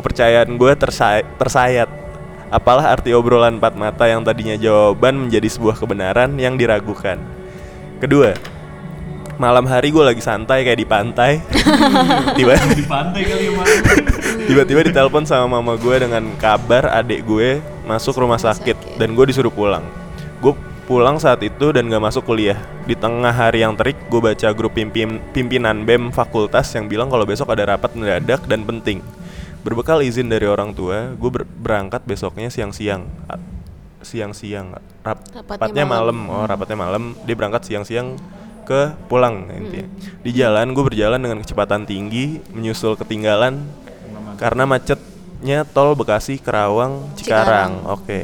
Kepercayaan 0.00 0.48
gue 0.56 0.72
tersay- 0.72 1.26
tersayat. 1.36 2.07
Apalah 2.48 2.96
arti 2.96 3.12
obrolan 3.12 3.60
empat 3.60 3.76
mata 3.76 4.08
yang 4.08 4.24
tadinya 4.24 4.56
jawaban 4.56 5.28
menjadi 5.28 5.52
sebuah 5.52 5.76
kebenaran 5.76 6.32
yang 6.40 6.56
diragukan. 6.56 7.20
Kedua, 8.00 8.32
malam 9.36 9.68
hari 9.68 9.92
gue 9.92 10.00
lagi 10.00 10.24
santai 10.24 10.64
kayak 10.64 10.80
di 10.80 10.88
pantai. 10.88 11.44
Tiba 12.40 12.56
di 12.72 12.84
pantai 12.88 13.22
kali 13.28 13.52
ya 13.52 13.64
tiba-tiba 14.48 14.80
ditelepon 14.80 15.28
sama 15.28 15.60
mama 15.60 15.76
gue 15.76 15.92
dengan 16.00 16.24
kabar 16.40 16.88
adik 16.88 17.28
gue 17.28 17.60
masuk 17.84 18.16
rumah 18.16 18.40
sakit 18.40 18.96
dan 18.96 19.12
gue 19.12 19.28
disuruh 19.28 19.52
pulang. 19.52 19.84
Gue 20.40 20.56
pulang 20.88 21.20
saat 21.20 21.44
itu 21.44 21.68
dan 21.76 21.84
gak 21.92 22.00
masuk 22.00 22.24
kuliah. 22.24 22.56
Di 22.88 22.96
tengah 22.96 23.28
hari 23.28 23.60
yang 23.60 23.76
terik 23.76 24.08
gue 24.08 24.24
baca 24.24 24.48
grup 24.56 24.72
pimpin, 24.72 25.20
pimpinan 25.36 25.84
bem 25.84 26.08
fakultas 26.08 26.72
yang 26.72 26.88
bilang 26.88 27.12
kalau 27.12 27.28
besok 27.28 27.52
ada 27.52 27.76
rapat 27.76 27.92
mendadak 27.92 28.40
dan 28.48 28.64
penting 28.64 29.04
berbekal 29.68 30.00
izin 30.00 30.26
dari 30.26 30.48
orang 30.48 30.72
tua 30.72 31.12
gue 31.12 31.30
ber- 31.30 31.44
berangkat 31.46 32.00
besoknya 32.02 32.48
siang-siang. 32.48 33.04
Siang-siang 33.98 34.72
Rap- 35.02 35.20
Rapatnya 35.28 35.42
rapatnya 35.58 35.84
malam. 35.84 36.16
malam. 36.16 36.32
Oh 36.32 36.44
rapatnya 36.44 36.78
malam 36.78 37.02
dia 37.22 37.34
berangkat 37.34 37.62
siang-siang 37.64 38.16
ke 38.62 38.94
pulang 39.06 39.48
intinya. 39.50 39.88
Di 40.20 40.30
jalan 40.30 40.70
gue 40.70 40.84
berjalan 40.84 41.18
dengan 41.18 41.38
kecepatan 41.40 41.84
tinggi 41.84 42.40
menyusul 42.48 42.94
ketinggalan 42.94 43.64
karena 44.36 44.64
macetnya 44.64 45.66
tol 45.66 45.92
Bekasi 45.92 46.38
Kerawang 46.38 47.12
Cikarang, 47.12 47.82
Cikarang. 47.82 47.90
oke. 47.90 48.20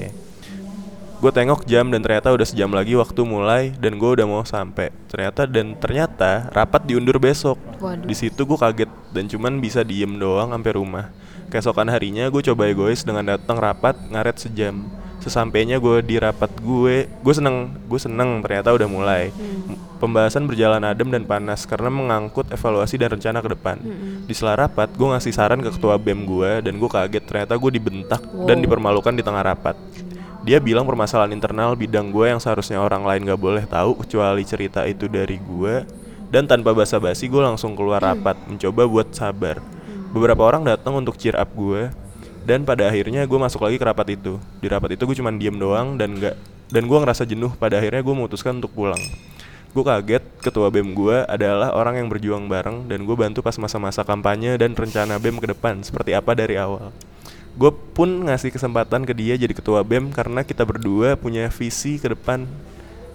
Gue 1.19 1.33
tengok 1.33 1.65
jam 1.65 1.89
dan 1.89 2.05
ternyata 2.05 2.29
udah 2.31 2.45
sejam 2.45 2.69
lagi 2.69 2.93
waktu 2.93 3.17
mulai 3.25 3.73
dan 3.75 3.97
gue 3.97 4.11
udah 4.13 4.29
mau 4.29 4.45
sampai. 4.45 4.93
Ternyata 5.09 5.49
dan 5.49 5.73
ternyata 5.75 6.53
rapat 6.53 6.85
diundur 6.85 7.17
besok. 7.17 7.57
Waduh. 7.81 8.05
di 8.05 8.15
situ 8.15 8.45
gue 8.45 8.57
kaget 8.57 8.89
dan 9.11 9.25
cuman 9.27 9.59
bisa 9.59 9.81
diem 9.81 10.09
doang 10.15 10.53
sampai 10.53 10.73
rumah 10.73 11.09
keesokan 11.49 11.89
harinya 11.91 12.29
gue 12.29 12.43
coba 12.53 12.69
egois 12.69 13.05
dengan 13.05 13.37
datang 13.37 13.59
rapat 13.59 13.97
ngaret 14.11 14.37
sejam. 14.41 14.85
Sesampainya 15.25 15.81
gue 15.81 16.05
di 16.05 16.21
rapat 16.21 16.53
gue 16.61 17.09
gue 17.09 17.35
seneng 17.35 17.73
gue 17.89 17.97
seneng 17.97 18.45
ternyata 18.45 18.77
udah 18.77 18.89
mulai. 18.89 19.33
Pembahasan 19.97 20.45
berjalan 20.45 20.85
adem 20.85 21.09
dan 21.09 21.25
panas 21.25 21.65
karena 21.65 21.89
mengangkut 21.89 22.53
evaluasi 22.53 23.01
dan 23.01 23.17
rencana 23.17 23.41
ke 23.41 23.49
depan. 23.57 23.81
Di 24.29 24.35
sela 24.37 24.53
rapat 24.53 24.93
gue 24.93 25.09
ngasih 25.09 25.33
saran 25.33 25.65
ke 25.65 25.73
ketua 25.73 25.97
bem 25.97 26.29
gue 26.29 26.61
dan 26.61 26.77
gue 26.77 26.91
kaget 26.93 27.25
ternyata 27.25 27.57
gue 27.57 27.71
dibentak 27.73 28.21
dan 28.45 28.61
Wow. 28.61 28.65
dipermalukan 28.69 29.15
di 29.17 29.25
tengah 29.25 29.41
rapat. 29.41 29.77
Dia 30.45 30.61
bilang 30.61 30.85
permasalahan 30.85 31.33
internal 31.33 31.73
bidang 31.73 32.13
gue 32.13 32.29
yang 32.29 32.37
seharusnya 32.37 32.77
orang 32.77 33.01
lain 33.09 33.25
gak 33.25 33.41
boleh 33.41 33.65
tahu 33.65 33.97
kecuali 34.05 34.45
cerita 34.45 34.85
itu 34.85 35.09
dari 35.09 35.41
gue 35.41 35.89
dan 36.29 36.45
tanpa 36.45 36.77
basa-basi 36.77 37.33
gue 37.33 37.41
langsung 37.41 37.73
keluar 37.73 38.05
rapat 38.05 38.37
mencoba 38.45 38.85
buat 38.85 39.09
sabar 39.17 39.74
beberapa 40.15 40.47
orang 40.47 40.63
datang 40.63 40.95
untuk 40.95 41.19
cheer 41.19 41.35
up 41.35 41.51
gue 41.59 41.91
dan 42.47 42.63
pada 42.63 42.87
akhirnya 42.87 43.27
gue 43.27 43.39
masuk 43.41 43.67
lagi 43.67 43.83
ke 43.83 43.85
rapat 43.85 44.15
itu. 44.15 44.39
Di 44.63 44.71
rapat 44.71 44.95
itu 44.95 45.03
gue 45.03 45.17
cuman 45.19 45.35
diem 45.43 45.59
doang 45.59 45.99
dan 45.99 46.15
gak 46.23 46.39
dan 46.71 46.87
gue 46.87 46.99
ngerasa 47.03 47.27
jenuh. 47.27 47.51
Pada 47.59 47.83
akhirnya 47.83 47.99
gue 47.99 48.15
memutuskan 48.15 48.63
untuk 48.63 48.71
pulang. 48.71 49.01
Gue 49.75 49.83
kaget 49.83 50.23
ketua 50.39 50.71
bem 50.71 50.95
gue 50.95 51.27
adalah 51.27 51.75
orang 51.75 51.99
yang 51.99 52.07
berjuang 52.07 52.47
bareng 52.47 52.87
dan 52.87 53.03
gue 53.03 53.17
bantu 53.19 53.43
pas 53.43 53.59
masa-masa 53.59 54.07
kampanye 54.07 54.55
dan 54.55 54.71
rencana 54.71 55.19
bem 55.19 55.35
ke 55.43 55.51
depan 55.51 55.83
seperti 55.83 56.15
apa 56.15 56.31
dari 56.39 56.55
awal. 56.55 56.95
Gue 57.59 57.75
pun 57.75 58.31
ngasih 58.31 58.55
kesempatan 58.55 59.03
ke 59.03 59.11
dia 59.19 59.35
jadi 59.35 59.51
ketua 59.51 59.83
bem 59.83 60.15
karena 60.15 60.47
kita 60.47 60.63
berdua 60.63 61.19
punya 61.19 61.51
visi 61.51 61.99
ke 61.99 62.15
depan 62.15 62.47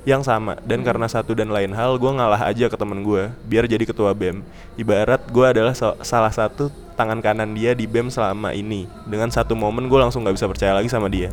yang 0.09 0.25
sama. 0.25 0.57
Dan 0.65 0.81
karena 0.81 1.05
satu 1.05 1.37
dan 1.37 1.53
lain 1.53 1.69
hal 1.77 2.01
gue 2.01 2.11
ngalah 2.11 2.49
aja 2.49 2.65
ke 2.65 2.77
temen 2.77 3.05
gue 3.05 3.29
biar 3.45 3.69
jadi 3.69 3.85
ketua 3.85 4.17
bem. 4.17 4.41
Ibarat 4.73 5.21
gue 5.29 5.45
adalah 5.45 5.77
so- 5.77 5.97
salah 6.01 6.33
satu 6.33 6.73
tangan 6.97 7.21
kanan 7.21 7.53
dia 7.53 7.77
di 7.77 7.85
bem 7.85 8.09
selama 8.09 8.51
ini. 8.57 8.89
Dengan 9.05 9.29
satu 9.29 9.53
momen 9.53 9.85
gue 9.85 9.99
langsung 10.01 10.25
nggak 10.25 10.35
bisa 10.35 10.47
percaya 10.49 10.73
lagi 10.73 10.89
sama 10.89 11.07
dia. 11.07 11.29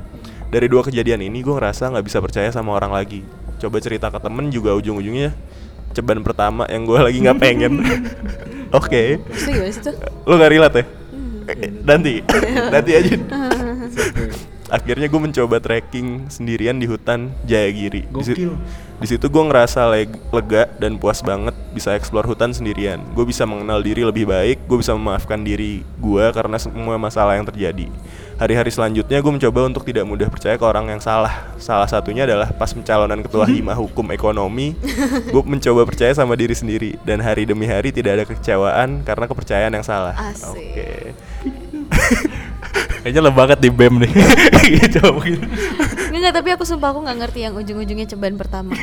Dari 0.52 0.68
dua 0.68 0.84
kejadian 0.84 1.24
ini 1.24 1.40
gue 1.40 1.54
ngerasa 1.56 1.88
nggak 1.90 2.06
bisa 2.06 2.20
percaya 2.20 2.52
sama 2.52 2.76
orang 2.76 2.92
lagi. 2.92 3.24
Coba 3.56 3.80
cerita 3.80 4.12
ke 4.12 4.20
temen 4.20 4.52
juga 4.52 4.76
ujung-ujungnya 4.76 5.32
ceban 5.96 6.20
pertama 6.20 6.68
yang 6.68 6.84
gue 6.84 7.00
lagi 7.00 7.18
nggak 7.24 7.40
pengen. 7.40 7.80
Oke. 8.78 9.16
Tuh? 9.80 9.94
lo 10.28 10.36
gak 10.36 10.52
relate 10.52 10.76
ya? 10.76 10.84
Eh, 11.46 11.70
nanti. 11.86 12.20
Nanti 12.74 12.90
aja 12.98 13.14
akhirnya 14.68 15.06
gue 15.06 15.20
mencoba 15.20 15.56
trekking 15.56 16.26
sendirian 16.26 16.76
di 16.76 16.84
hutan 16.84 17.30
Jayagiri. 17.42 18.06
Di, 18.06 18.22
si- 18.22 18.34
Gokil. 18.34 18.52
di 18.96 19.06
situ 19.06 19.26
gue 19.26 19.42
ngerasa 19.44 19.86
leg- 19.88 20.18
lega 20.30 20.66
dan 20.76 20.96
puas 20.96 21.20
banget 21.20 21.52
bisa 21.70 21.92
eksplor 21.92 22.24
hutan 22.24 22.50
sendirian. 22.50 22.98
Gue 23.12 23.24
bisa 23.24 23.44
mengenal 23.44 23.80
diri 23.80 24.02
lebih 24.02 24.24
baik 24.24 24.64
gue 24.64 24.78
bisa 24.78 24.92
memaafkan 24.92 25.40
diri 25.40 25.84
gue 25.96 26.24
karena 26.32 26.56
semua 26.56 26.96
masalah 26.96 27.36
yang 27.36 27.44
terjadi. 27.44 27.86
Hari-hari 28.36 28.68
selanjutnya 28.68 29.16
gue 29.16 29.32
mencoba 29.32 29.64
untuk 29.64 29.80
tidak 29.82 30.04
mudah 30.04 30.28
percaya 30.28 30.54
ke 30.54 30.64
orang 30.64 30.92
yang 30.92 31.00
salah. 31.00 31.48
Salah 31.56 31.88
satunya 31.88 32.24
adalah 32.24 32.52
pas 32.52 32.68
pencalonan 32.68 33.20
ketua 33.20 33.48
hima 33.52 33.72
hukum 33.72 34.04
ekonomi 34.10 34.76
gue 35.26 35.42
mencoba 35.42 35.84
percaya 35.84 36.12
sama 36.12 36.36
diri 36.36 36.52
sendiri 36.52 37.00
dan 37.00 37.20
hari 37.20 37.44
demi 37.44 37.64
hari 37.64 37.92
tidak 37.92 38.12
ada 38.20 38.24
kekecewaan 38.28 39.00
karena 39.02 39.24
kepercayaan 39.24 39.72
yang 39.72 39.84
salah. 39.84 40.12
Oke 40.46 41.12
Kayaknya 43.06 43.20
lo 43.22 43.30
banget 43.30 43.58
di 43.62 43.70
BEM 43.70 43.94
nih. 44.02 44.12
gitu 44.82 45.00
mungkin. 45.14 45.46
Enggak, 45.46 46.10
enggak, 46.10 46.34
tapi 46.34 46.48
aku 46.58 46.64
sumpah 46.66 46.88
aku 46.90 47.00
nggak 47.06 47.18
ngerti 47.22 47.38
yang 47.46 47.54
ujung-ujungnya 47.54 48.06
ceban 48.10 48.34
pertama. 48.34 48.74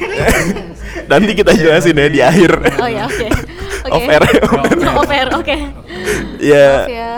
nanti 1.12 1.32
kita 1.36 1.52
jelasin 1.52 1.98
ya 1.98 2.08
di 2.08 2.22
akhir 2.24 2.52
Oh 2.80 2.88
ya, 2.88 3.04
oke. 3.10 3.28
Off 3.94 4.08
air, 4.08 4.24
off 4.24 4.64
air. 4.64 4.80
Off 4.96 5.12
air, 5.12 5.30
oke. 5.36 5.58
ya 6.40 6.88
ya. 6.88 7.12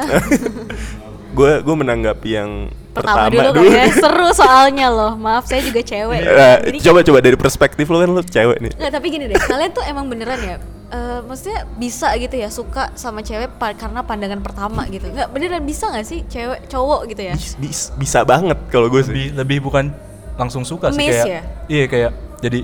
gue 1.30 1.52
gue 1.62 1.76
menanggapi 1.78 2.30
yang 2.34 2.74
Pertama, 2.90 3.28
pertama, 3.30 3.54
dulu, 3.54 3.70
kan 3.70 3.86
ya. 3.86 3.86
Seru 3.92 4.30
soalnya 4.34 4.88
loh. 4.90 5.14
Maaf, 5.14 5.46
saya 5.46 5.62
juga 5.62 5.86
cewek. 5.86 6.26
Nah, 6.26 6.58
coba 6.80 7.00
coba 7.06 7.20
dari 7.22 7.38
perspektif 7.38 7.86
lo 7.92 8.02
kan 8.02 8.10
lo 8.10 8.24
cewek 8.26 8.58
nih 8.66 8.72
Nggak, 8.82 8.92
tapi 8.98 9.08
gini 9.14 9.26
deh, 9.30 9.38
kalian 9.38 9.72
tuh 9.76 9.84
emang 9.86 10.10
beneran 10.10 10.42
ya 10.42 10.58
eh, 10.88 11.20
Maksudnya 11.22 11.60
bisa 11.74 12.08
gitu 12.16 12.36
ya, 12.36 12.48
suka 12.48 12.94
sama 12.94 13.20
cewek 13.20 13.56
pa- 13.56 13.74
karena 13.74 14.02
pandangan 14.02 14.40
pertama 14.40 14.86
gitu 14.86 15.08
Nggak, 15.08 15.28
beneran 15.30 15.64
bisa 15.64 15.88
nggak 15.88 16.04
sih 16.04 16.22
cewek, 16.24 16.66
cowok 16.66 17.02
gitu 17.08 17.22
ya? 17.24 17.34
Bis- 17.34 17.56
bis- 17.56 17.92
bisa 17.96 18.22
banget 18.22 18.58
kalau 18.68 18.88
gue 18.88 19.02
sih 19.02 19.12
lebih 19.12 19.28
lebih 19.36 19.58
bukan 19.64 19.90
langsung 20.36 20.62
suka 20.62 20.90
sih 20.90 21.00
Miss 21.00 21.16
kayak 21.16 21.28
ya? 21.28 21.42
iya 21.68 21.86
kayak 21.86 22.12
jadi 22.40 22.60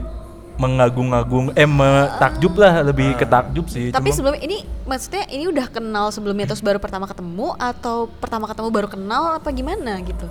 mengagung-agung 0.55 1.55
eh 1.55 1.65
me- 1.65 2.11
takjub 2.17 2.53
lah 2.55 2.83
lebih 2.83 3.15
ke 3.15 3.25
takjub 3.25 3.65
sih 3.65 3.89
Tapi 3.89 4.11
Cuma- 4.11 4.15
sebelum 4.15 4.35
ini, 4.37 4.57
maksudnya 4.83 5.25
ini 5.27 5.47
udah 5.47 5.65
kenal 5.65 6.11
sebelumnya 6.11 6.45
terus 6.45 6.61
baru 6.61 6.77
pertama 6.77 7.05
ketemu 7.05 7.55
Atau 7.55 8.11
pertama 8.13 8.45
ketemu 8.45 8.69
baru 8.69 8.87
kenal 8.87 9.37
apa 9.37 9.49
gimana 9.49 9.97
gitu? 10.01 10.27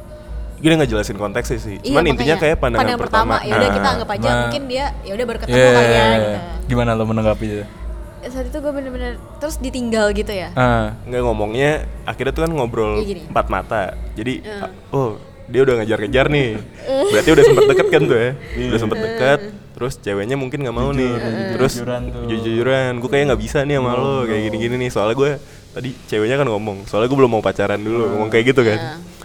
Gini 0.56 0.76
nggak 0.76 0.86
jelasin 0.88 1.16
konteksnya 1.16 1.56
sih 1.56 1.76
cuman 1.80 2.04
Iya, 2.04 2.10
intinya 2.10 2.14
makanya. 2.30 2.36
kayak 2.38 2.56
pandangan, 2.60 2.98
pertama, 3.00 3.34
Ya 3.40 3.54
udah 3.56 3.70
kita 3.70 3.80
Nah, 3.80 3.92
anggap 3.96 4.10
aja 4.12 4.28
nah. 4.28 4.38
mungkin 4.44 4.62
dia 4.68 4.84
ya 5.00 5.12
udah 5.14 5.26
baru 5.26 5.38
ketemu 5.40 5.56
Iya, 5.56 5.70
kali 5.72 5.80
ya 5.80 5.88
iya, 5.88 6.04
gitu. 6.12 6.28
iya. 6.30 6.40
gimana 6.68 6.90
lo 6.92 7.04
menanggapi 7.04 7.46
itu 7.48 7.64
Saat 8.22 8.46
itu 8.46 8.58
gue 8.58 8.68
bener-bener 8.70 9.12
terus 9.36 9.56
ditinggal 9.56 10.12
gitu 10.12 10.28
ya. 10.28 10.52
ah. 10.52 10.92
Nggak 11.02 11.22
ngomongnya 11.22 11.70
akhirnya 12.04 12.32
tuh 12.32 12.42
kan 12.44 12.52
ngobrol 12.52 12.98
Iya, 12.98 13.06
gini. 13.06 13.22
empat 13.26 13.46
mata. 13.48 13.82
Jadi 14.12 14.44
ah, 14.44 14.68
oh 14.90 15.16
dia 15.46 15.60
udah 15.62 15.82
ngejar-ngejar 15.82 16.26
nih. 16.28 16.48
Berarti 17.10 17.28
udah 17.30 17.44
sempet 17.44 17.64
deket 17.66 17.86
kan 17.88 18.02
tuh 18.04 18.18
ya? 18.18 18.30
Udah 18.68 18.78
sempet 18.78 18.98
deket 18.98 19.40
terus 19.70 19.96
ceweknya 19.96 20.36
mungkin 20.36 20.60
nggak 20.60 20.76
mau 20.76 20.92
nih. 20.92 21.10
Terus 21.56 21.72
Jujur-jujuran 22.28 23.00
gue 23.00 23.08
kayak 23.08 23.24
nggak 23.32 23.40
bisa 23.40 23.58
nih 23.64 23.76
sama 23.76 23.92
lo 23.94 24.14
kayak 24.24 24.42
gini-gini 24.46 24.74
nih. 24.78 24.90
Soalnya 24.92 25.16
gue 25.16 25.30
tadi 25.70 25.90
ceweknya 26.06 26.36
kan 26.36 26.46
ngomong 26.46 26.84
soalnya 26.84 27.08
gue 27.08 27.18
belum 27.18 27.30
mau 27.30 27.40
pacaran 27.40 27.78
dulu 27.78 28.04
ngomong 28.10 28.28
kayak 28.28 28.44
gitu 28.48 28.62
kan. 28.62 28.78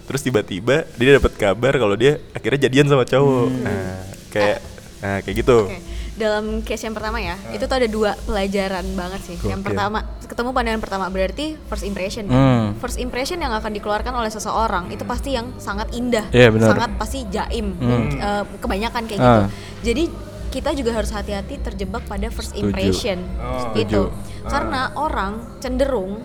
Terus 0.05 0.21
tiba-tiba 0.21 0.85
dia 0.95 1.11
dapat 1.13 1.33
kabar 1.35 1.73
kalau 1.73 1.93
dia 1.93 2.21
akhirnya 2.31 2.69
jadian 2.69 2.87
sama 2.87 3.03
cowok. 3.03 3.49
Nah 3.59 3.93
kayak 4.31 4.57
nah 4.97 5.17
kayak 5.21 5.35
gitu. 5.41 5.57
Oke. 5.67 5.77
Dalam 6.15 6.63
case 6.63 6.87
yang 6.87 6.95
pertama 6.95 7.19
ya, 7.19 7.35
itu 7.51 7.63
tuh 7.63 7.75
ada 7.75 7.87
dua 7.87 8.15
pelajaran 8.23 8.87
banget 8.95 9.21
sih. 9.21 9.35
Yang 9.43 9.67
pertama, 9.67 9.99
ketemu 10.21 10.49
pandangan 10.51 10.79
pertama 10.79 11.05
berarti 11.07 11.59
first 11.67 11.83
impression. 11.83 12.23
kan? 12.25 12.35
Hmm. 12.35 12.65
First 12.79 12.97
impression 12.97 13.37
yang 13.37 13.51
akan 13.51 13.71
dikeluarkan 13.71 14.15
oleh 14.15 14.31
seseorang 14.31 14.87
itu 14.89 15.03
pasti 15.03 15.35
yang 15.35 15.51
sangat 15.57 15.91
indah, 15.91 16.23
Iya, 16.31 16.49
benar. 16.49 16.71
sangat 16.71 16.89
pasti 16.95 17.27
jaim. 17.27 17.75
Hmm. 17.75 18.07
Eh, 18.11 18.43
kebanyakan 18.57 19.03
kayak 19.05 19.19
Ah. 19.19 19.27
gitu. 19.27 19.43
Jadi 19.85 20.03
kita 20.49 20.71
juga 20.71 20.95
harus 20.95 21.11
hati-hati 21.11 21.59
terjebak 21.59 22.07
pada 22.07 22.31
first 22.31 22.55
impression 22.55 23.19
Oh. 23.35 23.75
itu. 23.75 24.07
Setuju. 24.07 24.07
Karena 24.47 24.95
orang 24.95 25.59
cenderung 25.59 26.23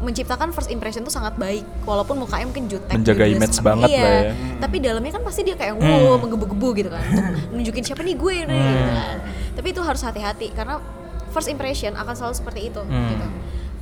menciptakan 0.00 0.48
first 0.50 0.68
impression 0.68 1.00
tuh 1.00 1.10
sangat 1.10 1.36
baik 1.36 1.60
walaupun 1.82 2.16
mukanya 2.16 2.46
mungkin 2.46 2.66
jutek 2.66 2.90
Menjaga 2.90 3.22
judes. 3.22 3.36
image 3.36 3.56
banget 3.60 3.88
iya, 3.90 4.00
lah 4.00 4.20
ya. 4.22 4.32
tapi 4.58 4.76
dalamnya 4.78 5.12
kan 5.12 5.22
pasti 5.22 5.40
dia 5.42 5.54
kayak 5.54 5.74
Hmm. 5.74 5.84
wow 5.84 6.16
menggebu-gebu 6.16 6.68
gitu 6.74 6.88
kan 6.88 7.04
nunjukin 7.52 7.82
siapa 7.82 8.00
nih 8.00 8.14
gue 8.14 8.36
nih 8.42 8.56
gitu 8.56 8.90
kan. 8.90 9.16
tapi 9.54 9.66
itu 9.70 9.80
harus 9.80 10.00
hati-hati 10.00 10.46
karena 10.50 10.80
first 11.28 11.46
impression 11.46 11.92
akan 11.94 12.12
selalu 12.12 12.34
seperti 12.34 12.60
itu 12.66 12.80
Hmm. 12.80 13.08
gitu 13.10 13.26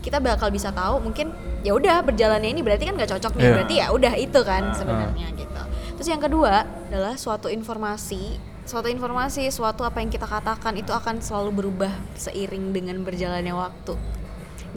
kita 0.01 0.19
bakal 0.19 0.49
bisa 0.49 0.71
tahu 0.71 0.99
mungkin 1.01 1.31
ya 1.61 1.73
udah 1.73 2.03
berjalannya 2.03 2.49
ini 2.49 2.61
berarti 2.61 2.85
kan 2.85 2.95
nggak 2.95 3.11
cocok 3.11 3.33
nih 3.33 3.43
Iya. 3.43 3.53
berarti 3.53 3.75
ya 3.77 3.87
udah 3.89 4.13
itu 4.17 4.41
kan 4.43 4.63
Ah. 4.65 4.75
sebenarnya 4.75 5.27
gitu 5.33 5.63
terus 5.95 6.09
yang 6.09 6.21
kedua 6.21 6.53
adalah 6.85 7.15
suatu 7.15 7.47
informasi 7.49 8.39
suatu 8.63 8.87
informasi 8.87 9.49
suatu 9.49 9.81
apa 9.81 9.99
yang 9.99 10.09
kita 10.09 10.25
katakan 10.25 10.75
itu 10.75 10.91
akan 10.91 11.19
selalu 11.19 11.51
berubah 11.57 11.89
seiring 12.15 12.71
dengan 12.71 13.01
berjalannya 13.01 13.51
waktu 13.51 13.95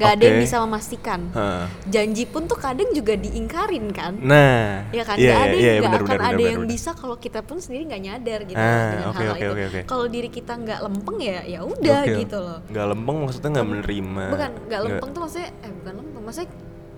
nggak 0.02 0.12
ada 0.18 0.24
yang 0.26 0.40
bisa 0.42 0.56
memastikan 0.66 1.20
Heeh. 1.30 1.64
janji 1.86 2.24
pun 2.26 2.50
tuh 2.50 2.58
kadang 2.58 2.90
juga 2.90 3.14
diingkarin 3.14 3.86
kan 3.94 4.18
Nah, 4.18 4.90
ya 4.90 5.06
kan 5.06 5.16
iya, 5.16 5.30
nggak 5.30 5.42
ada 5.46 5.54
iya, 5.54 5.62
iya, 5.62 5.72
nggak 5.78 5.94
benar, 5.94 6.02
akan 6.02 6.18
benar, 6.18 6.26
ada 6.26 6.34
benar, 6.36 6.50
yang 6.50 6.62
benar. 6.66 6.74
bisa 6.74 6.90
kalau 6.98 7.16
kita 7.22 7.40
pun 7.46 7.58
sendiri 7.62 7.84
nggak 7.86 8.02
nyadar 8.02 8.40
gitu 8.44 8.58
Ah, 8.58 8.90
dengan 8.90 9.08
oke, 9.08 9.22
hal 9.22 9.30
oke, 9.30 9.38
itu 9.38 9.52
oke, 9.54 9.64
oke. 9.70 9.82
kalau 9.86 10.06
diri 10.10 10.30
kita 10.34 10.54
nggak 10.58 10.80
lempeng 10.82 11.18
ya 11.22 11.40
ya 11.46 11.60
udah 11.62 12.02
Oke. 12.02 12.18
gitu 12.26 12.38
loh 12.42 12.60
nggak 12.66 12.86
lempeng 12.90 13.18
maksudnya 13.22 13.50
nggak 13.54 13.70
menerima. 13.70 14.24
bukan 14.34 14.52
nggak 14.66 14.82
lempeng 14.82 15.10
tuh 15.14 15.22
maksudnya 15.22 15.50
eh 15.62 15.72
bukan 15.72 15.94
lempeng 16.02 16.24
maksudnya 16.26 16.50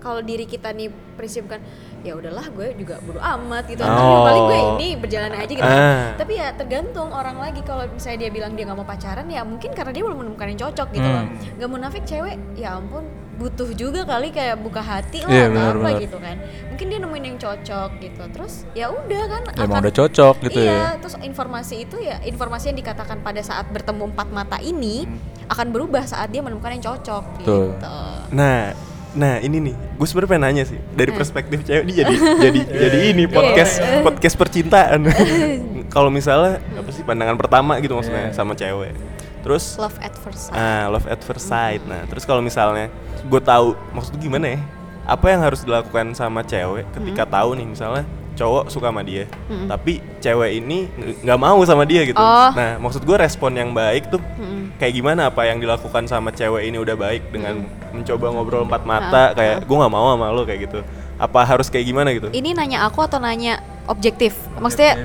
kalau 0.03 0.19
diri 0.19 0.43
kita 0.43 0.69
nih 0.69 0.87
prinsip 1.13 1.47
kan 1.47 1.63
ya 1.99 2.13
udahlah 2.13 2.43
gue 2.49 2.75
juga 2.75 2.99
bodo 2.99 3.17
amat 3.17 3.63
gitu 3.65 3.79
Oh. 3.81 4.21
paling 4.21 4.43
gue 4.43 4.59
ini 4.75 4.87
berjalan 4.93 5.31
aja 5.33 5.47
gitu 5.49 5.63
Ah. 5.63 6.11
tapi 6.13 6.35
ya 6.35 6.51
tergantung 6.51 7.09
orang 7.09 7.39
lagi 7.39 7.63
kalau 7.63 7.87
misalnya 7.87 8.19
dia 8.19 8.31
bilang 8.33 8.53
dia 8.53 8.67
nggak 8.67 8.75
mau 8.75 8.83
pacaran 8.83 9.23
ya 9.25 9.41
mungkin 9.41 9.71
karena 9.71 9.89
dia 9.89 10.03
belum 10.03 10.19
menemukan 10.19 10.47
yang 10.47 10.59
cocok 10.61 10.87
gitu 10.91 11.07
loh 11.07 11.23
Hmm. 11.23 11.55
nggak 11.55 11.69
munafik 11.71 12.03
cewek 12.03 12.35
ya 12.53 12.75
ampun 12.75 13.07
butuh 13.33 13.65
juga 13.73 14.05
kali 14.05 14.29
kayak 14.29 14.61
buka 14.61 14.77
hati 14.79 15.17
lah 15.19 15.25
atau 15.25 15.49
benar, 15.49 15.73
apa 15.73 15.81
benar. 15.89 16.01
gitu 16.01 16.17
kan 16.19 16.35
mungkin 16.69 16.85
dia 16.85 16.99
nemuin 16.99 17.23
yang 17.25 17.37
cocok 17.39 17.89
gitu 17.97 18.23
terus 18.29 18.53
ya 18.71 18.85
udah 18.87 19.23
kan 19.25 19.41
Emang 19.55 19.65
akan- 19.71 19.81
udah 19.81 19.93
cocok 19.95 20.35
gitu 20.43 20.59
iya, 20.59 20.69
ya. 20.69 20.85
terus 21.01 21.15
informasi 21.17 21.75
itu 21.81 21.97
ya 21.97 22.21
informasi 22.21 22.69
yang 22.69 22.77
dikatakan 22.77 23.17
pada 23.19 23.41
saat 23.41 23.65
bertemu 23.67 24.11
empat 24.11 24.27
mata 24.29 24.57
ini 24.59 25.09
Hmm. 25.09 25.17
akan 25.45 25.67
berubah 25.69 26.03
saat 26.03 26.29
dia 26.29 26.39
menemukan 26.39 26.71
yang 26.71 26.85
cocok 26.85 27.23
Betul. 27.39 27.73
gitu. 27.73 27.97
Nah, 28.31 28.69
nah 29.13 29.37
ini 29.37 29.61
nih, 29.61 29.75
gue 29.93 30.03
sebenarnya 30.03 30.31
pengen 30.31 30.43
nanya 30.43 30.63
sih 30.65 30.79
dari 30.91 31.09
Eh. 31.09 31.15
perspektif 31.15 31.61
cewek 31.61 31.83
ini 31.83 31.93
jadi 31.93 32.15
jadi 32.45 32.59
jadi 32.65 32.97
ini 33.11 33.23
podcast 33.25 33.73
podcast 34.01 34.35
percintaan. 34.35 35.05
Kalau 35.93 36.09
misalnya 36.09 36.57
apa 36.73 36.89
sih 36.89 37.01
pandangan 37.01 37.37
pertama 37.37 37.77
gitu 37.77 37.93
maksudnya 37.93 38.29
Iya. 38.29 38.33
sama 38.33 38.53
cewek. 38.53 38.97
Terus 39.43 39.77
Love 39.77 39.99
at 39.99 40.15
first 40.15 40.49
sight. 40.49 40.55
ah 40.55 40.87
love 40.87 41.05
at 41.05 41.19
first 41.19 41.45
sight. 41.45 41.83
Nah, 41.83 42.07
terus 42.07 42.23
kalau 42.23 42.39
misalnya 42.39 42.87
gue 43.21 43.37
tahu 43.39 43.75
maksud 43.91 44.15
gimana 44.15 44.55
ya? 44.55 44.59
Apa 45.03 45.29
yang 45.29 45.43
harus 45.43 45.61
dilakukan 45.61 46.15
sama 46.15 46.41
cewek 46.41 46.87
ketika 46.91 47.23
Hmm. 47.23 47.33
tahu 47.33 47.49
nih 47.53 47.67
misalnya 47.67 48.03
cowok 48.33 48.63
suka 48.67 48.89
sama 48.89 49.01
dia, 49.01 49.29
tapi 49.65 50.01
cewek 50.17 50.51
ini 50.55 50.89
ng- 50.89 51.21
nggak 51.21 51.39
mau 51.39 51.61
sama 51.61 51.83
dia 51.83 52.01
gitu. 52.03 52.17
Oh. 52.17 52.49
Nah, 52.49 52.77
maksud 52.77 53.01
gue 53.01 53.13
respon 53.13 53.51
yang 53.51 53.69
baik 53.71 54.09
tuh 54.09 54.17
Mm-mm. 54.35 54.73
kayak 54.75 54.93
gimana 54.93 55.29
apa 55.29 55.45
yang 55.45 55.57
dilakukan 55.57 56.03
sama 56.03 56.29
cewek 56.29 56.65
ini 56.65 56.75
udah 56.75 56.93
baik 56.93 57.29
dengan 57.29 57.61
mencoba 57.89 58.25
ngobrol 58.29 58.63
empat 58.63 58.81
Ah, 58.81 58.89
mata 58.89 59.23
kayak 59.31 59.57
gue 59.63 59.75
nggak 59.75 59.91
mau 59.91 60.11
sama 60.11 60.27
lo 60.29 60.43
kayak 60.43 60.61
gitu 60.63 60.79
apa 61.13 61.39
harus 61.43 61.69
kayak 61.69 61.85
gimana 61.85 62.09
gitu 62.09 62.27
Ini 62.29 62.51
nanya 62.51 62.83
aku 62.83 62.99
atau 62.99 63.15
nanya 63.15 63.61
objektif? 63.85 64.33
Maksudnya 64.55 64.97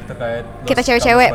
kita 0.64 0.80
cewek-cewek 0.80 1.28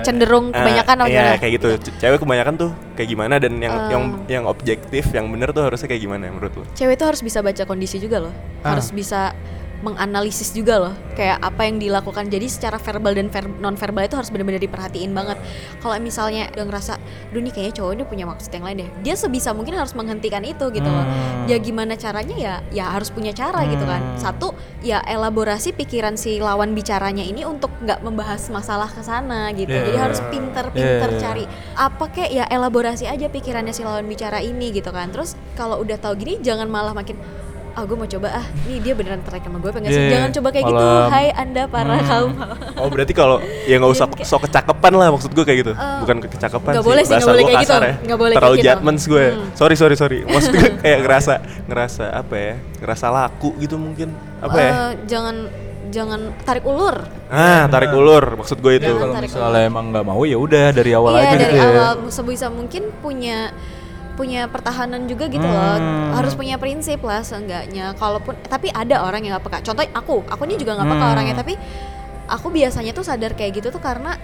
cenderung 0.00 0.54
Ah, 0.54 0.62
kebanyakan 0.62 0.96
atau 1.00 1.10
iya 1.10 1.34
kayak 1.34 1.52
gitu 1.58 1.68
C- 1.82 1.98
cewek 1.98 2.18
kebanyakan 2.20 2.54
tuh 2.56 2.70
kayak 2.94 3.08
gimana 3.08 3.34
dan 3.36 3.58
yang 3.58 3.74
Um. 3.74 3.90
yang 3.90 4.02
yang 4.28 4.44
objektif 4.46 5.10
yang 5.10 5.26
bener 5.26 5.50
tuh 5.50 5.66
harusnya 5.66 5.90
kayak 5.90 6.02
gimana 6.02 6.30
menurut 6.30 6.54
lo 6.54 6.64
Cewek 6.72 6.94
itu 6.94 7.04
harus 7.04 7.20
bisa 7.20 7.42
baca 7.42 7.62
kondisi 7.64 7.98
juga 7.98 8.22
loh. 8.22 8.34
Ah. 8.62 8.72
Harus 8.72 8.92
bisa 8.92 9.34
menganalisis 9.80 10.52
juga 10.52 10.76
loh 10.78 10.94
kayak 11.12 11.40
apa 11.40 11.64
yang 11.64 11.76
dilakukan 11.76 12.28
jadi 12.28 12.46
secara 12.46 12.76
verbal 12.76 13.12
dan 13.12 13.28
ver 13.28 13.48
non 13.58 13.74
verbal 13.74 14.04
itu 14.04 14.16
harus 14.16 14.28
benar-benar 14.28 14.60
diperhatiin 14.60 15.10
banget 15.10 15.40
kalau 15.80 15.96
misalnya 15.96 16.48
dia 16.48 16.64
ngerasa 16.64 17.00
duh 17.28 17.40
nih 17.40 17.50
kayaknya 17.50 17.74
cowok 17.76 17.92
ini 17.92 18.04
punya 18.04 18.24
maksud 18.24 18.50
yang 18.50 18.64
lain 18.64 18.76
deh 18.84 18.90
dia 19.00 19.14
sebisa 19.14 19.50
mungkin 19.50 19.74
harus 19.74 19.92
menghentikan 19.92 20.42
itu 20.42 20.68
gitu 20.70 20.84
loh 20.84 21.02
Hmm. 21.02 21.48
ya 21.48 21.56
gimana 21.56 21.96
caranya 21.96 22.36
ya 22.36 22.54
ya 22.70 22.84
harus 22.86 23.08
punya 23.08 23.32
cara 23.32 23.64
gitu 23.66 23.82
kan 23.82 24.00
Hmm. 24.00 24.20
satu 24.20 24.52
ya 24.80 25.00
elaborasi 25.02 25.72
pikiran 25.72 26.14
si 26.14 26.36
lawan 26.38 26.72
bicaranya 26.72 27.24
ini 27.24 27.42
untuk 27.42 27.72
nggak 27.80 28.00
membahas 28.00 28.46
masalah 28.48 28.86
ke 28.86 29.00
sana 29.00 29.48
gitu 29.52 29.72
Iya. 29.72 29.84
jadi 29.86 29.98
harus 29.98 30.20
pinter-pinter 30.28 31.10
iya. 31.10 31.18
cari 31.18 31.44
apa 31.74 32.04
kek 32.06 32.30
ya 32.30 32.44
elaborasi 32.46 33.04
aja 33.04 33.26
pikirannya 33.26 33.72
si 33.72 33.80
lawan 33.80 34.04
bicara 34.04 34.38
ini 34.38 34.70
gitu 34.70 34.88
kan 34.90 35.08
terus 35.08 35.34
kalau 35.54 35.80
udah 35.80 35.96
tahu 35.96 36.16
gini 36.16 36.36
jangan 36.38 36.68
malah 36.68 36.92
makin 36.92 37.16
ah 37.70 37.82
gue 37.82 37.94
mau 37.94 38.04
coba 38.04 38.28
ah. 38.32 38.46
Nih 38.64 38.78
dia 38.78 38.92
beneran 38.92 39.20
tertarik 39.20 39.42
sama 39.42 39.58
gue 39.58 39.70
pengen 39.70 39.88
sih? 39.88 39.96
Iya, 39.96 40.10
jangan 40.12 40.30
coba 40.32 40.48
kayak 40.50 40.64
gitu. 40.64 40.76
malah- 40.76 41.08
hai 41.08 41.28
anda 41.30 41.62
para 41.64 41.94
Hmm. 41.94 42.04
kaum. 42.04 42.30
Oh 42.76 42.88
berarti 42.88 43.12
kalau 43.12 43.36
ya 43.64 43.74
nggak 43.76 43.92
usah 43.92 44.06
kayak- 44.08 44.26
sok 44.26 44.40
kecakepan 44.44 44.92
lah 44.92 45.08
maksud 45.08 45.30
gue 45.30 45.44
kayak 45.44 45.58
gitu. 45.60 45.72
Eh, 45.72 45.98
bukan 46.00 46.16
kecakapan 46.24 46.70
nggak 46.70 46.80
sih 46.80 46.88
boleh 46.88 47.02
sih, 47.02 47.08
nggak 47.08 47.18
bahasa 47.18 47.30
boleh 47.30 47.42
gue 47.42 47.50
kayak 47.50 47.62
gitu. 47.62 47.74
ya. 47.76 47.94
Nggak 48.00 48.18
boleh 48.18 48.34
terlalu 48.34 48.50
kayak 48.50 48.58
gitu. 48.58 48.68
judgments 48.70 49.04
gue 49.06 49.24
Hmm. 49.26 49.48
sorry 49.54 49.74
sorry 49.74 49.94
sorry. 49.94 50.18
Maksud 50.26 50.50
gue 50.52 50.70
kayak 50.78 50.98
ngerasa 51.02 51.32
ngerasa 51.66 52.04
apa 52.12 52.34
ya? 52.36 52.52
Ngerasa 52.78 53.06
laku 53.08 53.48
gitu 53.56 53.76
mungkin. 53.76 54.08
Apa 54.38 54.56
ya? 54.56 54.70
Eh, 54.70 54.90
jangan 55.06 55.36
jangan 55.88 56.20
tarik 56.40 56.62
ulur. 56.62 56.96
Ah 57.28 57.66
tarik 57.66 57.90
ulur. 57.90 58.36
Maksud 58.36 58.58
gue 58.58 58.72
itu. 58.76 58.90
Kalau 58.90 59.14
misalnya 59.16 59.62
emang 59.64 59.90
nggak 59.90 60.04
mau 60.04 60.22
ya 60.22 60.36
udah 60.36 60.70
dari 60.70 60.90
awal 60.90 61.14
iya 61.14 61.22
aja 61.24 61.36
dari 61.36 61.42
gitu 61.44 61.56
ya. 61.56 61.66
awal. 61.68 61.92
Sebisa 62.08 62.46
mungkin 62.46 62.90
punya 62.96 63.50
punya 64.20 64.44
pertahanan 64.46 65.08
juga 65.08 65.24
gitu 65.26 65.42
loh 65.42 65.80
Hmm. 65.80 66.12
harus 66.12 66.36
punya 66.36 66.54
prinsip 66.54 67.00
lah 67.00 67.24
seenggaknya 67.24 67.96
kalaupun 67.96 68.36
tapi 68.44 68.68
ada 68.68 69.00
orang 69.00 69.24
yang 69.24 69.32
nggak 69.32 69.48
peka 69.48 69.58
contoh 69.64 69.80
aku 69.90 70.14
aku 70.28 70.42
ini 70.44 70.60
juga 70.60 70.76
nggak 70.76 70.88
peka 70.88 71.00
Hmm. 71.02 71.14
orangnya 71.16 71.34
tapi 71.34 71.54
aku 72.28 72.52
biasanya 72.52 72.92
tuh 72.92 73.00
sadar 73.00 73.32
kayak 73.32 73.56
gitu 73.56 73.72
tuh 73.72 73.80
karena 73.80 74.20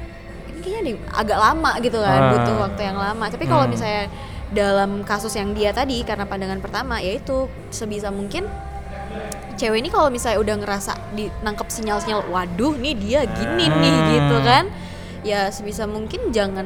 ini 0.47 0.61
kayaknya 0.61 0.81
nih 0.85 0.95
agak 1.11 1.39
lama 1.39 1.73
gitu 1.81 1.99
kan 1.99 2.21
Ah. 2.21 2.29
butuh 2.31 2.57
waktu 2.61 2.81
yang 2.85 2.99
lama 2.99 3.25
tapi 3.27 3.45
kalau 3.45 3.65
Hmm. 3.65 3.73
misalnya 3.73 4.05
dalam 4.47 4.91
kasus 5.03 5.33
yang 5.33 5.51
dia 5.53 5.73
tadi 5.73 6.05
karena 6.05 6.23
pandangan 6.23 6.61
pertama 6.61 7.01
yaitu 7.01 7.49
sebisa 7.69 8.13
mungkin 8.13 8.45
cewek 9.57 9.81
ini 9.81 9.89
kalau 9.89 10.07
misalnya 10.07 10.39
udah 10.39 10.57
ngerasa 10.61 10.93
di 11.11 11.33
nangkep 11.41 11.67
sinyal-sinyal 11.67 12.29
waduh 12.29 12.77
nih 12.77 12.95
dia 12.95 13.21
gini 13.25 13.67
nih 13.67 13.91
Hmm. 13.91 14.09
gitu 14.13 14.37
kan 14.45 14.65
ya 15.27 15.51
sebisa 15.51 15.91
mungkin 15.91 16.31
jangan 16.31 16.63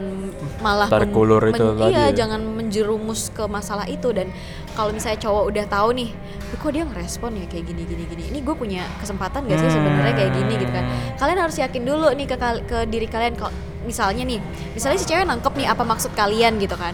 malah 0.61 0.93
Tarik 0.93 1.17
ulur 1.17 1.41
itu 1.49 1.57
tadi 1.57 1.89
iya 1.89 2.13
ya. 2.13 2.25
jangan 2.25 2.45
menjerumus 2.45 3.33
ke 3.33 3.49
masalah 3.49 3.89
itu. 3.89 4.13
Dan 4.13 4.29
kalau 4.77 4.93
misalnya 4.93 5.17
cowok 5.25 5.45
udah 5.49 5.65
tahu 5.65 5.89
nih 5.97 6.13
"Duh, 6.53 6.59
kok 6.61 6.71
dia 6.77 6.85
ngerespon 6.85 7.41
ya 7.41 7.47
kayak 7.49 7.65
gini 7.73 7.83
gini 7.89 8.05
gini? 8.05 8.23
Ini 8.29 8.39
gue 8.45 8.55
punya 8.55 8.85
kesempatan 9.01 9.49
gak 9.49 9.59
sih 9.59 9.71
sebenarnya 9.73 10.15
kayak 10.15 10.33
gini 10.37 10.53
gitu 10.61 10.73
kan? 10.77 10.85
Hmm. 10.85 11.17
kalian 11.17 11.39
harus 11.41 11.57
yakin 11.57 11.83
dulu 11.89 12.09
nih 12.13 12.27
ke 12.29 12.37
ke 12.69 12.79
diri 12.87 13.09
kalian. 13.09 13.35
Kalau 13.41 13.53
misalnya 13.81 14.23
nih 14.29 14.41
misalnya 14.77 14.99
si 15.01 15.07
cewek 15.09 15.25
nangkep 15.25 15.57
nih 15.57 15.67
apa 15.73 15.83
maksud 15.89 16.13
kalian 16.13 16.61
gitu 16.61 16.77
kan 16.77 16.93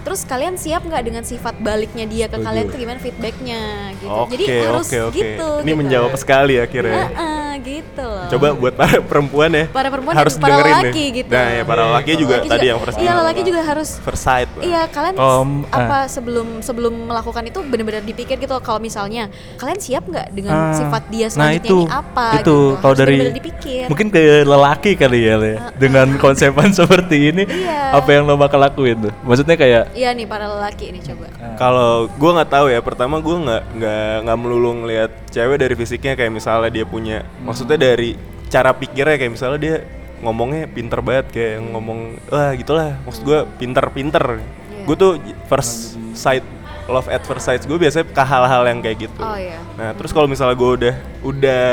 terus 0.00 0.20
kalian 0.22 0.54
siap 0.54 0.82
nggak 0.82 1.02
dengan 1.02 1.22
sifat 1.22 1.54
baliknya 1.58 2.04
dia 2.04 2.24
ke 2.24 2.34
Setuju. 2.34 2.44
kalian 2.44 2.64
tuh 2.66 2.78
gimana 2.78 2.98
feedbacknya 2.98 3.60
gitu 3.94 4.08
oke 4.08 4.30
jadi 4.30 4.44
harus 4.64 4.86
oke 4.86 4.98
oke 5.04 5.14
gitu 5.14 5.48
ini 5.58 5.66
gitu. 5.66 5.76
menjawab 5.76 6.12
sekali 6.14 6.54
akhirnya 6.56 7.04
Heeh, 7.08 7.48
gitu 7.60 8.04
loh 8.04 8.26
Coba 8.28 8.46
buat 8.52 8.74
para 8.74 9.00
perempuan 9.00 9.50
ya. 9.50 9.64
para 9.66 9.88
perempuan 9.88 10.14
harus 10.14 10.32
dan 10.32 10.40
para 10.40 10.52
dengerin 10.54 10.74
laki 10.78 10.92
nih. 11.02 11.16
gitu 11.18 11.30
Nah, 11.30 11.48
ya 11.50 11.62
para 11.62 11.82
laki 11.90 12.12
juga 12.14 12.34
Laki 12.38 12.48
tadi 12.48 12.66
yang 12.66 12.78
first 12.78 12.96
iya 12.98 13.12
laki 13.18 13.40
juga 13.42 13.60
harus 13.62 13.88
First 13.98 14.22
sight. 14.22 14.48
Iya 14.58 14.82
kalian 14.86 15.14
s- 15.14 15.66
apa 15.70 15.98
sebelum 16.06 16.46
sebelum 16.60 16.94
melakukan 17.06 17.44
itu 17.44 17.58
benar-benar 17.62 18.00
dipikir 18.00 18.36
gitu 18.36 18.54
kalau 18.60 18.78
misalnya 18.78 19.28
kalian 19.56 19.78
siap 19.78 20.04
nggak 20.04 20.28
dengan 20.30 20.54
Ah, 20.54 20.74
sifat 20.74 21.02
dia 21.08 21.26
nah 21.26 21.32
selanjutnya 21.50 21.64
itu 21.64 21.78
ini 21.78 21.90
apa 21.90 22.26
itu 22.28 22.36
gitu 22.38 22.58
kalau 22.78 22.94
dari 22.94 23.16
dipikir 23.30 23.84
mungkin 23.86 24.06
ke 24.08 24.20
lelaki 24.42 24.92
kali 24.94 25.20
ya 25.22 25.34
Le. 25.36 25.52
dengan 25.76 26.06
konsepan 26.16 26.70
seperti 26.78 27.16
ini 27.28 27.42
Iya. 27.44 27.94
apa 27.94 28.08
yang 28.10 28.24
lo 28.24 28.34
bakal 28.34 28.58
lakuin 28.58 28.96
tuh 29.00 29.12
maksudnya 29.20 29.54
kayak 29.54 29.87
iya 29.96 30.12
nih 30.12 30.28
para 30.28 30.48
lelaki 30.48 30.90
ini 30.92 31.00
coba 31.04 31.28
Kalau 31.56 32.06
gue 32.08 32.30
nggak 32.34 32.50
tahu 32.50 32.66
ya, 32.70 32.80
pertama 32.80 33.18
gue 33.18 33.36
nggak 33.36 33.62
nggak 33.76 34.14
nggak 34.26 34.38
melulu 34.38 34.70
ngelihat 34.84 35.10
cewek 35.30 35.58
dari 35.58 35.74
fisiknya 35.74 36.14
kayak 36.14 36.32
misalnya 36.32 36.70
dia 36.70 36.84
punya, 36.86 37.26
maksudnya 37.42 37.78
dari 37.78 38.14
cara 38.48 38.72
pikirnya 38.72 39.16
kayak 39.20 39.32
misalnya 39.32 39.58
dia 39.60 39.76
ngomongnya 40.18 40.66
pinter 40.66 40.98
banget 40.98 41.26
kayak 41.30 41.62
ngomong, 41.70 42.18
wah 42.30 42.50
gitulah, 42.58 42.98
maksud 43.06 43.22
gue 43.22 43.38
pinter-pinter. 43.58 44.42
Iya. 44.42 44.84
Gue 44.86 44.96
tuh 44.98 45.12
first 45.46 45.94
sight, 46.14 46.42
love 46.90 47.06
at 47.06 47.22
first 47.22 47.46
sight 47.46 47.62
gue 47.62 47.78
biasanya 47.78 48.06
ke 48.10 48.22
hal-hal 48.22 48.62
yang 48.66 48.82
kayak 48.82 49.06
gitu. 49.06 49.22
Oh, 49.22 49.38
iya. 49.38 49.58
Nah 49.78 49.94
terus 49.94 50.10
kalau 50.10 50.26
misalnya 50.26 50.58
gue 50.58 50.70
udah 50.74 50.94
udah 51.22 51.66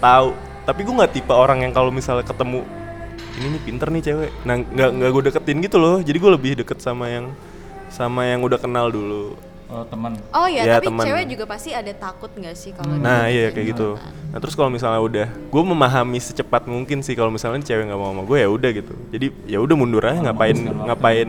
tahu, 0.00 0.32
tapi 0.64 0.80
gue 0.84 0.94
nggak 0.96 1.12
tipe 1.12 1.34
orang 1.34 1.60
yang 1.64 1.72
kalau 1.76 1.92
misalnya 1.92 2.24
ketemu 2.24 2.64
ini 3.40 3.46
nih 3.56 3.62
pinter 3.62 3.88
nih 3.88 4.02
cewek, 4.04 4.30
nah 4.44 4.54
nggak 4.58 4.90
nggak 5.00 5.10
gue 5.12 5.22
deketin 5.32 5.58
gitu 5.64 5.76
loh, 5.80 5.96
jadi 6.04 6.18
gue 6.18 6.30
lebih 6.34 6.52
deket 6.60 6.80
sama 6.80 7.08
yang 7.08 7.32
sama 7.90 8.24
yang 8.24 8.40
udah 8.40 8.56
kenal 8.56 8.88
dulu. 8.88 9.34
oh, 9.68 9.84
teman 9.84 10.18
oh 10.30 10.46
ya, 10.46 10.62
Ya, 10.64 10.74
tapi 10.76 10.86
temen. 10.88 11.04
cewek 11.04 11.24
juga 11.28 11.44
pasti 11.44 11.70
ada 11.70 11.92
takut 11.92 12.26
nggak 12.28 12.54
sih 12.54 12.70
kalau 12.70 12.90
Nah 12.92 13.22
dideketin 13.22 13.30
iya 13.30 13.46
kayak 13.50 13.66
gitu. 13.68 13.88
kan? 13.94 14.12
Nah 14.26 14.38
terus 14.38 14.54
kalau 14.54 14.66
misalnya 14.66 14.98
udah, 15.00 15.26
gue 15.30 15.62
memahami 15.64 16.18
secepat 16.18 16.66
mungkin 16.66 16.98
sih 17.00 17.14
kalau 17.14 17.28
misalnya 17.28 17.60
cewek 17.60 17.84
nggak 17.84 17.94
mau 17.94 18.10
sama 18.10 18.22
gue 18.24 18.38
ya 18.40 18.48
udah 18.48 18.70
gitu. 18.72 18.94
Jadi 19.08 19.26
ya 19.46 19.58
udah 19.58 19.74
mundur 19.74 20.02
aja 20.02 20.18
ngapain 20.24 20.58
ngapain 20.58 21.28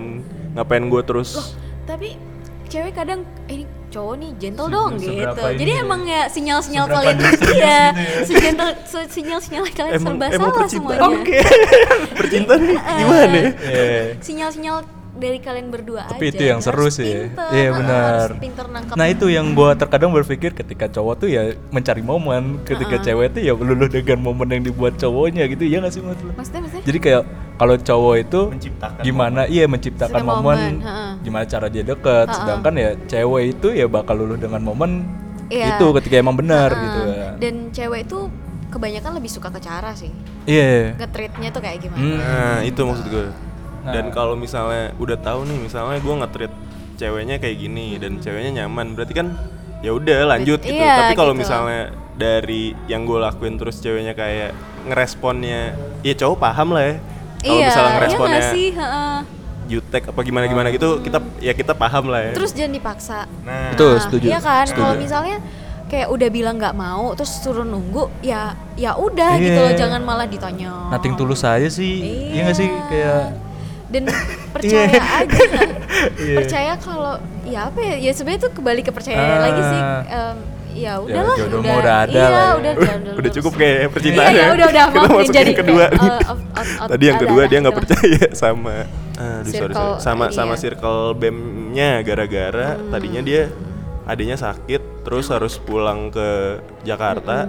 ngapain 0.53 0.84
gue 0.84 1.01
terus. 1.01 1.30
Loh, 1.36 1.47
tapi 1.86 2.18
cewek 2.66 2.93
kadang 2.93 3.22
eh, 3.45 3.62
ini 3.62 3.66
cowok 3.91 4.16
nih 4.18 4.32
gentle 4.39 4.70
dong 4.70 4.91
seberapa 4.95 5.36
gitu. 5.36 5.43
ini 5.43 5.59
Jadi 5.59 5.72
ya? 5.72 5.84
emang 5.84 6.01
ya 6.01 6.22
sinyal-sinyal 6.26 6.86
Seberapa 6.88 6.97
kalian 7.03 7.18
iya, 7.20 7.30
gitu 7.30 7.51
ya? 7.53 7.80
segentle 8.24 8.72
se- 8.88 9.09
sinyal-sinyal 9.12 9.64
kalian 9.70 9.99
serba 9.99 10.26
salah 10.32 10.66
semuanya. 10.66 11.02
oke. 11.03 11.40
percintaan 12.18 12.61
gimana? 12.73 13.35
ya? 13.35 13.49
Iya. 13.61 14.03
Sinyal-sinyal 14.18 14.77
dari 15.22 15.38
kalian 15.38 15.69
berdua 15.69 16.10
Tapi 16.10 16.26
aja. 16.26 16.34
itu 16.34 16.43
yang 16.43 16.60
seru 16.60 16.84
Harus 16.84 16.98
sih. 16.98 17.30
pinter, 17.30 17.48
Iya, 17.53 17.69
benar. 17.72 18.27
Nah 18.91 19.06
itu 19.06 19.26
yang 19.27 19.53
gua 19.53 19.77
terkadang 19.77 20.10
berpikir 20.10 20.52
ketika 20.52 20.89
cowok 20.89 21.14
tuh 21.15 21.30
ya 21.30 21.53
mencari 21.69 22.02
momen, 22.02 22.65
ketika 22.65 22.98
cewek 22.99 23.31
tuh 23.31 23.41
ya 23.41 23.53
luluh 23.53 23.85
dengan 23.85 24.19
momen 24.19 24.49
yang 24.49 24.64
dibuat 24.65 24.98
cowoknya 24.98 25.45
gitu, 25.48 25.64
ya 25.64 25.77
nggak 25.77 25.93
sih 25.93 26.02
lu? 26.02 26.11
Maksudnya 26.34 26.60
maksudnya? 26.60 26.84
Jadi 26.84 26.99
kayak 26.99 27.23
kalau 27.56 27.76
cowok 27.77 28.15
itu 28.18 28.41
Menciptakan 28.49 29.02
gimana 29.02 29.41
iya 29.45 29.69
menciptakan 29.69 30.19
momen, 30.19 30.41
momen, 30.41 30.72
ha-ha. 30.81 31.07
gimana 31.22 31.45
cara 31.45 31.69
dia 31.69 31.85
deket, 31.85 32.27
sedangkan 32.27 32.73
ya 32.73 32.89
cewek 33.06 33.43
itu 33.53 33.68
ya 33.72 33.85
bakal 33.85 34.18
luluh 34.18 34.35
dengan 34.35 34.60
momen 34.60 35.06
Iya. 35.48 35.76
itu 35.76 35.85
ketika 35.99 36.15
emang 36.18 36.34
benar 36.34 36.72
Ah, 36.72 36.80
gitu 36.80 36.99
ya. 37.06 37.27
Dan 37.38 37.56
cewek 37.69 38.07
itu 38.07 38.19
kebanyakan 38.72 39.19
lebih 39.19 39.27
suka 39.27 39.52
ke 39.52 39.60
cara 39.60 39.91
sih. 39.91 40.07
Iya. 40.48 40.95
Nge-treatnya 40.95 41.52
tuh 41.52 41.60
kayak 41.60 41.77
gimana? 41.84 41.99
Hmm. 41.99 42.18
Nah, 42.18 42.57
itu 42.64 42.81
maksud 42.81 43.06
gue. 43.06 43.27
Dan 43.84 44.06
Nah. 44.08 44.14
kalau 44.14 44.36
misalnya 44.36 44.94
udah 44.95 45.18
tahu 45.18 45.44
nih, 45.44 45.58
misalnya 45.60 45.98
gue 45.98 46.16
nge-treat 46.16 46.53
ceweknya 46.95 47.36
kayak 47.38 47.58
gini 47.58 47.98
dan 47.98 48.18
ceweknya 48.18 48.64
nyaman, 48.64 48.94
berarti 48.94 49.14
kan 49.14 49.34
ya 49.80 49.91
udah 49.91 50.30
lanjut 50.30 50.62
gitu. 50.62 50.78
Iya, 50.78 51.10
Tapi 51.10 51.14
kalau 51.16 51.34
gitu. 51.34 51.41
misalnya 51.41 51.82
dari 52.14 52.78
yang 52.86 53.03
gue 53.03 53.18
lakuin 53.18 53.58
terus 53.58 53.82
ceweknya 53.82 54.14
kayak 54.14 54.53
ngeresponnya, 54.86 55.74
ya 56.02 56.14
cowok 56.14 56.38
paham 56.38 56.70
lah 56.72 56.84
ya. 56.84 56.95
Kalau 57.41 57.56
iya, 57.56 57.66
misalnya 57.66 57.88
iya 57.88 57.98
ngeresponnya 57.98 58.30
nggak 58.38 58.53
sih? 58.53 58.68
Heeh. 58.72 59.18
jutek 59.64 60.03
apa 60.06 60.20
gimana 60.22 60.45
gimana 60.45 60.68
gitu, 60.68 60.99
kita 60.99 61.24
ya 61.40 61.56
kita 61.56 61.72
paham 61.72 62.12
lah 62.12 62.20
ya. 62.22 62.32
Terus 62.36 62.52
jangan 62.52 62.76
dipaksa. 62.76 63.20
nah, 63.41 63.72
Betul, 63.72 63.95
Nah, 63.95 64.03
setuju. 64.03 64.26
Iya 64.28 64.40
kan, 64.40 64.66
kalau 64.68 64.94
misalnya 64.99 65.38
kayak 65.88 66.08
udah 66.08 66.28
bilang 66.28 66.56
nggak 66.56 66.72
mau 66.74 67.12
terus 67.14 67.32
suruh 67.40 67.64
nunggu 67.64 68.08
ya 68.20 68.52
ya 68.76 68.95
udah 68.95 69.36
Iya. 69.36 69.44
gitu 69.44 69.60
loh 69.62 69.74
jangan 69.76 70.02
malah 70.02 70.24
ditanya 70.24 70.88
Nating 70.88 71.16
tulus 71.16 71.44
aja 71.44 71.68
sih. 71.68 71.99
Iya 72.32 72.48
nggak 72.48 72.58
sih 72.58 72.68
kayak 72.90 73.22
dan 73.91 74.03
percaya 74.55 74.88
Iya. 74.88 75.01
aja 75.19 75.43
Iya. 76.18 76.35
percaya 76.38 76.73
kalau 76.77 77.13
ya 77.43 77.68
apa 77.68 77.80
ya 77.80 77.95
ya 77.99 78.11
sebenarnya 78.11 78.41
tuh 78.41 78.51
kembali 78.53 78.81
ke 78.81 78.91
percaya 78.91 79.19
Ah. 79.19 79.39
lagi 79.41 79.61
sih 79.61 79.81
Em, 80.09 80.38
ya 80.73 80.93
udahlah 80.97 81.35
jodoh 81.35 81.59
udah, 81.59 81.73
udah 81.77 81.95
ada 82.01 82.15
iya, 82.15 82.26
lah 82.26 82.39
ya. 82.41 82.51
udah, 82.55 82.72
udah, 82.73 83.13
udah, 83.19 83.31
cukup 83.34 83.53
kayak 83.53 83.91
percintaan 83.91 84.23
Iya, 84.26 84.34
iya, 84.34 84.41
ya. 84.41 84.49
udah, 84.49 84.68
udah, 84.68 84.84
maafin, 84.88 85.11
masuk 85.13 85.34
jadi 85.34 85.43
yang 85.45 85.59
kedua 85.59 85.85
kayak, 85.85 85.99
uh, 86.01 86.07
out- 86.07 86.23
out- 86.49 86.73
out- 86.80 86.89
Tadi 86.89 87.03
yang 87.03 87.19
kedua 87.19 87.41
dia 87.45 87.57
nggak 87.59 87.77
percaya 87.77 88.23
sama 88.34 88.76
aduh 89.13 89.43
sorry, 89.43 89.53
Circle, 89.53 89.76
sorry. 89.93 90.01
sama 90.01 90.26
sama 90.31 90.53
iya. 90.55 90.61
circle 90.63 91.01
BEM-nya 91.13 91.89
gara-gara 92.01 92.68
Hmm. 92.73 92.89
tadinya 92.89 93.22
dia 93.22 93.41
adanya 94.03 94.34
sakit 94.35 94.81
terus 95.01 95.27
harus 95.27 95.55
pulang 95.57 96.09
ke 96.09 96.30
Jakarta. 96.81 97.45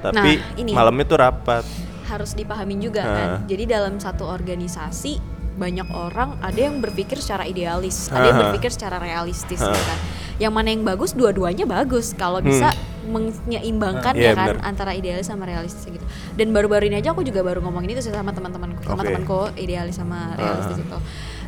Tapi 0.00 0.30
Nah, 0.34 0.56
ini. 0.56 0.70
malamnya 0.72 1.04
tuh 1.04 1.18
rapat. 1.18 1.64
harus 2.04 2.32
dipahamin 2.32 2.76
juga 2.78 3.00
Ah. 3.00 3.08
kan. 3.10 3.28
Jadi 3.46 3.64
dalam 3.66 3.96
satu 3.96 4.24
organisasi 4.26 5.16
banyak 5.52 5.88
orang 5.88 6.40
ada 6.40 6.56
yang 6.56 6.78
berpikir 6.78 7.16
secara 7.16 7.44
idealis, 7.44 8.08
ada 8.08 8.24
yang 8.24 8.38
berpikir 8.40 8.70
secara 8.70 8.96
realistis 8.96 9.58
gitu 9.58 9.82
kan. 9.82 9.98
Yang 10.36 10.52
mana 10.52 10.68
yang 10.70 10.82
bagus 10.82 11.12
dua-duanya 11.12 11.64
bagus 11.64 12.12
kalau 12.12 12.40
bisa 12.40 12.72
menyeimbangkan 13.04 14.14
Iya, 14.14 14.30
ya 14.30 14.32
kan 14.32 14.48
benar. 14.54 14.64
antara 14.64 14.90
idealis 14.92 15.26
sama 15.26 15.44
realistis 15.44 15.84
gitu. 15.84 16.02
Dan 16.32 16.50
baru-baru 16.50 16.86
ini 16.86 16.96
aja 16.98 17.10
aku 17.10 17.20
juga 17.20 17.42
baru 17.42 17.60
ngomongin 17.60 17.92
itu 17.92 18.02
sama 18.02 18.30
teman-temanku, 18.30 18.80
sama 18.82 19.02
Oke. 19.02 19.08
temanku 19.10 19.38
idealis 19.56 19.96
sama 19.96 20.32
realistis 20.34 20.78
Ah. 20.78 20.84
itu. 20.84 20.98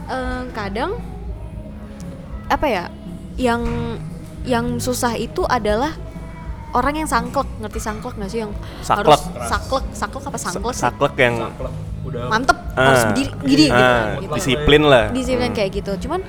Eh, 0.04 0.42
kadang 0.52 0.90
apa 2.44 2.66
ya 2.68 2.84
yang 3.40 3.62
yang 4.44 4.76
susah 4.76 5.16
itu 5.16 5.48
adalah 5.48 5.96
orang 6.74 7.00
yang 7.00 7.08
sangklek 7.08 7.48
ngerti 7.56 7.80
sangklek 7.80 8.14
nggak 8.14 8.28
sih 8.28 8.44
yang 8.44 8.52
Saklek. 8.82 9.16
harus 9.16 9.22
saklek 9.48 9.84
saklek 9.94 10.24
apa 10.26 10.38
sangklek 10.38 10.74
sih 10.74 10.84
Saklek 10.84 11.14
yang 11.16 11.34
udah 12.04 12.22
mantep 12.28 12.58
Ah. 12.72 12.86
harus 12.86 13.02
berdiri 13.06 13.30
gini 13.44 13.64
gitu, 13.64 13.74
ah, 13.74 14.04
gitu. 14.18 14.34
disiplin 14.34 14.82
lah. 14.82 15.04
disiplin 15.10 15.48
Hmm. 15.48 15.56
kayak 15.56 15.70
gitu 15.74 15.92
cuman 16.02 16.20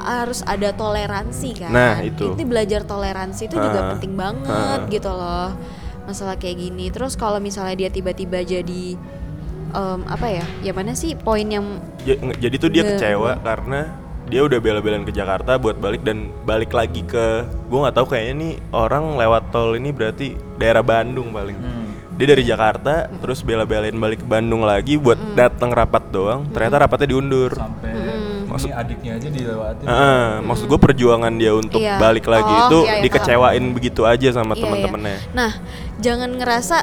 harus 0.00 0.40
ada 0.42 0.72
toleransi 0.72 1.50
kan 1.56 1.70
Nah, 1.70 1.94
itu. 2.00 2.32
belajar 2.40 2.82
toleransi 2.82 3.42
itu 3.44 3.54
juga 3.54 3.78
Ah. 3.78 3.88
penting 3.94 4.14
banget 4.14 4.48
Ah. 4.80 4.88
gitu 4.88 5.10
loh 5.10 5.52
masalah 6.02 6.34
kayak 6.34 6.56
gini 6.58 6.88
terus 6.88 7.14
kalau 7.14 7.38
misalnya 7.38 7.76
dia 7.76 7.88
tiba-tiba 7.88 8.40
jadi 8.40 8.96
em, 9.70 10.00
apa 10.04 10.26
ya 10.26 10.44
ya 10.60 10.72
mana 10.72 10.92
sih 10.92 11.14
poin 11.14 11.46
yang 11.46 11.78
Ja- 12.00 12.18
nge- 12.18 12.40
Jadi 12.40 12.56
tuh 12.56 12.70
dia 12.70 12.82
kecewa 12.82 13.38
karena 13.38 13.80
dia 14.26 14.40
udah 14.40 14.58
bela-belain 14.58 15.02
ke 15.02 15.10
Jakarta 15.10 15.54
buat 15.56 15.76
balik 15.76 16.02
dan 16.02 16.32
balik 16.42 16.70
lagi 16.70 17.02
ke 17.02 17.26
gue 17.68 17.78
nggak 17.78 17.94
tahu 17.94 18.06
kayaknya 18.08 18.34
nih 18.36 18.52
orang 18.72 19.14
lewat 19.14 19.50
tol 19.50 19.74
ini 19.74 19.90
berarti 19.90 20.26
daerah 20.56 20.82
Bandung 20.82 21.30
paling. 21.30 21.54
Hmm. 21.54 21.89
Dia 22.20 22.28
dari 22.28 22.44
Jakarta 22.44 23.08
terus 23.16 23.40
bela-belain 23.40 23.96
balik 23.96 24.20
ke 24.20 24.28
Bandung 24.28 24.60
lagi 24.60 25.00
buat 25.00 25.16
Hmm. 25.16 25.32
datang 25.32 25.72
rapat 25.72 26.04
doang. 26.12 26.44
Ternyata 26.46 26.84
rapatnya 26.84 27.08
diundur. 27.08 27.56
sampai 27.56 27.96
Maksud- 28.44 28.66
ini 28.66 28.76
adiknya 28.76 29.12
aja 29.14 29.28
dilewatin. 29.30 29.86
Ah, 29.86 30.42
maksud 30.42 30.66
gue 30.66 30.76
perjuangan 30.76 31.32
dia 31.32 31.54
untuk 31.54 31.80
Iya. 31.80 31.96
balik 31.96 32.26
lagi 32.26 32.50
Oh, 32.50 32.60
itu 32.66 32.78
iya, 32.82 32.92
iya, 32.92 33.02
dikecewain 33.06 33.64
begitu 33.72 34.02
aja 34.04 34.28
sama 34.34 34.52
Iya, 34.52 34.52
iya. 34.52 34.62
teman-temannya. 34.66 35.18
Nah, 35.32 35.52
jangan 35.96 36.30
ngerasa 36.34 36.76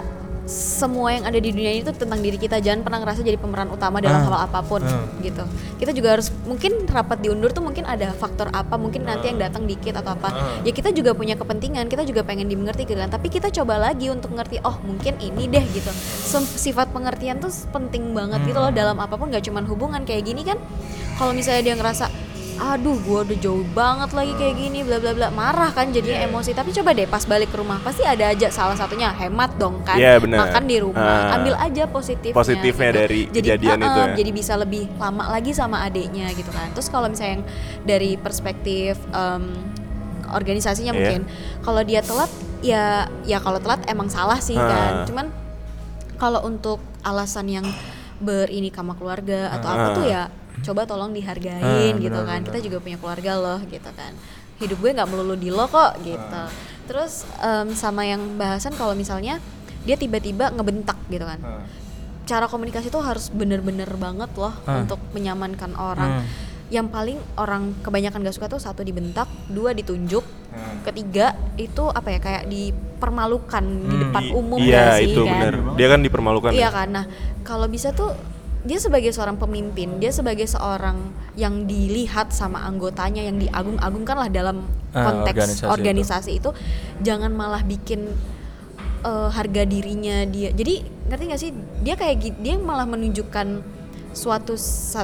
semua 0.48 1.12
yang 1.12 1.28
ada 1.28 1.36
di 1.36 1.52
dunia 1.52 1.76
ini 1.76 1.84
tuh 1.84 1.94
tentang 1.94 2.24
diri 2.24 2.40
kita. 2.40 2.58
Jangan 2.58 2.82
pernah 2.82 3.04
ngerasa 3.04 3.20
jadi 3.22 3.36
pemeran 3.36 3.68
utama 3.68 4.00
dalam 4.00 4.24
Ah. 4.24 4.26
hal 4.26 4.36
apa 4.48 4.60
pun 4.64 4.80
Hmm. 4.80 5.20
gitu. 5.20 5.44
Kita 5.78 5.92
juga 5.92 6.16
harus 6.16 6.32
mungkin 6.48 6.88
rapat 6.88 7.20
diundur 7.20 7.52
tuh 7.52 7.62
mungkin 7.62 7.84
ada 7.84 8.16
faktor 8.16 8.48
apa, 8.50 8.80
mungkin 8.80 9.04
nanti 9.04 9.28
yang 9.28 9.38
datang 9.38 9.68
dikit 9.68 10.00
atau 10.00 10.16
apa. 10.16 10.32
Ya 10.64 10.72
kita 10.72 10.90
juga 10.90 11.12
punya 11.12 11.36
kepentingan, 11.36 11.86
kita 11.86 12.08
juga 12.08 12.24
pengen 12.24 12.48
dimengerti 12.48 12.88
gitu 12.88 12.98
kan. 12.98 13.12
Tapi 13.12 13.28
kita 13.28 13.52
coba 13.52 13.78
lagi 13.78 14.08
untuk 14.08 14.32
ngerti, 14.32 14.64
oh 14.64 14.80
mungkin 14.82 15.20
ini 15.20 15.46
deh 15.46 15.64
gitu. 15.70 15.92
Sifat 16.58 16.90
pengertian 16.90 17.38
tuh 17.38 17.52
penting 17.70 18.16
banget 18.16 18.48
gitu 18.48 18.58
loh 18.58 18.72
dalam 18.72 18.98
apa 18.98 19.20
pun 19.20 19.28
gak 19.28 19.44
cuman 19.44 19.68
hubungan 19.68 20.02
kayak 20.08 20.24
gini 20.24 20.48
kan. 20.48 20.56
Kalau 21.20 21.36
misalnya 21.36 21.62
dia 21.62 21.76
ngerasa 21.76 22.08
aduh 22.58 22.98
gua 23.00 23.22
udah 23.22 23.38
jauh 23.38 23.62
banget 23.70 24.10
lagi 24.12 24.34
kayak 24.34 24.56
gini 24.56 24.80
bla 24.82 24.98
bla 24.98 25.14
bla 25.14 25.28
marah 25.30 25.70
kan 25.70 25.90
jadinya 25.90 26.26
emosi 26.26 26.52
tapi 26.52 26.70
coba 26.72 26.90
deh 26.92 27.06
pas 27.06 27.22
balik 27.22 27.50
ke 27.50 27.58
rumah 27.58 27.78
pasti 27.80 28.02
ada 28.02 28.28
aja 28.28 28.50
salah 28.50 28.74
satunya 28.74 29.10
hemat 29.12 29.54
dong 29.56 29.82
kan 29.82 29.94
Iya, 29.94 30.18
benar. 30.18 30.38
makan 30.44 30.64
di 30.66 30.78
rumah 30.80 31.06
Ah. 31.24 31.36
ambil 31.36 31.54
aja 31.56 31.84
positifnya 31.86 32.34
Positifnya 32.34 32.90
gitu. 32.90 33.00
dari 33.00 33.22
jadi 33.28 33.38
kejadian 33.54 33.78
ah, 33.78 33.86
itu 33.86 34.00
ah, 34.00 34.08
ya. 34.08 34.16
jadi 34.16 34.32
bisa 34.32 34.54
lebih 34.56 34.84
lama 34.96 35.24
lagi 35.30 35.52
sama 35.52 35.78
adiknya 35.82 36.34
gitu 36.34 36.50
kan 36.50 36.68
terus 36.72 36.88
kalau 36.88 37.06
misalnya 37.06 37.34
yang 37.36 37.46
dari 37.84 38.18
perspektif 38.18 38.98
em, 39.12 39.44
organisasinya 40.28 40.92
Iya. 40.92 40.98
mungkin 40.98 41.22
kalau 41.62 41.82
dia 41.82 42.02
telat 42.02 42.32
ya 42.60 42.86
ya 43.24 43.38
kalau 43.38 43.58
telat 43.58 43.86
emang 43.86 44.10
salah 44.10 44.38
sih 44.38 44.54
kan 44.54 44.94
Ah. 44.94 45.06
cuman 45.06 45.30
kalau 46.18 46.42
untuk 46.42 46.82
alasan 47.02 47.46
yang 47.48 47.66
berini 48.18 48.74
sama 48.74 48.92
keluarga 48.92 49.54
atau 49.54 49.68
apa 49.70 49.84
Ah. 49.84 49.94
tuh 49.94 50.06
ya 50.06 50.24
coba 50.60 50.82
tolong 50.84 51.12
dihargain 51.12 51.62
Ah, 51.92 51.96
gitu 51.96 52.12
benar, 52.14 52.26
kan 52.28 52.40
benar. 52.40 52.48
kita 52.48 52.60
juga 52.62 52.78
punya 52.80 52.98
keluarga 52.98 53.32
loh 53.36 53.60
gitu 53.64 53.90
kan 53.92 54.14
hidup 54.58 54.78
gue 54.78 54.92
nggak 54.92 55.06
melulu 55.08 55.36
di 55.36 55.50
lo 55.50 55.66
kok 55.66 56.02
gitu 56.02 56.18
Ah. 56.36 56.50
terus 56.84 57.24
em, 57.40 57.72
sama 57.72 58.04
yang 58.04 58.36
bahasan 58.36 58.74
kalau 58.74 58.94
misalnya 58.94 59.38
dia 59.84 59.96
tiba-tiba 59.96 60.50
ngebentak 60.50 60.98
gitu 61.08 61.24
kan 61.24 61.40
Ah. 61.40 61.62
cara 62.24 62.46
komunikasi 62.46 62.88
tuh 62.88 63.00
harus 63.00 63.30
bener-bener 63.30 63.88
banget 63.94 64.34
loh 64.34 64.52
Ah. 64.64 64.82
untuk 64.82 64.98
menyamankan 65.12 65.72
orang 65.74 66.20
Hmm. 66.20 66.28
yang 66.68 66.88
paling 66.88 67.16
orang 67.36 67.72
kebanyakan 67.80 68.20
gak 68.22 68.36
suka 68.36 68.48
tuh 68.50 68.60
satu 68.60 68.82
dibentak 68.82 69.24
dua 69.48 69.72
ditunjuk 69.72 70.26
Hmm. 70.48 70.84
ketiga 70.84 71.32
itu 71.56 71.88
apa 71.88 72.10
ya 72.10 72.20
kayak 72.20 72.44
dipermalukan 72.48 73.62
di 73.62 73.94
Hmm. 73.94 74.04
depan 74.04 74.22
I- 74.22 74.34
umum 74.34 74.58
iya 74.58 74.76
gak 74.76 74.98
sih 74.98 75.08
itu 75.08 75.22
kan 75.22 75.38
benar. 75.38 75.54
Dia 75.76 75.88
kan 75.88 76.00
dipermalukan. 76.02 76.52
Iya 76.52 76.62
ya. 76.62 76.70
kan. 76.74 76.88
Nah, 76.90 77.06
kalau 77.42 77.68
bisa 77.68 77.94
tuh 77.94 78.12
dia 78.68 78.78
sebagai 78.78 79.10
seorang 79.10 79.36
pemimpin, 79.36 79.98
dia 79.98 80.12
sebagai 80.12 80.44
seorang 80.44 81.00
yang 81.34 81.64
dilihat 81.64 82.30
sama 82.30 82.62
anggotanya 82.62 83.24
yang 83.24 83.40
diagung-agungkan 83.40 84.16
lah 84.18 84.30
dalam 84.30 84.68
Ah, 84.92 85.08
konteks 85.08 85.64
organisasi 85.64 85.64
organisasi, 85.66 86.32
itu. 86.36 86.50
jangan 87.00 87.32
malah 87.32 87.64
bikin 87.64 88.12
eh, 89.00 89.30
harga 89.30 89.64
dirinya 89.64 90.26
dia. 90.26 90.50
Jadi 90.52 90.82
ngerti 91.08 91.24
gak 91.26 91.40
sih? 91.40 91.52
Dia 91.80 91.96
kayak 91.96 92.18
dia 92.38 92.58
malah 92.58 92.84
menunjukkan 92.84 93.62
suatu 94.12 94.58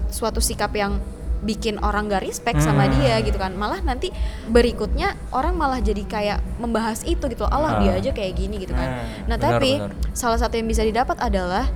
suatu 0.10 0.42
sikap 0.42 0.74
yang 0.74 0.98
bikin 1.42 1.76
orang 1.78 2.08
gak 2.08 2.24
respect 2.24 2.58
sama 2.58 2.88
Hmm. 2.88 2.96
dia 2.98 3.20
gitu 3.20 3.36
kan 3.36 3.52
malah 3.54 3.78
nanti 3.80 4.10
berikutnya 4.48 5.12
orang 5.30 5.54
malah 5.54 5.78
jadi 5.78 6.00
kayak 6.02 6.40
membahas 6.56 7.04
itu 7.04 7.20
gitu 7.28 7.44
Allah 7.44 7.78
Ah. 7.78 7.80
dia 7.80 7.92
aja 7.94 8.12
kayak 8.12 8.34
gini 8.34 8.58
gitu 8.58 8.72
kan 8.72 8.88
Hmm, 8.98 9.28
nah 9.28 9.36
benar, 9.36 9.60
tapi 9.60 9.72
benar. 9.76 9.92
salah 10.12 10.40
satu 10.40 10.56
yang 10.56 10.66
bisa 10.66 10.82
didapat 10.82 11.20
adalah 11.20 11.68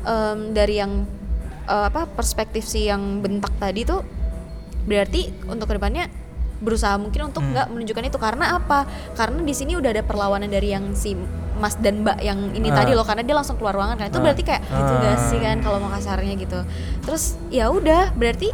em, 0.00 0.54
dari 0.54 0.78
yang 0.78 1.04
eh, 1.70 1.84
apa 1.86 2.10
perspektif 2.10 2.66
si 2.66 2.84
yang 2.84 3.22
bentak 3.22 3.54
tadi 3.56 3.86
tuh 3.86 4.02
berarti 4.82 5.30
untuk 5.46 5.70
ke 5.70 5.78
depannya 5.78 6.10
berusaha 6.60 6.98
mungkin 6.98 7.30
untuk 7.30 7.40
Hmm. 7.40 7.56
nggak 7.56 7.66
menunjukkan 7.70 8.04
itu 8.04 8.18
karena 8.18 8.58
apa 8.58 8.84
karena 9.14 9.40
di 9.40 9.54
sini 9.54 9.78
udah 9.78 9.90
ada 9.90 10.02
perlawanan 10.02 10.50
dari 10.50 10.74
yang 10.74 10.92
si 10.92 11.16
Mas 11.56 11.76
dan 11.76 12.04
Mbak 12.04 12.18
yang 12.20 12.52
ini 12.52 12.68
Ah. 12.68 12.84
tadi 12.84 12.92
loh 12.92 13.04
karena 13.04 13.20
dia 13.20 13.32
langsung 13.32 13.56
keluar 13.56 13.72
ruangan 13.72 13.96
kan 13.96 14.08
itu 14.08 14.16
Ah. 14.16 14.24
berarti 14.24 14.42
kayak 14.42 14.62
gitu 14.64 14.92
gak 14.94 15.08
Ah. 15.10 15.20
sih 15.22 15.38
kan 15.38 15.56
kalau 15.60 15.78
mau 15.78 15.88
kasarnya 15.88 16.34
gitu 16.36 16.60
terus 17.00 17.40
ya 17.48 17.68
udah 17.68 18.12
berarti 18.12 18.52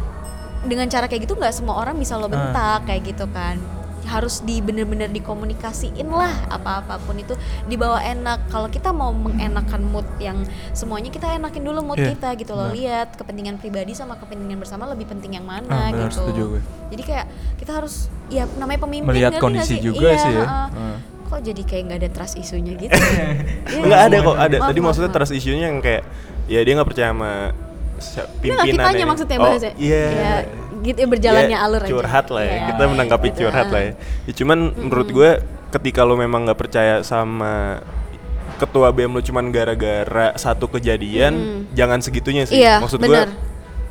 dengan 0.63 0.87
cara 0.87 1.07
kayak 1.07 1.27
gitu 1.27 1.35
nggak 1.35 1.51
semua 1.51 1.75
orang 1.77 1.95
bisa 1.95 2.15
lo 2.15 2.27
bentak 2.27 2.83
kayak 2.83 3.03
gitu 3.05 3.27
kan 3.27 3.59
harus 4.07 4.39
di 4.39 4.57
bener-bener 4.57 5.11
dikomunikasiin 5.11 6.07
lah 6.07 6.31
apa 6.47 6.79
apa 6.79 6.95
pun 6.97 7.13
itu 7.13 7.35
dibawa 7.63 7.99
enak 7.99 8.47
kalau 8.47 8.67
kita 8.67 8.89
mau 8.89 9.11
mengenakan 9.11 9.83
mood 9.83 10.07
yang 10.17 10.41
semuanya 10.71 11.07
kita 11.07 11.27
enakin 11.29 11.61
dulu 11.61 11.83
mood 11.83 11.97
Iya, 11.97 12.15
kita 12.15 12.29
gitu 12.35 12.53
loh 12.53 12.71
lihat 12.71 13.13
kepentingan 13.13 13.57
pribadi 13.57 13.91
sama 13.91 14.15
kepentingan 14.15 14.57
bersama 14.57 14.87
lebih 14.87 15.05
penting 15.05 15.33
yang 15.33 15.43
mana 15.43 15.67
Ah, 15.67 15.89
benar, 15.89 16.07
gitu 16.07 16.23
setuju 16.23 16.43
gue. 16.49 16.61
jadi 16.89 17.01
kayak 17.03 17.25
kita 17.57 17.71
harus 17.73 17.95
ya 18.27 18.47
namanya 18.55 18.79
pemimpin 18.81 19.07
Melihat 19.07 19.35
kondisi 19.37 19.75
nggak 19.75 19.83
juga 19.83 20.07
Iya, 20.07 20.17
sih 20.17 20.31
ya. 20.31 20.39
heeh. 20.41 20.67
Heeh. 20.71 20.97
kok 21.27 21.39
jadi 21.43 21.61
kayak 21.61 21.83
nggak 21.83 21.99
ada 21.99 22.09
trust 22.09 22.35
isunya 22.37 22.73
gitu 22.73 22.95
Enggak 22.95 23.83
nggak 23.87 24.01
ada 24.01 24.15
sih? 24.15 24.23
kok, 24.23 24.35
ada. 24.37 24.55
Maaf, 24.55 24.65
Tadi 24.65 24.79
maaf, 24.79 24.87
maksudnya 24.87 25.09
maaf. 25.09 25.17
trust 25.19 25.33
issue-nya 25.33 25.65
yang 25.67 25.79
kayak 25.79 26.03
ya 26.47 26.59
dia 26.61 26.73
nggak 26.73 26.87
percaya 26.87 27.09
sama 27.09 27.31
pimpinan 28.39 28.93
ya. 28.93 29.05
maksudnya 29.05 29.37
oh, 29.37 29.43
bahasanya. 29.43 29.75
Iya. 29.75 30.03
Ya, 30.07 30.35
gitu 30.87 30.99
ya, 30.99 31.07
berjalannya 31.07 31.53
Ya, 31.53 31.61
alur 31.61 31.81
aja. 31.83 31.91
curhat 31.91 32.27
lah 32.29 32.43
ya. 32.43 32.49
Iya, 32.49 32.61
Kita 32.69 32.81
menanggapi 32.87 33.27
gitu, 33.29 33.37
curhat 33.43 33.67
ah. 33.67 33.73
lah 33.75 33.81
ya. 33.83 33.91
Ya, 34.23 34.31
cuman 34.33 34.57
menurut 34.73 35.07
gue 35.09 35.29
ketika 35.69 36.01
lo 36.01 36.15
memang 36.15 36.47
nggak 36.47 36.57
percaya 36.57 37.03
sama 37.03 37.83
ketua 38.57 38.89
BEM 38.89 39.11
lo 39.11 39.21
cuman 39.21 39.51
gara-gara 39.51 40.33
satu 40.35 40.65
kejadian, 40.67 41.65
jangan 41.71 41.99
segitunya 41.99 42.47
sih. 42.47 42.57
Iya, 42.57 42.81
Maksud 42.81 42.97
gue 42.99 43.21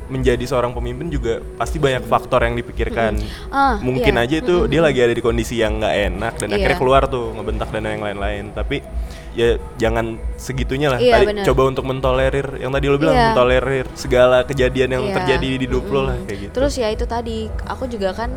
menjadi 0.07 0.39
seorang 0.43 0.71
pemimpin 0.71 1.11
juga 1.11 1.43
pasti 1.59 1.77
banyak 1.77 2.07
faktor 2.07 2.39
yang 2.39 2.55
dipikirkan. 2.55 3.19
Ah, 3.47 3.75
Mungkin 3.77 4.15
iya. 4.15 4.23
aja 4.23 4.35
itu 4.39 4.63
dia 4.65 4.79
lagi 4.79 5.03
ada 5.03 5.11
di 5.11 5.19
kondisi 5.19 5.59
yang 5.59 5.79
nggak 5.79 5.95
enak 6.11 6.33
dan 6.39 6.47
Iya. 6.47 6.55
akhirnya 6.57 6.77
keluar 6.79 7.03
tuh 7.05 7.35
ngebentak 7.35 7.67
dan 7.69 7.83
yang 7.85 8.03
lain-lain. 8.03 8.55
Tapi 8.55 8.79
ya 9.37 9.49
jangan 9.77 10.17
segitunya 10.35 10.89
lah. 10.89 10.97
Iya, 10.97 11.13
tadi 11.13 11.25
benar. 11.29 11.43
coba 11.45 11.61
untuk 11.69 11.85
mentolerir 11.85 12.57
yang 12.57 12.73
tadi 12.73 12.85
lo 12.89 12.97
bilang 12.97 13.13
Iya. 13.13 13.25
mentolerir 13.31 13.85
segala 13.93 14.41
kejadian 14.41 14.89
yang 14.91 15.03
Iya. 15.05 15.15
terjadi 15.15 15.45
di 15.45 15.57
hidup 15.61 15.85
lo 15.87 16.01
lah 16.03 16.17
kayak 16.25 16.39
gitu. 16.41 16.53
Terus 16.57 16.73
ya 16.75 16.89
itu 16.89 17.05
tadi, 17.05 17.45
aku 17.63 17.85
juga 17.85 18.11
kan 18.11 18.33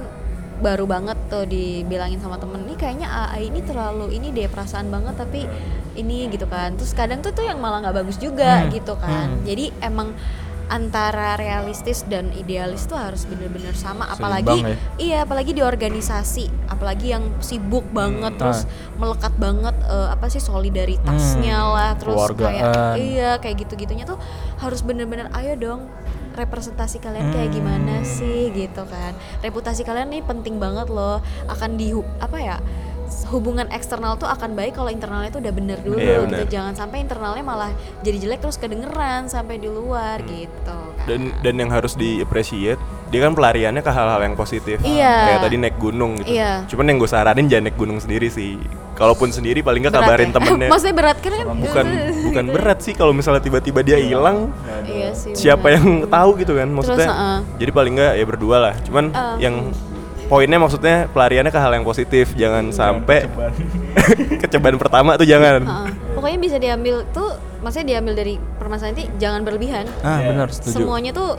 baru 0.60 0.84
banget 0.84 1.16
tuh 1.26 1.48
dibilangin 1.48 2.20
sama 2.20 2.36
temen 2.36 2.60
ini 2.62 2.76
kayaknya 2.76 3.08
AA 3.08 3.48
ini 3.48 3.64
terlalu 3.64 4.12
ini 4.12 4.28
deh 4.28 4.44
perasaan 4.44 4.92
banget 4.92 5.16
tapi 5.16 5.48
ini 5.96 6.28
gitu 6.28 6.44
kan 6.44 6.76
terus 6.76 6.92
kadang 6.92 7.24
tuh 7.24 7.32
tuh 7.32 7.48
yang 7.48 7.56
malah 7.56 7.80
nggak 7.80 7.96
bagus 7.96 8.20
juga 8.20 8.60
Hmm. 8.60 8.68
gitu 8.68 8.92
kan 8.94 9.40
jadi 9.40 9.72
emang 9.80 10.12
antara 10.70 11.34
realistis 11.34 12.06
dan 12.06 12.30
idealis 12.32 12.86
tuh 12.86 12.94
harus 12.94 13.26
bener-bener 13.26 13.74
sama 13.74 14.06
apalagi 14.06 14.46
Seimbang 14.46 14.62
ya. 14.64 14.76
iya 14.96 15.18
apalagi 15.20 15.50
di 15.50 15.60
organisasi 15.60 16.46
apalagi 16.66 17.10
yang 17.10 17.26
sibuk 17.40 17.82
banget 17.90 18.32
terus 18.36 18.62
Ah. 18.62 18.94
melekat 18.96 19.34
banget 19.36 19.74
eh, 19.82 20.08
apa 20.08 20.26
sih 20.26 20.38
solidaritasnya 20.38 21.58
Hmm, 21.58 21.70
lah 21.70 21.90
terus 21.94 22.22
kayak 22.32 22.70
iya 22.96 23.30
kayak 23.36 23.56
gitu-gitunya 23.60 24.04
tuh 24.04 24.16
harus 24.56 24.80
bener-bener 24.80 25.26
ayo 25.34 25.58
dong 25.58 25.90
representasi 26.32 26.98
kalian 26.98 27.28
kayak 27.28 27.50
gimana 27.50 28.00
Hmm. 28.00 28.06
sih 28.06 28.48
gitu 28.50 28.86
kan 28.86 29.12
reputasi 29.40 29.82
kalian 29.82 30.08
nih 30.08 30.22
penting 30.22 30.56
banget 30.56 30.86
loh 30.86 31.18
akan 31.46 31.74
di 31.74 31.90
apa 32.18 32.38
ya 32.38 32.56
hubungan 33.30 33.70
eksternal 33.70 34.14
tuh 34.14 34.26
akan 34.26 34.52
baik 34.52 34.74
kalau 34.74 34.88
internalnya 34.88 35.30
tuh 35.30 35.38
udah 35.38 35.50
bener 35.50 35.78
dulu 35.78 35.96
Iya, 35.96 36.06
gitu 36.18 36.24
bener. 36.26 36.46
jangan 36.48 36.74
sampai 36.74 36.98
internalnya 37.00 37.40
malah 37.40 37.70
jadi 38.00 38.18
jelek 38.20 38.40
terus 38.40 38.56
kedengeran 38.56 39.26
sampai 39.26 39.56
di 39.56 39.66
luar 39.66 40.18
gitu 40.22 40.78
kan 40.98 41.06
dan 41.06 41.20
dan 41.40 41.54
yang 41.56 41.70
harus 41.70 41.94
di 41.94 42.18
appreciate 42.18 42.76
dia 43.08 43.20
kan 43.20 43.32
pelariannya 43.32 43.80
ke 43.80 43.88
hal-hal 43.88 44.20
yang 44.20 44.34
positif 44.34 44.76
Iya. 44.80 45.14
kayak 45.28 45.40
tadi 45.40 45.56
naik 45.56 45.76
gunung 45.76 46.18
gitu 46.18 46.30
Iya. 46.30 46.66
cuman 46.66 46.84
yang 46.86 46.98
gue 46.98 47.08
saranin 47.08 47.46
jangan 47.46 47.64
naik 47.64 47.76
gunung 47.76 47.98
sendiri 47.98 48.28
sih 48.28 48.58
kalaupun 48.94 49.30
sendiri 49.30 49.60
paling 49.60 49.80
nggak 49.80 49.94
kabarin 49.94 50.28
ya? 50.28 50.34
temennya 50.36 50.68
maksudnya 50.72 50.94
berat 50.94 51.18
kan 51.18 51.32
bukan 51.56 51.84
bukan 52.22 52.44
berat 52.50 52.78
sih 52.80 52.92
kalau 52.92 53.10
misalnya 53.10 53.40
tiba-tiba 53.40 53.80
dia 53.80 53.96
hilang 53.96 54.52
iya 54.84 55.10
sih 55.12 55.32
siapa 55.32 55.66
bener. 55.66 55.76
yang 55.78 55.86
tahu 56.06 56.30
gitu 56.36 56.52
kan 56.52 56.68
maksudnya 56.68 57.08
heeh. 57.08 57.38
jadi 57.56 57.70
paling 57.70 57.92
nggak 57.96 58.12
ya 58.14 58.24
berdua 58.26 58.56
lah 58.60 58.74
cuman 58.82 59.04
Eh. 59.10 59.36
yang 59.40 59.54
poinnya 60.30 60.56
maksudnya 60.56 61.10
pelariannya 61.10 61.50
ke 61.50 61.58
hal 61.58 61.74
yang 61.74 61.82
positif 61.82 62.32
jangan 62.32 62.70
sampai 62.70 63.26
kecobaan 64.38 64.78
pertama 64.82 65.18
tuh 65.18 65.26
jangan 65.26 65.60
Heeh. 65.60 65.88
pokoknya 66.14 66.38
bisa 66.38 66.56
diambil 66.56 67.02
tuh 67.10 67.34
maksudnya 67.60 67.98
diambil 67.98 68.14
dari 68.14 68.34
permasalahan 68.56 68.94
ini 68.94 69.06
jangan 69.18 69.42
berlebihan 69.42 69.84
Ah, 70.00 70.22
benar 70.22 70.48
setuju. 70.48 70.80
semuanya 70.80 71.10
tuh 71.10 71.34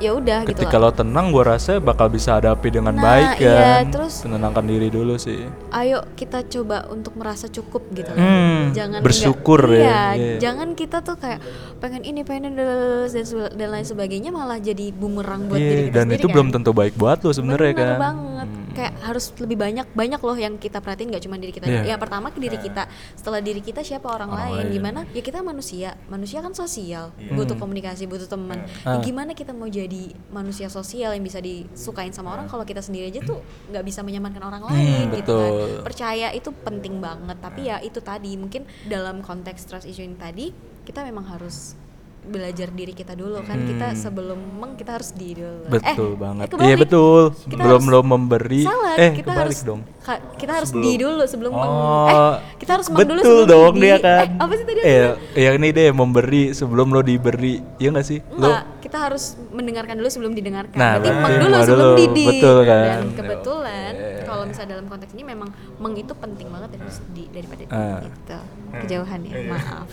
ya 0.00 0.10
udah 0.12 0.38
gitu 0.42 0.56
Ketika 0.56 0.76
loh 0.76 0.88
lo 0.88 0.96
tenang, 0.96 1.28
gua 1.28 1.44
rasa 1.50 1.76
bakal 1.78 2.08
bisa 2.08 2.34
hadapi 2.34 2.68
dengan 2.70 2.92
Nah, 2.92 3.02
baik 3.02 3.38
iya, 3.38 3.54
kan. 3.78 3.84
terus- 3.90 4.20
Menenangkan 4.22 4.64
diri 4.64 4.88
dulu 4.88 5.14
sih. 5.14 5.44
ayo 5.70 6.02
kita 6.12 6.42
coba 6.42 6.88
untuk 6.88 7.14
merasa 7.14 7.46
cukup 7.46 7.84
gitu 7.90 8.08
loh. 8.08 8.18
Hmm, 8.18 8.72
jangan 8.72 8.98
bersyukur 9.00 9.60
enggak- 9.62 9.76
ya, 9.78 9.84
iya, 9.86 10.00
iya. 10.16 10.36
jangan 10.38 10.68
kita 10.72 10.98
tuh 11.00 11.14
kayak 11.14 11.38
pengen 11.78 12.02
ini 12.02 12.20
pengen 12.20 12.50
ini, 12.50 12.64
dan 13.06 13.24
dan 13.52 13.68
lain 13.70 13.84
sebagainya 13.84 14.30
malah 14.30 14.58
jadi 14.58 14.90
bumerang 14.90 15.46
buat 15.46 15.56
Iya, 15.56 15.68
diri 15.68 15.82
kita 15.84 15.92
dan 15.92 16.04
sendiri 16.06 16.16
itu 16.16 16.26
kan. 16.26 16.34
belum 16.34 16.48
tentu 16.50 16.70
baik 16.72 16.94
buat 16.94 17.18
lo 17.18 17.30
sebenarnya 17.30 17.72
kan. 17.74 17.96
banget 17.98 18.48
kayak 18.70 18.92
harus 19.00 19.30
lebih 19.36 19.56
banyak 19.56 19.86
banyak 19.90 20.20
loh 20.20 20.34
yang 20.34 20.54
kita 20.56 20.78
perhatiin 20.78 21.10
gak 21.10 21.24
cuma 21.24 21.36
diri 21.36 21.50
kita 21.50 21.66
Iya. 21.66 21.94
yang 21.94 22.00
pertama 22.00 22.30
ke 22.30 22.38
diri 22.38 22.56
kita. 22.56 22.86
Setelah 23.12 23.38
diri 23.38 23.60
kita 23.60 23.80
siapa 23.80 24.06
orang, 24.06 24.30
Orang 24.30 24.50
lain. 24.50 24.66
lain. 24.66 24.72
gimana? 24.72 25.00
Ya 25.10 25.20
kita 25.20 25.40
manusia. 25.40 25.94
Manusia 26.06 26.38
kan 26.38 26.52
sosial. 26.52 27.10
Butuh 27.32 27.54
komunikasi 27.54 28.04
butuh 28.04 28.26
teman. 28.26 28.62
Ah. 28.82 28.96
Ya 28.96 29.04
gimana 29.04 29.32
kita 29.32 29.50
mau 29.50 29.66
jadi 29.66 30.10
manusia 30.28 30.66
sosial 30.66 31.12
yang 31.12 31.22
bisa 31.22 31.38
disukain 31.38 32.10
sama 32.10 32.32
orang 32.32 32.46
kalau 32.46 32.62
kita 32.62 32.80
sendiri 32.80 33.08
aja 33.08 33.20
tuh 33.20 33.38
nggak 33.68 33.82
bisa 33.82 34.00
menyamankan 34.00 34.42
orang 34.42 34.62
lain 34.64 35.10
gitu 35.14 35.34
kan. 35.34 35.50
betul. 35.50 35.82
percaya 35.82 36.28
itu 36.30 36.50
penting 36.52 36.98
banget. 36.98 37.36
Tapi 37.38 37.60
ya 37.66 37.76
itu 37.80 38.00
tadi. 38.00 38.32
Mungkin 38.34 38.64
dalam 38.86 39.20
konteks 39.20 39.66
trust 39.66 39.84
issue 39.84 40.02
ini 40.02 40.14
tadi 40.14 40.50
kita 40.82 41.02
memang 41.02 41.26
harus 41.26 41.74
belajar 42.22 42.68
diri 42.68 42.92
kita 42.92 43.12
dulu 43.12 43.40
kan 43.40 43.56
kita 43.60 43.92
sebelum 43.94 44.36
meng 44.54 44.72
kita 44.74 44.94
harus 44.94 45.10
di 45.10 45.34
dulu 45.34 45.62
Hmm. 45.62 45.72
Betul 45.72 46.10
eh, 46.10 46.16
banget. 46.16 46.46
eh. 46.46 46.58
Iya 46.62 46.76
betul. 46.76 47.22
Kita 47.34 47.56
belum 47.58 47.80
harus- 47.80 47.92
lo 47.92 48.00
memberi 48.02 48.62
salah 48.62 48.94
eh 48.94 49.10
kita 49.14 49.32
harus 49.32 49.58
dong. 49.62 49.80
ka- 49.98 50.22
kita 50.34 50.52
harus 50.54 50.70
di 50.70 50.92
dulu 50.96 51.22
sebelum 51.24 51.50
meng 51.50 51.72
Oh, 51.72 52.06
eh 52.06 52.32
kita 52.56 52.70
harus 52.72 52.86
meng 52.88 53.02
dulu 53.02 53.18
betul 53.18 53.38
sebelum 53.40 53.50
dong 53.50 53.74
di. 53.74 53.80
dia 53.82 53.96
kan. 53.98 54.26
eh, 54.28 54.28
apa 54.38 54.52
sih 54.52 54.64
tadi 54.64 54.80
Eh, 54.80 55.06
yang 55.38 55.54
ini 55.56 55.68
deh 55.70 55.88
memberi 55.90 56.42
sebelum 56.50 56.86
lo 56.88 57.00
diberi, 57.00 57.54
iya 57.76 57.88
gak 57.90 58.04
sih? 58.04 58.18
Lo 58.30 58.46
Enggak, 58.46 58.62
kita 58.80 58.96
harus 59.00 59.24
mendengarkan 59.50 59.94
dulu 59.94 60.08
sebelum 60.08 60.32
didengarkan. 60.32 60.76
Nah, 60.76 60.92
Berarti 60.96 61.08
meng 61.16 61.34
dulu 61.36 61.50
meng 61.50 61.62
sebelum 61.62 61.86
dulu, 61.86 61.98
didi. 61.98 62.26
betul 62.30 62.58
kan. 62.64 62.84
Dan 62.86 63.06
kebetulan 63.12 63.92
kalau 64.22 64.44
misalnya 64.44 64.70
dalam 64.70 64.86
konteks 64.86 65.12
ini 65.12 65.24
memang 65.26 65.48
meng 65.76 65.94
itu 65.94 66.12
penting 66.14 66.48
banget 66.48 66.68
dari 66.70 66.82
di, 67.10 67.22
daripada 67.28 67.60
di 67.60 67.70
Ah. 67.70 68.00
gitu. 68.02 68.38
Kejauhan 68.78 69.20
ya, 69.22 69.34
maaf. 69.48 69.88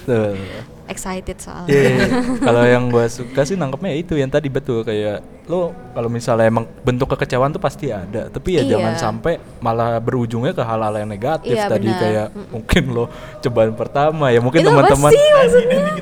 Excited 0.87 1.37
soalnya. 1.37 1.67
Iya, 1.69 1.89
iya. 1.93 2.07
kalau 2.47 2.63
yang 2.63 2.87
gue 2.87 3.05
suka 3.07 3.43
sih 3.43 3.55
nangkepnya 3.55 3.93
itu 3.93 4.15
yang 4.15 4.31
tadi 4.31 4.47
betul. 4.47 4.81
Kayak 4.81 5.19
lo 5.47 5.71
kalau 5.95 6.11
misalnya 6.11 6.51
emang 6.51 6.67
bentuk 6.83 7.07
kekecewaan 7.15 7.51
tuh 7.51 7.59
pasti 7.59 7.91
ada. 7.91 8.27
Tapi 8.27 8.59
ya 8.59 8.61
Iya. 8.63 8.71
jangan 8.75 8.93
sampai 8.95 9.39
malah 9.59 9.99
berujungnya 9.99 10.51
ke 10.51 10.63
hal-hal 10.63 10.93
yang 10.99 11.07
negatif 11.07 11.55
Iya, 11.55 11.67
tadi. 11.67 11.87
benar. 11.87 11.99
kayak 11.99 12.27
mungkin 12.51 12.83
lo 12.91 13.05
cobaan 13.39 13.73
pertama 13.75 14.25
ya 14.31 14.39
mungkin 14.39 14.59
teman-teman. 14.63 15.11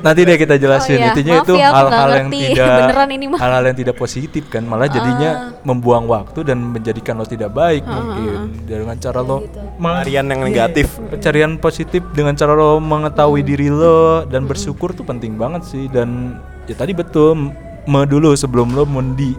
nanti 0.02 0.20
deh 0.22 0.36
kita 0.38 0.54
jelasin. 0.56 0.98
Oh 0.98 1.00
iya, 1.02 1.06
intinya 1.10 1.34
maaf 1.34 1.44
itu 1.46 1.52
ya, 1.54 1.68
hal-hal 1.74 2.08
yang 2.14 2.28
ngerti. 2.30 2.38
tidak 2.54 3.38
hal-hal 3.42 3.64
yang 3.66 3.76
tidak 3.78 3.96
positif 3.96 4.42
kan. 4.46 4.62
Malah 4.62 4.86
jadinya 4.86 5.30
membuang 5.62 6.06
waktu 6.06 6.38
dan 6.46 6.58
menjadikan 6.62 7.18
lo 7.18 7.26
tidak 7.26 7.50
baik 7.50 7.82
mungkin. 7.82 8.66
dengan 8.66 8.96
cara 8.98 9.18
lo 9.22 9.42
gitu. 9.42 9.58
pelarian 9.78 10.26
yang 10.30 10.42
negatif. 10.42 10.86
Pencarian 11.10 11.58
positif 11.58 12.02
dengan 12.12 12.34
cara 12.34 12.54
lo 12.54 12.78
mengetahui 12.78 13.42
diri 13.42 13.66
lo 13.70 14.22
dan 14.26 14.46
bersyukur 14.46 14.75
tuh 14.76 15.02
penting 15.02 15.34
banget 15.34 15.64
sih 15.64 15.88
dan 15.88 16.38
ya 16.64 16.74
tadi 16.74 16.92
betul 16.92 17.54
me 17.84 18.00
dulu 18.02 18.32
sebelum 18.32 18.72
lo 18.72 18.84
mendi 18.84 19.32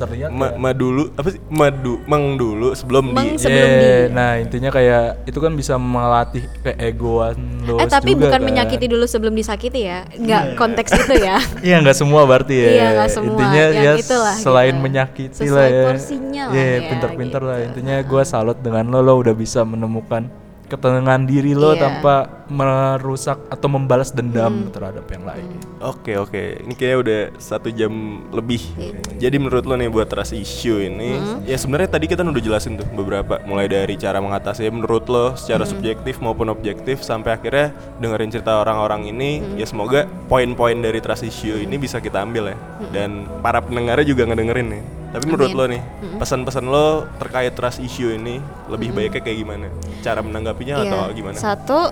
terlihat 0.00 0.32
Ma, 0.32 0.46
ya. 0.46 0.56
ma 0.56 0.70
dulu 0.72 1.12
apa 1.12 1.28
sih 1.28 1.40
madu 1.52 2.00
meng 2.08 2.40
dulu 2.40 2.72
sebelum 2.72 3.12
Meng 3.12 3.36
di 3.36 3.36
sebelum 3.36 3.68
Yeah, 3.68 4.08
di- 4.08 4.12
nah 4.16 4.30
intinya 4.40 4.72
kayak 4.72 5.28
itu 5.28 5.36
kan 5.36 5.52
bisa 5.52 5.76
melatih 5.76 6.48
keegoan 6.64 7.36
lo 7.68 7.76
Eh 7.76 7.84
tapi 7.84 8.16
juga 8.16 8.32
bukan 8.32 8.40
kan. 8.40 8.48
menyakiti 8.48 8.88
dulu 8.88 9.04
sebelum 9.04 9.36
disakiti 9.36 9.84
ya. 9.84 10.08
Enggak 10.10 10.56
konteks 10.56 10.96
itu 10.96 11.20
ya. 11.20 11.36
Iya 11.68 11.84
nggak 11.84 11.92
semua 11.94 12.24
berarti 12.24 12.54
ya. 12.56 12.68
Iya, 12.70 12.86
nggak 12.96 13.10
semua. 13.12 13.36
Intinya 13.36 13.64
Yang 13.68 13.76
ya 13.76 13.92
itulah 14.00 14.34
selain 14.40 14.72
gitu. 14.72 14.80
menyakiti 14.80 15.36
Sesuai 15.36 15.52
lah 15.52 15.68
ya. 15.68 15.84
porsinya 15.84 16.42
lah 16.42 16.54
Iya, 16.56 16.64
ya, 16.64 16.80
pintar-pintar 16.88 17.42
lah. 17.42 17.56
gitu. 17.58 17.68
Intinya 17.68 17.96
gue 18.00 18.22
salut 18.24 18.56
dengan 18.58 18.84
lo, 18.88 18.98
lo 19.02 19.14
udah 19.18 19.34
bisa 19.36 19.60
menemukan 19.62 20.32
ketenangan 20.64 21.20
diri 21.24 21.52
lo 21.52 21.76
Iya. 21.76 21.80
tanpa 21.82 22.14
merusak 22.50 23.38
atau 23.46 23.70
membalas 23.70 24.10
Hmm. 24.10 24.18
dendam 24.20 24.54
terhadap 24.68 25.06
yang 25.06 25.22
lain. 25.22 25.46
Oke 25.80 26.18
oke, 26.18 26.66
ini 26.66 26.74
kayaknya 26.74 26.98
udah 26.98 27.20
satu 27.38 27.70
jam 27.70 27.90
lebih. 28.28 28.60
Iya. 28.76 28.98
Jadi 29.16 29.36
menurut 29.38 29.64
lo 29.64 29.78
nih 29.78 29.88
buat 29.88 30.10
trust 30.10 30.34
issue 30.34 30.82
ini, 30.82 31.16
ya 31.46 31.54
sebenarnya 31.54 31.94
tadi 31.94 32.10
kita 32.10 32.20
udah 32.20 32.42
jelasin 32.42 32.76
tuh 32.76 32.84
beberapa, 32.90 33.38
mulai 33.46 33.70
dari 33.70 33.94
cara 33.94 34.18
mengatasi 34.18 34.66
menurut 34.68 35.06
lo 35.06 35.38
secara 35.38 35.62
subjektif 35.64 36.18
maupun 36.18 36.50
objektif, 36.50 37.00
sampai 37.00 37.38
akhirnya 37.38 37.70
dengerin 37.96 38.28
cerita 38.28 38.58
orang-orang 38.58 39.08
ini. 39.08 39.40
Ya 39.54 39.64
semoga 39.64 40.04
poin-poin 40.26 40.76
dari 40.76 40.98
trust 40.98 41.22
issue 41.22 41.54
ini 41.56 41.78
bisa 41.78 42.02
kita 42.02 42.20
ambil 42.20 42.52
ya, 42.52 42.56
dan 42.90 43.24
para 43.40 43.62
pendengarnya 43.62 44.04
juga 44.04 44.26
ngedengerin 44.26 44.68
nih. 44.68 44.84
Tapi 45.10 45.26
menurut 45.26 45.50
Amin. 45.50 45.58
lo 45.58 45.64
nih, 45.66 45.82
pesan-pesan 46.22 46.64
lo 46.70 47.02
terkait 47.18 47.50
trust 47.58 47.82
issue 47.82 48.14
ini 48.14 48.38
lebih 48.70 48.94
baiknya 48.94 49.18
kayak 49.18 49.38
gimana? 49.42 49.66
Cara 50.06 50.22
menanggapinya 50.22 50.74
Iya. 50.78 50.86
atau 50.86 51.00
gimana? 51.10 51.34
Satu 51.34 51.90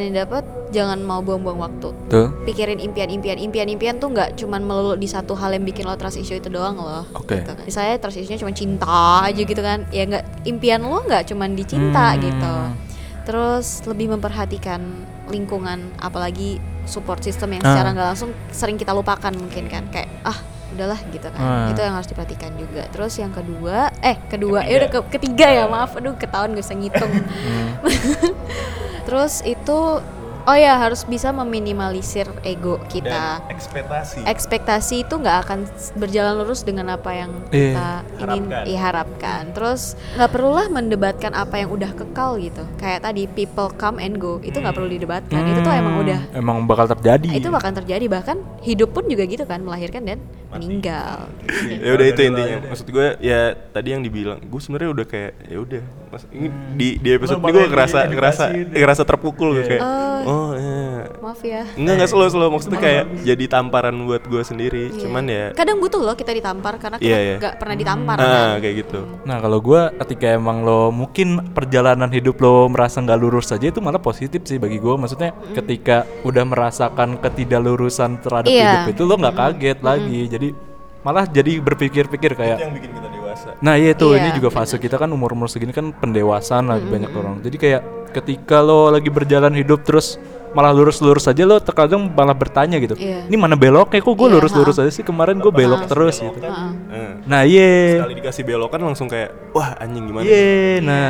pelajaran 0.00 0.16
yang 0.16 0.16
dapat 0.24 0.44
jangan 0.70 0.98
mau 1.04 1.20
buang-buang 1.20 1.60
waktu. 1.60 1.88
Tuh. 2.08 2.28
Pikirin 2.48 2.80
impian-impian, 2.80 3.36
impian-impian 3.36 4.00
tuh 4.00 4.08
nggak 4.14 4.40
cuman 4.40 4.64
melulu 4.64 4.94
di 4.96 5.04
satu 5.04 5.36
hal 5.36 5.52
yang 5.52 5.64
bikin 5.66 5.84
lo 5.84 5.94
trust 6.00 6.16
issue 6.16 6.40
itu 6.40 6.48
doang 6.48 6.80
loh. 6.80 7.04
Oke. 7.12 7.44
Gitu 7.44 7.52
kan. 7.52 7.64
Misalnya 7.68 7.94
trust 8.00 8.16
issue-nya 8.16 8.40
cuma 8.40 8.52
cinta 8.56 9.28
aja 9.28 9.42
gitu 9.44 9.60
kan, 9.60 9.84
ya 9.92 10.08
nggak 10.08 10.24
impian 10.48 10.80
lo 10.80 11.04
nggak 11.04 11.28
cuman 11.28 11.52
di 11.52 11.64
cinta 11.68 12.16
Hmm. 12.16 12.20
gitu. 12.24 12.54
Terus 13.28 13.84
lebih 13.84 14.16
memperhatikan 14.16 14.80
lingkungan, 15.28 15.92
apalagi 16.00 16.58
support 16.88 17.20
system 17.22 17.54
yang 17.54 17.62
Ah. 17.62 17.76
secara 17.76 17.88
nggak 17.92 18.08
langsung 18.16 18.30
sering 18.50 18.80
kita 18.80 18.96
lupakan 18.96 19.30
mungkin 19.36 19.68
kan, 19.68 19.84
kayak 19.92 20.08
ah 20.24 20.38
udahlah 20.72 21.00
gitu 21.06 21.26
kan. 21.26 21.40
Ah. 21.40 21.68
Itu 21.68 21.80
yang 21.80 21.94
harus 21.94 22.06
diperhatikan 22.06 22.52
juga. 22.54 22.82
Terus 22.88 23.12
yang 23.14 23.30
kedua, 23.30 23.76
eh 24.00 24.16
kedua, 24.24 24.62
ya 24.62 24.74
udah 24.78 24.90
ke- 24.92 25.08
ketiga 25.12 25.46
ya 25.48 25.64
maaf, 25.66 25.94
aduh 25.94 26.14
ketahuan 26.14 26.52
gak 26.52 26.62
usah 26.62 26.76
ngitung. 26.76 27.12
Hmm. 27.12 27.68
Terus 29.02 29.42
itu 29.42 29.78
oh 30.40 30.56
ya 30.56 30.72
harus 30.74 31.04
bisa 31.04 31.30
meminimalisir 31.30 32.24
ego 32.42 32.80
kita. 32.86 33.38
Dan 33.38 33.50
ekspektasi. 33.50 34.18
Ekspektasi 34.24 34.94
itu 35.02 35.14
nggak 35.14 35.38
akan 35.44 35.58
berjalan 35.96 36.34
lurus 36.34 36.62
dengan 36.62 36.90
apa 36.90 37.10
yang 37.12 37.30
Iya. 37.50 37.70
kita 37.70 37.88
ingin 38.24 38.44
Harapkan. 38.46 38.64
diharapkan. 38.64 39.42
Terus 39.52 39.82
nggak 40.14 40.30
perlulah 40.30 40.66
mendebatkan 40.68 41.32
apa 41.34 41.54
yang 41.56 41.70
udah 41.70 41.90
kekal 41.92 42.38
gitu. 42.38 42.64
Kayak 42.76 43.04
tadi 43.04 43.26
people 43.26 43.68
come 43.70 43.98
and 43.98 44.16
go 44.16 44.40
itu 44.40 44.56
nggak 44.56 44.72
perlu 44.72 44.88
didebatkan. 44.88 45.40
Itu 45.44 45.60
tuh 45.60 45.72
emang 45.72 45.94
Hmm, 45.94 46.04
udah 46.04 46.20
emang 46.32 46.56
bakal 46.64 46.86
terjadi. 46.88 47.28
itu 47.30 47.48
bakal 47.48 47.70
terjadi 47.74 48.04
bahkan 48.06 48.36
hidup 48.60 48.90
pun 48.90 49.04
juga 49.06 49.24
gitu 49.24 49.44
kan 49.44 49.60
melahirkan 49.60 50.02
dan 50.04 50.18
meninggal. 50.52 51.30
ya 51.78 51.90
udah 51.94 52.06
itu 52.06 52.20
intinya. 52.22 52.58
Maksud 52.66 52.86
gue 52.86 53.06
ya 53.18 53.40
tadi 53.70 53.88
yang 53.90 54.02
dibilang, 54.02 54.38
gue 54.40 54.60
sebenarnya 54.60 54.90
udah 54.92 55.06
kayak 55.06 55.32
ya 55.46 55.58
udah. 55.58 55.82
Mas 56.10 56.26
ini 56.34 56.48
di 56.74 56.88
di 56.98 57.08
episode 57.14 57.38
Lo 57.38 57.46
ini 57.46 57.54
gue 57.54 57.64
ngerasa 57.70 57.98
ngerasa 58.10 58.44
ngerasa 58.74 59.02
terpukul 59.04 59.54
gue 59.54 59.64
kayak. 59.66 59.82
Oh. 59.82 60.08
Oh, 60.20 60.50
iya. 60.52 61.08
Maaf 61.16 61.40
ya. 61.40 61.64
Enggak 61.80 61.94
enggak 61.96 62.10
slow 62.12 62.28
slow 62.28 62.52
maksudnya 62.52 62.76
kayak 62.76 63.24
jadi 63.24 63.44
tamparan 63.48 63.96
buat 64.04 64.20
gue 64.20 64.42
sendiri. 64.42 64.92
Iya. 64.92 65.00
Cuman 65.00 65.24
ya 65.24 65.46
kadang 65.56 65.80
butuh 65.80 65.96
loh 65.96 66.12
kita 66.12 66.28
ditampar 66.30 66.76
karena 66.76 67.00
kita 67.00 67.08
Iya, 67.08 67.18
iya. 67.18 67.36
nggak 67.40 67.54
pernah 67.56 67.76
ditampar 67.78 68.16
ah 68.18 68.26
kan. 68.26 68.60
kayak 68.60 68.74
gitu. 68.84 69.00
Nah 69.24 69.36
kalau 69.40 69.58
gua 69.60 69.88
ketika 69.96 70.36
emang 70.36 70.60
lo 70.60 70.92
mungkin 70.92 71.40
perjalanan 71.56 72.12
hidup 72.12 72.36
lo 72.36 72.68
merasa 72.68 73.00
nggak 73.00 73.16
lurus 73.16 73.48
saja 73.48 73.72
itu 73.72 73.80
malah 73.80 73.96
positif 73.96 74.44
sih 74.44 74.60
bagi 74.60 74.76
gua. 74.76 75.00
Maksudnya 75.00 75.32
ketika 75.56 76.04
udah 76.20 76.44
merasakan 76.44 77.16
ketidaklurusan 77.16 78.20
terhadap 78.20 78.50
Iya. 78.50 78.84
hidup 78.84 78.92
itu 78.92 79.02
lo 79.06 79.14
nggak 79.16 79.36
kaget 79.36 79.78
lagi. 79.80 80.20
Jadi 80.28 80.39
malah 81.00 81.24
jadi 81.24 81.60
berpikir-pikir 81.60 82.36
kayak 82.36 82.58
yang 82.60 82.72
bikin 82.76 82.92
kita 82.92 83.08
dewasa. 83.08 83.48
Nah 83.64 83.74
iya 83.80 83.92
tuh 83.96 84.16
Iya, 84.16 84.20
ini 84.20 84.28
juga 84.36 84.48
fase 84.52 84.76
kita 84.76 85.00
kan 85.00 85.08
umur-umur 85.08 85.48
segini 85.48 85.72
kan 85.72 85.92
pendewasaan 85.96 86.68
lagi 86.68 86.84
banyak 86.84 87.10
orang. 87.12 87.40
Jadi 87.40 87.56
kayak 87.56 87.82
ketika 88.10 88.60
lo 88.60 88.90
lagi 88.90 89.08
berjalan 89.08 89.54
hidup 89.56 89.86
terus 89.86 90.20
malah 90.50 90.74
lurus-lurus 90.74 91.30
aja 91.30 91.46
lo 91.46 91.62
terkadang 91.62 92.10
malah 92.10 92.34
bertanya 92.34 92.76
gitu. 92.82 92.98
Iya. 92.98 93.24
Ini 93.30 93.36
mana 93.38 93.54
beloknya 93.54 94.02
kok 94.02 94.12
gue 94.12 94.28
Iya, 94.28 94.34
lurus-lurus 94.36 94.76
aja 94.82 94.90
sih 94.90 95.06
kemarin 95.06 95.38
gue 95.38 95.52
belok 95.54 95.86
terus 95.86 96.18
gitu. 96.18 96.36
Heeh. 96.42 96.70
Eh, 96.90 97.12
Nah 97.24 97.40
iya. 97.46 98.02
Sekali 98.02 98.14
dikasih 98.18 98.42
belokan 98.44 98.80
langsung 98.82 99.06
kayak 99.06 99.30
wah 99.54 99.78
anjing 99.78 100.04
gimana? 100.10 100.26
Iya, 100.26 100.82
nah 100.82 101.06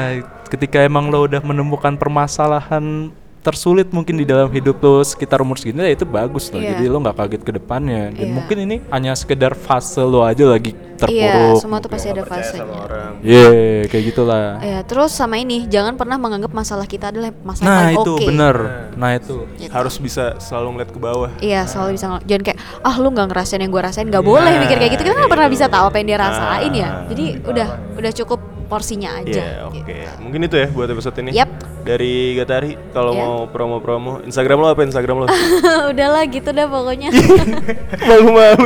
ketika 0.52 0.84
emang 0.84 1.08
lo 1.08 1.24
udah 1.24 1.40
menemukan 1.40 1.96
permasalahan 1.96 3.10
tersulit 3.40 3.88
mungkin 3.88 4.14
di 4.14 4.24
dalam 4.24 4.48
hidup 4.48 4.76
lo 4.78 5.00
sekitar 5.00 5.40
umur 5.40 5.56
segini 5.56 5.80
ya 5.80 5.92
itu 5.92 6.04
bagus 6.04 6.48
loh. 6.48 6.60
Iya. 6.60 6.76
Jadi 6.76 6.84
lo 6.86 7.00
nggak 7.00 7.16
kaget 7.16 7.42
ke 7.42 7.52
depannya. 7.54 8.12
Dan 8.12 8.20
Iya. 8.22 8.32
mungkin 8.32 8.56
ini 8.60 8.76
hanya 8.88 9.12
sekedar 9.12 9.52
fase 9.52 10.00
lo 10.00 10.20
aja 10.20 10.44
lagi 10.44 10.76
Iya, 10.76 11.00
terpuruk. 11.00 11.58
semua 11.58 11.78
tuh 11.80 11.88
pasti 11.88 12.08
ada 12.08 12.22
fasenya. 12.22 12.68
orang. 12.68 13.12
Iya, 13.24 13.48
kayak 13.88 14.04
gitulah. 14.06 14.60
Ya, 14.60 14.78
terus 14.84 15.10
sama 15.10 15.36
ini, 15.36 15.64
jangan 15.64 15.96
pernah 15.96 16.14
menganggap 16.14 16.52
masalah 16.52 16.84
kita 16.84 17.08
adalah 17.08 17.32
masalah 17.40 17.64
Nah 17.64 17.78
paling 17.80 17.96
itu 17.96 18.12
oke. 18.12 18.26
bener. 18.28 18.56
Nah 18.94 19.10
itu. 19.16 19.36
Gitu. 19.56 19.72
Harus 19.72 19.96
bisa 19.96 20.36
selalu 20.36 20.76
ngeliat 20.76 20.90
ke 20.90 21.00
bawah. 21.00 21.30
Iya, 21.40 21.64
selalu 21.64 21.96
bisa 21.96 22.06
ngel- 22.06 22.24
jangan 22.26 22.42
kayak 22.44 22.58
ah 22.82 22.94
lu 22.96 23.08
nggak 23.08 23.26
ngerasain 23.26 23.58
yang 23.58 23.72
gue 23.72 23.82
rasain, 23.82 24.06
nggak 24.06 24.20
boleh 24.22 24.52
mikir 24.60 24.76
kayak 24.76 24.92
gitu. 24.92 25.02
Kita 25.02 25.16
nggak 25.16 25.32
pernah 25.32 25.48
bisa 25.48 25.64
tahu 25.66 25.84
apa 25.88 25.96
yang 25.96 26.06
dia 26.06 26.18
rasain 26.20 26.72
ya. 26.74 26.84
Nah. 26.84 27.08
Jadi 27.08 27.24
udah 27.42 27.68
udah 27.96 28.12
cukup 28.14 28.40
porsinya 28.70 29.18
aja. 29.18 29.26
Iya, 29.28 29.66
oke. 29.66 29.82
gitu. 29.82 29.90
Mungkin 30.20 30.40
itu 30.46 30.56
ya 30.56 30.68
buat 30.68 30.86
episode 30.86 31.16
ini. 31.18 31.30
Yap. 31.34 31.50
Dari 31.80 32.14
Gatari, 32.34 32.78
kalau 32.90 33.10
Ya. 33.10 33.20
mau 33.20 33.36
promo-promo, 33.44 34.22
Instagram 34.22 34.58
lo 34.58 34.68
apa 34.68 34.82
Instagram 34.82 35.16
lo? 35.18 35.26
Udahlah 35.90 36.22
gitu 36.24 36.48
dah 36.48 36.64
pokoknya. 36.64 37.10
Malu-malu. 38.08 38.64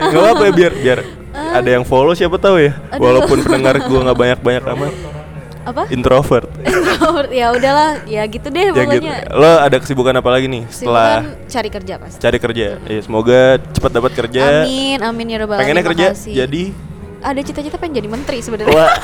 Gak 0.00 0.14
apa-apa 0.16 0.44
ya 0.44 0.52
biar 0.52 0.72
biar 0.74 0.98
ada 1.32 1.66
yang 1.66 1.82
follow 1.82 2.12
siapa 2.12 2.36
tahu 2.36 2.60
ya. 2.60 2.72
Aduh. 2.88 3.02
Walaupun 3.02 3.38
pendengar 3.44 3.82
gua 3.82 3.98
nggak 4.04 4.18
banyak-banyak 4.18 4.64
amat. 4.68 4.94
apa? 5.62 5.86
Introvert. 5.88 6.50
ya 7.30 7.50
udahlah, 7.50 8.02
ya 8.04 8.26
gitu 8.26 8.46
deh 8.46 8.68
ya 8.68 8.82
gitu. 8.84 9.06
Lo 9.30 9.62
ada 9.62 9.78
kesibukan 9.78 10.10
apa 10.12 10.26
lagi 10.28 10.46
nih 10.46 10.66
setelah 10.68 11.22
Kesibukan 11.22 11.46
cari 11.46 11.68
kerja 11.70 11.94
pasti. 11.96 12.18
cari 12.18 12.38
kerja? 12.38 12.66
Ya, 12.82 12.98
semoga 13.00 13.40
cepat 13.70 13.90
dapat 13.92 14.12
kerja. 14.12 14.66
Amin, 14.66 14.98
amin 14.98 15.26
ya 15.28 15.36
robbal 15.38 15.62
Pengennya 15.62 15.86
kerja 15.86 16.06
makasih. 16.10 16.34
jadi 16.34 16.64
ada 17.24 17.40
cita-cita 17.40 17.76
pengen 17.76 17.94
jadi 17.96 18.08
menteri 18.10 18.38
sebenarnya. 18.38 18.70
wah, 18.70 18.90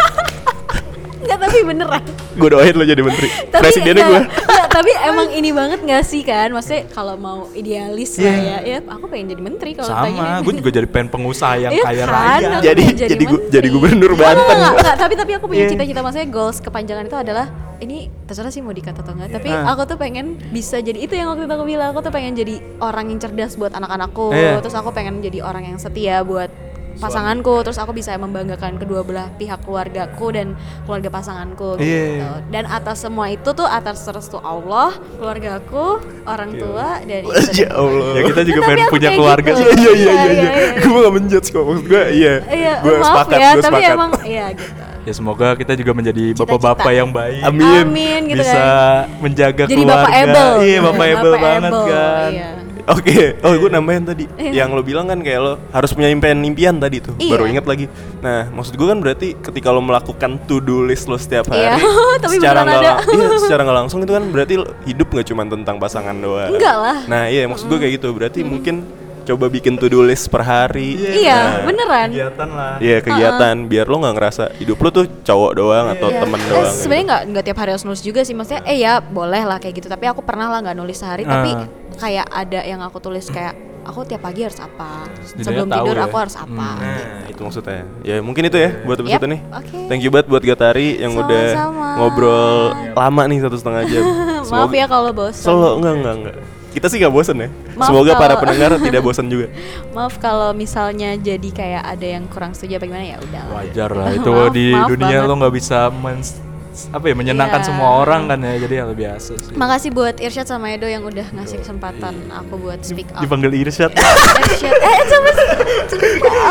Enggak 1.18 1.38
tapi 1.42 1.58
beneran. 1.62 2.02
gue 2.32 2.48
doain 2.48 2.72
lo 2.72 2.84
jadi 2.84 3.02
menteri. 3.02 3.28
tapi 3.52 3.62
Presidennya 3.64 4.00
enggak, 4.00 4.22
gue. 4.22 4.22
enggak, 4.38 4.66
tapi 4.70 4.90
emang 5.02 5.28
ini 5.30 5.50
banget 5.50 5.78
gak 5.82 6.02
sih 6.02 6.22
kan 6.22 6.48
maksudnya 6.48 6.86
kalau 6.88 7.14
mau 7.16 7.50
idealis 7.52 8.14
lah 8.16 8.30
ya 8.32 8.56
ya 8.62 8.78
aku 8.80 9.04
pengen 9.06 9.26
jadi 9.28 9.42
menteri 9.42 9.70
kalau 9.74 9.90
Sama, 9.90 10.38
gue 10.38 10.54
juga 10.54 10.70
jadi 10.72 10.86
pengen 10.86 11.08
pengusaha 11.10 11.54
yang 11.58 11.72
Iya 11.74 11.82
kaya 11.82 11.98
kan, 11.98 12.08
raya. 12.08 12.48
aku 12.48 12.62
Jadi- 12.62 12.84
pengen 12.86 12.96
jadi 13.08 13.24
gu- 13.26 13.44
jadi 13.50 13.68
gubernur 13.68 14.12
Banten. 14.14 14.46
enggak, 14.46 14.72
enggak, 14.76 14.94
tapi 14.96 15.14
tapi 15.16 15.32
aku 15.34 15.44
punya 15.46 15.64
Iya. 15.64 15.70
cita-cita 15.74 16.00
maksudnya 16.00 16.28
goals 16.28 16.58
kepanjangan 16.60 17.04
itu 17.04 17.16
adalah 17.18 17.46
ini 17.78 17.98
terserah 18.22 18.48
sih 18.48 18.60
mau 18.60 18.70
dikata 18.70 19.00
atau 19.00 19.12
enggak 19.12 19.30
tapi 19.34 19.50
Ah. 19.50 19.66
aku 19.68 19.82
tuh 19.84 19.96
pengen 19.96 20.26
bisa 20.48 20.78
jadi 20.78 20.98
itu 21.00 21.12
yang 21.12 21.28
waktu 21.28 21.44
itu 21.44 21.52
aku 21.52 21.66
bilang 21.66 21.90
aku 21.90 22.00
tuh 22.00 22.10
pengen 22.10 22.32
jadi 22.32 22.54
orang 22.78 23.10
yang 23.10 23.18
cerdas 23.18 23.52
buat 23.52 23.72
anak-anakku 23.72 24.30
Iya. 24.30 24.62
terus 24.62 24.72
aku 24.72 24.90
pengen 24.90 25.18
jadi 25.18 25.42
orang 25.42 25.66
yang 25.66 25.76
setia 25.76 26.22
buat 26.22 26.48
pasanganku 26.98 27.62
terus 27.62 27.76
aku 27.76 27.92
bisa 27.92 28.14
membanggakan 28.14 28.74
kedua 28.74 29.00
belah 29.00 29.30
pihak 29.32 29.62
keluargaku 29.62 30.26
dan 30.30 30.46
keluarga 30.82 31.08
pasanganku 31.08 31.74
gitu 31.74 31.86
Iya. 31.86 32.42
dan 32.48 32.64
atas 32.64 33.00
semua 33.00 33.26
itu 33.28 33.48
tuh 33.48 33.64
atas 33.64 34.02
restu 34.04 34.36
Allah 34.36 34.90
keluargaku 35.14 35.98
orang 36.24 36.50
tua 36.52 36.98
dan 37.00 37.22
Ya 37.54 37.70
Allah. 37.72 38.06
Ya 38.12 38.22
kita 38.24 38.42
juga 38.44 38.60
Tapi 38.60 38.70
pengen 38.72 38.88
punya 38.88 39.10
keluarga. 39.12 39.50
gitu. 39.50 39.62
Iya 39.62 39.72
iya 39.72 39.92
iya 39.92 39.94
Iya, 39.94 40.12
iya. 40.12 40.32
iya, 40.34 40.50
iya. 40.50 40.80
Gue 40.80 40.98
gak 41.00 41.14
menjudge 41.14 41.48
kok 41.48 41.62
maksud 41.62 41.84
gue 41.86 42.04
iya. 42.12 42.34
Iya, 42.44 42.74
gue 42.80 42.94
maaf 42.96 43.06
sepakat, 43.24 43.30
ya, 43.32 43.48
gue 43.48 43.62
tapi 43.62 43.74
sepakat. 43.78 43.94
emang 43.94 44.10
iya 44.24 44.46
gitu. 44.52 44.82
Ya 45.00 45.12
semoga 45.14 45.48
kita 45.54 45.72
juga 45.72 45.92
menjadi 45.92 46.24
bapak-bapak 46.34 46.92
yang 46.92 47.08
baik. 47.08 47.40
Amin. 47.40 47.80
Amin 47.82 48.20
gitu 48.26 48.38
bisa 48.38 48.52
kan. 48.52 49.08
menjaga 49.18 49.64
Jadi 49.64 49.74
keluarga. 49.74 50.04
bapak 50.04 50.12
able. 50.20 50.48
Iya, 50.60 50.78
bapak 50.78 50.92
Bapak 50.98 51.08
able 51.14 51.32
banget 51.38 51.72
able, 51.72 51.84
kan. 51.86 52.30
iya. 52.30 52.50
Oke, 52.88 53.36
oh 53.38 53.52
gue 53.52 53.68
nambahin 53.68 54.00
tadi 54.02 54.24
Iya. 54.34 54.52
Yang 54.58 54.68
lo 54.70 54.82
bilang 54.82 55.04
kan 55.04 55.18
kayak 55.18 55.38
lo 55.38 55.52
harus 55.68 55.90
punya 55.90 56.08
impian-impian 56.08 56.76
tadi 56.76 56.98
tuh 56.98 57.12
Iya. 57.14 57.30
Baru 57.30 57.44
inget 57.46 57.64
lagi 57.64 57.84
Nah 58.18 58.48
maksud 58.48 58.74
gue 58.74 58.86
kan 58.86 58.98
berarti 58.98 59.36
ketika 59.36 59.68
lo 59.68 59.78
melakukan 59.78 60.40
to-do 60.42 60.82
list 60.82 61.04
lo 61.04 61.14
setiap 61.14 61.48
Iya, 61.48 61.76
hari 61.76 61.82
tapi 62.22 62.34
secara 62.34 62.58
nggak 62.62 62.74
ada. 62.74 62.88
lang- 62.96 63.00
Iya 63.10 63.28
secara 63.44 63.60
nggak 63.62 63.78
langsung 63.78 64.00
itu 64.00 64.10
kan 64.10 64.24
berarti 64.26 64.54
hidup 64.84 65.08
nggak 65.08 65.26
cuma 65.26 65.42
tentang 65.44 65.76
pasangan 65.76 66.16
doang 66.16 66.48
Enggak 66.50 66.76
lah. 66.76 66.96
Nah 67.04 67.22
iya 67.26 67.44
maksud 67.44 67.66
gue 67.66 67.78
kayak 67.78 67.92
gitu 67.96 68.08
Berarti 68.10 68.40
mungkin 68.42 68.82
coba 69.28 69.46
bikin 69.46 69.74
to-do 69.74 70.00
list 70.00 70.26
per 70.26 70.40
hari 70.40 70.96
Iya, 70.96 71.36
Nah, 71.36 71.54
beneran. 71.64 72.08
kegiatan 72.10 72.48
lah 72.48 72.74
Iya 72.78 72.96
kegiatan 72.98 73.54
biar 73.62 73.84
lo 73.84 73.96
nggak 73.98 74.14
ngerasa 74.14 74.44
hidup 74.56 74.78
lo 74.78 74.88
tuh 74.90 75.04
cowok 75.20 75.52
doang 75.52 75.86
atau 75.90 76.08
Iya. 76.08 76.18
temen 76.18 76.38
Eh, 76.38 76.46
doang 76.46 76.64
gitu. 76.64 76.80
Sebenarnya 76.80 77.04
nggak 77.06 77.22
nggak 77.28 77.44
tiap 77.44 77.58
hari 77.58 77.70
harus 77.70 77.84
nulis 77.84 78.00
juga 78.00 78.20
sih. 78.22 78.32
Maksudnya 78.32 78.62
eh 78.64 78.78
ya 78.78 78.92
boleh 78.98 79.42
lah 79.42 79.56
kayak 79.56 79.74
gitu. 79.76 79.86
Tapi 79.86 80.04
aku 80.06 80.20
pernah 80.20 80.48
lah 80.48 80.58
nggak 80.60 80.74
nulis 80.74 80.96
sehari. 80.96 81.22
Tapi 81.22 81.50
Ah. 81.50 81.68
kayak 81.96 82.26
ada 82.26 82.60
yang 82.62 82.80
aku 82.80 82.98
tulis 82.98 83.26
kayak 83.26 83.52
aku 83.80 84.04
tiap 84.04 84.20
pagi 84.20 84.40
harus 84.42 84.56
apa. 84.58 85.08
Setidaknya 85.18 85.44
Sebelum 85.44 85.68
tidur 85.70 85.94
ya. 85.94 86.04
aku 86.04 86.16
harus 86.18 86.34
apa. 86.34 86.68
Hmm. 86.70 86.76
gitu. 86.78 87.04
Nah, 87.04 87.24
itu 87.26 87.40
maksudnya. 87.42 87.80
Ya 88.02 88.14
mungkin 88.18 88.42
itu 88.44 88.56
ya 88.56 88.70
buat 88.82 88.98
episode 88.98 89.16
Yap, 89.18 89.28
ini. 89.28 89.38
oke. 89.46 89.76
Thank 89.86 90.00
you 90.02 90.10
banget 90.10 90.26
buat 90.26 90.42
Gatari 90.42 90.88
yang 90.96 91.12
udah 91.14 91.44
Sama-sama. 91.50 91.88
ngobrol 91.98 92.52
lama 92.92 93.22
nih 93.24 93.38
satu 93.40 93.56
setengah 93.56 93.82
jam. 93.84 94.04
Maaf 94.50 94.72
ya 94.72 94.86
kalau 94.86 95.10
bosan. 95.10 95.44
Selo 95.44 95.76
enggak 95.76 95.94
enggak 95.94 96.14
enggak. 96.16 96.36
Kita 96.78 96.86
sih 96.86 96.96
nggak 96.96 97.10
bosan 97.10 97.36
ya. 97.36 97.48
Maaf 97.74 97.90
Semoga 97.90 98.12
para 98.14 98.26
kalau- 98.30 98.42
pendengar 98.46 98.70
tidak 98.86 99.02
bosan 99.02 99.26
juga. 99.26 99.50
Maaf 99.90 100.14
kalau 100.16 100.54
misalnya 100.54 101.12
jadi 101.14 101.48
kayak 101.50 101.82
ada 101.84 102.06
yang 102.08 102.24
kurang 102.24 102.54
setuju 102.54 102.78
apa 102.78 102.86
gimana 102.86 103.04
ya 103.04 103.18
udah. 103.18 103.42
Wajar 103.52 103.90
lah 103.90 104.08
itu 104.14 104.30
Maaf, 104.30 104.54
di 104.54 104.66
maaf 104.70 104.88
dunia 104.88 105.10
banget. 105.18 105.26
lo 105.26 105.34
nggak 105.36 105.54
bisa 105.54 105.78
men- 105.90 106.46
apa 106.88 107.04
ya 107.04 107.14
menyenangkan 107.18 107.58
Iya. 107.58 107.66
semua 107.66 107.90
orang 107.98 108.22
kan 108.24 108.38
ya 108.38 108.54
jadi 108.60 108.74
hal 108.78 108.94
biasa 108.94 109.34
sih. 109.34 109.50
Makasih 109.52 109.90
buat 109.90 110.14
Irsyad 110.16 110.46
sama 110.46 110.70
Edo 110.70 110.86
yang 110.86 111.02
udah 111.02 111.26
ngasih 111.34 111.58
kesempatan 111.58 112.14
aku 112.30 112.54
buat 112.54 112.78
speak 112.80 113.10
up. 113.10 113.18
Dipanggil 113.18 113.50
Irsyad. 113.58 113.90
Irsyad, 114.46 114.78
eh 114.78 115.02
coba 115.04 115.30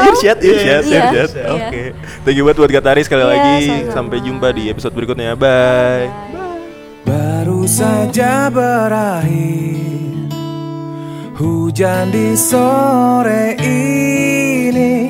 Irsyad, 0.04 0.38
Irsyad, 0.38 0.84
Iya, 0.84 1.04
Irsyad. 1.16 1.30
iya. 1.32 1.48
Oke. 1.48 1.82
Thank 2.28 2.36
you 2.36 2.44
banget 2.44 2.58
buat 2.60 2.72
Gatari 2.74 3.02
sekali 3.02 3.24
Iya, 3.24 3.32
lagi. 3.32 3.56
sama-sama. 3.64 3.94
Sampai 3.96 4.18
jumpa 4.20 4.48
di 4.52 4.64
episode 4.68 4.92
berikutnya. 4.92 5.32
Bye. 5.34 6.12
Baru 7.08 7.64
saja 7.64 8.52
berakhir 8.52 10.07
Hujan 11.38 12.10
di 12.10 12.34
sore 12.34 13.54
ini 13.62 15.06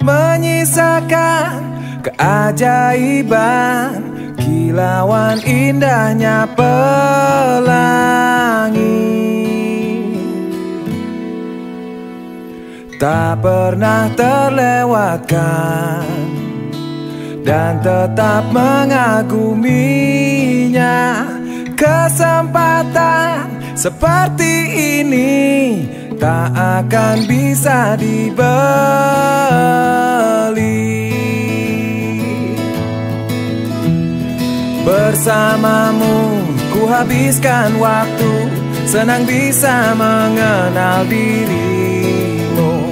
menyisakan 0.00 1.52
keajaiban. 2.00 3.92
Kilauan 4.40 5.36
indahnya 5.44 6.48
pelangi. 6.56 7.68
Tak 12.96 13.44
pernah 13.44 14.08
terlewatkan 14.16 16.08
dan 17.44 17.84
tetap 17.84 18.48
mengaguminya. 18.48 21.20
Kesempatan 21.76 23.59
seperti 23.80 24.54
ini 25.00 25.32
tak 26.20 26.52
akan 26.52 27.24
bisa 27.24 27.96
dibeli. 27.96 28.44
Bersamamu 34.84 36.44
ku 36.76 36.84
habiskan 36.84 37.80
waktu 37.80 38.52
Senang 38.84 39.22
bisa 39.22 39.94
mengenal 39.94 41.06
dirimu. 41.06 42.90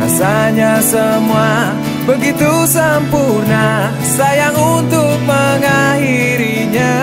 Rasanya 0.00 0.80
semua 0.80 1.76
begitu 2.08 2.64
sempurna 2.64 3.92
Sayang 4.02 4.56
untuk 4.56 5.20
mengakhirinya 5.28 6.96